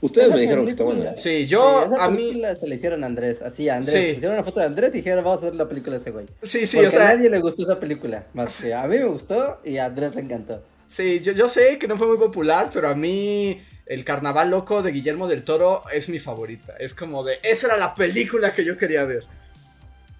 Ustedes 0.02 0.30
me 0.30 0.40
dijeron 0.40 0.64
que 0.64 0.72
está 0.72 0.82
buena. 0.82 1.16
Sí, 1.16 1.46
yo 1.46 1.62
a 1.96 2.10
mí. 2.10 2.42
Se 2.58 2.66
le 2.66 2.74
hicieron 2.74 3.04
a 3.04 3.06
Andrés, 3.06 3.40
así 3.40 3.68
a 3.68 3.76
Andrés. 3.76 3.94
Sí. 3.94 4.12
Pusieron 4.14 4.36
una 4.36 4.44
foto 4.44 4.58
de 4.58 4.66
Andrés 4.66 4.92
y 4.94 4.98
dijeron, 4.98 5.24
vamos 5.24 5.42
a 5.42 5.46
hacer 5.46 5.54
la 5.54 5.68
película 5.68 5.94
de 5.94 6.00
ese 6.00 6.10
güey. 6.10 6.26
Sí, 6.42 6.66
sí, 6.66 6.76
Porque 6.76 6.88
o 6.88 6.90
sea. 6.90 7.10
A 7.10 7.14
nadie 7.14 7.30
le 7.30 7.40
gustó 7.40 7.62
esa 7.62 7.78
película. 7.78 8.26
Más 8.34 8.60
que 8.60 8.74
a 8.74 8.86
mí 8.88 8.98
me 8.98 9.04
gustó 9.04 9.60
y 9.64 9.76
a 9.76 9.86
Andrés 9.86 10.16
le 10.16 10.22
encantó. 10.22 10.60
Sí, 10.88 11.20
yo, 11.20 11.32
yo 11.32 11.48
sé 11.48 11.78
que 11.78 11.86
no 11.86 11.96
fue 11.96 12.08
muy 12.08 12.18
popular, 12.18 12.68
pero 12.72 12.88
a 12.88 12.94
mí. 12.94 13.62
El 13.84 14.04
Carnaval 14.04 14.48
Loco 14.48 14.80
de 14.80 14.92
Guillermo 14.92 15.28
del 15.28 15.42
Toro 15.42 15.82
es 15.92 16.08
mi 16.08 16.18
favorita. 16.18 16.74
Es 16.78 16.94
como 16.94 17.22
de. 17.22 17.38
Esa 17.42 17.68
era 17.68 17.76
la 17.76 17.94
película 17.94 18.52
que 18.54 18.64
yo 18.64 18.76
quería 18.76 19.04
ver. 19.04 19.24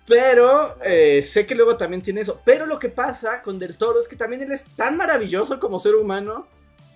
Pero 0.07 0.77
eh, 0.85 1.23
sé 1.23 1.47
que 1.47 1.55
luego 1.55 1.77
también 1.77 2.03
tiene 2.03 2.21
eso. 2.21 2.41
Pero 2.45 2.67
lo 2.67 2.79
que 2.79 2.89
pasa 2.89 3.43
con 3.43 3.59
Del 3.59 3.77
Toro 3.77 4.01
es 4.01 4.09
que 4.09 4.17
también 4.17 4.43
él 4.43 4.53
es 4.53 4.65
tan 4.77 4.97
maravilloso 4.97 5.59
como 5.59 5.81
ser 5.81 5.95
humano 5.95 6.47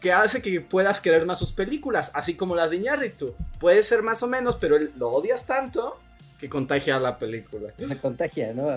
que 0.07 0.13
hace 0.13 0.41
que 0.41 0.61
puedas 0.61 1.01
querer 1.01 1.27
más 1.27 1.41
sus 1.41 1.51
películas, 1.51 2.13
así 2.15 2.35
como 2.35 2.55
las 2.55 2.71
de 2.71 2.77
Iñárritu. 2.77 3.35
Puede 3.59 3.83
ser 3.83 4.05
más 4.05 4.23
o 4.23 4.29
menos, 4.29 4.55
pero 4.55 4.77
él 4.77 4.93
lo 4.97 5.11
odias 5.11 5.47
tanto 5.47 5.99
que 6.39 6.49
contagia 6.49 7.01
la 7.01 7.19
película. 7.19 7.73
La 7.79 7.97
contagia, 7.97 8.55
¿no? 8.55 8.69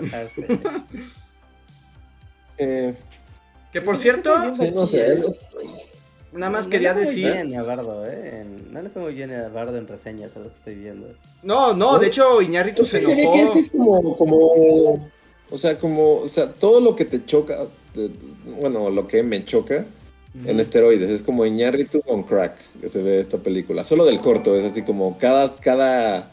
eh, 2.58 2.94
Que 3.72 3.80
por 3.80 3.96
cierto, 3.96 4.36
no 4.74 4.86
sé. 4.88 5.22
Nada 6.32 6.50
más 6.50 6.66
quería 6.66 6.94
decir. 6.94 7.28
a 7.28 7.62
Bardo, 7.62 8.04
¿eh? 8.08 8.44
No 8.72 8.82
le 8.82 8.90
fue 8.90 9.02
muy 9.02 9.14
bien 9.14 9.32
a 9.32 9.48
Bardo 9.50 9.78
en 9.78 9.86
reseñas 9.86 10.34
a 10.34 10.40
lo 10.40 10.48
que 10.48 10.56
estoy 10.56 10.74
viendo. 10.74 11.14
No, 11.44 11.74
no, 11.74 12.00
de 12.00 12.08
hecho, 12.08 12.42
Iñárritu 12.42 12.84
se 12.84 12.98
enojó. 12.98 13.52
Que 13.52 13.58
es 13.60 13.70
como, 13.70 14.16
como. 14.16 15.10
O 15.48 15.58
sea, 15.58 15.78
como. 15.78 16.16
O 16.22 16.28
sea, 16.28 16.52
todo 16.52 16.80
lo 16.80 16.96
que 16.96 17.04
te 17.04 17.24
choca. 17.24 17.68
bueno, 18.60 18.90
lo 18.90 19.06
que 19.06 19.22
me 19.22 19.44
choca. 19.44 19.86
En 20.44 20.60
esteroides, 20.60 21.10
es 21.10 21.22
como 21.22 21.44
Iñárritu 21.44 22.02
con 22.02 22.22
crack 22.22 22.56
que 22.80 22.88
se 22.88 23.02
ve 23.02 23.18
esta 23.18 23.38
película. 23.38 23.82
Solo 23.82 24.04
del 24.04 24.20
corto, 24.20 24.54
es 24.54 24.64
así 24.64 24.82
como 24.82 25.18
cada, 25.18 25.52
cada 25.56 26.30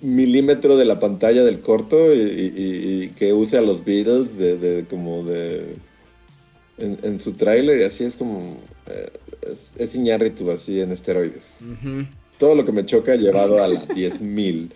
milímetro 0.00 0.76
de 0.78 0.86
la 0.86 0.98
pantalla 0.98 1.44
del 1.44 1.60
corto 1.60 2.14
y, 2.14 3.12
que 3.16 3.34
use 3.34 3.58
a 3.58 3.62
los 3.62 3.84
Beatles 3.84 4.38
de, 4.38 4.56
de 4.56 4.84
como 4.86 5.22
de 5.22 5.76
en, 6.78 7.20
su 7.20 7.32
tráiler 7.32 7.80
y 7.80 7.84
así 7.84 8.04
es 8.04 8.16
como 8.16 8.58
eh, 8.86 9.10
es, 9.50 9.76
es 9.78 9.94
Iñárritu 9.94 10.50
así 10.50 10.80
en 10.80 10.92
esteroides. 10.92 11.60
Todo 12.38 12.54
lo 12.54 12.64
que 12.64 12.72
me 12.72 12.86
choca 12.86 13.16
llevado 13.16 13.62
a 13.62 13.68
las 13.68 13.86
10.000. 13.90 14.70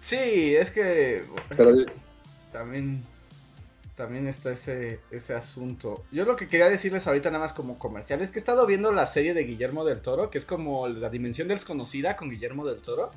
Sí, 0.00 0.54
es 0.54 0.70
que 0.70 1.22
Pero, 1.56 1.72
también 2.52 3.02
también 3.96 4.28
está 4.28 4.52
ese, 4.52 5.00
ese 5.10 5.34
asunto. 5.34 6.04
Yo 6.12 6.24
lo 6.24 6.36
que 6.36 6.46
quería 6.46 6.68
decirles 6.68 7.06
ahorita 7.06 7.30
nada 7.30 7.44
más 7.44 7.54
como 7.54 7.78
comercial 7.78 8.20
es 8.20 8.30
que 8.30 8.38
he 8.38 8.40
estado 8.40 8.66
viendo 8.66 8.92
la 8.92 9.06
serie 9.06 9.32
de 9.32 9.44
Guillermo 9.44 9.84
del 9.84 10.00
Toro, 10.00 10.30
que 10.30 10.38
es 10.38 10.44
como 10.44 10.86
la 10.86 11.08
dimensión 11.08 11.48
desconocida 11.48 12.16
con 12.16 12.30
Guillermo 12.30 12.66
del 12.66 12.80
Toro. 12.80 13.10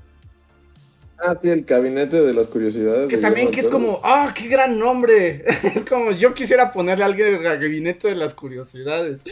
Ah, 1.21 1.35
sí, 1.41 1.49
el 1.49 1.65
gabinete 1.65 2.21
de 2.21 2.33
las 2.33 2.47
curiosidades. 2.47 3.09
Que 3.09 3.17
también 3.17 3.51
que 3.51 3.59
es 3.59 3.67
como, 3.67 3.99
ah, 4.03 4.33
qué 4.33 4.47
gran 4.47 4.79
nombre. 4.79 5.43
es 5.75 5.85
como, 5.87 6.11
yo 6.11 6.33
quisiera 6.33 6.71
ponerle 6.71 7.03
a 7.03 7.07
alguien 7.07 7.35
el 7.35 7.43
gabinete 7.43 8.07
de 8.07 8.15
las 8.15 8.33
curiosidades. 8.33 9.21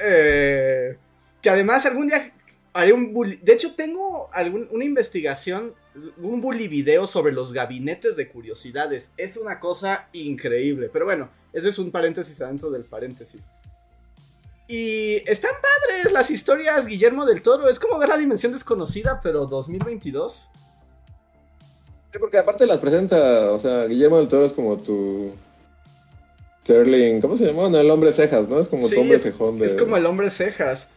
Eh, 0.00 0.96
que 1.42 1.50
además 1.50 1.84
algún 1.84 2.06
día 2.06 2.32
haré 2.72 2.92
un. 2.92 3.12
De 3.42 3.52
hecho, 3.52 3.74
tengo 3.74 4.28
algún, 4.32 4.68
una 4.70 4.84
investigación, 4.84 5.74
un 6.18 6.40
bully 6.40 6.68
video 6.68 7.06
sobre 7.06 7.32
los 7.32 7.52
gabinetes 7.52 8.16
de 8.16 8.28
curiosidades. 8.28 9.10
Es 9.16 9.36
una 9.36 9.60
cosa 9.60 10.08
increíble. 10.12 10.90
Pero 10.92 11.04
bueno, 11.04 11.30
eso 11.52 11.68
es 11.68 11.78
un 11.78 11.90
paréntesis 11.90 12.40
adentro 12.40 12.70
del 12.70 12.84
paréntesis. 12.84 13.44
Y 14.66 15.16
están 15.26 15.52
padres 15.52 16.12
las 16.12 16.30
historias 16.30 16.86
Guillermo 16.86 17.24
del 17.24 17.42
Toro. 17.42 17.68
Es 17.68 17.78
como 17.78 17.98
ver 17.98 18.08
la 18.08 18.18
dimensión 18.18 18.52
desconocida, 18.52 19.20
pero 19.22 19.46
2022. 19.46 20.50
Sí, 22.12 22.18
porque 22.18 22.38
aparte 22.38 22.66
las 22.66 22.78
presenta, 22.78 23.52
o 23.52 23.58
sea, 23.58 23.84
Guillermo 23.86 24.18
del 24.18 24.28
Toro 24.28 24.44
es 24.44 24.52
como 24.52 24.76
tu 24.76 25.32
Sterling, 26.68 27.22
¿cómo 27.22 27.36
se 27.36 27.46
llama? 27.46 27.62
Bueno, 27.62 27.78
el 27.78 27.90
hombre 27.90 28.12
cejas, 28.12 28.46
¿no? 28.46 28.58
Es 28.58 28.68
como 28.68 28.88
tu 28.88 29.00
hombre 29.00 29.18
cejón 29.18 29.58
de... 29.58 29.66
Es 29.66 29.74
como 29.74 29.96
el 29.96 30.04
hombre 30.04 30.28
cejas. 30.28 30.88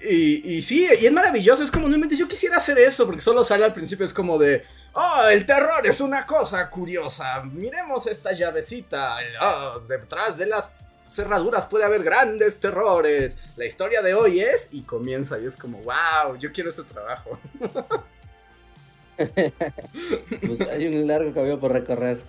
Y, 0.00 0.56
y, 0.56 0.62
sí, 0.62 0.86
y 1.00 1.06
es 1.06 1.12
maravilloso, 1.12 1.62
es 1.62 1.70
como, 1.70 1.88
no 1.88 2.08
yo 2.08 2.28
quisiera 2.28 2.58
hacer 2.58 2.78
eso, 2.78 3.06
porque 3.06 3.22
solo 3.22 3.42
sale 3.42 3.64
al 3.64 3.72
principio, 3.72 4.04
es 4.04 4.12
como 4.12 4.38
de, 4.38 4.64
oh, 4.92 5.28
el 5.30 5.46
terror 5.46 5.86
es 5.86 6.00
una 6.00 6.26
cosa 6.26 6.68
curiosa, 6.68 7.42
miremos 7.44 8.06
esta 8.06 8.32
llavecita, 8.32 9.16
oh, 9.40 9.80
detrás 9.88 10.36
de 10.36 10.46
las 10.46 10.70
cerraduras 11.10 11.66
puede 11.66 11.84
haber 11.84 12.02
grandes 12.02 12.60
terrores. 12.60 13.36
La 13.56 13.64
historia 13.64 14.02
de 14.02 14.14
hoy 14.14 14.40
es 14.40 14.68
y 14.72 14.82
comienza 14.82 15.38
y 15.38 15.46
es 15.46 15.56
como, 15.56 15.78
wow, 15.78 16.36
yo 16.38 16.52
quiero 16.52 16.70
ese 16.70 16.84
trabajo. 16.84 17.38
pues 19.16 20.60
hay 20.60 20.86
un 20.86 21.06
largo 21.06 21.32
camino 21.32 21.58
por 21.58 21.72
recorrer. 21.72 22.20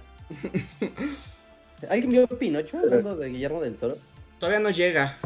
¿Alguien 1.90 2.12
vio 2.12 2.28
Pinocho 2.28 2.80
hablando 2.80 3.16
de 3.16 3.30
Guillermo 3.30 3.62
del 3.62 3.76
Toro? 3.76 3.98
Todavía 4.40 4.60
no 4.60 4.70
llega. 4.70 5.18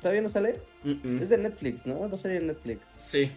¿Todavía 0.00 0.22
no 0.22 0.28
sale? 0.28 0.60
Es 0.86 1.28
de 1.28 1.38
Netflix, 1.38 1.84
¿no? 1.84 2.06
No 2.06 2.16
sale 2.16 2.36
en 2.36 2.46
Netflix. 2.46 2.86
Sí. 2.96 3.32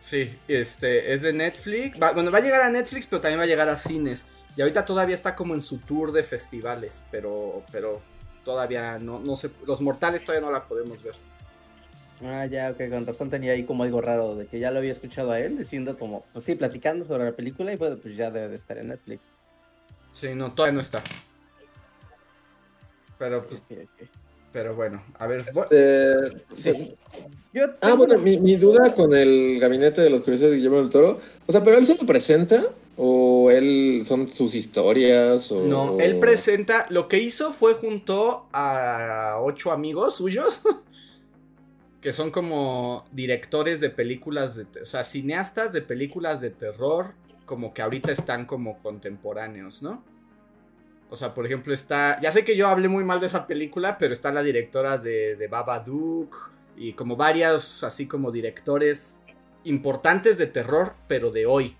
Sí, 0.00 0.36
este, 0.48 1.12
es 1.12 1.22
de 1.22 1.32
Netflix. 1.32 1.98
bueno, 1.98 2.30
va 2.30 2.38
a 2.38 2.40
llegar 2.40 2.62
a 2.62 2.70
Netflix, 2.70 3.06
pero 3.06 3.20
también 3.20 3.38
va 3.38 3.44
a 3.44 3.46
llegar 3.46 3.68
a 3.68 3.78
cines. 3.78 4.24
Y 4.56 4.60
ahorita 4.60 4.84
todavía 4.84 5.14
está 5.14 5.36
como 5.36 5.54
en 5.54 5.60
su 5.60 5.78
tour 5.78 6.10
de 6.12 6.24
festivales, 6.24 7.02
pero, 7.10 7.62
pero 7.70 8.02
todavía 8.44 8.98
no, 8.98 9.20
no 9.20 9.36
sé, 9.36 9.50
los 9.66 9.80
mortales 9.80 10.24
todavía 10.24 10.46
no 10.46 10.52
la 10.52 10.64
podemos 10.66 11.02
ver. 11.02 11.14
Ah, 12.24 12.46
ya, 12.46 12.70
ok, 12.70 12.90
con 12.90 13.06
razón 13.06 13.30
tenía 13.30 13.52
ahí 13.52 13.64
como 13.64 13.84
algo 13.84 14.00
raro 14.00 14.34
de 14.34 14.46
que 14.46 14.58
ya 14.58 14.72
lo 14.72 14.78
había 14.78 14.90
escuchado 14.90 15.30
a 15.30 15.38
él 15.38 15.56
diciendo 15.56 15.96
como, 15.96 16.24
pues 16.32 16.44
sí, 16.44 16.56
platicando 16.56 17.04
sobre 17.04 17.24
la 17.24 17.32
película 17.32 17.72
y 17.72 17.76
pues, 17.76 17.96
pues 18.02 18.16
ya 18.16 18.30
debe 18.32 18.48
de 18.48 18.56
estar 18.56 18.78
en 18.78 18.88
Netflix. 18.88 19.28
Sí, 20.12 20.34
no, 20.34 20.52
todavía 20.52 20.74
no 20.74 20.80
está. 20.80 21.02
Pero 23.18 23.46
pues, 23.46 23.62
pero 24.52 24.74
bueno, 24.74 25.02
a 25.18 25.26
ver. 25.26 25.44
Este, 25.48 26.44
sí. 26.54 26.96
ah, 27.80 27.94
bueno, 27.94 28.18
mi, 28.18 28.38
mi, 28.38 28.56
duda 28.56 28.94
con 28.94 29.14
el 29.14 29.58
gabinete 29.60 30.00
de 30.00 30.10
los 30.10 30.22
curiosos 30.22 30.50
de 30.50 30.56
Guillermo 30.56 30.78
del 30.78 30.90
Toro. 30.90 31.20
O 31.46 31.52
sea, 31.52 31.62
pero 31.62 31.78
él 31.78 31.86
se 31.86 31.96
lo 31.96 32.06
presenta 32.06 32.62
¿O 33.00 33.48
él 33.52 34.02
son 34.04 34.26
sus 34.26 34.56
historias? 34.56 35.52
O, 35.52 35.62
no, 35.62 36.00
él 36.00 36.18
presenta. 36.18 36.86
Lo 36.90 37.06
que 37.06 37.20
hizo 37.20 37.52
fue 37.52 37.74
junto 37.74 38.48
a 38.52 39.38
ocho 39.40 39.70
amigos 39.70 40.16
suyos. 40.16 40.62
que 42.00 42.12
son 42.12 42.32
como 42.32 43.04
directores 43.12 43.80
de 43.80 43.90
películas 43.90 44.56
de. 44.56 44.66
O 44.82 44.84
sea, 44.84 45.04
cineastas 45.04 45.72
de 45.72 45.80
películas 45.80 46.40
de 46.40 46.50
terror. 46.50 47.14
Como 47.46 47.72
que 47.72 47.82
ahorita 47.82 48.10
están 48.10 48.46
como 48.46 48.82
contemporáneos, 48.82 49.80
¿no? 49.80 50.02
O 51.10 51.16
sea, 51.16 51.34
por 51.34 51.46
ejemplo, 51.46 51.72
está. 51.72 52.20
Ya 52.20 52.32
sé 52.32 52.44
que 52.44 52.56
yo 52.56 52.68
hablé 52.68 52.88
muy 52.88 53.04
mal 53.04 53.20
de 53.20 53.26
esa 53.26 53.46
película, 53.46 53.98
pero 53.98 54.12
está 54.12 54.32
la 54.32 54.42
directora 54.42 54.98
de, 54.98 55.36
de 55.36 55.48
Babadook. 55.48 56.50
Y 56.76 56.92
como 56.92 57.16
varios, 57.16 57.82
así 57.82 58.06
como 58.06 58.30
directores 58.30 59.18
importantes 59.64 60.38
de 60.38 60.46
terror, 60.46 60.94
pero 61.08 61.30
de 61.30 61.46
hoy 61.46 61.76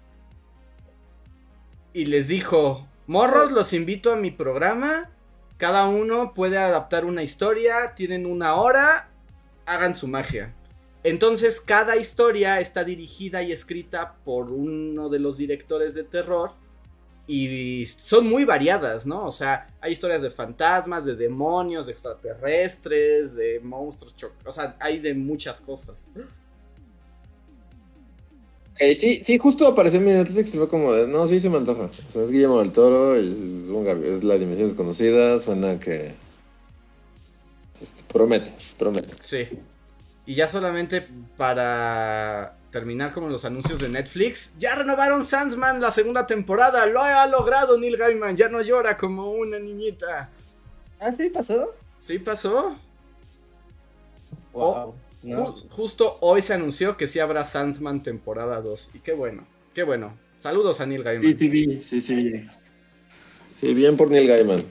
y 1.99 2.05
les 2.05 2.29
dijo, 2.29 2.87
morros, 3.09 3.51
los 3.51 3.73
invito 3.73 4.13
a 4.13 4.17
mi 4.17 4.31
programa. 4.31 5.11
Cada 5.57 5.89
uno 5.89 6.33
puede 6.35 6.59
adaptar 6.59 7.05
una 7.05 7.25
historia, 7.25 7.95
tienen 7.97 8.25
una 8.27 8.55
hora, 8.55 9.11
hagan 9.67 9.97
su 9.97 10.07
magia. 10.07 10.55
Entonces 11.03 11.61
cada 11.61 11.97
historia 11.97 12.61
está 12.61 12.85
dirigida 12.85 13.43
y 13.43 13.51
escrita 13.51 14.17
por 14.25 14.51
uno 14.51 15.09
de 15.09 15.19
los 15.19 15.37
directores 15.37 15.95
de 15.95 16.05
terror. 16.05 16.53
Y 17.31 17.87
son 17.87 18.27
muy 18.27 18.47
variadas, 18.47 19.05
¿no? 19.05 19.27
O 19.27 19.31
sea, 19.31 19.67
hay 19.83 19.93
historias 19.93 20.23
de 20.23 20.31
fantasmas, 20.31 21.05
de 21.05 21.15
demonios, 21.15 21.85
de 21.85 21.93
extraterrestres, 21.93 23.35
de 23.35 23.61
monstruos. 23.61 24.15
O 24.47 24.51
sea, 24.51 24.75
hay 24.81 24.99
de 24.99 25.13
muchas 25.13 25.61
cosas. 25.61 26.09
Eh, 28.79 28.97
sí, 28.97 29.21
sí, 29.23 29.37
justo 29.37 29.67
apareció 29.67 29.99
en 29.99 30.07
mi 30.07 30.13
Netflix 30.13 30.55
y 30.55 30.59
fue 30.59 30.69
como 30.69 30.93
de, 30.95 31.07
no, 31.07 31.27
sí 31.27 31.39
se 31.39 31.51
me 31.51 31.59
antoja. 31.59 31.91
O 32.09 32.13
sea, 32.13 32.23
es 32.23 32.31
Guillermo 32.31 32.61
del 32.61 32.73
Toro, 32.73 33.15
es, 33.15 33.27
es 33.29 34.25
la 34.25 34.39
dimensión 34.39 34.69
desconocida, 34.69 35.39
suena 35.39 35.79
que... 35.79 36.15
Este, 37.79 38.05
promete, 38.11 38.51
promete. 38.79 39.15
Sí. 39.21 39.49
Y 40.25 40.35
ya 40.35 40.49
solamente 40.49 41.07
para 41.37 42.58
terminar 42.70 43.12
como 43.12 43.28
los 43.28 43.45
anuncios 43.45 43.81
de 43.81 43.89
Netflix, 43.89 44.55
ya 44.59 44.74
renovaron 44.74 45.24
Sandsman 45.24 45.81
la 45.81 45.90
segunda 45.90 46.27
temporada, 46.27 46.86
lo 46.86 47.03
ha 47.03 47.27
logrado 47.27 47.78
Neil 47.78 47.97
Gaiman, 47.97 48.36
ya 48.36 48.49
no 48.49 48.61
llora 48.62 48.97
como 48.97 49.32
una 49.32 49.59
niñita. 49.59 50.31
¿Ah, 51.01 51.12
sí 51.12 51.31
pasó? 51.31 51.74
Sí 51.99 52.19
pasó. 52.19 52.77
Wow 54.53 54.95
justo 55.70 56.19
hoy 56.20 56.43
se 56.43 56.55
anunció 56.55 56.97
que 56.97 57.07
sí 57.07 57.19
habrá 57.19 57.45
Sandman 57.45 58.03
temporada 58.03 58.61
2. 58.61 58.90
Y 58.95 58.99
qué 59.01 59.12
bueno, 59.12 59.47
qué 59.74 59.82
bueno. 59.82 60.16
Saludos 60.40 60.81
a 60.81 60.86
Neil 60.86 61.03
Gaiman. 61.03 61.39
Sí, 61.39 61.81
sí, 61.81 62.01
sí. 62.01 62.32
Sí, 63.55 63.74
bien 63.74 63.97
por 63.97 64.11
Neil 64.11 64.28
Gaiman. 64.28 64.62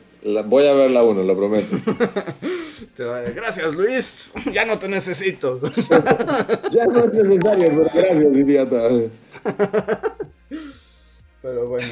Voy 0.46 0.68
a 0.68 0.74
ver 0.74 0.92
la 0.92 1.04
1, 1.04 1.24
lo 1.24 1.38
prometo. 1.38 1.78
gracias, 3.36 3.74
Luis. 3.76 4.34
Ya 4.52 4.66
no 4.66 4.80
te 4.80 4.88
necesito. 4.88 5.60
ya 6.72 6.86
no 6.86 7.00
es 7.00 7.14
necesario, 7.14 7.70
pero 7.70 7.84
gracias, 7.84 8.24
idiota. 8.36 8.90
pero 11.42 11.68
bueno. 11.68 11.88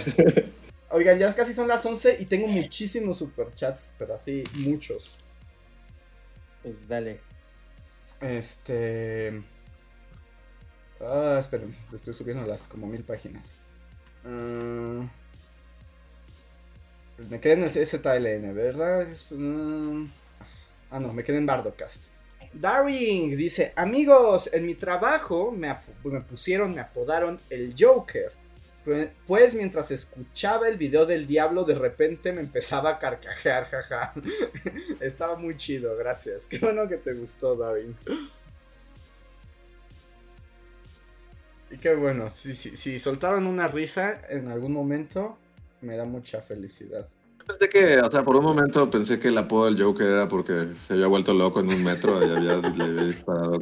Oigan, 0.89 1.19
ya 1.19 1.35
casi 1.35 1.53
son 1.53 1.67
las 1.67 1.85
11 1.85 2.17
y 2.19 2.25
tengo 2.25 2.47
muchísimos 2.47 3.17
superchats, 3.17 3.93
pero 3.97 4.15
así 4.15 4.43
muchos. 4.53 5.17
Pues 6.63 6.87
dale. 6.87 7.19
Este. 8.21 9.43
Ah, 11.01 11.37
esperen, 11.39 11.75
estoy 11.93 12.13
subiendo 12.13 12.45
las 12.45 12.63
como 12.63 12.87
mil 12.87 13.03
páginas. 13.03 13.45
Ah, 17.17 17.21
me 17.29 17.39
quedé 17.39 17.53
en 17.53 17.63
el 17.63 17.71
ZLN, 17.71 18.55
¿verdad? 18.55 19.07
Ah, 20.91 20.99
no, 20.99 21.13
me 21.13 21.23
quedé 21.23 21.37
en 21.37 21.45
Bardocast. 21.45 22.05
Darwin 22.53 23.35
dice: 23.37 23.73
Amigos, 23.75 24.49
en 24.53 24.65
mi 24.65 24.75
trabajo 24.75 25.51
me, 25.51 25.75
me 26.03 26.21
pusieron, 26.21 26.73
me 26.73 26.81
apodaron 26.81 27.39
el 27.49 27.75
Joker. 27.77 28.31
Pues 29.25 29.55
mientras 29.55 29.89
escuchaba 29.89 30.67
el 30.67 30.77
video 30.77 31.07
del 31.07 31.25
diablo, 31.25 31.63
de 31.63 31.73
repente 31.73 32.31
me 32.31 32.41
empezaba 32.41 32.91
a 32.91 32.99
carcajear, 32.99 33.65
jaja. 33.69 34.13
Estaba 34.99 35.35
muy 35.35 35.57
chido, 35.57 35.97
gracias. 35.97 36.45
Qué 36.45 36.59
bueno 36.59 36.87
que 36.87 36.97
te 36.97 37.13
gustó, 37.13 37.55
David. 37.55 37.93
Y 41.71 41.77
qué 41.79 41.95
bueno, 41.95 42.29
si, 42.29 42.53
si 42.55 42.99
soltaron 42.99 43.47
una 43.47 43.67
risa 43.67 44.21
en 44.29 44.49
algún 44.49 44.71
momento, 44.71 45.39
me 45.85 45.97
da 45.97 46.05
mucha 46.05 46.41
felicidad. 46.41 47.07
Pensé 47.47 47.69
que, 47.69 47.99
o 47.99 48.09
sea, 48.09 48.23
por 48.23 48.35
un 48.35 48.43
momento 48.43 48.89
pensé 48.89 49.19
que 49.19 49.27
el 49.27 49.37
apodo 49.37 49.65
del 49.65 49.81
Joker 49.81 50.07
era 50.07 50.27
porque 50.27 50.53
se 50.87 50.93
había 50.93 51.07
vuelto 51.07 51.33
loco 51.33 51.59
en 51.59 51.69
un 51.69 51.83
metro 51.83 52.19
y 52.25 52.31
había, 52.31 52.57
le 52.57 52.83
había 52.83 53.03
disparado. 53.03 53.59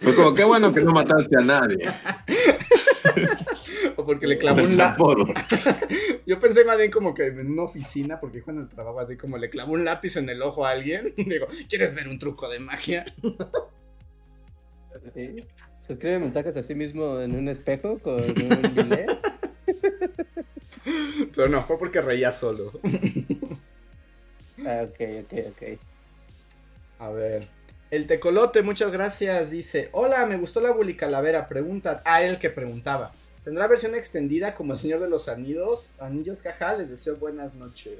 Fue 0.00 0.14
como, 0.14 0.34
qué 0.34 0.44
bueno 0.44 0.72
que 0.72 0.80
no 0.82 0.92
mataste 0.92 1.38
a 1.38 1.44
nadie. 1.44 1.88
o 3.96 4.04
porque 4.04 4.26
le 4.26 4.36
clavó 4.38 4.60
un 4.62 4.76
lápiz. 4.76 5.04
Yo 6.26 6.38
pensé 6.38 6.64
más 6.64 6.78
bien 6.78 6.90
como 6.90 7.14
que 7.14 7.26
en 7.26 7.50
una 7.50 7.62
oficina, 7.62 8.20
porque 8.20 8.42
en 8.46 8.58
el 8.58 8.68
trabajo 8.68 9.00
así 9.00 9.16
como 9.16 9.38
le 9.38 9.48
clavó 9.48 9.72
un 9.72 9.84
lápiz 9.84 10.16
en 10.16 10.28
el 10.28 10.42
ojo 10.42 10.66
a 10.66 10.70
alguien. 10.70 11.14
Digo, 11.16 11.46
¿quieres 11.68 11.94
ver 11.94 12.08
un 12.08 12.18
truco 12.18 12.48
de 12.48 12.60
magia? 12.60 13.04
Se 15.80 15.92
escribe 15.92 16.18
mensajes 16.18 16.56
a 16.56 16.62
sí 16.62 16.74
mismo 16.74 17.20
en 17.20 17.36
un 17.36 17.48
espejo 17.48 17.98
con 18.00 18.20
un 18.20 18.34
billet. 18.74 19.15
Pero 21.36 21.50
no, 21.50 21.62
fue 21.64 21.78
porque 21.78 22.00
reía 22.00 22.32
solo. 22.32 22.72
ah, 24.66 24.86
ok, 24.88 25.00
ok, 25.24 25.32
ok. 25.50 25.62
A 26.98 27.10
ver. 27.10 27.48
El 27.90 28.06
tecolote, 28.06 28.62
muchas 28.62 28.90
gracias. 28.90 29.50
Dice: 29.50 29.90
Hola, 29.92 30.24
me 30.24 30.38
gustó 30.38 30.62
la 30.62 30.74
calavera 30.96 31.46
Pregunta 31.46 32.02
a 32.06 32.22
él 32.22 32.38
que 32.38 32.48
preguntaba. 32.48 33.12
¿Tendrá 33.44 33.66
versión 33.66 33.94
extendida 33.94 34.54
como 34.54 34.72
el 34.72 34.78
Señor 34.78 35.00
de 35.00 35.10
los 35.10 35.28
Anillos? 35.28 35.94
Anillos, 36.00 36.40
jaja, 36.42 36.78
les 36.78 36.88
deseo 36.88 37.16
buenas 37.16 37.54
noches. 37.54 37.98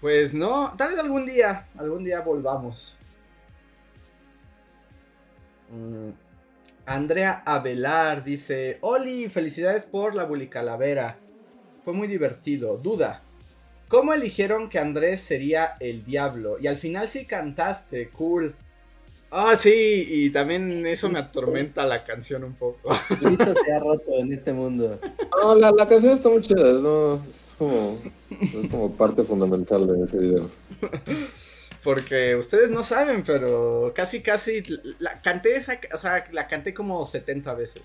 Pues 0.00 0.34
no, 0.34 0.74
tal 0.76 0.88
vez 0.88 0.98
algún 0.98 1.24
día, 1.24 1.68
algún 1.78 2.02
día 2.02 2.20
volvamos. 2.20 2.98
Mm, 5.70 6.10
Andrea 6.84 7.44
Avelar 7.46 8.24
dice: 8.24 8.78
Oli, 8.80 9.28
felicidades 9.28 9.84
por 9.84 10.16
la 10.16 10.28
calavera 10.50 11.21
fue 11.84 11.92
muy 11.92 12.08
divertido. 12.08 12.76
Duda. 12.76 13.22
¿Cómo 13.88 14.14
eligieron 14.14 14.70
que 14.70 14.78
Andrés 14.78 15.20
sería 15.20 15.74
el 15.78 16.04
diablo? 16.04 16.56
Y 16.58 16.66
al 16.66 16.78
final 16.78 17.08
sí 17.08 17.26
cantaste, 17.26 18.08
cool. 18.08 18.54
Ah, 19.30 19.56
sí, 19.56 20.06
y 20.08 20.30
también 20.30 20.86
eso 20.86 21.08
me 21.08 21.18
atormenta 21.18 21.84
la 21.86 22.04
canción 22.04 22.44
un 22.44 22.54
poco. 22.54 22.92
Listo 23.20 23.54
se 23.64 23.72
ha 23.72 23.80
roto 23.80 24.12
en 24.18 24.32
este 24.32 24.52
mundo. 24.52 24.98
No, 25.42 25.54
la, 25.54 25.72
canción 25.86 26.12
está 26.12 26.28
muy 26.28 26.40
chida, 26.42 26.70
es, 26.70 27.54
como, 27.58 27.98
es 28.30 28.68
como 28.70 28.92
parte 28.92 29.24
fundamental 29.24 29.86
de 29.86 30.04
ese 30.04 30.18
video. 30.18 30.50
Porque 31.82 32.36
ustedes 32.36 32.70
no 32.70 32.82
saben, 32.82 33.22
pero 33.24 33.92
casi, 33.94 34.22
casi, 34.22 34.62
la 34.98 35.20
canté 35.22 35.56
esa, 35.56 35.80
o 35.92 35.98
sea, 35.98 36.26
la 36.30 36.46
canté 36.46 36.74
como 36.74 37.06
70 37.06 37.54
veces 37.54 37.82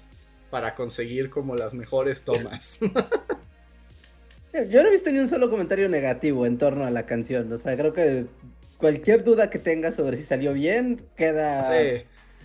para 0.49 0.76
conseguir 0.76 1.30
como 1.30 1.56
las 1.56 1.74
mejores 1.74 2.24
tomas. 2.24 2.80
Yo 4.53 4.82
no 4.82 4.88
he 4.88 4.91
visto 4.91 5.11
ni 5.11 5.19
un 5.19 5.30
solo 5.30 5.49
comentario 5.49 5.88
negativo 5.90 6.45
en 6.45 6.57
torno 6.57 6.86
a 6.86 6.90
la 6.90 7.06
canción. 7.06 7.52
O 7.52 7.57
sea, 7.57 7.78
creo 7.78 7.94
que 7.94 8.26
cualquier 8.78 9.24
duda 9.24 9.49
que 9.49 9.60
tengas 9.60 9.95
sobre 9.95 10.18
si 10.18 10.24
salió 10.24 10.53
bien 10.53 11.02
queda 11.15 11.69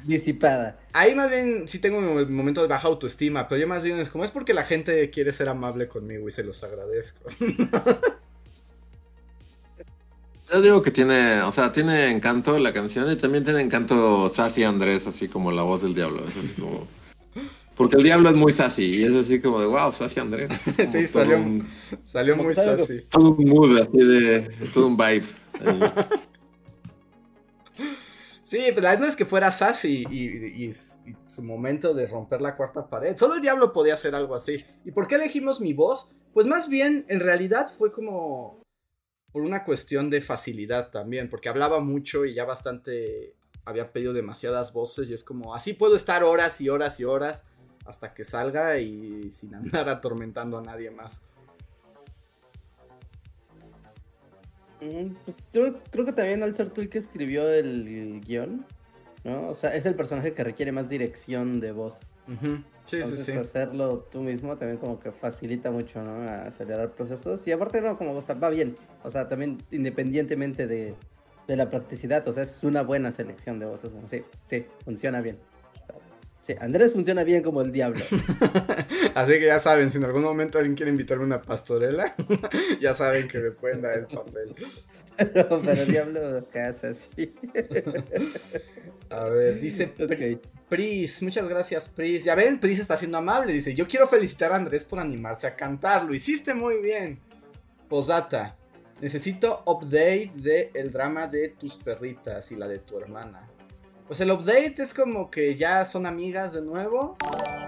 disipada. 0.05 0.79
Ahí 0.93 1.15
más 1.15 1.31
bien 1.31 1.69
sí 1.69 1.79
tengo 1.79 1.99
un 1.99 2.33
momento 2.35 2.62
de 2.62 2.69
baja 2.69 2.89
autoestima, 2.89 3.49
pero 3.49 3.61
yo 3.61 3.69
más 3.69 3.83
bien 3.83 3.99
es 3.99 4.11
como 4.11 4.24
es 4.24 4.31
porque 4.31 4.53
la 4.53 4.65
gente 4.65 5.11
quiere 5.11 5.33
ser 5.33 5.49
amable 5.49 5.89
conmigo 5.89 6.29
y 6.29 6.33
se 6.33 6.43
los 6.43 6.62
agradezco. 6.65 7.31
Yo 10.53 10.61
digo 10.61 10.83
que 10.83 10.91
tiene, 10.91 11.41
o 11.41 11.51
sea, 11.51 11.73
tiene 11.73 12.11
encanto 12.11 12.59
la 12.59 12.74
canción 12.74 13.11
y 13.11 13.16
también 13.16 13.43
tiene 13.43 13.62
encanto 13.62 14.29
Sassy 14.29 14.65
Andrés, 14.65 15.07
así 15.07 15.27
como 15.27 15.51
la 15.51 15.62
voz 15.62 15.81
del 15.81 15.95
diablo. 15.95 16.23
Es 16.27 16.37
así 16.37 16.61
como... 16.61 16.87
Porque 17.77 17.97
el 17.97 18.03
diablo 18.03 18.28
es 18.28 18.36
muy 18.36 18.53
sassy 18.53 19.01
y 19.01 19.05
es 19.05 19.12
así 19.12 19.40
como 19.40 19.61
de 19.61 19.66
wow, 19.66 19.93
sassy 19.93 20.20
Andrés. 20.20 20.53
sí, 20.90 21.07
salió, 21.07 21.39
salió 22.05 22.36
muy 22.36 22.55
sassy. 22.55 23.07
Todo 23.09 23.32
un 23.32 23.49
mood 23.49 23.78
así 23.78 23.99
de. 23.99 24.36
Es 24.61 24.73
todo 24.73 24.89
un 24.89 24.97
vibe. 24.97 25.24
sí, 28.44 28.59
pero 28.69 28.82
la 28.82 28.90
verdad 28.90 29.01
no 29.01 29.07
es 29.07 29.16
que 29.16 29.24
fuera 29.24 29.51
sassy 29.51 30.05
y, 30.11 30.66
y, 30.66 30.73
su 31.27 31.43
momento 31.43 31.94
de 31.94 32.07
romper 32.07 32.43
la 32.43 32.57
cuarta 32.57 32.86
pared. 32.86 33.16
Solo 33.16 33.36
el 33.36 33.40
diablo 33.40 33.73
podía 33.73 33.94
hacer 33.94 34.15
algo 34.15 34.35
así. 34.35 34.65
¿Y 34.85 34.93
por 34.93 35.07
qué 35.07 35.15
elegimos 35.15 35.61
mi 35.61 35.73
voz? 35.73 36.11
Pues 36.35 36.47
más 36.47 36.69
bien, 36.69 37.07
en 37.09 37.20
realidad 37.20 37.73
fue 37.77 37.90
como 37.93 38.62
por 39.32 39.43
una 39.43 39.65
cuestión 39.65 40.11
de 40.11 40.20
facilidad 40.20 40.90
también, 40.90 41.31
porque 41.31 41.49
hablaba 41.49 41.81
mucho 41.81 42.27
y 42.27 42.35
ya 42.35 42.44
bastante 42.44 43.35
había 43.65 43.93
pedido 43.93 44.12
demasiadas 44.12 44.73
voces 44.73 45.09
y 45.09 45.15
es 45.15 45.24
como, 45.24 45.55
así 45.55 45.73
puedo 45.73 45.97
estar 45.97 46.23
horas 46.23 46.61
y 46.61 46.69
horas 46.69 47.01
y 47.01 47.05
horas 47.05 47.44
hasta 47.85 48.15
que 48.15 48.25
salga 48.25 48.79
y 48.79 49.31
sin 49.33 49.55
andar 49.55 49.89
atormentando 49.89 50.59
a 50.59 50.63
nadie 50.63 50.91
más. 50.91 51.23
Mm, 54.81 55.15
pues 55.25 55.39
yo 55.53 55.81
creo 55.91 56.05
que 56.05 56.13
también 56.13 56.43
al 56.43 56.55
ser 56.55 56.71
tú 56.71 56.81
el 56.81 56.89
que 56.89 56.99
escribió 56.99 57.49
el, 57.49 58.21
guion, 58.21 58.67
¿no? 59.25 59.49
O 59.49 59.55
sea, 59.55 59.75
es 59.75 59.87
el 59.87 59.95
personaje 59.95 60.33
que 60.33 60.43
requiere 60.43 60.73
más 60.73 60.89
dirección 60.89 61.61
de 61.61 61.73
voz. 61.73 62.01
Sí, 62.87 63.03
sí, 63.03 63.17
sí. 63.17 63.33
hacerlo 63.33 64.09
tú 64.11 64.21
mismo 64.21 64.57
también 64.57 64.79
como 64.79 64.99
que 64.99 65.13
facilita 65.13 65.71
mucho, 65.71 66.03
¿no? 66.03 66.29
acelerar 66.29 66.93
procesos. 66.93 67.47
Y 67.47 67.53
aparte, 67.53 67.81
no, 67.81 67.97
como, 67.97 68.13
o 68.13 68.21
sea, 68.21 68.35
va 68.35 68.51
bien. 68.51 68.77
O 69.05 69.11
sea, 69.11 69.29
también 69.29 69.59
independientemente 69.71 70.67
de, 70.67 70.95
de 71.47 71.57
la 71.57 71.71
practicidad, 71.71 72.27
o 72.27 72.33
sea, 72.33 72.43
es 72.43 72.65
una 72.65 72.83
buena 72.83 73.13
selección 73.13 73.59
de 73.59 73.67
voces. 73.67 73.93
Bueno, 73.93 74.09
sí, 74.09 74.25
sí, 74.47 74.67
funciona 74.85 75.21
bien. 75.21 75.39
Sí, 76.43 76.55
Andrés 76.60 76.93
funciona 76.93 77.23
bien 77.23 77.43
como 77.43 77.62
el 77.62 77.70
diablo. 77.70 78.05
Así 79.14 79.32
que 79.32 79.47
ya 79.47 79.60
saben, 79.60 79.93
si 79.93 79.98
en 79.98 80.05
algún 80.05 80.23
momento 80.23 80.59
alguien 80.59 80.74
quiere 80.74 80.90
invitarme 80.90 81.23
a 81.23 81.27
una 81.27 81.43
pastorela, 81.43 82.14
ya 82.81 82.94
saben 82.94 83.28
que 83.28 83.39
me 83.39 83.51
pueden 83.52 83.81
dar 83.82 83.98
el 83.98 84.06
papel. 84.06 84.55
pero, 85.16 85.62
el 85.70 85.86
diablo 85.86 86.44
casa, 86.52 86.93
sí. 86.94 87.32
A 89.10 89.27
ver, 89.27 89.60
dice 89.60 89.93
Pris, 90.69 91.23
muchas 91.23 91.47
gracias 91.48 91.86
Pris. 91.89 92.24
Ya 92.24 92.35
ven, 92.35 92.59
Pris 92.59 92.81
está 92.81 92.97
siendo 92.97 93.19
amable. 93.19 93.52
Dice, 93.52 93.74
yo 93.74 93.86
quiero 93.86 94.09
felicitar 94.09 94.52
a 94.52 94.56
Andrés 94.56 94.85
por 94.85 94.98
animarse 94.98 95.47
a 95.47 95.55
cantar. 95.55 96.05
Lo 96.05 96.14
hiciste 96.14 96.55
muy 96.55 96.78
bien. 96.78 97.20
Posata, 97.89 98.56
necesito 99.01 99.62
update 99.66 100.32
de 100.35 100.70
el 100.74 100.90
drama 100.90 101.28
de 101.28 101.51
tus 101.51 101.77
perritas 101.77 102.51
y 102.51 102.56
la 102.56 102.66
de 102.66 102.78
tu 102.78 102.98
hermana. 102.98 103.52
Pues 104.07 104.20
el 104.20 104.31
update 104.31 104.74
es 104.79 104.93
como 104.93 105.31
que 105.31 105.57
ya 105.57 105.85
son 105.85 106.07
amigas 106.07 106.53
de 106.53 106.61
nuevo 106.61 107.16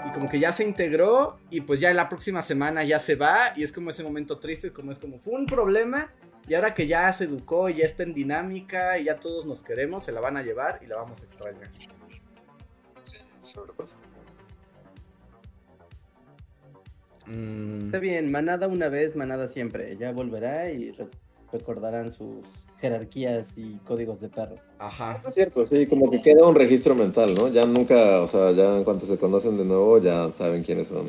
y 0.06 0.12
como 0.12 0.28
que 0.28 0.38
ya 0.38 0.52
se 0.52 0.64
integró 0.64 1.38
y 1.48 1.62
pues 1.62 1.80
ya 1.80 1.90
en 1.90 1.96
la 1.96 2.08
próxima 2.08 2.42
semana 2.42 2.84
ya 2.84 2.98
se 2.98 3.14
va 3.14 3.54
y 3.56 3.62
es 3.62 3.72
como 3.72 3.90
ese 3.90 4.02
momento 4.02 4.38
triste, 4.38 4.72
como 4.72 4.92
es 4.92 4.98
como 4.98 5.18
fue 5.18 5.34
un 5.34 5.46
problema 5.46 6.10
y 6.46 6.54
ahora 6.54 6.74
que 6.74 6.86
ya 6.86 7.10
se 7.12 7.24
educó 7.24 7.70
y 7.70 7.76
ya 7.76 7.86
está 7.86 8.02
en 8.02 8.12
dinámica 8.12 8.98
y 8.98 9.04
ya 9.04 9.18
todos 9.18 9.46
nos 9.46 9.62
queremos, 9.62 10.04
se 10.04 10.12
la 10.12 10.20
van 10.20 10.36
a 10.36 10.42
llevar 10.42 10.80
y 10.82 10.86
la 10.86 10.96
vamos 10.96 11.22
a 11.22 11.24
extrañar. 11.24 11.70
Sí, 13.04 13.18
sobre 13.40 13.72
mm. 17.26 17.86
Está 17.86 17.98
bien, 17.98 18.30
manada 18.30 18.68
una 18.68 18.88
vez, 18.88 19.16
manada 19.16 19.48
siempre. 19.48 19.96
Ya 19.96 20.12
volverá 20.12 20.70
y 20.70 20.94
recordarán 21.50 22.10
sus 22.10 22.63
jerarquías 22.80 23.56
y 23.56 23.78
códigos 23.86 24.20
de 24.20 24.28
perro. 24.28 24.56
Ajá. 24.78 25.22
Es 25.26 25.34
cierto, 25.34 25.66
sí, 25.66 25.86
como 25.86 26.10
que 26.10 26.20
queda 26.20 26.46
un 26.46 26.54
registro 26.54 26.94
mental, 26.94 27.34
¿no? 27.34 27.48
Ya 27.48 27.66
nunca, 27.66 28.20
o 28.22 28.26
sea, 28.26 28.52
ya 28.52 28.76
en 28.76 28.84
cuanto 28.84 29.06
se 29.06 29.18
conocen 29.18 29.56
de 29.56 29.64
nuevo, 29.64 29.98
ya 29.98 30.32
saben 30.32 30.62
quiénes 30.62 30.88
son. 30.88 31.06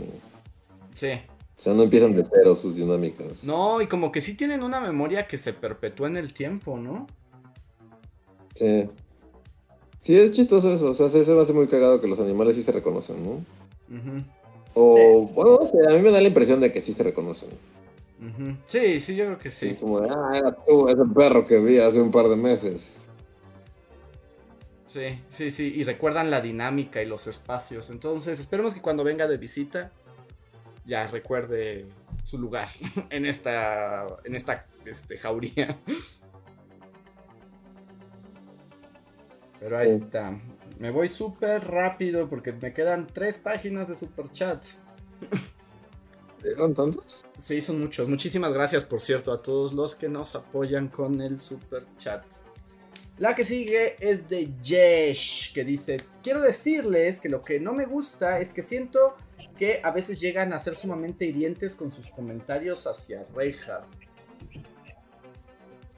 Sí. 0.94 1.10
O 1.58 1.62
sea, 1.62 1.74
no 1.74 1.84
empiezan 1.84 2.14
de 2.14 2.24
cero 2.24 2.56
sus 2.56 2.76
dinámicas. 2.76 3.44
No, 3.44 3.82
y 3.82 3.88
como 3.88 4.12
que 4.12 4.22
sí 4.22 4.36
tienen 4.36 4.64
una 4.64 4.80
memoria 4.80 5.28
que 5.28 5.38
se 5.38 5.54
perpetúa 5.54 6.08
en 6.08 6.18
el 6.18 6.34
tiempo, 6.34 6.78
¿no? 6.78 7.08
Sí. 8.54 8.90
Sí, 9.98 10.18
es 10.18 10.34
chistoso 10.34 10.74
eso. 10.74 10.90
O 10.90 10.94
sea, 10.94 11.10
se, 11.10 11.34
me 11.34 11.42
hace 11.42 11.54
muy 11.54 11.68
cagado 11.68 12.00
que 12.02 12.08
los 12.08 12.20
animales 12.20 12.56
sí 12.56 12.64
se 12.64 12.72
reconocen, 12.72 13.24
¿no? 13.24 13.44
O, 14.74 15.30
bueno, 15.34 15.58
no 15.60 15.66
sé, 15.66 15.78
a 15.90 15.96
mí 15.96 16.02
me 16.02 16.12
da 16.12 16.20
la 16.20 16.28
impresión 16.28 16.60
de 16.60 16.72
que 16.72 16.82
sí 16.82 16.92
se 16.94 17.04
reconocen. 17.04 17.50
Sí, 18.68 19.00
sí, 19.00 19.16
yo 19.16 19.26
creo 19.26 19.38
que 19.38 19.52
sí. 19.52 19.76
como 19.76 20.00
de, 20.00 20.10
ah, 20.10 20.32
era 20.34 20.52
tú, 20.52 20.88
ese 20.88 21.04
perro 21.14 21.46
que 21.46 21.60
vi 21.60 21.80
hace 21.80 22.02
un 22.02 22.12
par 22.12 22.28
de 22.28 22.38
meses. 22.38 23.02
Sí, 24.88 25.22
sí, 25.30 25.52
sí, 25.52 25.74
y 25.76 25.84
recuerdan 25.84 26.32
la 26.32 26.40
dinámica 26.40 27.02
y 27.02 27.06
los 27.06 27.28
espacios. 27.28 27.90
Entonces, 27.90 28.40
esperemos 28.40 28.74
que 28.74 28.82
cuando 28.82 29.04
venga 29.04 29.28
de 29.28 29.38
visita 29.38 29.92
ya 30.86 31.08
recuerde 31.08 31.88
su 32.24 32.38
lugar 32.38 32.68
en 33.10 33.26
esta, 33.26 34.06
en 34.24 34.36
esta 34.36 34.68
este, 34.86 35.18
jauría. 35.18 35.80
Pero 39.60 39.78
ahí 39.78 39.90
está. 39.90 40.40
Me 40.80 40.92
voy 40.92 41.08
súper 41.08 41.66
rápido 41.68 42.30
porque 42.30 42.54
me 42.54 42.74
quedan 42.74 43.08
tres 43.08 43.38
páginas 43.38 43.88
de 43.88 43.96
superchats. 43.96 44.80
¿Eran 46.46 46.74
tantos? 46.74 47.26
Sí, 47.40 47.62
son 47.62 47.80
muchos. 47.80 48.08
Muchísimas 48.08 48.54
gracias, 48.54 48.84
por 48.84 49.02
cierto, 49.02 49.32
a 49.32 49.42
todos 49.42 49.74
los 49.74 49.96
que 49.96 50.10
nos 50.10 50.36
apoyan 50.36 50.90
con 50.90 51.22
el 51.22 51.40
super 51.40 51.86
chat. 51.98 52.24
La 53.18 53.34
que 53.34 53.46
sigue 53.46 53.96
es 54.00 54.28
de 54.28 54.52
Jesh, 54.62 55.54
que 55.54 55.64
dice, 55.64 55.98
quiero 56.22 56.42
decirles 56.42 57.20
que 57.20 57.30
lo 57.30 57.44
que 57.44 57.60
no 57.60 57.74
me 57.74 57.86
gusta 57.86 58.40
es 58.40 58.52
que 58.52 58.62
siento 58.62 59.16
que 59.58 59.80
a 59.84 59.92
veces 59.92 60.20
llegan 60.20 60.52
a 60.52 60.60
ser 60.60 60.76
sumamente 60.76 61.26
hirientes 61.26 61.76
con 61.76 61.92
sus 61.92 62.10
comentarios 62.10 62.86
hacia 62.86 63.26
Reinhardt. 63.34 63.88
¿En 64.54 64.64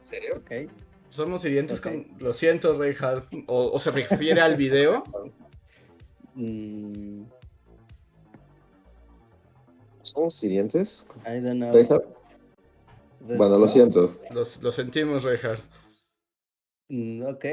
serio? 0.03 0.35
Ok. 0.37 0.71
Somos 1.09 1.43
hirientes 1.43 1.81
con... 1.81 2.07
Lo 2.19 2.33
siento, 2.33 2.77
Reinhardt. 2.77 3.33
O, 3.47 3.71
o 3.71 3.79
se 3.79 3.91
refiere 3.91 4.41
al 4.41 4.55
video. 4.55 5.03
Mm, 6.39 7.23
I 11.25 11.39
don't 11.41 11.57
know. 11.59 11.71
Deja- 11.71 12.01
Pues, 13.25 13.37
Bueno, 13.37 13.57
lo 13.57 13.67
siento. 13.67 14.15
Lo, 14.31 14.43
lo 14.61 14.71
sentimos, 14.71 15.23
Reinhardt. 15.23 15.63
Mm, 16.89 17.23
ok. 17.25 17.45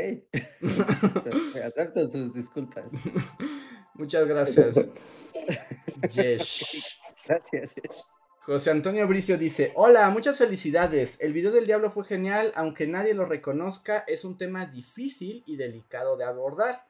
Acepto 1.64 2.06
sus 2.08 2.32
disculpas. 2.32 2.84
Muchas 3.94 4.26
gracias. 4.26 4.76
Jesh. 6.10 6.84
Gracias. 7.26 7.74
Josh. 7.74 8.00
José 8.42 8.70
Antonio 8.70 9.08
Bricio 9.08 9.38
dice, 9.38 9.72
hola, 9.74 10.10
muchas 10.10 10.36
felicidades. 10.36 11.16
El 11.20 11.32
video 11.32 11.50
del 11.50 11.66
diablo 11.66 11.90
fue 11.90 12.04
genial, 12.04 12.52
aunque 12.54 12.86
nadie 12.86 13.14
lo 13.14 13.24
reconozca, 13.24 14.04
es 14.06 14.24
un 14.24 14.36
tema 14.36 14.66
difícil 14.66 15.42
y 15.46 15.56
delicado 15.56 16.16
de 16.18 16.24
abordar. 16.24 16.86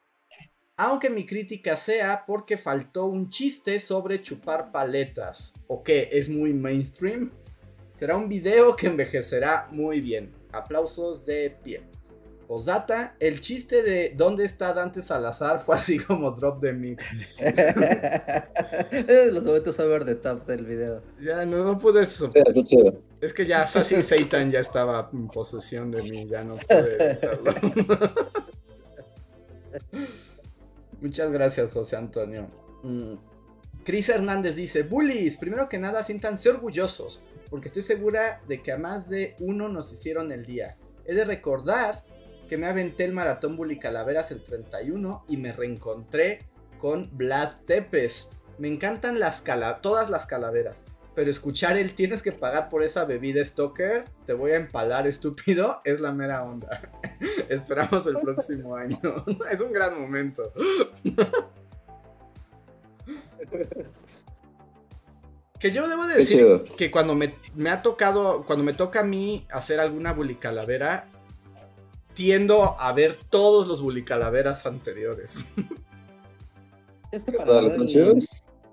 Aunque 0.76 1.08
mi 1.08 1.24
crítica 1.24 1.76
sea 1.76 2.24
porque 2.26 2.58
faltó 2.58 3.06
un 3.06 3.30
chiste 3.30 3.78
sobre 3.78 4.20
chupar 4.20 4.72
paletas. 4.72 5.54
¿O 5.68 5.84
qué? 5.84 6.08
¿Es 6.10 6.28
muy 6.28 6.52
mainstream? 6.52 7.30
Será 7.94 8.16
un 8.16 8.28
video 8.28 8.74
que 8.74 8.88
envejecerá 8.88 9.68
muy 9.70 10.00
bien. 10.00 10.32
Aplausos 10.50 11.24
de 11.26 11.56
pie. 11.62 11.82
Posdata, 12.48 13.14
el 13.20 13.40
chiste 13.40 13.84
de 13.84 14.14
¿Dónde 14.16 14.44
está 14.44 14.74
Dante 14.74 15.00
Salazar? 15.00 15.60
fue 15.64 15.76
así 15.76 16.00
como 16.00 16.32
drop 16.32 16.60
de 16.60 16.72
mic. 16.72 17.00
Los 19.32 19.44
momentos 19.44 19.78
over 19.78 20.04
the 20.04 20.16
top 20.16 20.44
del 20.44 20.66
video. 20.66 21.02
Ya 21.20 21.46
no, 21.46 21.64
no 21.64 21.78
pude 21.78 22.02
eso. 22.02 22.28
Sí. 22.32 22.40
Es 23.20 23.32
que 23.32 23.46
ya 23.46 23.64
Sassy 23.68 24.02
Satan 24.02 24.50
ya 24.50 24.58
estaba 24.58 25.08
en 25.12 25.28
posesión 25.28 25.92
de 25.92 26.02
mí, 26.02 26.26
ya 26.26 26.42
no 26.42 26.56
pude 26.56 27.12
evitarlo. 27.12 27.54
Muchas 31.04 31.30
gracias, 31.30 31.70
José 31.70 31.96
Antonio. 31.96 32.48
Mm. 32.82 33.16
Cris 33.84 34.08
Hernández 34.08 34.56
dice, 34.56 34.84
Bullies, 34.84 35.36
primero 35.36 35.68
que 35.68 35.76
nada 35.76 36.02
siéntanse 36.02 36.48
orgullosos, 36.48 37.22
porque 37.50 37.68
estoy 37.68 37.82
segura 37.82 38.40
de 38.48 38.62
que 38.62 38.72
a 38.72 38.78
más 38.78 39.10
de 39.10 39.36
uno 39.38 39.68
nos 39.68 39.92
hicieron 39.92 40.32
el 40.32 40.46
día. 40.46 40.78
He 41.04 41.14
de 41.14 41.26
recordar 41.26 42.02
que 42.48 42.56
me 42.56 42.68
aventé 42.68 43.04
el 43.04 43.12
maratón 43.12 43.54
Bully 43.54 43.78
Calaveras 43.78 44.30
el 44.30 44.42
31 44.42 45.26
y 45.28 45.36
me 45.36 45.52
reencontré 45.52 46.46
con 46.78 47.10
Vlad 47.12 47.52
Tepes. 47.66 48.30
Me 48.56 48.68
encantan 48.68 49.20
las 49.20 49.42
cala 49.42 49.82
todas 49.82 50.08
las 50.08 50.24
calaveras. 50.24 50.86
Pero 51.14 51.30
escuchar 51.30 51.76
el 51.76 51.94
tienes 51.94 52.22
que 52.22 52.32
pagar 52.32 52.68
por 52.68 52.82
esa 52.82 53.04
bebida 53.04 53.44
Stoker, 53.44 54.06
te 54.26 54.32
voy 54.32 54.50
a 54.52 54.56
empalar 54.56 55.06
estúpido, 55.06 55.80
es 55.84 56.00
la 56.00 56.10
mera 56.12 56.42
onda. 56.42 56.90
Esperamos 57.48 58.06
el 58.06 58.18
próximo 58.18 58.74
año. 58.74 58.98
es 59.50 59.60
un 59.60 59.72
gran 59.72 60.00
momento. 60.00 60.52
que 65.58 65.70
yo 65.70 65.88
debo 65.88 66.06
de 66.06 66.16
decir 66.16 66.64
que 66.76 66.90
cuando 66.90 67.14
me, 67.14 67.36
me 67.54 67.70
ha 67.70 67.80
tocado, 67.82 68.44
cuando 68.44 68.64
me 68.64 68.74
toca 68.74 69.00
a 69.00 69.04
mí 69.04 69.46
hacer 69.50 69.78
alguna 69.78 70.12
bulicalavera, 70.12 71.08
tiendo 72.14 72.78
a 72.80 72.92
ver 72.92 73.18
todos 73.30 73.66
los 73.66 73.80
bulicalaveras 73.80 74.66
anteriores. 74.66 75.46
Es 77.12 77.24
que 77.24 77.32
¿Qué 77.32 77.38
para. 77.38 77.60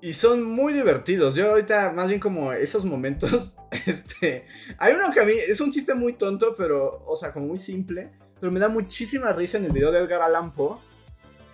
Y 0.02 0.14
son 0.14 0.44
muy 0.44 0.74
divertidos. 0.74 1.36
Yo 1.36 1.52
ahorita, 1.52 1.92
más 1.92 2.08
bien 2.08 2.20
como 2.20 2.52
esos 2.52 2.86
momentos, 2.86 3.56
este... 3.86 4.46
Hay 4.78 4.94
uno 4.94 5.12
que 5.12 5.20
a 5.20 5.26
mí 5.26 5.34
es 5.34 5.62
un 5.62 5.72
chiste 5.72 5.94
muy 5.94 6.14
tonto, 6.14 6.56
pero, 6.58 7.04
o 7.06 7.16
sea, 7.16 7.32
como 7.32 7.48
muy 7.48 7.60
simple. 7.60 8.12
Pero 8.40 8.52
me 8.52 8.60
da 8.60 8.68
muchísima 8.68 9.32
risa 9.32 9.58
en 9.58 9.66
el 9.66 9.72
video 9.72 9.92
de 9.92 10.00
Edgar 10.00 10.24
Allan 10.24 10.54
Poe. 10.54 10.78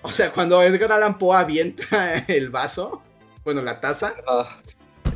O 0.01 0.11
sea, 0.11 0.31
cuando 0.31 0.63
Edgar 0.63 0.93
Allan 0.93 1.17
Poe 1.17 1.35
avienta 1.35 2.19
el 2.27 2.49
vaso, 2.49 3.01
bueno, 3.43 3.61
la 3.61 3.81
taza, 3.81 4.13
Ah, 4.25 4.61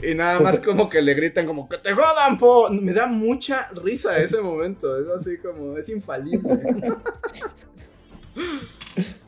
y 0.03 0.13
nada 0.15 0.39
más 0.39 0.59
como 0.59 0.89
que 0.89 1.01
le 1.01 1.13
gritan 1.13 1.45
como 1.45 1.69
¡Que 1.69 1.77
te 1.77 1.93
jodan, 1.93 2.37
Poe! 2.37 2.71
Me 2.71 2.91
da 2.91 3.07
mucha 3.07 3.69
risa 3.83 4.17
ese 4.17 4.41
momento. 4.41 4.97
Es 4.99 5.07
así 5.07 5.37
como, 5.37 5.77
es 5.77 5.87
infalible. 5.89 6.59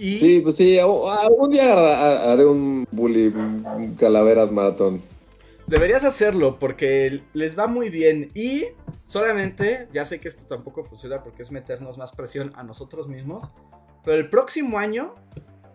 y... 0.00 0.18
sí, 0.18 0.40
pues 0.40 0.56
sí, 0.56 0.78
algún 0.78 1.50
día 1.50 1.72
ha- 1.74 2.32
haré 2.32 2.46
un 2.46 2.86
bully 2.90 3.26
un 3.28 3.94
calaveras 3.98 4.50
maratón. 4.50 5.00
Deberías 5.66 6.02
hacerlo 6.02 6.58
porque 6.58 7.22
les 7.32 7.56
va 7.56 7.68
muy 7.68 7.90
bien 7.90 8.30
y 8.34 8.64
solamente, 9.06 9.86
ya 9.92 10.04
sé 10.04 10.18
que 10.18 10.26
esto 10.26 10.46
tampoco 10.46 10.82
funciona 10.82 11.22
porque 11.22 11.42
es 11.42 11.52
meternos 11.52 11.96
más 11.96 12.10
presión 12.12 12.52
a 12.56 12.64
nosotros 12.64 13.06
mismos, 13.06 13.44
pero 14.04 14.18
el 14.18 14.28
próximo 14.28 14.78
año 14.78 15.14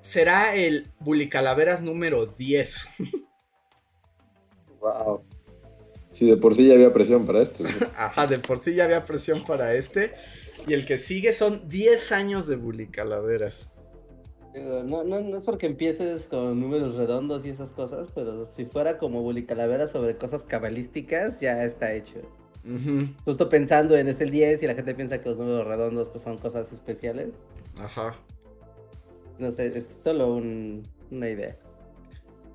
será 0.02 0.56
el 0.56 0.91
Bully 0.99 1.30
Calaveras 1.30 1.81
número 1.81 2.26
10. 2.26 2.88
Wow. 4.81 5.23
Sí, 6.11 6.26
de 6.30 6.38
por 6.38 6.56
sí 6.56 6.65
ya 6.65 6.76
había 6.76 6.93
presión 6.93 7.26
para 7.26 7.41
esto. 7.41 7.65
Ajá, 7.97 8.26
de 8.26 8.39
por 8.39 8.60
sí 8.60 8.73
ya 8.73 8.85
había 8.85 9.03
presión 9.03 9.43
para 9.43 9.73
este 9.76 10.14
y 10.65 10.73
el 10.73 10.85
que 10.85 10.97
sigue 10.97 11.34
son 11.34 11.68
10 11.68 12.14
años 12.14 12.47
de 12.47 12.56
Bully 12.56 12.88
Calaveras. 12.88 13.73
No, 14.56 15.03
no, 15.03 15.19
no 15.19 15.38
es 15.38 15.44
porque 15.44 15.65
empieces 15.65 16.27
con 16.27 16.60
números 16.61 16.95
redondos 16.95 17.45
y 17.45 17.49
esas 17.49 17.72
cosas, 17.72 18.07
pero 18.15 18.45
si 18.45 18.65
fuera 18.65 18.98
como 18.98 19.22
Bully 19.22 19.45
Calavera 19.45 19.88
sobre 19.88 20.18
cosas 20.18 20.44
cabalísticas, 20.44 21.41
ya 21.41 21.64
está 21.65 21.94
hecho. 21.94 22.22
Justo 23.26 23.48
pensando 23.49 23.95
en 23.95 24.07
es 24.07 24.22
el 24.22 24.32
10 24.32 24.64
y 24.64 24.68
la 24.68 24.73
gente 24.73 24.95
piensa 24.95 25.22
que 25.22 25.30
los 25.30 25.38
números 25.38 25.68
redondos 25.68 26.07
pues 26.07 26.23
son 26.23 26.38
cosas 26.38 26.72
especiales. 26.72 27.30
Ajá. 27.77 28.15
No 29.38 29.52
sé, 29.52 29.68
es 29.68 29.86
solo 29.88 30.34
un- 30.34 30.84
una 31.11 31.30
idea. 31.30 31.57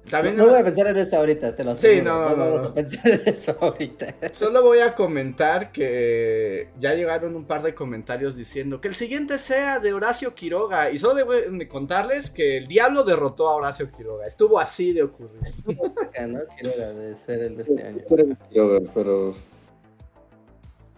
También 0.08 0.36
no, 0.36 0.46
no 0.46 0.50
voy 0.50 0.60
a 0.60 0.64
pensar 0.64 0.86
en 0.88 0.96
eso 0.96 1.16
ahorita, 1.18 1.54
te 1.54 1.62
lo 1.62 1.74
Sí, 1.74 1.86
aseguro. 1.86 2.04
no, 2.04 2.30
no, 2.30 2.36
no, 2.36 2.36
vamos 2.36 2.62
no. 2.62 2.68
a 2.68 2.74
pensar 2.74 3.06
en 3.08 3.22
eso 3.26 3.56
ahorita. 3.60 4.14
Solo 4.32 4.62
voy 4.62 4.78
a 4.80 4.94
comentar 4.94 5.70
que 5.72 6.68
ya 6.80 6.94
llegaron 6.94 7.36
un 7.36 7.44
par 7.44 7.62
de 7.62 7.74
comentarios 7.74 8.34
diciendo 8.34 8.80
que 8.80 8.88
el 8.88 8.94
siguiente 8.94 9.38
sea 9.38 9.78
de 9.78 9.92
Horacio 9.92 10.34
Quiroga. 10.34 10.90
Y 10.90 10.98
solo 10.98 11.14
debo 11.14 11.32
de 11.32 11.68
contarles 11.68 12.30
que 12.30 12.56
el 12.56 12.66
diablo 12.66 13.04
derrotó 13.04 13.48
a 13.50 13.54
Horacio 13.56 13.90
Quiroga. 13.92 14.26
Estuvo 14.26 14.58
así 14.58 14.92
de 14.92 15.02
ocurrir. 15.04 15.40
Estuvo 15.46 15.92
cerca, 15.94 16.26
¿no? 16.26 16.40
Quiero 16.58 16.94
de 16.94 17.16
ser 17.16 17.40
el 17.42 17.56
de 17.56 17.62
este 17.62 17.82
año. 17.82 18.02
Quiroga, 18.48 18.80
pero 18.94 19.32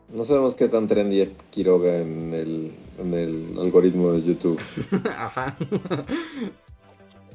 no 0.08 0.24
sabemos 0.24 0.54
qué 0.54 0.68
tan 0.68 0.86
trendy 0.86 1.20
es 1.22 1.32
Quiroga 1.50 1.96
en 1.98 2.32
el, 2.32 2.72
en 2.98 3.14
el 3.14 3.58
algoritmo 3.58 4.12
de 4.12 4.22
YouTube. 4.22 4.60
Ajá. 5.16 5.56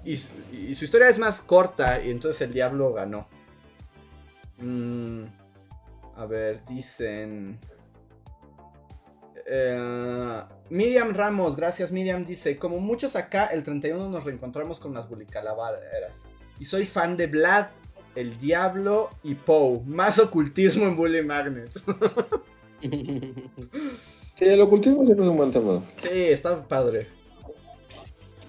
Y, 0.07 0.15
su- 0.15 0.29
y 0.53 0.73
su 0.73 0.85
historia 0.85 1.09
es 1.09 1.19
más 1.19 1.41
corta 1.41 2.01
y 2.01 2.09
entonces 2.11 2.41
el 2.41 2.51
diablo 2.53 2.93
ganó. 2.93 3.27
Mm, 4.59 5.23
a 6.15 6.25
ver, 6.25 6.61
dicen... 6.65 7.59
Eh, 9.49 10.41
Miriam 10.69 11.13
Ramos, 11.13 11.55
gracias 11.55 11.91
Miriam, 11.91 12.25
dice, 12.25 12.57
como 12.57 12.79
muchos 12.79 13.15
acá, 13.15 13.45
el 13.47 13.63
31 13.63 14.09
nos 14.09 14.23
reencontramos 14.23 14.79
con 14.79 14.93
las 14.93 15.09
bulicalaveras. 15.09 16.27
Y 16.59 16.65
soy 16.65 16.85
fan 16.85 17.15
de 17.17 17.27
Vlad, 17.27 17.67
el 18.15 18.37
Diablo 18.39 19.09
y 19.23 19.35
Poe. 19.35 19.81
Más 19.85 20.19
ocultismo 20.19 20.85
en 20.87 20.95
Bully 20.95 21.23
Magnets. 21.23 21.83
Sí, 24.37 24.45
el 24.45 24.61
ocultismo 24.61 25.03
siempre 25.03 25.25
es 25.25 25.31
un 25.31 25.37
buen 25.37 25.49
tema. 25.49 25.81
Sí, 25.99 26.09
está 26.11 26.61
padre. 26.63 27.07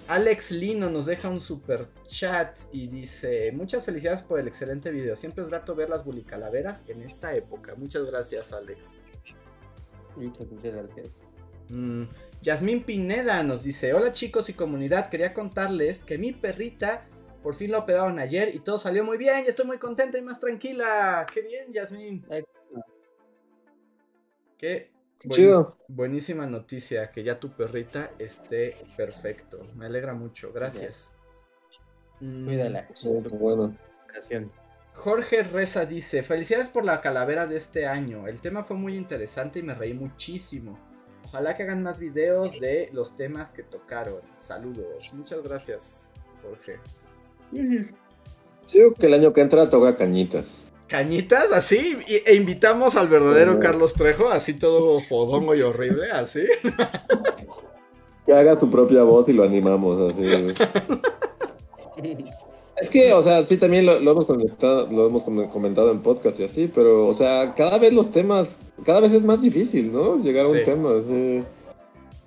Alex 0.08 0.52
Lino 0.52 0.88
nos 0.88 1.04
deja 1.04 1.28
un 1.28 1.38
super 1.38 1.86
chat 2.06 2.58
y 2.72 2.88
dice: 2.88 3.52
Muchas 3.52 3.84
felicidades 3.84 4.22
por 4.22 4.40
el 4.40 4.48
excelente 4.48 4.90
video. 4.90 5.14
Siempre 5.14 5.44
es 5.44 5.50
grato 5.50 5.74
ver 5.74 5.90
las 5.90 6.02
bulicalaveras 6.02 6.82
en 6.88 7.02
esta 7.02 7.34
época. 7.34 7.74
Muchas 7.76 8.06
gracias, 8.06 8.54
Alex. 8.54 8.94
Muchas, 10.16 10.50
muchas 10.50 10.72
gracias. 10.72 11.08
Mm, 11.68 12.04
Yasmín 12.40 12.84
Pineda 12.84 13.42
nos 13.42 13.62
dice: 13.62 13.92
Hola 13.92 14.14
chicos 14.14 14.48
y 14.48 14.54
comunidad, 14.54 15.10
quería 15.10 15.34
contarles 15.34 16.04
que 16.04 16.16
mi 16.16 16.32
perrita 16.32 17.06
por 17.42 17.54
fin 17.54 17.70
la 17.70 17.78
operaron 17.78 18.18
ayer 18.18 18.54
y 18.54 18.60
todo 18.60 18.78
salió 18.78 19.04
muy 19.04 19.18
bien. 19.18 19.44
Estoy 19.46 19.66
muy 19.66 19.78
contenta 19.78 20.16
y 20.16 20.22
más 20.22 20.40
tranquila. 20.40 21.26
Qué 21.32 21.42
bien, 21.42 21.70
Yasmín. 21.70 22.26
Qué 24.56 24.90
buen- 25.24 25.36
chido. 25.36 25.76
buenísima 25.88 26.46
noticia 26.46 27.10
que 27.10 27.22
ya 27.24 27.40
tu 27.40 27.50
perrita 27.50 28.10
esté 28.18 28.76
perfecto. 28.96 29.66
Me 29.74 29.86
alegra 29.86 30.14
mucho. 30.14 30.52
Gracias. 30.52 31.14
Mm, 32.20 32.44
Cuídala. 32.46 32.88
Sí, 32.94 33.10
bueno. 33.32 33.76
Jorge 34.94 35.44
Reza 35.44 35.86
dice, 35.86 36.22
felicidades 36.24 36.68
por 36.70 36.84
la 36.84 37.00
calavera 37.00 37.46
de 37.46 37.56
este 37.56 37.86
año. 37.86 38.26
El 38.26 38.40
tema 38.40 38.64
fue 38.64 38.76
muy 38.76 38.96
interesante 38.96 39.60
y 39.60 39.62
me 39.62 39.74
reí 39.74 39.94
muchísimo. 39.94 40.78
Ojalá 41.26 41.56
que 41.56 41.62
hagan 41.64 41.82
más 41.82 41.98
videos 41.98 42.58
de 42.58 42.88
los 42.92 43.14
temas 43.14 43.52
que 43.52 43.62
tocaron. 43.62 44.20
Saludos. 44.36 45.10
Muchas 45.12 45.42
gracias, 45.42 46.12
Jorge. 46.42 46.78
Creo 48.72 48.92
que 48.94 49.06
el 49.06 49.14
año 49.14 49.32
que 49.32 49.40
entra 49.42 49.68
toca 49.68 49.94
cañitas. 49.96 50.67
¿Cañitas? 50.88 51.52
¿Así? 51.52 51.96
E 52.08 52.34
invitamos 52.34 52.96
al 52.96 53.08
verdadero 53.08 53.60
Carlos 53.60 53.92
Trejo, 53.92 54.30
así 54.30 54.54
todo 54.54 55.00
fodongo 55.00 55.54
y 55.54 55.62
horrible, 55.62 56.10
así. 56.10 56.42
Que 58.26 58.34
haga 58.34 58.60
su 58.60 58.68
propia 58.68 59.04
voz 59.04 59.26
y 59.30 59.32
lo 59.32 59.42
animamos, 59.42 60.12
así. 60.12 60.52
Es 62.76 62.90
que, 62.90 63.10
o 63.14 63.22
sea, 63.22 63.42
sí, 63.42 63.56
también 63.56 63.86
lo, 63.86 63.94
hemos 63.94 64.26
comentado, 64.26 64.86
lo 64.90 65.06
hemos 65.06 65.24
comentado 65.24 65.90
en 65.90 66.02
podcast 66.02 66.38
y 66.38 66.44
así, 66.44 66.70
pero, 66.72 67.06
o 67.06 67.14
sea, 67.14 67.54
cada 67.54 67.78
vez 67.78 67.94
los 67.94 68.10
temas, 68.10 68.74
cada 68.84 69.00
vez 69.00 69.12
es 69.12 69.24
más 69.24 69.40
difícil, 69.40 69.90
¿no? 69.90 70.22
Llegar 70.22 70.44
a 70.44 70.50
un 70.50 70.62
tema, 70.62 70.90
sí. 71.00 71.42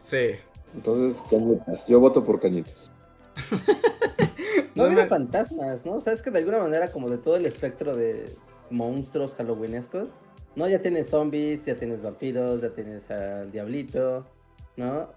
Sí. 0.02 0.32
Entonces, 0.74 1.24
cañitas. 1.30 1.86
Yo 1.86 2.00
voto 2.00 2.24
por 2.24 2.40
cañitas. 2.40 2.92
no 4.76 4.86
ha 4.86 5.06
fantasmas, 5.06 5.86
¿no? 5.86 5.94
O 5.94 6.02
sea, 6.02 6.14
es 6.14 6.24
que 6.24 6.32
de 6.32 6.40
alguna 6.40 6.58
manera, 6.58 6.92
como 6.92 7.10
de 7.10 7.20
todo 7.20 7.36
el 7.36 7.46
espectro 7.46 7.96
de 7.96 8.26
monstruos 8.72 9.36
halloweenescos, 9.36 10.18
¿no? 10.56 10.68
Ya 10.68 10.80
tienes 10.80 11.10
zombies, 11.10 11.66
ya 11.66 11.76
tienes 11.76 12.02
vampiros, 12.02 12.62
ya 12.62 12.70
tienes 12.70 13.10
al 13.12 13.52
diablito, 13.52 14.26
¿no? 14.78 15.10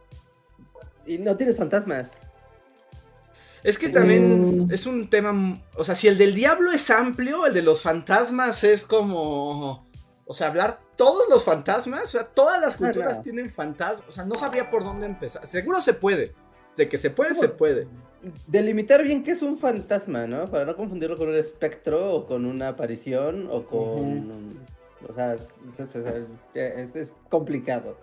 Y 1.07 1.19
no 1.19 1.37
tienes 1.37 1.57
fantasmas. 1.57 2.19
Es 3.63 3.79
que 3.79 3.89
también 3.89 4.67
mm. 4.67 4.73
es 4.73 4.87
un 4.87 5.09
tema, 5.09 5.59
o 5.77 5.85
sea, 5.85 5.95
si 5.95 6.07
el 6.07 6.19
del 6.19 6.35
diablo 6.35 6.71
es 6.71 6.91
amplio, 6.91 7.47
el 7.47 7.55
de 7.55 7.63
los 7.63 7.81
fantasmas 7.81 8.63
es 8.63 8.85
como, 8.85 9.87
o 10.27 10.35
sea, 10.35 10.49
hablar 10.49 10.81
todos 10.97 11.25
los 11.31 11.45
fantasmas, 11.45 12.03
o 12.03 12.07
sea, 12.07 12.25
todas 12.25 12.61
las 12.61 12.77
culturas 12.77 13.23
tienen 13.23 13.51
fantasmas, 13.51 14.07
o 14.07 14.13
sea, 14.13 14.27
no 14.27 14.37
sabía 14.37 14.71
por 14.71 14.85
dónde 14.85 15.07
empezar. 15.07 15.47
Seguro 15.47 15.81
se 15.81 15.95
puede, 15.95 16.35
de 16.77 16.89
que 16.91 16.99
se 16.99 17.09
puede, 17.09 17.35
se 17.35 17.49
puede. 17.49 17.89
Delimitar 18.47 19.03
bien 19.03 19.23
qué 19.23 19.33
es 19.33 19.43
un 19.43 19.57
fantasma, 19.59 20.27
¿no? 20.27 20.47
Para 20.47 20.65
no 20.65 20.77
confundirlo 20.77 21.17
con 21.17 21.29
un 21.29 21.37
espectro 21.37 22.15
o 22.15 22.27
con 22.27 22.47
una 22.47 22.69
aparición 22.69 23.49
o 23.51 23.65
con... 23.65 24.59
O 25.09 25.13
sea, 25.13 25.37
es 26.55 27.13
complicado. 27.29 27.97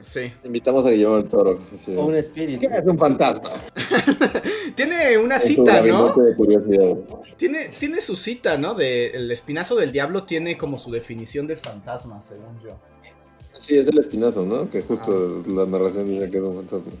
Sí. 0.00 0.32
Invitamos 0.44 0.84
a 0.86 0.90
Guillermo 0.90 1.16
del 1.16 1.28
Toro. 1.28 1.58
O 1.96 2.06
un 2.06 2.16
espíritu. 2.16 2.66
es 2.66 2.86
un 2.86 2.98
fantasma? 2.98 3.52
tiene 4.74 5.18
una 5.18 5.38
cita, 5.38 5.82
¿no? 5.82 6.14
Tiene, 7.36 7.68
tiene 7.78 8.00
su 8.00 8.16
cita, 8.16 8.58
¿no? 8.58 8.74
De 8.74 9.08
el 9.08 9.30
espinazo 9.30 9.76
del 9.76 9.92
diablo 9.92 10.24
tiene 10.24 10.56
como 10.56 10.78
su 10.78 10.90
definición 10.90 11.46
de 11.46 11.56
fantasma, 11.56 12.20
según 12.20 12.60
yo. 12.60 12.78
Sí, 13.52 13.78
es 13.78 13.86
el 13.86 13.98
espinazo, 13.98 14.44
¿no? 14.44 14.68
Que 14.68 14.82
justo 14.82 15.42
ah. 15.44 15.48
la 15.48 15.66
narración 15.66 16.08
dice 16.08 16.30
que 16.30 16.38
es 16.38 16.42
un 16.42 16.56
fantasma. 16.56 16.92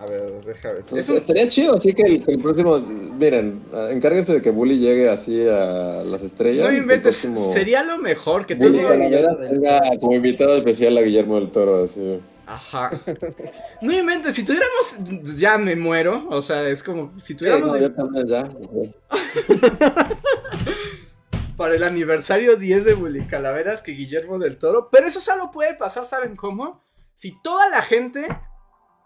A 0.00 0.06
ver, 0.06 0.44
déjame. 0.44 0.80
Eso... 0.96 1.14
Estaría 1.14 1.48
chido, 1.48 1.74
así 1.74 1.92
que 1.92 2.22
el, 2.24 2.38
próximo. 2.38 2.78
Miren, 2.78 3.60
encárguense 3.90 4.32
de 4.34 4.42
que 4.42 4.50
Bully 4.50 4.78
llegue 4.78 5.08
así 5.08 5.42
a 5.48 6.04
las 6.04 6.22
estrellas. 6.22 6.66
No 6.66 6.72
inventes, 6.76 7.26
sería 7.52 7.82
lo 7.82 7.98
mejor 7.98 8.46
que 8.46 8.54
Bully 8.54 8.78
tenga 8.78 9.80
como 10.00 10.14
invitado 10.14 10.56
especial 10.56 10.96
a 10.98 11.02
Guillermo 11.02 11.40
del 11.40 11.50
Toro, 11.50 11.82
así. 11.82 12.20
Ajá. 12.46 12.90
No 13.82 13.92
inventes, 13.92 14.36
si 14.36 14.44
tuviéramos. 14.44 15.36
Ya 15.36 15.58
me 15.58 15.74
muero. 15.74 16.26
O 16.30 16.42
sea, 16.42 16.68
es 16.68 16.82
como. 16.82 17.12
Si 17.20 17.34
tuviéramos. 17.34 17.76
Sí, 17.76 17.82
yo 17.82 17.92
también 17.92 18.26
ya. 18.28 18.48
Para 21.56 21.74
el 21.74 21.82
aniversario 21.82 22.56
10 22.56 22.84
de 22.84 22.94
Bully 22.94 23.26
Calaveras 23.26 23.82
que 23.82 23.92
Guillermo 23.92 24.38
del 24.38 24.58
Toro. 24.58 24.90
Pero 24.92 25.08
eso 25.08 25.20
solo 25.20 25.50
puede 25.50 25.74
pasar, 25.74 26.04
¿saben 26.04 26.36
cómo? 26.36 26.84
Si 27.14 27.42
toda 27.42 27.68
la 27.68 27.82
gente 27.82 28.28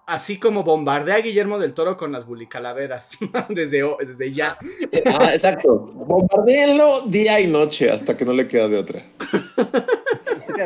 Así 0.07 0.39
como 0.39 0.65
bombardea 0.65 1.17
a 1.17 1.21
Guillermo 1.21 1.59
del 1.59 1.75
Toro 1.75 1.97
con 1.97 2.13
las 2.13 2.27
bulicalaveras. 2.27 3.19
desde, 3.49 3.83
desde 4.05 4.33
ya. 4.33 4.59
Ah, 5.07 5.31
exacto. 5.33 5.79
Bombardeenlo 5.79 7.03
día 7.07 7.41
y 7.41 7.47
noche 7.47 7.91
hasta 7.91 8.17
que 8.17 8.25
no 8.25 8.33
le 8.33 8.49
queda 8.49 8.69
de 8.69 8.79
otra. 8.79 9.03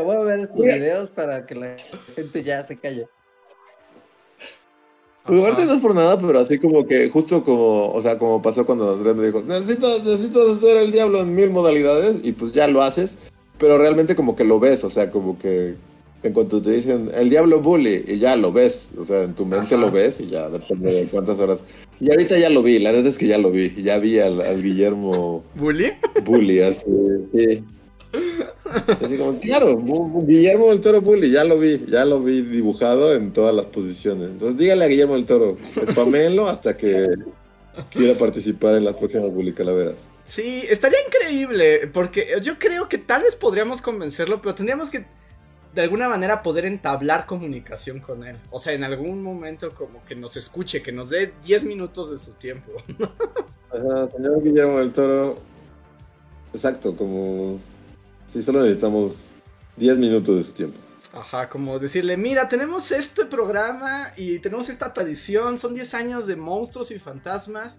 Voy 0.02 0.16
a 0.16 0.20
ver 0.20 0.40
estos 0.40 0.58
videos 0.58 1.10
para 1.10 1.46
que 1.46 1.54
la 1.54 1.76
gente 2.14 2.42
ya 2.42 2.66
se 2.66 2.78
calle. 2.78 3.08
Pues 5.24 5.40
aparte 5.40 5.66
no 5.66 5.72
es 5.72 5.80
por 5.80 5.94
nada, 5.94 6.18
pero 6.20 6.38
así 6.38 6.58
como 6.58 6.86
que, 6.86 7.10
justo 7.10 7.42
como, 7.42 7.90
o 7.92 8.00
sea, 8.00 8.16
como 8.16 8.40
pasó 8.40 8.64
cuando 8.64 8.92
Andrés 8.92 9.16
me 9.16 9.26
dijo, 9.26 9.42
necesito, 9.42 9.88
necesito 10.04 10.52
hacer 10.52 10.76
el 10.76 10.92
diablo 10.92 11.20
en 11.20 11.34
mil 11.34 11.50
modalidades, 11.50 12.18
y 12.22 12.30
pues 12.30 12.52
ya 12.52 12.68
lo 12.68 12.80
haces, 12.80 13.18
pero 13.58 13.76
realmente 13.76 14.14
como 14.14 14.36
que 14.36 14.44
lo 14.44 14.60
ves, 14.60 14.84
o 14.84 14.90
sea, 14.90 15.10
como 15.10 15.36
que 15.36 15.74
en 16.27 16.32
cuanto 16.32 16.61
te 16.61 16.70
dicen 16.70 17.11
el 17.15 17.31
diablo 17.31 17.61
bully 17.61 18.05
y 18.07 18.19
ya 18.19 18.36
lo 18.36 18.53
ves, 18.53 18.90
o 18.98 19.05
sea, 19.05 19.23
en 19.23 19.35
tu 19.35 19.47
mente 19.47 19.77
lo 19.77 19.90
ves 19.90 20.20
y 20.20 20.28
ya 20.28 20.48
depende 20.51 20.93
de 20.93 21.07
cuántas 21.07 21.39
horas. 21.39 21.65
Y 22.01 22.11
ahorita 22.11 22.39
ya 22.39 22.51
lo 22.51 22.62
vi, 22.62 22.78
la 22.78 22.93
verdad 22.93 23.07
es 23.07 23.19
que 23.19 23.27
ya 23.27 23.39
lo 23.39 23.51
vi, 23.51 23.70
ya 23.82 23.98
vi 23.98 24.19
al, 24.19 24.62
Guillermo 24.62 25.44
bully. 25.55 25.93
Bully, 26.24 26.61
así, 26.61 26.85
sí. 27.32 27.65
Así 29.03 29.19
como, 29.19 29.39
claro, 29.39 29.77
Guillermo 29.77 30.69
del 30.70 30.81
Toro 30.81 31.01
Bully, 31.01 31.31
ya 31.31 31.44
lo 31.44 31.59
vi, 31.59 31.85
ya 31.86 32.05
lo 32.05 32.23
vi 32.23 32.43
dibujado 32.43 33.15
en 33.15 33.32
todas 33.32 33.55
las 33.55 33.66
posiciones. 33.66 34.31
Entonces 34.31 34.57
dígale 34.57 34.85
a 34.85 34.89
Guillermo 34.89 35.15
del 35.15 35.27
Toro, 35.27 35.57
spamelo 35.90 36.48
hasta 36.48 36.77
que 36.77 37.07
quiera 37.90 38.19
participar 38.19 38.74
en 38.74 38.85
las 38.85 38.94
próximas 38.94 39.31
Bully 39.31 39.53
Calaveras. 39.53 40.09
Sí, 40.24 40.65
estaría 40.69 40.98
increíble, 41.07 41.89
porque 41.93 42.27
yo 42.43 42.59
creo 42.59 42.89
que 42.89 42.98
tal 42.98 43.23
vez 43.23 43.35
podríamos 43.35 43.81
convencerlo, 43.81 44.43
pero 44.43 44.55
tendríamos 44.55 44.90
que 44.90 45.07
de 45.77 45.82
alguna 45.82 46.09
manera 46.09 46.43
poder 46.43 46.65
entablar 46.65 47.27
comunicación 47.27 48.01
con 48.01 48.24
él. 48.24 48.39
O 48.51 48.59
sea, 48.59 48.73
en 48.73 48.82
algún 48.82 49.23
momento 49.23 49.74
como 49.74 50.03
que 50.07 50.16
nos 50.16 50.35
escuche, 50.39 50.81
que 50.81 50.90
nos 50.90 51.11
dé 51.11 51.35
10 51.44 51.66
minutos 51.66 52.11
de 52.11 52.19
su 52.19 52.32
tiempo. 52.32 52.73
Ajá, 53.70 54.11
señor 54.11 54.43
Guillermo 54.43 54.78
del 54.78 54.90
Toro. 54.94 55.36
Exacto, 56.55 56.97
como 56.97 57.61
si 58.27 58.43
solo 58.43 58.61
necesitamos 58.61 59.35
10 59.77 59.98
minutos 59.98 60.36
de 60.36 60.44
su 60.44 60.53
tiempo. 60.55 60.78
Ajá, 61.12 61.51
como 61.51 61.78
decirle, 61.78 62.16
mira, 62.16 62.48
tenemos 62.48 62.90
este 62.90 63.27
programa 63.27 64.12
y 64.16 64.39
tenemos 64.39 64.70
esta 64.70 64.94
tradición, 64.94 65.59
son 65.59 65.74
10 65.74 65.93
años 65.93 66.27
de 66.27 66.36
monstruos 66.36 66.90
y 66.90 66.98
fantasmas 66.98 67.77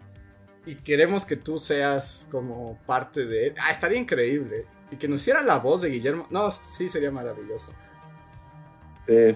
y 0.67 0.75
queremos 0.75 1.25
que 1.25 1.35
tú 1.35 1.57
seas 1.57 2.27
como 2.29 2.77
parte 2.85 3.25
de... 3.25 3.55
Ah, 3.59 3.71
estaría 3.71 3.97
increíble. 3.97 4.67
Y 4.91 4.97
que 4.97 5.07
nos 5.07 5.21
hiciera 5.21 5.41
la 5.41 5.57
voz 5.57 5.81
de 5.81 5.89
Guillermo. 5.89 6.27
No, 6.29 6.51
sí, 6.51 6.89
sería 6.89 7.09
maravilloso. 7.09 7.71
Sí. 9.07 9.35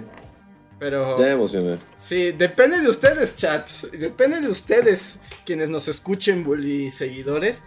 Pero. 0.79 1.17
Ya 1.17 1.31
emocioné. 1.31 1.77
Sí, 1.97 2.31
depende 2.31 2.81
de 2.81 2.89
ustedes, 2.89 3.35
chats. 3.35 3.87
Depende 3.91 4.41
de 4.41 4.49
ustedes, 4.49 5.19
quienes 5.45 5.69
nos 5.69 5.87
escuchen, 5.87 6.43
bully 6.43 6.91
seguidores. 6.91 7.61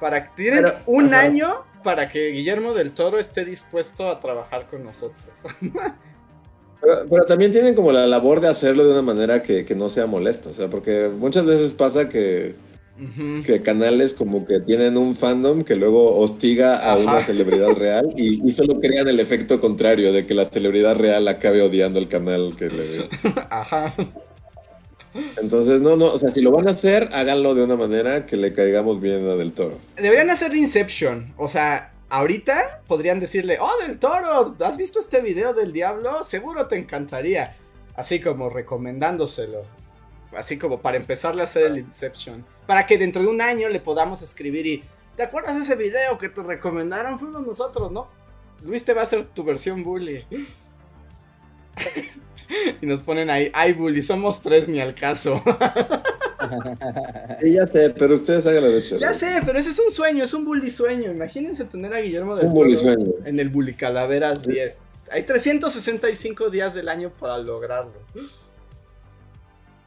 Para 0.00 0.24
que 0.24 0.30
tienen 0.36 0.72
un 0.86 1.14
año 1.14 1.64
para 1.82 2.08
que 2.08 2.30
Guillermo 2.30 2.74
del 2.74 2.92
Toro 2.92 3.18
esté 3.18 3.44
dispuesto 3.44 4.10
a 4.10 4.18
trabajar 4.18 4.66
con 4.68 4.82
nosotros. 4.82 5.22
pero, 6.80 7.24
también 7.26 7.52
tienen 7.52 7.74
como 7.74 7.92
la 7.92 8.06
labor 8.06 8.40
de 8.40 8.48
hacerlo 8.48 8.84
de 8.84 8.92
una 8.92 9.02
manera 9.02 9.42
que, 9.42 9.64
que 9.64 9.76
no 9.76 9.88
sea 9.88 10.06
molesto. 10.06 10.50
O 10.50 10.54
sea, 10.54 10.68
porque 10.68 11.08
muchas 11.16 11.46
veces 11.46 11.74
pasa 11.74 12.08
que 12.08 12.56
que 13.44 13.62
canales 13.62 14.14
como 14.14 14.46
que 14.46 14.60
tienen 14.60 14.96
un 14.96 15.14
fandom 15.14 15.62
que 15.62 15.76
luego 15.76 16.16
hostiga 16.16 16.78
a 16.78 16.96
una 16.96 17.20
celebridad 17.20 17.72
real 17.76 18.14
y, 18.16 18.50
solo 18.52 18.80
crean 18.80 19.06
el 19.08 19.20
efecto 19.20 19.60
contrario 19.60 20.12
de 20.12 20.26
que 20.26 20.34
la 20.34 20.46
celebridad 20.46 20.96
real 20.96 21.28
acabe 21.28 21.60
odiando 21.60 21.98
el 21.98 22.08
canal 22.08 22.54
que 22.58 22.66
le 22.66 22.76
ve. 22.76 23.08
Ajá. 23.50 23.94
Entonces, 25.40 25.80
no, 25.80 25.96
no, 25.96 26.06
o 26.06 26.18
sea, 26.18 26.28
si 26.30 26.40
lo 26.42 26.50
van 26.52 26.68
a 26.68 26.72
hacer, 26.72 27.08
háganlo 27.12 27.54
de 27.54 27.64
una 27.64 27.76
manera 27.76 28.26
que 28.26 28.36
le 28.36 28.52
caigamos 28.52 29.00
bien 29.00 29.28
a 29.28 29.34
Del 29.34 29.52
Toro. 29.52 29.78
Deberían 29.96 30.30
hacer 30.30 30.54
Inception, 30.54 31.34
o 31.36 31.48
sea, 31.48 31.92
ahorita 32.08 32.82
podrían 32.86 33.20
decirle, 33.20 33.58
oh, 33.60 33.86
Del 33.86 33.98
Toro, 33.98 34.56
¿has 34.60 34.76
visto 34.76 35.00
este 35.00 35.20
video 35.20 35.52
del 35.52 35.72
diablo? 35.72 36.24
Seguro 36.24 36.66
te 36.66 36.76
encantaría. 36.76 37.56
Así 37.94 38.20
como 38.20 38.50
recomendándoselo. 38.50 39.62
Así 40.36 40.58
como 40.58 40.80
para 40.80 40.98
empezarle 40.98 41.40
a 41.42 41.44
hacer 41.46 41.64
el 41.64 41.78
Inception 41.78 42.44
para 42.66 42.86
que 42.86 42.98
dentro 42.98 43.22
de 43.22 43.28
un 43.28 43.40
año 43.40 43.68
le 43.68 43.80
podamos 43.80 44.22
escribir 44.22 44.66
y 44.66 44.84
¿te 45.16 45.22
acuerdas 45.22 45.56
de 45.56 45.62
ese 45.62 45.76
video 45.76 46.18
que 46.18 46.28
te 46.28 46.42
recomendaron? 46.42 47.18
Fuimos 47.18 47.46
nosotros, 47.46 47.92
¿no? 47.92 48.08
Luis 48.64 48.84
te 48.84 48.92
va 48.92 49.02
a 49.02 49.04
hacer 49.04 49.24
tu 49.24 49.44
versión 49.44 49.82
bully. 49.82 50.24
y 52.82 52.86
nos 52.86 53.00
ponen 53.00 53.30
ahí, 53.30 53.50
ay 53.52 53.72
bully, 53.72 54.02
somos 54.02 54.42
tres 54.42 54.68
ni 54.68 54.80
al 54.80 54.94
caso. 54.94 55.42
sí, 57.40 57.52
ya 57.52 57.66
sé, 57.66 57.90
pero 57.90 58.14
ustedes 58.14 58.46
hagan 58.46 58.62
la 58.62 58.68
leche. 58.68 58.98
Ya 58.98 59.14
sé, 59.14 59.40
pero 59.44 59.58
ese 59.58 59.70
es 59.70 59.78
un 59.78 59.90
sueño, 59.90 60.24
es 60.24 60.34
un 60.34 60.44
bully 60.44 60.70
sueño. 60.70 61.10
Imagínense 61.10 61.64
tener 61.64 61.92
a 61.92 62.00
Guillermo 62.00 62.36
del 62.36 62.48
bully 62.48 62.76
sueño. 62.76 63.12
en 63.24 63.38
el 63.38 63.48
bully 63.48 63.74
calaveras 63.74 64.42
10. 64.42 64.78
Hay 65.10 65.22
365 65.22 66.50
días 66.50 66.74
del 66.74 66.88
año 66.88 67.10
para 67.10 67.38
lograrlo. 67.38 67.94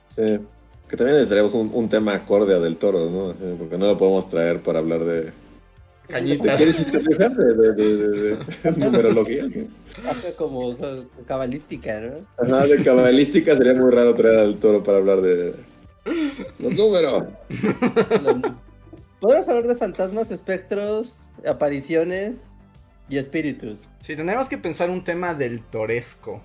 Sí. 0.07 0.39
Que 0.89 0.97
también 0.97 1.17
necesitaríamos 1.17 1.53
un, 1.53 1.69
un 1.73 1.87
tema 1.87 2.15
acorde 2.15 2.55
a 2.55 2.59
Del 2.59 2.77
Toro, 2.77 3.09
¿no? 3.09 3.33
Porque 3.57 3.77
no 3.77 3.85
lo 3.87 3.97
podemos 3.97 4.27
traer 4.27 4.61
para 4.63 4.79
hablar 4.79 5.03
de... 5.03 5.31
Cañitas. 6.07 6.59
¿De 6.59 6.65
qué 6.65 6.71
dijiste? 6.71 6.97
De, 6.97 7.53
de, 7.53 7.73
de, 7.73 8.37
de, 8.37 8.71
numerología. 8.77 9.45
Como 10.35 10.75
cabalística, 11.27 11.99
¿no? 11.99 12.55
Ajá, 12.55 12.65
de 12.65 12.83
cabalística 12.83 13.55
sería 13.55 13.75
muy 13.75 13.91
raro 13.91 14.15
traer 14.15 14.39
al 14.39 14.55
toro 14.55 14.83
para 14.83 14.97
hablar 14.97 15.21
de 15.21 15.53
los 16.57 16.73
números. 16.73 17.25
Podemos 19.19 19.47
hablar 19.47 19.67
de 19.67 19.75
fantasmas, 19.75 20.31
espectros, 20.31 21.25
apariciones 21.47 22.45
y 23.09 23.17
espíritus. 23.17 23.89
Sí, 23.99 24.15
tenemos 24.15 24.49
que 24.49 24.57
pensar 24.57 24.89
un 24.89 25.03
tema 25.03 25.35
del 25.35 25.61
toresco. 25.61 26.41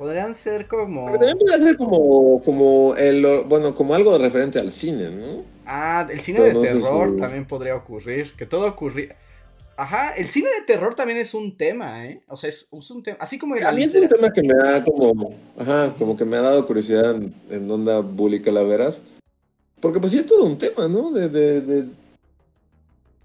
Podrían 0.00 0.34
ser 0.34 0.66
como. 0.66 1.04
Pero 1.04 1.18
también 1.18 1.36
podría 1.38 1.58
ser 1.58 1.76
como, 1.76 2.42
como 2.42 2.94
el, 2.96 3.44
bueno, 3.46 3.74
como 3.74 3.94
algo 3.94 4.16
referente 4.16 4.58
al 4.58 4.72
cine, 4.72 5.10
¿no? 5.10 5.42
Ah, 5.66 6.08
el 6.10 6.20
cine 6.20 6.38
Pero 6.38 6.48
de 6.48 6.54
no 6.54 6.60
terror 6.62 7.10
si- 7.10 7.16
también 7.18 7.46
podría 7.46 7.76
ocurrir. 7.76 8.32
Que 8.34 8.46
todo 8.46 8.66
ocurrir. 8.66 9.14
Ajá, 9.76 10.14
el 10.16 10.28
cine 10.28 10.48
de 10.58 10.64
terror 10.66 10.94
también 10.94 11.18
es 11.18 11.34
un 11.34 11.54
tema, 11.54 12.06
¿eh? 12.06 12.22
O 12.28 12.36
sea, 12.38 12.48
es, 12.48 12.66
es 12.72 12.90
un 12.90 13.02
tema. 13.02 13.18
Así 13.20 13.38
como 13.38 13.56
la 13.56 13.68
A 13.68 13.72
mí 13.72 13.82
es 13.82 13.94
un 13.94 14.08
tema 14.08 14.30
que 14.32 14.42
me 14.42 14.54
da 14.54 14.82
como, 14.82 15.34
ajá, 15.58 15.94
como 15.98 16.16
que 16.16 16.24
me 16.24 16.38
ha 16.38 16.40
dado 16.40 16.66
curiosidad 16.66 17.14
en, 17.16 17.34
en 17.50 17.70
onda 17.70 18.00
bully 18.00 18.40
calaveras. 18.40 19.02
Porque 19.80 20.00
pues 20.00 20.12
sí 20.12 20.18
es 20.18 20.24
todo 20.24 20.46
un 20.46 20.56
tema, 20.56 20.88
¿no? 20.88 21.10
De, 21.12 21.28
de, 21.28 21.60
de- 21.60 21.88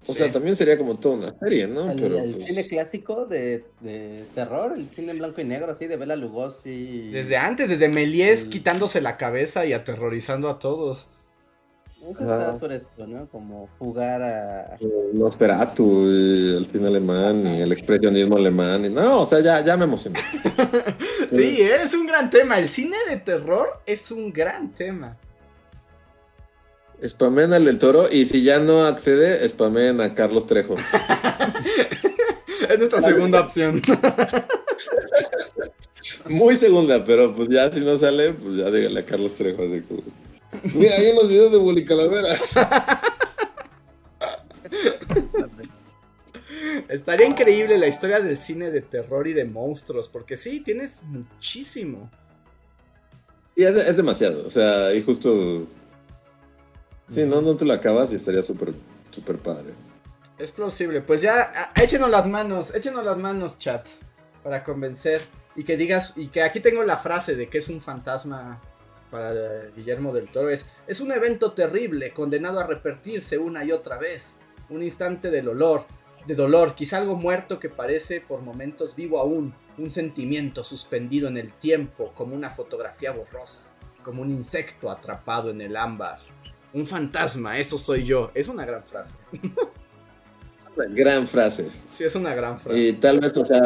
O 0.08 0.12
Sí. 0.12 0.18
sea, 0.20 0.30
también 0.30 0.54
sería 0.56 0.78
como 0.78 0.96
toda 0.98 1.16
una 1.16 1.38
serie, 1.38 1.66
¿no? 1.66 1.90
El, 1.90 2.00
Pero 2.00 2.18
el 2.18 2.32
pues, 2.32 2.46
cine 2.46 2.66
clásico 2.66 3.26
de, 3.26 3.64
de 3.80 4.24
terror, 4.34 4.74
el 4.76 4.88
cine 4.90 5.12
en 5.12 5.18
blanco 5.18 5.40
y 5.40 5.44
negro, 5.44 5.70
así, 5.72 5.86
de 5.86 5.96
Bela 5.96 6.14
Lugosi. 6.16 7.10
Desde 7.10 7.36
antes, 7.36 7.68
desde 7.68 7.88
Méliès 7.88 8.44
quitándose 8.44 9.00
la 9.00 9.16
cabeza 9.16 9.66
y 9.66 9.72
aterrorizando 9.72 10.48
a 10.48 10.58
todos. 10.58 11.08
Eso 12.02 12.20
está 12.20 12.50
Ajá. 12.50 12.58
fresco, 12.60 13.04
¿no? 13.04 13.26
Como 13.30 13.68
jugar 13.80 14.22
a... 14.22 14.78
Nosferatu 15.12 15.84
y 16.08 16.56
el 16.56 16.66
cine 16.66 16.86
alemán 16.86 17.44
y 17.44 17.62
el 17.62 17.72
expresionismo 17.72 18.36
alemán. 18.36 18.84
Y, 18.84 18.90
no, 18.90 19.22
o 19.22 19.26
sea, 19.26 19.40
ya, 19.40 19.64
ya 19.64 19.76
me 19.76 19.84
emocioné. 19.84 20.20
Sí, 21.28 21.60
¿eh? 21.60 21.82
es 21.82 21.92
un 21.94 22.06
gran 22.06 22.30
tema. 22.30 22.60
El 22.60 22.68
cine 22.68 22.96
de 23.10 23.16
terror 23.16 23.80
es 23.84 24.12
un 24.12 24.32
gran 24.32 24.72
tema. 24.72 25.16
Spamen 27.06 27.52
al 27.52 27.64
del 27.64 27.78
toro 27.78 28.08
y 28.10 28.26
si 28.26 28.42
ya 28.42 28.58
no 28.58 28.84
accede, 28.84 29.46
spamen 29.48 30.00
a 30.00 30.14
Carlos 30.14 30.46
Trejo. 30.46 30.76
Es 32.68 32.78
nuestra 32.78 33.00
segunda 33.00 33.42
opción. 33.42 33.80
Muy 36.28 36.56
segunda, 36.56 37.04
pero 37.04 37.34
pues 37.34 37.48
ya 37.48 37.70
si 37.70 37.80
no 37.80 37.98
sale, 37.98 38.32
pues 38.32 38.58
ya 38.58 38.70
dígale 38.70 39.00
a 39.00 39.06
Carlos 39.06 39.34
Trejo. 39.34 39.62
Así 39.62 39.82
como, 39.82 40.02
Mira, 40.74 40.96
hay 40.96 41.10
unos 41.10 41.28
videos 41.28 41.52
de 41.52 41.58
Bully 41.58 41.84
Calaveras. 41.84 42.54
Estaría 46.88 47.26
increíble 47.26 47.78
la 47.78 47.88
historia 47.88 48.20
del 48.20 48.38
cine 48.38 48.70
de 48.70 48.80
terror 48.80 49.26
y 49.26 49.32
de 49.32 49.44
monstruos, 49.44 50.08
porque 50.08 50.36
sí, 50.36 50.60
tienes 50.60 51.02
muchísimo. 51.04 52.10
Y 53.54 53.64
es, 53.64 53.76
es 53.76 53.96
demasiado, 53.96 54.46
o 54.46 54.50
sea, 54.50 54.94
y 54.94 55.02
justo. 55.02 55.66
Sí, 57.08 57.24
no, 57.24 57.40
no 57.40 57.56
te 57.56 57.64
lo 57.64 57.72
acabas 57.72 58.12
y 58.12 58.16
estaría 58.16 58.42
súper, 58.42 58.74
súper 59.10 59.38
padre. 59.38 59.72
Es 60.38 60.52
plausible. 60.52 61.00
Pues 61.00 61.22
ya, 61.22 61.50
échenos 61.80 62.10
las 62.10 62.26
manos, 62.26 62.74
échenos 62.74 63.04
las 63.04 63.18
manos, 63.18 63.58
chats, 63.58 64.00
para 64.42 64.64
convencer. 64.64 65.22
Y 65.54 65.64
que 65.64 65.76
digas, 65.76 66.14
y 66.16 66.28
que 66.28 66.42
aquí 66.42 66.60
tengo 66.60 66.82
la 66.84 66.98
frase 66.98 67.34
de 67.34 67.48
que 67.48 67.58
es 67.58 67.68
un 67.68 67.80
fantasma 67.80 68.60
para 69.10 69.32
eh, 69.32 69.72
Guillermo 69.74 70.12
del 70.12 70.28
Toro. 70.28 70.50
Es, 70.50 70.66
es 70.86 71.00
un 71.00 71.12
evento 71.12 71.52
terrible, 71.52 72.12
condenado 72.12 72.60
a 72.60 72.66
repetirse 72.66 73.38
una 73.38 73.64
y 73.64 73.72
otra 73.72 73.96
vez. 73.96 74.36
Un 74.68 74.82
instante 74.82 75.30
del 75.30 75.48
olor, 75.48 75.86
de 76.26 76.34
dolor, 76.34 76.74
quizá 76.74 76.98
algo 76.98 77.14
muerto 77.14 77.58
que 77.58 77.70
parece 77.70 78.20
por 78.20 78.42
momentos 78.42 78.94
vivo 78.94 79.18
aún. 79.18 79.54
Un 79.78 79.90
sentimiento 79.90 80.64
suspendido 80.64 81.28
en 81.28 81.38
el 81.38 81.52
tiempo, 81.52 82.12
como 82.14 82.34
una 82.34 82.50
fotografía 82.50 83.12
borrosa, 83.12 83.62
como 84.02 84.22
un 84.22 84.30
insecto 84.30 84.90
atrapado 84.90 85.50
en 85.50 85.60
el 85.60 85.76
ámbar. 85.76 86.18
Un 86.76 86.86
fantasma, 86.86 87.58
eso 87.58 87.78
soy 87.78 88.04
yo. 88.04 88.30
Es 88.34 88.48
una 88.48 88.66
gran 88.66 88.84
frase. 88.84 89.14
Una 90.76 90.84
gran 90.90 91.26
frase. 91.26 91.66
Sí, 91.88 92.04
es 92.04 92.14
una 92.14 92.34
gran 92.34 92.60
frase. 92.60 92.78
Y 92.78 92.92
tal 92.92 93.18
vez, 93.18 93.34
o 93.34 93.46
sea, 93.46 93.62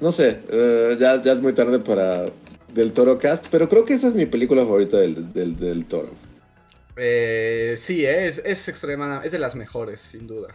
no 0.00 0.10
sé, 0.10 0.40
eh, 0.50 0.96
ya, 0.98 1.22
ya 1.22 1.30
es 1.30 1.40
muy 1.40 1.52
tarde 1.52 1.78
para 1.78 2.24
Del 2.74 2.92
Toro 2.92 3.20
Cast, 3.20 3.46
pero 3.52 3.68
creo 3.68 3.84
que 3.84 3.94
esa 3.94 4.08
es 4.08 4.16
mi 4.16 4.26
película 4.26 4.62
favorita 4.62 4.96
del, 4.96 5.32
del, 5.32 5.56
del 5.56 5.86
Toro. 5.86 6.08
Eh, 6.96 7.76
sí, 7.78 8.04
eh, 8.04 8.26
es, 8.26 8.42
es 8.44 8.66
extremada, 8.66 9.22
es 9.24 9.30
de 9.30 9.38
las 9.38 9.54
mejores, 9.54 10.00
sin 10.00 10.26
duda. 10.26 10.48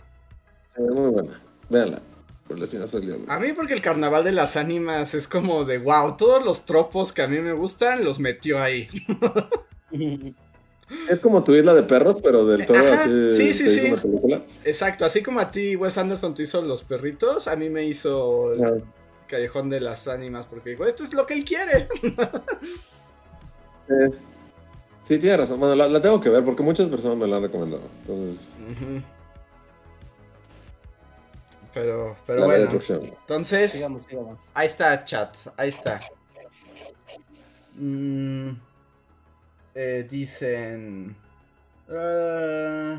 Sí, 0.75 0.81
muy 0.81 1.11
buena. 1.11 1.41
Véanla. 1.69 2.01
Por 2.45 2.59
la 2.59 2.67
final 2.67 2.89
salió. 2.89 3.19
A 3.29 3.39
mí 3.39 3.53
porque 3.53 3.73
el 3.73 3.81
carnaval 3.81 4.25
de 4.25 4.33
las 4.33 4.57
ánimas 4.57 5.13
es 5.13 5.29
como 5.29 5.63
de 5.63 5.77
wow, 5.77 6.17
todos 6.17 6.43
los 6.43 6.65
tropos 6.65 7.13
que 7.13 7.21
a 7.21 7.27
mí 7.29 7.39
me 7.39 7.53
gustan 7.53 8.03
los 8.03 8.19
metió 8.19 8.61
ahí. 8.61 8.89
Es 11.09 11.19
como 11.19 11.43
tu 11.43 11.53
isla 11.53 11.73
de 11.73 11.83
perros, 11.83 12.21
pero 12.23 12.45
del 12.45 12.65
Toro 12.65 12.79
Ajá, 12.79 13.03
así. 13.03 13.35
sí, 13.35 13.53
sí, 13.53 13.67
sí. 13.69 13.91
una 13.91 14.01
película. 14.01 14.41
Exacto, 14.63 15.03
así 15.05 15.21
como 15.21 15.39
a 15.41 15.51
ti 15.51 15.75
Wes 15.75 15.97
Anderson 15.97 16.33
te 16.33 16.43
hizo 16.43 16.61
los 16.61 16.83
perritos, 16.83 17.47
a 17.47 17.55
mí 17.57 17.69
me 17.69 17.83
hizo 17.83 18.53
el 18.53 18.63
Ah. 18.63 18.73
callejón 19.27 19.67
de 19.69 19.81
las 19.81 20.07
ánimas 20.07 20.45
porque 20.45 20.69
dijo, 20.71 20.85
esto 20.85 21.03
es 21.03 21.13
lo 21.13 21.25
que 21.25 21.33
él 21.33 21.43
quiere. 21.45 21.87
Eh, 23.89 24.11
Sí, 25.05 25.17
tiene 25.19 25.37
razón. 25.37 25.57
Bueno, 25.61 25.73
la, 25.75 25.87
la 25.87 26.01
tengo 26.01 26.19
que 26.19 26.27
ver 26.29 26.43
porque 26.43 26.61
muchas 26.61 26.89
personas 26.89 27.17
me 27.17 27.25
la 27.27 27.37
han 27.37 27.43
recomendado. 27.43 27.83
Entonces, 28.01 28.49
Ujú. 28.69 29.01
Pero, 31.73 32.17
pero 32.25 32.39
la 32.41 32.45
bueno, 32.47 32.63
entonces... 32.63 33.71
sigamos, 33.71 34.03
sigamos. 34.03 34.39
Ahí 34.53 34.65
está, 34.65 35.05
chat. 35.05 35.35
Ahí 35.55 35.69
está. 35.69 35.99
Mm, 37.75 38.49
eh, 39.77 40.07
dicen. 40.09 41.15
eh, 41.87 42.97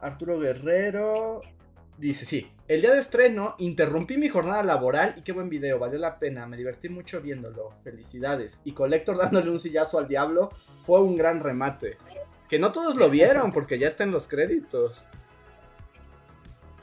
Arturo 0.00 0.40
Guerrero. 0.40 1.42
Dice, 1.98 2.24
sí. 2.24 2.50
El 2.66 2.80
día 2.80 2.94
de 2.94 3.00
estreno 3.00 3.54
interrumpí 3.58 4.16
mi 4.16 4.28
jornada 4.28 4.62
laboral 4.62 5.14
y 5.18 5.22
qué 5.22 5.32
buen 5.32 5.50
video, 5.50 5.78
valió 5.78 5.98
la 5.98 6.18
pena, 6.18 6.46
me 6.46 6.56
divertí 6.56 6.88
mucho 6.88 7.20
viéndolo, 7.20 7.74
felicidades. 7.84 8.58
Y 8.64 8.72
Collector 8.72 9.18
dándole 9.18 9.50
un 9.50 9.60
sillazo 9.60 9.98
al 9.98 10.08
diablo 10.08 10.48
fue 10.84 11.02
un 11.02 11.16
gran 11.16 11.40
remate. 11.40 11.98
Que 12.48 12.58
no 12.58 12.72
todos 12.72 12.96
lo 12.96 13.10
vieron 13.10 13.52
porque 13.52 13.78
ya 13.78 13.88
está 13.88 14.04
en 14.04 14.12
los 14.12 14.26
créditos. 14.26 15.04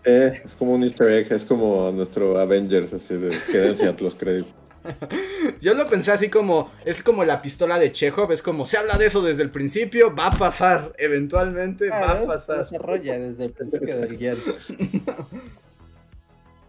Es 0.03 0.55
como 0.55 0.75
un 0.75 0.83
easter 0.83 1.09
egg, 1.09 1.31
es 1.31 1.45
como 1.45 1.91
nuestro 1.91 2.37
Avengers, 2.37 2.93
así 2.93 3.15
de 3.17 3.35
quédense 3.51 3.87
a 3.87 3.95
los 3.99 4.15
créditos. 4.15 4.60
Yo 5.61 5.73
lo 5.73 5.85
pensé 5.85 6.11
así 6.11 6.29
como, 6.29 6.71
es 6.85 7.03
como 7.03 7.23
la 7.23 7.41
pistola 7.41 7.77
de 7.77 7.91
Chekhov, 7.91 8.31
es 8.31 8.41
como, 8.41 8.65
se 8.65 8.77
habla 8.77 8.97
de 8.97 9.05
eso 9.07 9.21
desde 9.21 9.43
el 9.43 9.51
principio, 9.51 10.15
va 10.15 10.27
a 10.27 10.37
pasar, 10.37 10.93
eventualmente 10.97 11.89
va 11.89 12.11
a 12.11 12.21
pasar. 12.23 12.57
Desarrolla 12.59 13.19
desde 13.19 13.45
el 13.45 13.51
principio 13.51 13.97
del 13.99 14.17
guion. 14.17 14.37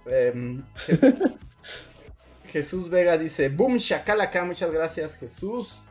Em, 0.06 0.62
Je- 0.74 1.36
Jesús 2.48 2.90
Vega 2.90 3.16
dice, 3.16 3.48
boom, 3.48 3.76
shakalaka, 3.76 4.44
muchas 4.44 4.70
gracias 4.70 5.14
Jesús. 5.14 5.82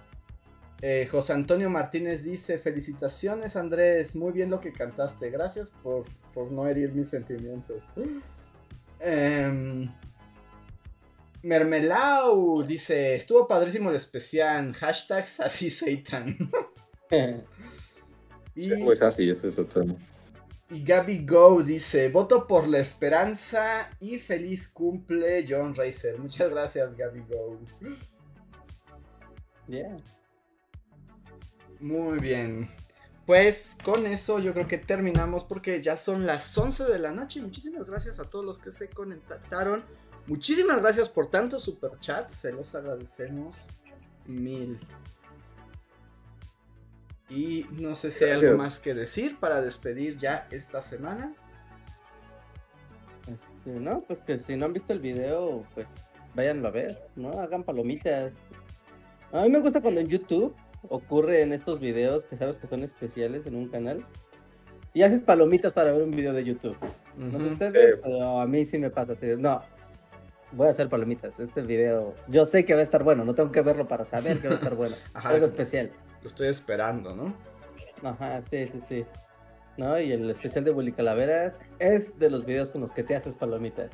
Eh, 0.82 1.08
José 1.10 1.34
Antonio 1.34 1.70
Martínez 1.70 2.24
dice, 2.24 2.58
felicitaciones 2.60 3.56
Andrés, 3.56 4.16
muy 4.16 4.32
bien 4.32 4.50
lo 4.50 4.60
que 4.60 4.74
cantaste, 4.74 5.30
gracias 5.30 5.70
por, 5.84 6.04
por 6.34 6.52
no 6.52 6.68
herir 6.68 6.92
mis 6.92 7.08
sentimientos. 7.08 7.84
Em, 9.00 9.90
Mermelau 11.44 12.64
dice, 12.64 13.16
estuvo 13.16 13.48
padrísimo 13.48 13.90
el 13.90 13.96
especial, 13.96 14.74
hashtags 14.74 15.40
así 15.40 15.70
Satan. 15.70 16.38
Y- 17.10 17.44
Sí, 18.64 18.72
pues 18.84 19.02
así, 19.02 19.30
este 19.30 19.48
es 19.48 19.58
otro. 19.58 19.86
y 20.70 20.84
Gaby 20.84 21.26
Go 21.26 21.64
dice, 21.64 22.10
voto 22.10 22.46
por 22.48 22.68
la 22.68 22.80
esperanza 22.80 23.90
y 24.02 24.20
feliz 24.20 24.68
cumple 24.68 25.46
John 25.48 25.74
Racer. 25.74 26.20
Muchas 26.20 26.50
gracias 26.50 26.96
Gaby 26.98 27.22
Go. 27.30 27.60
Yeah. 29.68 29.96
Muy 31.80 32.20
bien. 32.20 32.70
Pues 33.26 33.78
con 33.86 34.06
eso 34.06 34.40
yo 34.40 34.54
creo 34.54 34.68
que 34.68 34.78
terminamos 34.78 35.46
porque 35.46 35.82
ya 35.82 35.96
son 35.96 36.26
las 36.26 36.58
11 36.58 36.84
de 36.86 37.00
la 37.00 37.12
noche. 37.12 37.42
Muchísimas 37.42 37.86
gracias 37.86 38.20
a 38.20 38.30
todos 38.30 38.44
los 38.44 38.60
que 38.60 38.72
se 38.74 38.90
conectaron. 38.90 39.86
Muchísimas 40.28 40.82
gracias 40.82 41.10
por 41.10 41.30
tanto 41.30 41.60
super 41.60 41.92
chat. 42.00 42.30
Se 42.30 42.52
los 42.52 42.74
agradecemos 42.76 43.70
mil. 44.26 44.80
Y 47.30 47.66
no 47.72 47.96
sé 47.96 48.12
si 48.12 48.26
hay 48.26 48.32
algo 48.32 48.58
más 48.58 48.80
que 48.80 48.94
decir 48.94 49.38
para 49.40 49.62
despedir 49.62 50.18
ya 50.18 50.48
esta 50.52 50.82
semana. 50.82 51.34
Este, 53.28 53.80
no, 53.80 54.02
pues 54.02 54.22
que 54.22 54.38
si 54.38 54.56
no 54.58 54.66
han 54.66 54.74
visto 54.74 54.92
el 54.92 55.00
video, 55.00 55.66
pues 55.74 55.88
váyanlo 56.36 56.68
a 56.68 56.72
ver, 56.72 57.10
¿no? 57.16 57.40
Hagan 57.40 57.64
palomitas. 57.64 58.44
A 59.32 59.44
mí 59.44 59.50
me 59.50 59.60
gusta 59.60 59.82
cuando 59.82 60.02
en 60.02 60.08
YouTube 60.08 60.54
ocurre 60.90 61.42
en 61.42 61.54
estos 61.54 61.80
videos 61.80 62.26
que 62.26 62.36
sabes 62.36 62.58
que 62.58 62.68
son 62.68 62.84
especiales 62.84 63.46
en 63.46 63.56
un 63.56 63.70
canal. 63.70 64.06
Y 64.94 65.04
haces 65.04 65.22
palomitas 65.22 65.72
para 65.72 65.94
ver 65.94 66.04
un 66.04 66.12
video 66.12 66.34
de 66.34 66.44
YouTube. 66.44 66.76
No 67.16 67.40
sé 67.40 67.46
ustedes, 67.46 68.00
pero 68.04 68.40
a 68.40 68.46
mí 68.46 68.66
sí 68.66 68.78
me 68.78 68.90
pasa 68.90 69.14
así. 69.14 69.28
No, 69.38 69.62
voy 70.52 70.68
a 70.68 70.72
hacer 70.72 70.90
palomitas. 70.90 71.40
Este 71.40 71.62
video, 71.62 72.16
yo 72.28 72.46
sé 72.46 72.66
que 72.66 72.74
va 72.74 72.82
a 72.82 72.84
estar 72.84 73.04
bueno, 73.04 73.26
no 73.26 73.34
tengo 73.36 73.52
que 73.52 73.62
verlo 73.62 73.88
para 73.88 74.06
saber 74.06 74.40
que 74.40 74.48
va 74.48 74.56
a 74.56 74.58
estar 74.58 74.76
bueno. 74.76 74.96
Algo 75.14 75.46
especial. 75.46 75.92
Lo 76.22 76.30
estoy 76.30 76.48
esperando, 76.48 77.16
¿no? 77.16 77.34
Ajá, 78.04 78.42
sí, 78.42 78.68
sí, 78.68 78.82
sí. 78.88 79.06
¿No? 79.78 80.00
Y 80.00 80.12
el 80.12 80.30
especial 80.30 80.64
de 80.64 80.72
Bully 80.72 80.92
Calaveras 80.92 81.60
es 81.80 82.20
de 82.20 82.30
los 82.30 82.46
videos 82.46 82.72
con 82.72 82.82
los 82.82 82.92
que 82.92 83.04
te 83.04 83.16
haces 83.16 83.34
palomitas. 83.34 83.92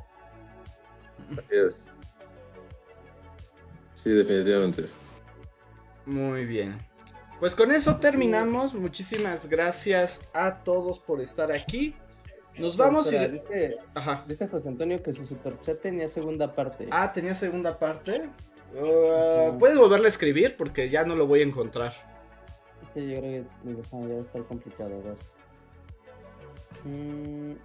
Sí, 3.94 4.10
definitivamente. 4.10 4.86
Muy 6.06 6.46
bien. 6.46 6.78
Pues 7.40 7.54
con 7.54 7.72
eso 7.72 7.98
terminamos. 7.98 8.74
Muchísimas 8.74 9.48
gracias 9.48 10.22
a 10.34 10.64
todos 10.64 11.00
por 11.00 11.22
estar 11.22 11.52
aquí. 11.52 11.96
Nos 12.60 12.78
vamos 12.78 13.12
y. 13.12 13.18
Dice, 13.28 13.78
Ajá. 13.94 14.26
dice 14.28 14.48
José 14.48 14.70
Antonio 14.70 15.02
que 15.02 15.14
su 15.14 15.26
superchat 15.26 15.82
tenía 15.82 16.08
segunda 16.08 16.54
parte. 16.54 16.88
Ah, 16.92 17.12
tenía 17.14 17.36
segunda 17.36 17.78
parte. 17.78 18.30
Uh, 18.74 19.58
Puedes 19.58 19.78
volverle 19.78 20.08
a 20.08 20.10
escribir 20.10 20.56
porque 20.58 20.90
ya 20.90 21.06
no 21.06 21.16
lo 21.16 21.28
voy 21.28 21.42
a 21.42 21.44
encontrar. 21.44 21.94
Sí, 22.94 23.10
yo 23.10 23.20
creo 23.20 23.22
que 23.22 23.82
ya 23.92 23.98
va 23.98 24.20
a 24.20 24.22
estar 24.22 24.44
complicado. 24.44 24.96
A 24.96 25.08
ver. 25.08 25.18
Mm, 26.84 27.56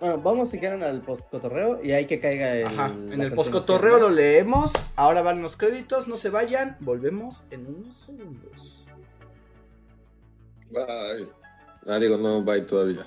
bueno, 0.00 0.18
vamos 0.22 0.50
si 0.50 0.58
quieren 0.58 0.82
al 0.82 1.02
postcotorreo 1.02 1.82
y 1.82 1.92
hay 1.92 2.06
que 2.06 2.20
caiga 2.20 2.54
el. 2.54 2.66
Ajá, 2.66 2.86
en 2.86 3.20
el 3.20 3.32
postcotorreo 3.32 3.98
lo 3.98 4.10
leemos. 4.10 4.72
Ahora 4.96 5.22
van 5.22 5.42
los 5.42 5.56
créditos, 5.56 6.06
no 6.06 6.16
se 6.16 6.30
vayan. 6.30 6.76
Volvemos 6.80 7.44
en 7.50 7.66
unos 7.66 7.96
segundos. 7.96 8.84
Bye. 10.70 11.28
Ah, 11.86 11.98
digo, 11.98 12.16
no, 12.18 12.42
bye 12.42 12.60
todavía. 12.60 13.06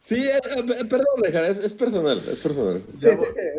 Sí, 0.00 0.24
perdón, 0.88 1.22
Reja, 1.22 1.46
es, 1.46 1.74
personal, 1.74 2.16
es 2.18 2.38
personal. 2.38 2.82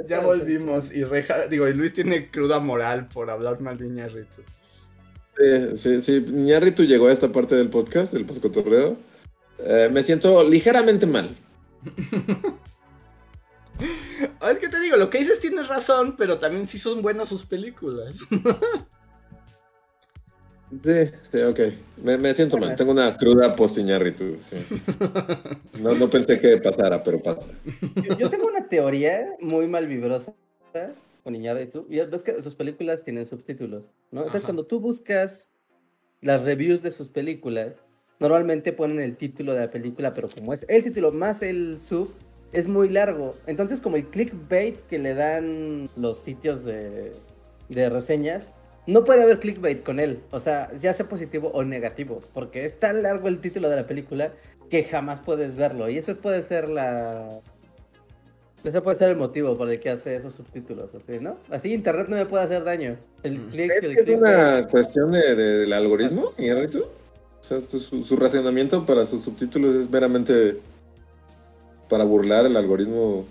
Ya, 0.07 0.19
volvimos 0.21 0.91
y 0.91 1.03
Reja, 1.03 1.45
digo, 1.47 1.67
y 1.67 1.73
Luis 1.73 1.93
tiene 1.93 2.31
cruda 2.31 2.59
moral 2.59 3.07
por 3.09 3.29
hablar 3.29 3.61
mal 3.61 3.77
de 3.77 3.87
Ñarritu. 3.87 4.41
Sí, 5.37 5.77
sí, 5.77 6.01
sí, 6.01 6.25
Ñarritu 6.31 6.83
llegó 6.83 7.07
a 7.07 7.11
esta 7.11 7.31
parte 7.31 7.53
del 7.53 7.69
podcast, 7.69 8.11
del 8.11 8.25
postcotorreo. 8.25 8.97
Eh, 9.59 9.89
me 9.91 10.01
siento 10.01 10.43
ligeramente 10.43 11.05
mal. 11.05 11.29
es 14.51 14.59
que 14.59 14.69
te 14.69 14.79
digo, 14.79 14.97
lo 14.97 15.11
que 15.11 15.19
dices 15.19 15.39
tienes 15.39 15.67
razón, 15.67 16.15
pero 16.17 16.39
también 16.39 16.65
sí 16.65 16.79
son 16.79 17.03
buenas 17.03 17.29
sus 17.29 17.45
películas. 17.45 18.17
Sí, 20.83 21.11
sí, 21.31 21.41
ok. 21.41 21.59
Me, 22.03 22.33
siento 22.33 22.57
mal. 22.57 22.75
Tengo 22.75 22.93
una 22.93 23.17
cruda 23.17 23.55
post 23.55 23.77
Sí. 23.77 23.85
No, 25.81 25.93
no 25.95 26.09
pensé 26.09 26.39
que 26.39 26.57
pasara, 26.57 27.03
pero 27.03 27.19
pasa. 27.19 27.41
Yo, 28.17 28.29
tengo 28.29 28.47
una 28.47 28.67
teoría 28.67 29.35
muy 29.41 29.67
malvibrosa 29.67 30.33
con 31.23 31.35
Iñárritu. 31.35 31.85
Y 31.89 31.99
ves 31.99 32.23
que 32.23 32.41
sus 32.41 32.55
películas 32.55 33.03
tienen 33.03 33.25
subtítulos, 33.25 33.91
¿no? 34.11 34.21
Entonces, 34.21 34.45
cuando 34.45 34.65
tú 34.65 34.79
buscas 34.79 35.51
las 36.21 36.43
reviews 36.43 36.81
de 36.81 36.91
sus 36.91 37.09
películas, 37.09 37.81
normalmente 38.19 38.71
ponen 38.71 38.99
el 38.99 39.17
título 39.17 39.53
de 39.53 39.61
la 39.61 39.71
película, 39.71 40.13
pero 40.13 40.29
como 40.29 40.53
es 40.53 40.65
el 40.69 40.83
título 40.83 41.11
más 41.11 41.41
el 41.41 41.79
sub, 41.79 42.13
es 42.53 42.67
muy 42.67 42.89
largo. 42.89 43.35
Entonces, 43.47 43.81
como 43.81 43.97
el 43.97 44.05
clickbait 44.05 44.79
que 44.87 44.99
le 44.99 45.15
dan 45.15 45.89
los 45.95 46.19
sitios 46.19 46.63
de, 46.63 47.11
de 47.69 47.89
reseñas, 47.89 48.49
no 48.87 49.03
puede 49.03 49.23
haber 49.23 49.39
clickbait 49.39 49.83
con 49.83 49.99
él, 49.99 50.19
o 50.31 50.39
sea, 50.39 50.71
ya 50.75 50.93
sea 50.93 51.07
positivo 51.07 51.51
o 51.53 51.63
negativo, 51.63 52.21
porque 52.33 52.65
es 52.65 52.79
tan 52.79 53.03
largo 53.03 53.27
el 53.27 53.39
título 53.39 53.69
de 53.69 53.75
la 53.75 53.87
película 53.87 54.33
que 54.69 54.83
jamás 54.83 55.19
puedes 55.19 55.55
verlo. 55.55 55.89
Y 55.89 55.97
eso 55.97 56.15
puede 56.15 56.41
ser 56.41 56.67
la. 56.69 57.29
Ese 58.63 58.81
puede 58.81 58.97
ser 58.97 59.09
el 59.09 59.17
motivo 59.17 59.57
por 59.57 59.69
el 59.69 59.79
que 59.79 59.89
hace 59.89 60.15
esos 60.15 60.35
subtítulos, 60.35 60.89
así, 60.95 61.19
¿no? 61.19 61.37
Así 61.49 61.73
internet 61.73 62.07
no 62.07 62.15
me 62.15 62.25
puede 62.25 62.43
hacer 62.43 62.63
daño. 62.63 62.97
El 63.23 63.39
mm. 63.39 63.53
¿Es 63.53 64.07
una 64.07 64.67
cuestión 64.67 65.11
de, 65.11 65.35
del 65.35 65.73
algoritmo, 65.73 66.33
Iñárritu? 66.37 66.83
O 66.83 67.43
sea, 67.43 67.59
su, 67.59 67.79
su, 67.79 68.15
racionamiento 68.15 68.85
para 68.85 69.05
sus 69.05 69.23
subtítulos 69.23 69.73
es 69.73 69.89
meramente 69.89 70.57
para 71.89 72.03
burlar 72.03 72.45
el 72.45 72.55
algoritmo. 72.55 73.25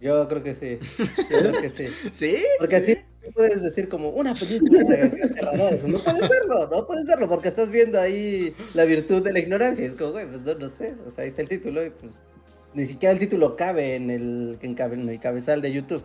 Yo 0.00 0.28
creo 0.28 0.42
que 0.42 0.54
sí. 0.54 0.78
Yo 0.98 1.38
creo 1.38 1.60
que 1.60 1.70
sí. 1.70 1.86
¿Sí? 2.12 2.44
Porque 2.60 2.76
así 2.76 2.96
puedes 3.32 3.62
decir 3.62 3.88
como 3.88 4.10
una 4.10 4.34
película 4.34 4.82
de 4.84 5.08
No 5.86 5.98
puedes 5.98 6.28
verlo, 6.28 6.68
no 6.70 6.86
puedes 6.86 7.06
verlo 7.06 7.28
porque 7.28 7.48
estás 7.48 7.70
viendo 7.70 8.00
ahí 8.00 8.54
la 8.74 8.84
virtud 8.84 9.22
de 9.22 9.32
la 9.32 9.38
ignorancia. 9.38 9.86
Es 9.86 9.94
como, 9.94 10.12
güey, 10.12 10.26
pues 10.26 10.58
no, 10.58 10.68
sé. 10.68 10.94
O 11.06 11.10
sea, 11.10 11.24
ahí 11.24 11.28
está 11.28 11.42
el 11.42 11.48
título 11.48 11.84
y 11.84 11.90
pues 11.90 12.12
ni 12.74 12.86
siquiera 12.86 13.12
el 13.12 13.18
título 13.18 13.56
cabe 13.56 13.94
en 13.94 14.10
el, 14.10 14.58
en, 14.60 15.08
el 15.08 15.20
cabezal 15.20 15.62
de 15.62 15.72
YouTube 15.72 16.02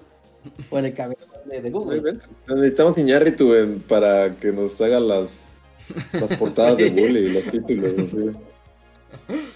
o 0.69 0.79
en 0.79 0.85
el 0.85 0.93
cabezal 0.93 1.27
de, 1.45 1.69
Google. 1.69 2.01
Necesitamos 2.47 2.97
Iñárritu 2.97 3.53
para 3.87 4.35
que 4.35 4.51
nos 4.51 4.79
haga 4.79 4.99
las, 4.99 5.49
las 6.13 6.37
portadas 6.37 6.77
de 6.77 6.89
Bully 6.91 7.19
y 7.19 7.31
los 7.31 7.43
títulos. 7.45 7.93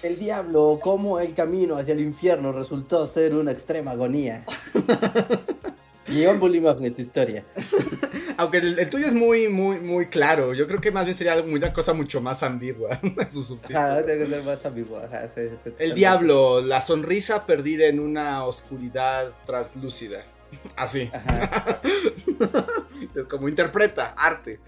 El 0.02 0.20
diablo, 0.20 0.80
como 0.82 1.20
el 1.20 1.34
camino 1.34 1.78
hacia 1.78 1.94
el 1.94 2.02
infierno 2.02 2.52
resultó 2.52 3.06
ser 3.08 3.36
una 3.36 3.52
extrema 3.52 3.92
agonía. 3.92 4.44
Guión 6.14 6.40
Bully 6.40 6.62
Magnets, 6.62 7.00
historia. 7.00 7.44
Aunque 8.38 8.58
el, 8.58 8.90
tuyo 8.90 9.08
es 9.08 9.14
muy, 9.14 9.48
muy, 9.50 9.80
muy 9.80 10.08
claro. 10.08 10.54
Yo 10.54 10.68
creo 10.68 10.80
que 10.80 10.92
más 10.92 11.06
bien 11.06 11.16
sería 11.16 11.34
algo, 11.34 11.52
una 11.52 11.74
cosa 11.74 11.94
mucho 11.94 12.22
más 12.22 12.44
ambigua. 12.44 13.00
Su 13.30 13.60
Ajá, 13.74 14.06
que 14.06 14.28
ser 14.28 14.44
más 14.44 14.66
ambigua. 14.66 15.10
el 15.80 15.94
diablo, 15.94 16.62
la 16.62 16.82
sonrisa 16.82 17.46
perdida 17.46 17.88
en 17.88 18.00
una 18.00 18.46
oscuridad 18.46 19.32
translúcida. 19.46 20.26
Así. 20.76 21.10
Ajá. 21.14 21.82
Como 23.30 23.50
interpreta, 23.50 24.14
arte. 24.16 24.60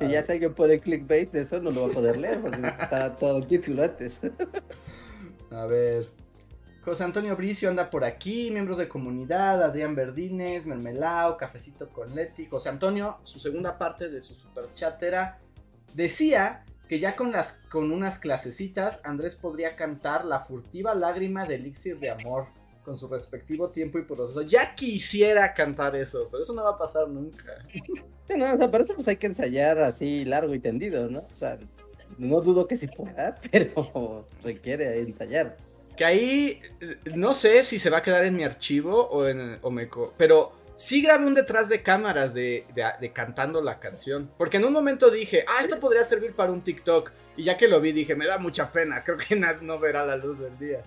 y 0.00 0.08
ya 0.08 0.22
si 0.22 0.32
alguien 0.32 0.54
puede 0.54 0.80
clickbait 0.80 1.30
de 1.30 1.42
eso, 1.42 1.60
no 1.60 1.70
lo 1.70 1.82
va 1.82 1.88
a 1.88 1.94
poder 1.94 2.16
leer, 2.18 2.40
porque 2.40 2.60
está 2.60 3.14
todo 3.16 3.38
el 3.38 3.46
título 3.46 3.84
antes. 3.84 4.20
a 5.50 5.66
ver. 5.66 6.23
José 6.84 7.04
Antonio 7.04 7.34
Bricio 7.34 7.70
anda 7.70 7.88
por 7.88 8.04
aquí, 8.04 8.50
miembros 8.50 8.76
de 8.76 8.88
comunidad, 8.88 9.62
Adrián 9.62 9.94
Verdines, 9.94 10.66
Mermelao, 10.66 11.38
Cafecito 11.38 11.88
con 11.88 12.14
Leti. 12.14 12.44
José 12.44 12.68
Antonio, 12.68 13.20
su 13.24 13.40
segunda 13.40 13.78
parte 13.78 14.10
de 14.10 14.20
su 14.20 14.34
super 14.34 14.64
chat 14.74 15.02
era, 15.02 15.38
decía 15.94 16.66
que 16.86 16.98
ya 16.98 17.16
con, 17.16 17.32
las, 17.32 17.60
con 17.70 17.90
unas 17.90 18.18
clasecitas 18.18 19.00
Andrés 19.02 19.34
podría 19.34 19.76
cantar 19.76 20.26
la 20.26 20.40
furtiva 20.40 20.94
lágrima 20.94 21.46
de 21.46 21.54
elixir 21.54 21.98
de 21.98 22.10
amor 22.10 22.48
con 22.84 22.98
su 22.98 23.08
respectivo 23.08 23.70
tiempo 23.70 23.98
y 23.98 24.02
proceso. 24.02 24.42
Ya 24.42 24.74
quisiera 24.74 25.54
cantar 25.54 25.96
eso, 25.96 26.28
pero 26.30 26.42
eso 26.42 26.52
no 26.52 26.64
va 26.64 26.72
a 26.72 26.76
pasar 26.76 27.08
nunca. 27.08 27.64
No, 28.36 28.52
o 28.52 28.56
sea, 28.58 28.70
para 28.70 28.84
eso 28.84 28.94
pues 28.94 29.08
hay 29.08 29.16
que 29.16 29.26
ensayar 29.26 29.78
así 29.78 30.26
largo 30.26 30.54
y 30.54 30.58
tendido, 30.58 31.08
¿no? 31.08 31.20
O 31.20 31.34
sea, 31.34 31.58
no 32.18 32.42
dudo 32.42 32.66
que 32.66 32.76
sí 32.76 32.88
pueda, 32.88 33.38
pero 33.50 34.26
requiere 34.42 35.00
ensayar. 35.00 35.56
Que 35.96 36.04
ahí 36.04 36.60
no 37.14 37.34
sé 37.34 37.62
si 37.64 37.78
se 37.78 37.90
va 37.90 37.98
a 37.98 38.02
quedar 38.02 38.24
en 38.24 38.36
mi 38.36 38.44
archivo 38.44 39.08
o 39.08 39.26
en 39.26 39.58
o 39.62 39.70
me, 39.70 39.88
pero 40.16 40.52
sí 40.76 41.02
grabé 41.02 41.26
un 41.26 41.34
detrás 41.34 41.68
de 41.68 41.82
cámaras 41.82 42.34
de, 42.34 42.64
cantando 43.12 43.62
la 43.62 43.80
canción. 43.80 44.30
Porque 44.36 44.56
en 44.56 44.64
un 44.64 44.72
momento 44.72 45.10
dije, 45.10 45.44
ah, 45.46 45.62
esto 45.62 45.78
podría 45.80 46.04
servir 46.04 46.32
para 46.32 46.52
un 46.52 46.62
TikTok. 46.62 47.10
Y 47.36 47.44
ya 47.44 47.56
que 47.56 47.68
lo 47.68 47.80
vi 47.80 47.92
dije, 47.92 48.14
me 48.14 48.26
da 48.26 48.38
mucha 48.38 48.70
pena, 48.70 49.02
creo 49.04 49.18
que 49.18 49.36
no 49.36 49.78
verá 49.78 50.04
la 50.04 50.16
luz 50.16 50.38
del 50.38 50.58
día. 50.58 50.82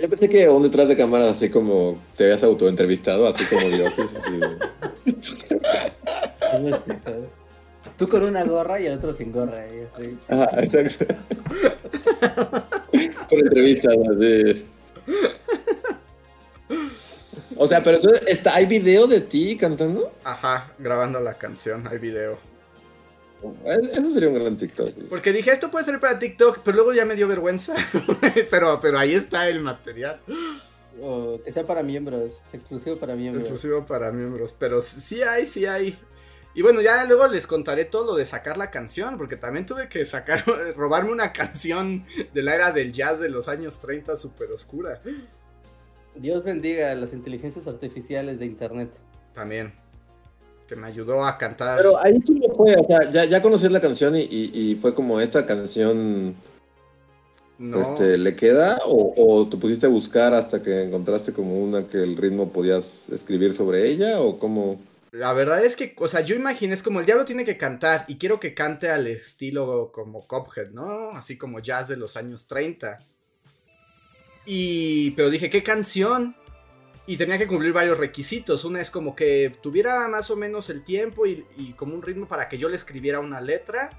Yo 0.00 0.08
pensé 0.10 0.28
que 0.28 0.48
un 0.48 0.62
detrás 0.62 0.88
de 0.88 0.96
cámaras 0.96 1.28
así 1.28 1.48
como 1.50 1.98
te 2.16 2.24
habías 2.24 2.44
autoentrevistado, 2.44 3.26
así 3.26 3.44
como 3.46 3.68
de 3.68 3.86
Office, 3.86 4.18
así 4.18 4.40
Tú 7.96 8.06
con 8.08 8.24
una 8.24 8.44
gorra 8.44 8.78
y 8.78 8.86
el 8.86 8.98
otro 8.98 9.14
sin 9.14 9.32
gorra. 9.32 9.64
Así. 9.94 10.18
Ajá, 10.28 10.50
exacto. 10.62 11.06
Con 13.28 13.38
entrevistas, 13.40 13.96
así. 14.10 14.66
O 17.56 17.66
sea, 17.66 17.82
pero 17.82 17.96
entonces, 17.96 18.46
¿hay 18.46 18.66
video 18.66 19.06
de 19.06 19.20
ti 19.20 19.56
cantando? 19.56 20.12
Ajá, 20.24 20.72
grabando 20.78 21.20
la 21.20 21.38
canción, 21.38 21.86
hay 21.88 21.98
video. 21.98 22.38
Eso 23.64 24.10
sería 24.10 24.28
un 24.28 24.34
gran 24.34 24.56
TikTok. 24.56 24.90
Porque 25.08 25.32
dije, 25.32 25.52
esto 25.52 25.70
puede 25.70 25.84
ser 25.84 26.00
para 26.00 26.18
TikTok, 26.18 26.60
pero 26.64 26.76
luego 26.76 26.92
ya 26.92 27.04
me 27.04 27.14
dio 27.14 27.28
vergüenza. 27.28 27.74
pero, 28.50 28.80
pero 28.80 28.98
ahí 28.98 29.14
está 29.14 29.48
el 29.48 29.60
material. 29.60 30.20
que 31.44 31.52
sea 31.52 31.64
para 31.64 31.82
miembros, 31.82 32.42
exclusivo 32.52 32.96
para 32.96 33.14
miembros. 33.14 33.42
Exclusivo 33.42 33.84
para 33.86 34.10
miembros, 34.10 34.54
pero 34.58 34.82
sí 34.82 35.22
hay, 35.22 35.46
sí 35.46 35.66
hay. 35.66 35.98
Y 36.56 36.62
bueno, 36.62 36.80
ya 36.80 37.04
luego 37.04 37.26
les 37.26 37.46
contaré 37.46 37.84
todo 37.84 38.06
lo 38.06 38.14
de 38.14 38.24
sacar 38.24 38.56
la 38.56 38.70
canción, 38.70 39.18
porque 39.18 39.36
también 39.36 39.66
tuve 39.66 39.90
que 39.90 40.06
sacar, 40.06 40.42
robarme 40.76 41.12
una 41.12 41.30
canción 41.30 42.06
de 42.32 42.42
la 42.42 42.54
era 42.54 42.72
del 42.72 42.92
jazz 42.92 43.20
de 43.20 43.28
los 43.28 43.46
años 43.46 43.78
30 43.78 44.16
súper 44.16 44.50
oscura. 44.50 45.02
Dios 46.14 46.44
bendiga 46.44 46.92
a 46.92 46.94
las 46.94 47.12
inteligencias 47.12 47.66
artificiales 47.66 48.38
de 48.38 48.46
internet. 48.46 48.88
También. 49.34 49.74
Que 50.66 50.76
me 50.76 50.86
ayudó 50.86 51.26
a 51.26 51.36
cantar. 51.36 51.76
Pero 51.76 51.98
ahí 52.02 52.18
cómo 52.22 52.54
fue, 52.54 52.74
o 52.74 52.84
sea, 52.84 53.10
ya, 53.10 53.26
ya 53.26 53.42
conocí 53.42 53.68
la 53.68 53.80
canción 53.82 54.14
y, 54.16 54.78
fue 54.80 54.94
como 54.94 55.20
esta 55.20 55.44
canción. 55.44 56.34
No. 57.58 57.80
Este, 57.82 58.16
¿Le 58.16 58.34
queda? 58.34 58.78
O, 58.86 59.12
¿O 59.18 59.46
te 59.46 59.58
pusiste 59.58 59.84
a 59.84 59.90
buscar 59.90 60.32
hasta 60.32 60.62
que 60.62 60.84
encontraste 60.84 61.34
como 61.34 61.62
una 61.62 61.86
que 61.86 61.98
el 61.98 62.16
ritmo 62.16 62.50
podías 62.50 63.10
escribir 63.10 63.52
sobre 63.52 63.86
ella? 63.88 64.22
¿O 64.22 64.38
cómo? 64.38 64.78
La 65.12 65.32
verdad 65.32 65.64
es 65.64 65.76
que, 65.76 65.94
o 65.98 66.08
sea, 66.08 66.20
yo 66.20 66.34
imaginé, 66.34 66.74
es 66.74 66.82
como 66.82 67.00
el 67.00 67.06
diablo 67.06 67.24
tiene 67.24 67.44
que 67.44 67.56
cantar 67.56 68.04
y 68.08 68.18
quiero 68.18 68.40
que 68.40 68.54
cante 68.54 68.90
al 68.90 69.06
estilo 69.06 69.90
como 69.92 70.26
Cophead, 70.26 70.70
¿no? 70.70 71.10
Así 71.10 71.38
como 71.38 71.60
jazz 71.60 71.88
de 71.88 71.96
los 71.96 72.16
años 72.16 72.46
30. 72.46 72.98
Y, 74.44 75.12
pero 75.12 75.30
dije, 75.30 75.48
¿qué 75.50 75.62
canción? 75.62 76.36
Y 77.06 77.16
tenía 77.16 77.38
que 77.38 77.46
cumplir 77.46 77.72
varios 77.72 77.98
requisitos. 77.98 78.64
Una 78.64 78.80
es 78.80 78.90
como 78.90 79.14
que 79.14 79.56
tuviera 79.62 80.06
más 80.08 80.30
o 80.30 80.36
menos 80.36 80.70
el 80.70 80.82
tiempo 80.82 81.26
y, 81.26 81.74
como 81.76 81.94
un 81.94 82.02
ritmo 82.02 82.26
para 82.26 82.48
que 82.48 82.58
yo 82.58 82.68
le 82.68 82.76
escribiera 82.76 83.20
una 83.20 83.40
letra. 83.40 83.90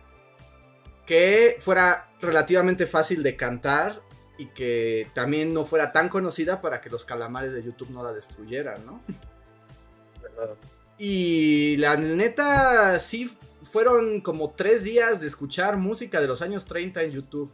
Que 1.05 1.55
fuera 1.59 2.09
relativamente 2.19 2.85
fácil 2.85 3.23
de 3.23 3.37
cantar 3.37 4.01
y 4.37 4.47
que 4.47 5.07
también 5.13 5.53
no 5.53 5.65
fuera 5.65 5.93
tan 5.93 6.09
conocida 6.09 6.59
para 6.61 6.81
que 6.81 6.89
los 6.89 7.05
calamares 7.05 7.53
de 7.53 7.63
YouTube 7.63 7.91
no 7.91 8.03
la 8.03 8.11
destruyeran, 8.11 8.85
¿no? 8.85 9.01
Y 10.97 11.77
la 11.77 11.95
neta, 11.97 12.99
sí, 12.99 13.29
fueron 13.61 14.21
como 14.21 14.51
tres 14.51 14.83
días 14.83 15.21
de 15.21 15.27
escuchar 15.27 15.77
música 15.77 16.19
de 16.19 16.27
los 16.27 16.41
años 16.41 16.65
30 16.65 17.03
en 17.03 17.11
YouTube. 17.11 17.51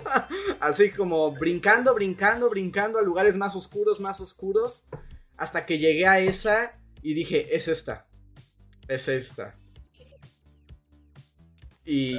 Así 0.60 0.90
como 0.90 1.32
brincando, 1.32 1.94
brincando, 1.94 2.50
brincando 2.50 2.98
a 2.98 3.02
lugares 3.02 3.36
más 3.36 3.54
oscuros, 3.54 4.00
más 4.00 4.20
oscuros. 4.20 4.86
Hasta 5.36 5.64
que 5.64 5.78
llegué 5.78 6.06
a 6.06 6.20
esa 6.20 6.78
y 7.02 7.14
dije, 7.14 7.54
es 7.54 7.68
esta. 7.68 8.06
Es 8.88 9.08
esta. 9.08 9.56
Y, 11.84 12.18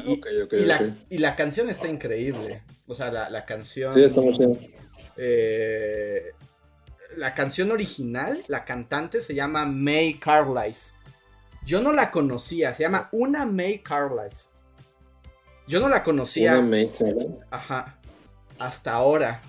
y, 1.09 1.17
la, 1.17 1.35
canción 1.35 1.69
está 1.69 1.87
increíble. 1.87 2.63
O 2.87 2.95
sea, 2.95 3.11
la, 3.11 3.45
canción. 3.45 3.93
Sí, 3.93 4.03
está 4.03 4.21
muy 4.21 4.33
eh, 5.17 6.31
la 7.17 7.33
canción 7.33 7.71
original, 7.71 8.43
la 8.47 8.65
cantante 8.65 9.21
se 9.21 9.35
llama 9.35 9.65
May 9.65 10.15
Carlisle. 10.15 10.97
Yo 11.65 11.81
no 11.81 11.91
la 11.93 12.11
conocía, 12.11 12.73
se 12.73 12.83
llama 12.83 13.09
Una 13.11 13.45
May 13.45 13.79
Carlisle. 13.79 14.51
Yo 15.67 15.79
no 15.79 15.89
la 15.89 16.03
conocía. 16.03 16.53
Una 16.53 16.63
May 16.63 16.89
Carlisle. 16.97 17.37
Ajá. 17.49 17.97
Hasta 18.59 18.93
ahora. 18.93 19.41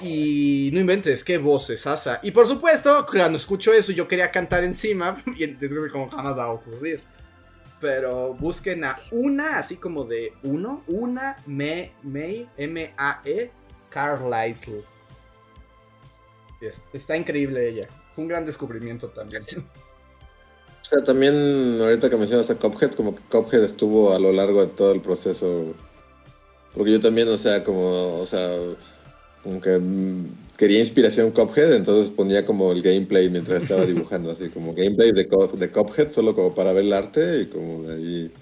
Y 0.00 0.70
no 0.72 0.80
inventes, 0.80 1.24
qué 1.24 1.38
voces, 1.38 1.86
asa. 1.86 2.20
Y 2.22 2.30
por 2.30 2.46
supuesto, 2.46 3.06
cuando 3.10 3.36
escucho 3.36 3.72
eso, 3.72 3.92
yo 3.92 4.06
quería 4.06 4.30
cantar 4.30 4.64
encima. 4.64 5.16
Y 5.36 5.44
entonces, 5.44 5.92
como 5.92 6.10
jamás 6.10 6.36
va 6.36 6.44
a 6.44 6.52
ocurrir. 6.52 7.02
Pero 7.80 8.34
busquen 8.34 8.84
a 8.84 8.98
una, 9.10 9.58
así 9.58 9.76
como 9.76 10.04
de 10.04 10.32
uno. 10.42 10.82
Una 10.86 11.36
May, 11.46 11.92
May 12.02 12.48
M-A-E, 12.56 13.50
Carlisle. 13.90 14.95
Está 16.92 17.16
increíble 17.16 17.68
ella. 17.68 17.88
Fue 18.14 18.22
un 18.22 18.28
gran 18.28 18.46
descubrimiento 18.46 19.08
también. 19.08 19.42
O 19.42 20.84
sea, 20.88 21.04
también 21.04 21.80
ahorita 21.80 22.08
que 22.08 22.16
mencionas 22.16 22.50
a 22.50 22.58
Cophead, 22.58 22.92
como 22.92 23.14
que 23.14 23.22
Cophead 23.28 23.64
estuvo 23.64 24.12
a 24.12 24.18
lo 24.18 24.32
largo 24.32 24.60
de 24.60 24.68
todo 24.68 24.92
el 24.92 25.00
proceso. 25.00 25.74
Porque 26.72 26.92
yo 26.92 27.00
también, 27.00 27.28
o 27.28 27.36
sea, 27.36 27.64
como, 27.64 28.20
o 28.20 28.26
sea, 28.26 28.48
como 29.42 29.60
que 29.60 29.78
mm, 29.78 30.26
quería 30.56 30.80
inspiración 30.80 31.30
Cophead, 31.30 31.74
entonces 31.74 32.10
ponía 32.10 32.44
como 32.44 32.72
el 32.72 32.82
gameplay 32.82 33.28
mientras 33.30 33.62
estaba 33.62 33.84
dibujando, 33.86 34.30
así 34.30 34.48
como 34.48 34.74
gameplay 34.74 35.12
de, 35.12 35.24
de 35.24 35.70
Cophead, 35.70 36.10
solo 36.10 36.34
como 36.34 36.54
para 36.54 36.72
ver 36.72 36.84
el 36.84 36.92
arte 36.92 37.42
y 37.42 37.46
como 37.46 37.82
de 37.82 37.94
ahí. 37.94 38.32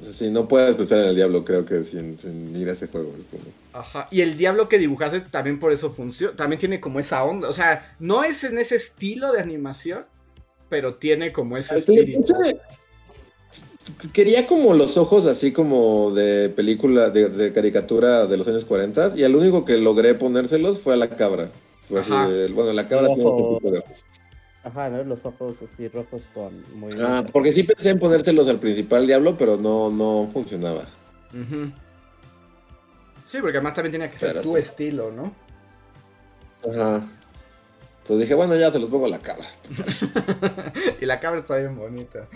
Sí, 0.00 0.30
no 0.30 0.48
puedes 0.48 0.74
pensar 0.74 1.00
en 1.00 1.08
el 1.08 1.14
diablo, 1.14 1.44
creo 1.44 1.64
que 1.66 1.84
sin, 1.84 2.16
ir 2.56 2.68
a 2.68 2.72
ese 2.72 2.88
juego. 2.88 3.12
Ajá. 3.74 4.08
Y 4.10 4.22
el 4.22 4.38
diablo 4.38 4.68
que 4.68 4.78
dibujaste 4.78 5.20
también 5.20 5.60
por 5.60 5.70
eso 5.70 5.90
funciona. 5.90 6.34
También 6.34 6.58
tiene 6.58 6.80
como 6.80 6.98
esa 6.98 7.22
onda. 7.24 7.48
O 7.48 7.52
sea, 7.52 7.94
no 7.98 8.24
es 8.24 8.42
en 8.44 8.58
ese 8.58 8.76
estilo 8.76 9.32
de 9.32 9.40
animación, 9.40 10.06
pero 10.70 10.94
tiene 10.94 11.32
como 11.32 11.58
ese 11.58 11.76
espíritu. 11.76 12.32
Quería 14.14 14.46
como 14.46 14.72
los 14.72 14.96
ojos 14.96 15.26
así 15.26 15.52
como 15.52 16.12
de 16.12 16.48
película, 16.48 17.10
de, 17.10 17.52
caricatura 17.52 18.26
de 18.26 18.36
los 18.38 18.48
años 18.48 18.64
40 18.64 19.12
y 19.16 19.24
el 19.24 19.36
único 19.36 19.64
que 19.64 19.76
logré 19.76 20.14
ponérselos 20.14 20.78
fue 20.78 20.94
a 20.94 20.96
la 20.96 21.10
cabra. 21.10 21.50
bueno, 21.90 22.72
la 22.72 22.88
cabra 22.88 23.08
tiene 23.08 23.24
otro 23.24 23.58
tipo 23.58 23.70
de 23.70 23.78
ojos. 23.80 24.04
Ajá, 24.64 24.88
¿no? 24.88 25.02
Los 25.02 25.24
ojos 25.24 25.58
así 25.62 25.88
rojos 25.88 26.22
con 26.32 26.62
muy... 26.78 26.92
Ah, 27.00 27.24
porque 27.32 27.52
sí 27.52 27.64
pensé 27.64 27.90
en 27.90 27.98
ponérselos 27.98 28.48
al 28.48 28.60
principal 28.60 29.06
diablo, 29.06 29.36
pero 29.36 29.56
no, 29.56 29.90
no 29.90 30.28
funcionaba. 30.32 30.86
Sí, 33.24 33.38
porque 33.40 33.58
además 33.58 33.74
también 33.74 33.92
tenía 33.92 34.10
que 34.10 34.18
ser 34.18 34.40
tu 34.40 34.56
estilo, 34.56 35.10
¿no? 35.10 35.34
Ajá. 36.68 37.02
Entonces 37.98 38.20
dije, 38.20 38.34
bueno, 38.34 38.56
ya 38.56 38.70
se 38.70 38.78
los 38.78 38.88
pongo 38.88 39.06
a 39.06 39.08
la 39.08 39.20
cabra. 39.20 39.46
y 41.00 41.06
la 41.06 41.20
cabra 41.20 41.40
está 41.40 41.56
bien 41.56 41.76
bonita. 41.76 42.28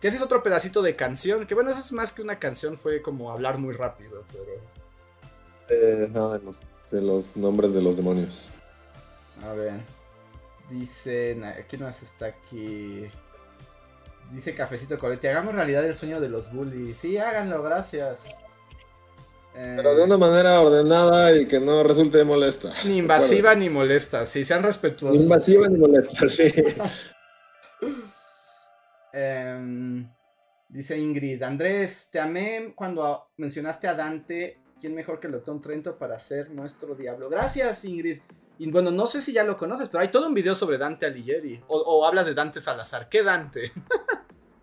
Que 0.00 0.08
ese 0.08 0.16
es 0.16 0.22
otro 0.22 0.42
pedacito 0.42 0.80
de 0.80 0.96
canción. 0.96 1.46
Que 1.46 1.54
bueno, 1.54 1.70
eso 1.70 1.80
es 1.80 1.92
más 1.92 2.12
que 2.12 2.22
una 2.22 2.38
canción, 2.38 2.78
fue 2.78 3.02
como 3.02 3.30
hablar 3.30 3.58
muy 3.58 3.74
rápido, 3.74 4.24
pero. 4.32 4.52
Eh, 5.68 6.08
no, 6.10 6.32
de 6.32 6.38
los, 6.38 6.60
de 6.90 7.02
los 7.02 7.36
nombres 7.36 7.74
de 7.74 7.82
los 7.82 7.96
demonios. 7.96 8.46
A 9.44 9.52
ver. 9.52 9.99
Dice, 10.70 11.36
¿quién 11.68 11.82
más 11.82 12.02
está 12.02 12.26
aquí? 12.26 13.06
Dice 14.32 14.54
Cafecito 14.54 14.98
Coletti, 14.98 15.26
hagamos 15.26 15.54
realidad 15.54 15.84
el 15.84 15.94
sueño 15.94 16.20
de 16.20 16.28
los 16.28 16.52
bullies. 16.52 16.96
Sí, 16.98 17.18
háganlo, 17.18 17.62
gracias. 17.62 18.26
Pero 19.52 19.96
de 19.96 20.04
una 20.04 20.16
manera 20.16 20.60
ordenada 20.60 21.36
y 21.36 21.46
que 21.46 21.58
no 21.58 21.82
resulte 21.82 22.22
molesta. 22.22 22.72
Ni 22.84 22.98
invasiva 22.98 23.54
ni 23.56 23.68
molesta, 23.68 24.24
sí, 24.24 24.44
sean 24.44 24.62
respetuosos. 24.62 25.16
Ni 25.16 25.24
invasiva 25.24 25.66
ni 25.66 25.78
molesta, 25.78 26.28
sí. 26.28 26.52
Em, 29.12 30.08
dice 30.68 30.96
Ingrid, 30.96 31.42
Andrés, 31.42 32.10
te 32.12 32.20
amé 32.20 32.72
cuando 32.76 33.30
mencionaste 33.38 33.88
a 33.88 33.94
Dante. 33.94 34.58
¿Quién 34.80 34.94
mejor 34.94 35.18
que 35.18 35.26
Lotón 35.26 35.60
Trento 35.60 35.98
para 35.98 36.16
ser 36.20 36.52
nuestro 36.52 36.94
diablo? 36.94 37.28
Gracias, 37.28 37.84
Ingrid. 37.84 38.20
Y 38.60 38.70
bueno, 38.70 38.90
no 38.90 39.06
sé 39.06 39.22
si 39.22 39.32
ya 39.32 39.42
lo 39.42 39.56
conoces, 39.56 39.88
pero 39.88 40.02
hay 40.02 40.08
todo 40.08 40.26
un 40.26 40.34
video 40.34 40.54
sobre 40.54 40.76
Dante 40.76 41.06
Alighieri. 41.06 41.62
O, 41.66 42.04
hablas 42.04 42.26
de 42.26 42.34
Dante 42.34 42.60
Salazar. 42.60 43.08
¿Qué 43.08 43.22
Dante? 43.22 43.72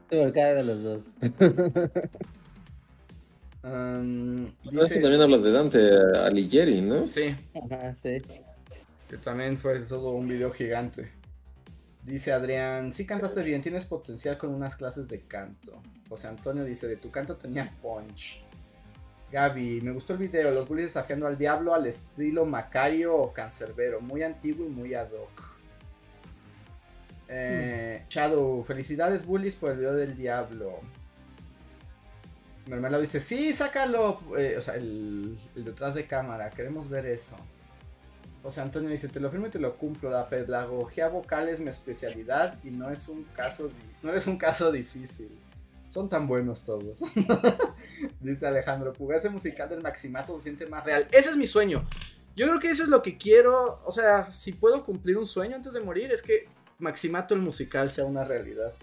Cualquiera 0.07 0.53
de 0.53 0.63
los 0.63 0.83
dos. 0.83 1.07
um, 3.63 4.51
también 5.01 5.19
hablas 5.19 5.41
de 5.41 5.51
Dante 5.51 5.79
Alighieri, 6.23 6.81
¿no? 6.81 7.07
Sí. 7.07 7.35
Ajá, 7.55 7.95
sí. 7.95 8.21
Que 9.09 9.17
también 9.17 9.57
fue 9.57 9.79
todo 9.79 10.11
un 10.11 10.27
video 10.27 10.51
gigante. 10.51 11.11
Dice 12.03 12.33
Adrián, 12.33 12.93
sí 12.93 13.07
cantaste 13.07 13.41
bien, 13.41 13.63
tienes 13.63 13.87
potencial 13.87 14.37
con 14.37 14.53
unas 14.53 14.75
clases 14.75 15.07
de 15.07 15.21
canto. 15.21 15.81
José 16.07 16.27
Antonio 16.27 16.63
dice, 16.65 16.87
de 16.87 16.97
tu 16.97 17.09
canto 17.09 17.35
tenía 17.35 17.75
punch. 17.81 18.45
Gaby, 19.31 19.81
me 19.81 19.91
gustó 19.91 20.13
el 20.13 20.19
video, 20.19 20.51
los 20.51 20.67
bullies 20.67 20.87
desafiando 20.87 21.27
al 21.27 21.37
diablo 21.37 21.73
al 21.73 21.85
estilo 21.85 22.45
Macario 22.45 23.15
o 23.15 23.33
Cancerbero, 23.33 23.99
muy 23.99 24.23
antiguo 24.23 24.65
y 24.65 24.69
muy 24.69 24.93
ad 24.93 25.11
hoc. 25.11 25.57
Eh, 27.27 28.05
Shadow, 28.09 28.63
felicidades 28.63 29.25
bullies 29.25 29.55
por 29.55 29.71
el 29.71 29.79
video 29.79 29.93
del 29.93 30.15
diablo. 30.15 30.79
Mermelado 32.67 33.01
dice, 33.01 33.19
sí, 33.19 33.53
sácalo, 33.53 34.21
eh, 34.37 34.55
o 34.57 34.61
sea, 34.61 34.75
el, 34.75 35.37
detrás 35.55 35.95
de 35.95 36.05
cámara, 36.05 36.49
queremos 36.49 36.89
ver 36.89 37.05
eso. 37.05 37.35
José 38.43 38.61
Antonio 38.61 38.89
dice, 38.89 39.09
te 39.09 39.19
lo 39.19 39.29
firmo 39.29 39.47
y 39.47 39.49
te 39.49 39.59
lo 39.59 39.75
cumplo, 39.75 40.09
la 40.09 40.29
pedagogía 40.29 41.09
vocal 41.09 41.49
es 41.49 41.59
mi 41.59 41.69
especialidad 41.69 42.57
y 42.63 42.71
no 42.71 42.89
es 42.89 43.09
un 43.09 43.23
caso, 43.25 43.69
no 44.01 44.13
es 44.13 44.25
un 44.25 44.37
caso 44.37 44.71
difícil. 44.71 45.37
Son 45.89 46.07
tan 46.07 46.27
buenos 46.27 46.63
todos. 46.63 46.99
Dice 48.27 48.45
Alejandro, 48.45 48.93
ese 49.15 49.29
musical 49.29 49.69
del 49.69 49.81
Maximato 49.81 50.35
se 50.35 50.43
siente 50.43 50.65
más 50.65 50.83
real. 50.83 51.07
Ese 51.11 51.29
es 51.29 51.37
mi 51.37 51.47
sueño. 51.47 51.87
Yo 52.35 52.45
creo 52.45 52.59
que 52.59 52.69
eso 52.69 52.83
es 52.83 52.89
lo 52.89 53.01
que 53.01 53.17
quiero. 53.17 53.81
O 53.85 53.91
sea, 53.91 54.29
si 54.31 54.51
puedo 54.51 54.83
cumplir 54.83 55.17
un 55.17 55.25
sueño 55.25 55.55
antes 55.55 55.71
de 55.71 55.79
morir, 55.79 56.11
es 56.11 56.21
que 56.21 56.45
Maximato 56.77 57.33
el 57.33 57.41
musical 57.41 57.89
sea 57.89 58.03
una 58.03 58.25
realidad. 58.25 58.73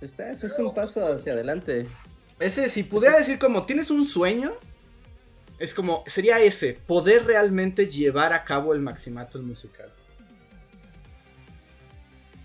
Está, 0.00 0.30
eso 0.30 0.46
es 0.46 0.58
un 0.58 0.72
paso 0.72 1.06
hacia 1.06 1.34
adelante. 1.34 1.86
Ese, 2.40 2.70
si 2.70 2.82
pudiera 2.82 3.18
decir 3.18 3.38
como, 3.38 3.66
¿tienes 3.66 3.90
un 3.90 4.06
sueño? 4.06 4.52
Es 5.58 5.74
como, 5.74 6.02
sería 6.06 6.40
ese, 6.40 6.78
poder 6.86 7.26
realmente 7.26 7.88
llevar 7.88 8.32
a 8.32 8.44
cabo 8.44 8.72
el 8.72 8.80
maximato 8.80 9.40
musical. 9.42 9.90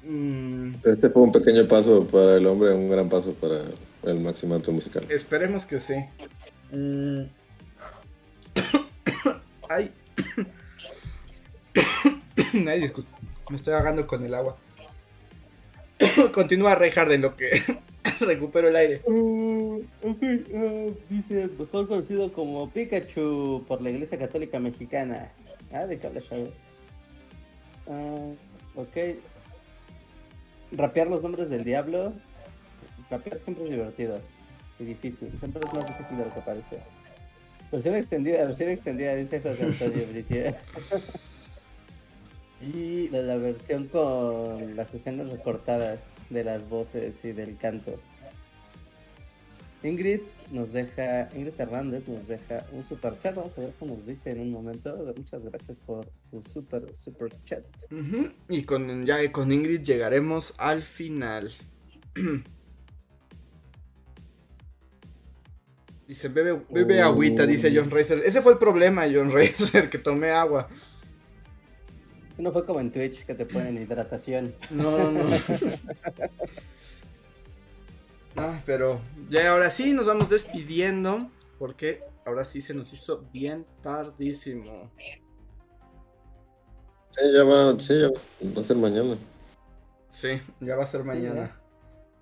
Mm. 0.03 0.73
Este 0.84 1.10
fue 1.10 1.22
un 1.22 1.31
pequeño 1.31 1.65
paso 1.68 2.06
para 2.06 2.35
el 2.35 2.45
hombre, 2.48 2.72
un 2.73 2.90
gran 2.90 3.07
paso 3.07 3.34
para 3.34 3.64
el 4.03 4.19
maximato 4.19 4.71
musical. 4.71 5.05
Esperemos 5.09 5.65
que 5.65 5.80
sí. 5.80 5.95
Mm. 6.71 7.23
Ay. 9.69 9.91
Ay, 12.67 12.80
disculpe. 12.81 13.09
Me 13.49 13.55
estoy 13.55 13.73
ahogando 13.73 14.07
con 14.07 14.23
el 14.25 14.34
agua. 14.34 14.57
Continúa 16.34 16.75
Rey 16.75 16.91
en 16.95 17.21
lo 17.21 17.35
que 17.35 17.61
recupero 18.19 18.67
el 18.69 18.75
aire. 18.75 19.01
Uh, 19.05 19.81
uh, 20.01 20.95
dice, 21.09 21.49
mejor 21.57 21.88
conocido 21.88 22.31
como 22.34 22.69
Pikachu 22.69 23.63
por 23.67 23.81
la 23.81 23.89
Iglesia 23.89 24.17
Católica 24.17 24.59
Mexicana. 24.59 25.31
Ah, 25.71 25.85
de 25.85 25.99
hablas, 26.05 26.25
uh, 27.85 28.35
ok. 28.75 28.97
Rapear 30.71 31.07
los 31.07 31.21
nombres 31.21 31.49
del 31.49 31.63
diablo. 31.63 32.13
Rapear 33.14 33.38
siempre 33.38 33.65
es 33.65 33.69
divertido 33.69 34.19
y 34.80 34.85
difícil. 34.85 35.30
Siempre 35.38 35.61
es 35.64 35.73
más 35.73 35.88
difícil 35.88 36.18
de 36.18 36.26
lo 36.26 36.34
que 36.34 36.41
parece. 36.41 36.80
Versión 37.72 37.95
extendida, 37.95 38.45
versión 38.45 38.69
extendida, 38.69 39.15
dice 39.15 39.40
José 39.40 39.64
Antonio 39.65 40.07
Bricia. 40.11 40.60
y 42.60 43.10
la, 43.10 43.22
la, 43.22 43.38
versión 43.38 43.88
con 43.88 44.76
las 44.76 44.94
escenas 44.95 45.30
recortadas 45.30 45.99
de 46.31 46.44
las 46.44 46.68
voces 46.68 47.23
y 47.23 47.34
del 47.34 47.56
canto. 47.57 47.99
Ingrid 49.84 50.22
nos 50.52 50.72
deja, 50.72 51.30
Ingrid 51.35 51.53
Hernández 51.60 52.07
nos 52.07 52.27
deja 52.27 52.65
un 52.72 52.84
super 52.84 53.19
chat. 53.19 53.35
Vamos 53.35 53.56
a 53.60 53.61
ver 53.61 53.73
qué 53.77 53.85
nos 53.85 54.07
dice 54.07 54.31
en 54.31 54.40
un 54.40 54.52
momento. 54.52 55.14
Muchas 55.15 55.44
gracias 55.44 55.77
por 55.77 56.07
tu 56.31 56.41
super, 56.41 56.95
super 56.95 57.31
chat. 57.45 57.64
Y 58.49 58.64
con, 58.64 59.06
ya 59.06 59.31
con 59.31 59.52
Ingrid 59.52 59.81
llegaremos 59.81 60.56
al 60.57 60.81
final. 60.81 61.52
Dice, 66.07 66.27
bebe, 66.27 66.61
bebe 66.69 67.01
agüita, 67.01 67.45
dice 67.45 67.71
John 67.73 67.89
Racer. 67.89 68.21
Ese 68.25 68.41
fue 68.41 68.53
el 68.53 68.57
problema, 68.59 69.03
John 69.11 69.31
Racer, 69.31 69.89
que 69.89 69.97
tomé 69.97 70.31
agua. 70.31 70.67
No 72.38 72.51
fue 72.51 72.65
como 72.65 72.80
en 72.80 72.91
Twitch 72.91 73.25
que 73.25 73.35
te 73.35 73.45
ponen 73.45 73.81
hidratación. 73.81 74.55
No, 74.69 75.11
no. 75.11 75.23
ah, 78.35 78.59
pero 78.65 79.01
ya 79.30 79.51
ahora 79.51 79.69
sí 79.69 79.93
nos 79.93 80.05
vamos 80.05 80.30
despidiendo. 80.30 81.30
Porque 81.59 82.01
ahora 82.25 82.43
sí 82.43 82.59
se 82.59 82.73
nos 82.73 82.91
hizo 82.91 83.25
bien 83.31 83.65
tardísimo. 83.81 84.91
Sí, 87.09 87.21
ya 87.34 87.43
va, 87.43 87.80
sí, 87.80 87.99
ya 88.01 88.09
va 88.09 88.61
a 88.61 88.63
ser 88.63 88.75
mañana. 88.75 89.15
Sí, 90.09 90.41
ya 90.59 90.75
va 90.75 90.84
a 90.84 90.88
ser 90.88 91.03
mañana. 91.03 91.57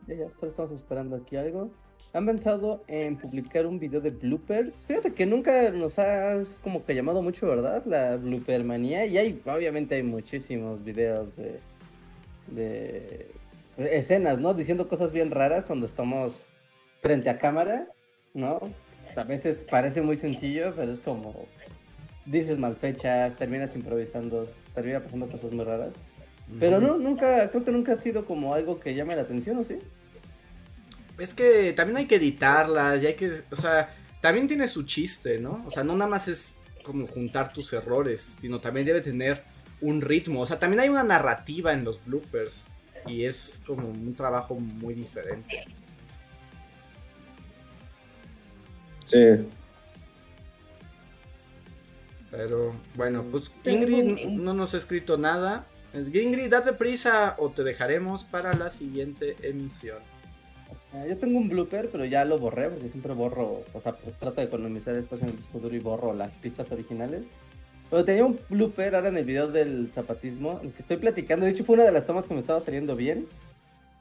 ya, 0.06 0.16
ya, 0.16 0.26
solo 0.38 0.50
estamos 0.50 0.72
esperando 0.74 1.16
aquí 1.16 1.38
algo. 1.38 1.72
¿Han 2.14 2.26
pensado 2.26 2.84
en 2.88 3.18
publicar 3.18 3.66
un 3.66 3.80
video 3.80 4.02
de 4.02 4.10
bloopers? 4.10 4.86
Fíjate 4.86 5.14
que 5.14 5.26
nunca 5.26 5.72
nos 5.72 5.98
ha 6.00 6.42
como 6.62 6.84
que 6.86 6.94
llamado 6.94 7.22
mucho, 7.22 7.48
¿verdad? 7.48 7.84
La 7.86 8.18
blooper 8.18 8.64
manía. 8.64 9.06
Y 9.06 9.18
hay, 9.18 9.42
obviamente 9.46 9.96
hay 9.96 10.04
muchísimos 10.04 10.84
videos 10.84 11.36
de, 11.38 11.60
de 12.48 13.32
escenas, 13.78 14.40
¿no? 14.40 14.54
Diciendo 14.54 14.88
cosas 14.88 15.12
bien 15.12 15.32
raras 15.32 15.66
cuando 15.66 15.86
estamos 15.86 16.46
frente 17.02 17.30
a 17.30 17.38
cámara, 17.38 17.88
¿no? 18.34 18.60
A 19.16 19.24
veces 19.24 19.66
parece 19.70 20.02
muy 20.02 20.18
sencillo, 20.18 20.74
pero 20.76 20.92
es 20.92 21.00
como 21.00 21.48
dices 22.26 22.58
mal 22.58 22.76
fechas, 22.76 23.36
terminas 23.36 23.76
improvisando, 23.76 24.48
termina 24.74 25.00
pasando 25.00 25.28
cosas 25.28 25.52
muy 25.52 25.66
raras. 25.66 25.94
Pero 26.60 26.82
no, 26.82 26.98
nunca, 26.98 27.50
creo 27.50 27.64
que 27.64 27.72
nunca 27.72 27.94
ha 27.94 27.98
sido 27.98 28.26
como 28.26 28.54
algo 28.54 28.80
que 28.80 28.94
llame 28.94 29.16
la 29.16 29.22
atención, 29.22 29.58
¿o 29.58 29.64
sí? 29.64 29.80
Es 31.22 31.34
que 31.34 31.74
también 31.74 31.98
hay 31.98 32.06
que 32.08 32.16
editarlas 32.16 33.04
y 33.04 33.08
hay 33.08 33.14
que, 33.16 33.44
o 33.52 33.56
sea, 33.56 33.94
también 34.22 34.48
tiene 34.48 34.68
su 34.68 34.84
chiste, 34.84 35.38
¿no? 35.40 35.64
O 35.68 35.72
sea, 35.72 35.84
no 35.84 35.96
nada 35.96 36.10
más 36.10 36.28
es 36.28 36.58
como 36.84 37.06
juntar 37.06 37.54
tus 37.54 37.74
errores, 37.74 38.22
sino 38.22 38.60
también 38.60 38.86
debe 38.86 39.02
tener 39.02 39.44
un 39.82 40.02
ritmo. 40.02 40.42
O 40.42 40.46
sea, 40.46 40.58
también 40.58 40.80
hay 40.80 40.90
una 40.90 41.04
narrativa 41.04 41.74
en 41.74 41.84
los 41.84 42.04
bloopers 42.04 42.64
y 43.06 43.26
es 43.26 43.62
como 43.68 43.90
un 43.90 44.16
trabajo 44.16 44.56
muy 44.56 44.96
diferente. 44.96 45.66
Sí. 49.06 49.48
Pero 52.32 52.74
bueno, 52.96 53.24
pues 53.30 53.52
Ingrid 53.66 54.28
no 54.28 54.54
nos 54.54 54.74
ha 54.74 54.78
escrito 54.78 55.18
nada. 55.18 55.68
Ingrid, 55.94 56.50
date 56.50 56.74
prisa 56.74 57.36
o 57.38 57.50
te 57.50 57.64
dejaremos 57.64 58.24
para 58.24 58.54
la 58.54 58.70
siguiente 58.70 59.36
emisión. 59.44 60.00
Ah, 60.94 61.06
yo 61.08 61.18
tengo 61.18 61.38
un 61.38 61.48
blooper, 61.48 61.90
pero 61.90 62.04
ya 62.04 62.26
lo 62.26 62.38
borré 62.38 62.70
porque 62.70 62.90
siempre 62.90 63.14
borro, 63.14 63.64
o 63.74 63.80
sea, 63.80 63.96
trato 64.20 64.42
de 64.42 64.48
economizar 64.48 64.94
espacio 64.96 65.26
en 65.26 65.32
el 65.32 65.38
disco 65.38 65.60
duro 65.60 65.74
y 65.74 65.80
borro 65.80 66.14
las 66.14 66.36
pistas 66.36 66.72
originales. 66.72 67.24
Pero 67.90 68.04
tenía 68.04 68.26
un 68.26 68.40
blooper 68.50 68.96
ahora 68.96 69.10
en 69.10 69.18
el 69.18 69.26
video 69.26 69.48
del 69.48 69.90
zapatismo, 69.92 70.60
el 70.64 70.72
que 70.72 70.82
estoy 70.82 70.98
platicando. 70.98 71.46
De 71.46 71.52
hecho, 71.52 71.64
fue 71.64 71.76
una 71.76 71.86
de 71.86 71.92
las 71.92 72.06
tomas 72.06 72.28
que 72.28 72.34
me 72.34 72.42
estaba 72.42 72.60
saliendo 72.60 72.96
bien, 72.96 73.28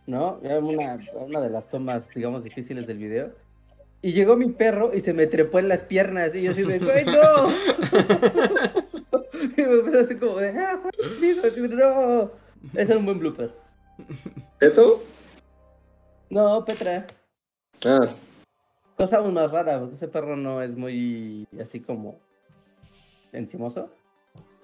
¿no? 0.06 0.40
Era 0.42 0.58
una, 0.58 0.98
una 1.14 1.40
de 1.40 1.50
las 1.50 1.68
tomas, 1.68 2.08
digamos, 2.14 2.42
difíciles 2.42 2.86
del 2.86 2.98
video. 2.98 3.30
Y 4.02 4.12
llegó 4.12 4.36
mi 4.36 4.50
perro 4.50 4.92
y 4.94 5.00
se 5.00 5.12
me 5.12 5.26
trepó 5.26 5.58
en 5.58 5.68
las 5.68 5.82
piernas. 5.82 6.34
Y 6.34 6.42
yo 6.42 6.52
así 6.52 6.62
de, 6.62 6.78
¡güey, 6.78 7.04
no! 7.04 7.12
y 9.56 9.62
me 9.62 9.74
empezó 9.74 10.00
así 10.00 10.16
como 10.16 10.38
de, 10.38 10.50
¡ah, 10.50 10.80
no! 11.70 12.30
Ese 12.74 12.92
era 12.92 12.98
un 12.98 13.04
buen 13.04 13.18
blooper. 13.18 13.52
¿Esto? 14.60 15.02
No, 16.30 16.64
Petra. 16.64 17.06
Ah. 17.84 18.08
Cosa 18.96 19.18
aún 19.18 19.34
más 19.34 19.50
rara, 19.50 19.80
porque 19.80 19.96
ese 19.96 20.08
perro 20.08 20.36
no 20.36 20.62
es 20.62 20.76
muy 20.76 21.48
así 21.60 21.80
como 21.80 22.20
encimoso. 23.32 23.90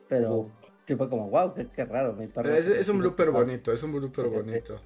Pero 0.09 0.51
sí 0.84 0.94
fue 0.94 1.09
como, 1.09 1.28
wow, 1.28 1.55
qué, 1.55 1.84
raro. 1.84 2.12
Mi 2.12 2.28
perro 2.28 2.55
es, 2.55 2.88
un 2.88 2.98
blooper 2.98 3.30
bonito, 3.30 3.72
es 3.72 3.82
un 3.82 3.93
blooper 3.93 4.26
bonito. 4.28 4.80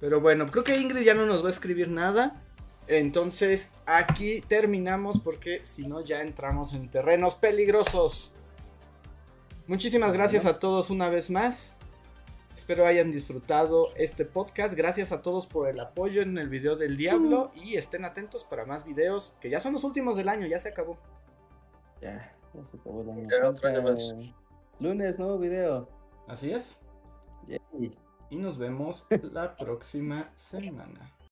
Pero 0.00 0.20
bueno, 0.20 0.46
creo 0.46 0.62
que 0.62 0.76
Ingrid 0.76 1.02
ya 1.02 1.14
no 1.14 1.26
nos 1.26 1.42
va 1.42 1.48
a 1.48 1.52
escribir 1.52 1.88
nada. 1.88 2.42
Entonces 2.86 3.72
aquí 3.86 4.42
terminamos 4.46 5.18
porque 5.18 5.64
si 5.64 5.88
no 5.88 6.02
ya 6.02 6.22
entramos 6.22 6.72
en 6.74 6.88
terrenos 6.88 7.34
peligrosos. 7.34 8.34
Muchísimas 9.66 10.12
gracias 10.12 10.46
a 10.46 10.60
todos 10.60 10.90
una 10.90 11.08
vez 11.08 11.30
más. 11.30 11.78
Espero 12.56 12.86
hayan 12.86 13.12
disfrutado 13.12 13.94
este 13.96 14.24
podcast. 14.24 14.74
Gracias 14.74 15.12
a 15.12 15.20
todos 15.20 15.46
por 15.46 15.68
el 15.68 15.78
apoyo 15.78 16.22
en 16.22 16.38
el 16.38 16.48
video 16.48 16.74
del 16.74 16.96
Diablo. 16.96 17.52
Y 17.54 17.76
estén 17.76 18.06
atentos 18.06 18.44
para 18.44 18.64
más 18.64 18.86
videos, 18.86 19.36
que 19.40 19.50
ya 19.50 19.60
son 19.60 19.74
los 19.74 19.84
últimos 19.84 20.16
del 20.16 20.30
año, 20.30 20.46
ya 20.46 20.58
se 20.58 20.70
acabó. 20.70 20.96
Ya, 22.00 22.34
ya 22.54 22.64
se 22.64 22.78
acabó 22.78 23.02
el 23.02 23.10
año. 23.10 23.28
Lunes, 24.80 25.18
nuevo 25.18 25.38
video. 25.38 25.88
Así 26.26 26.50
es. 26.50 26.80
Y 28.30 28.36
nos 28.36 28.56
vemos 28.56 29.06
la 29.32 29.54
próxima 29.54 30.32
semana. 30.34 31.15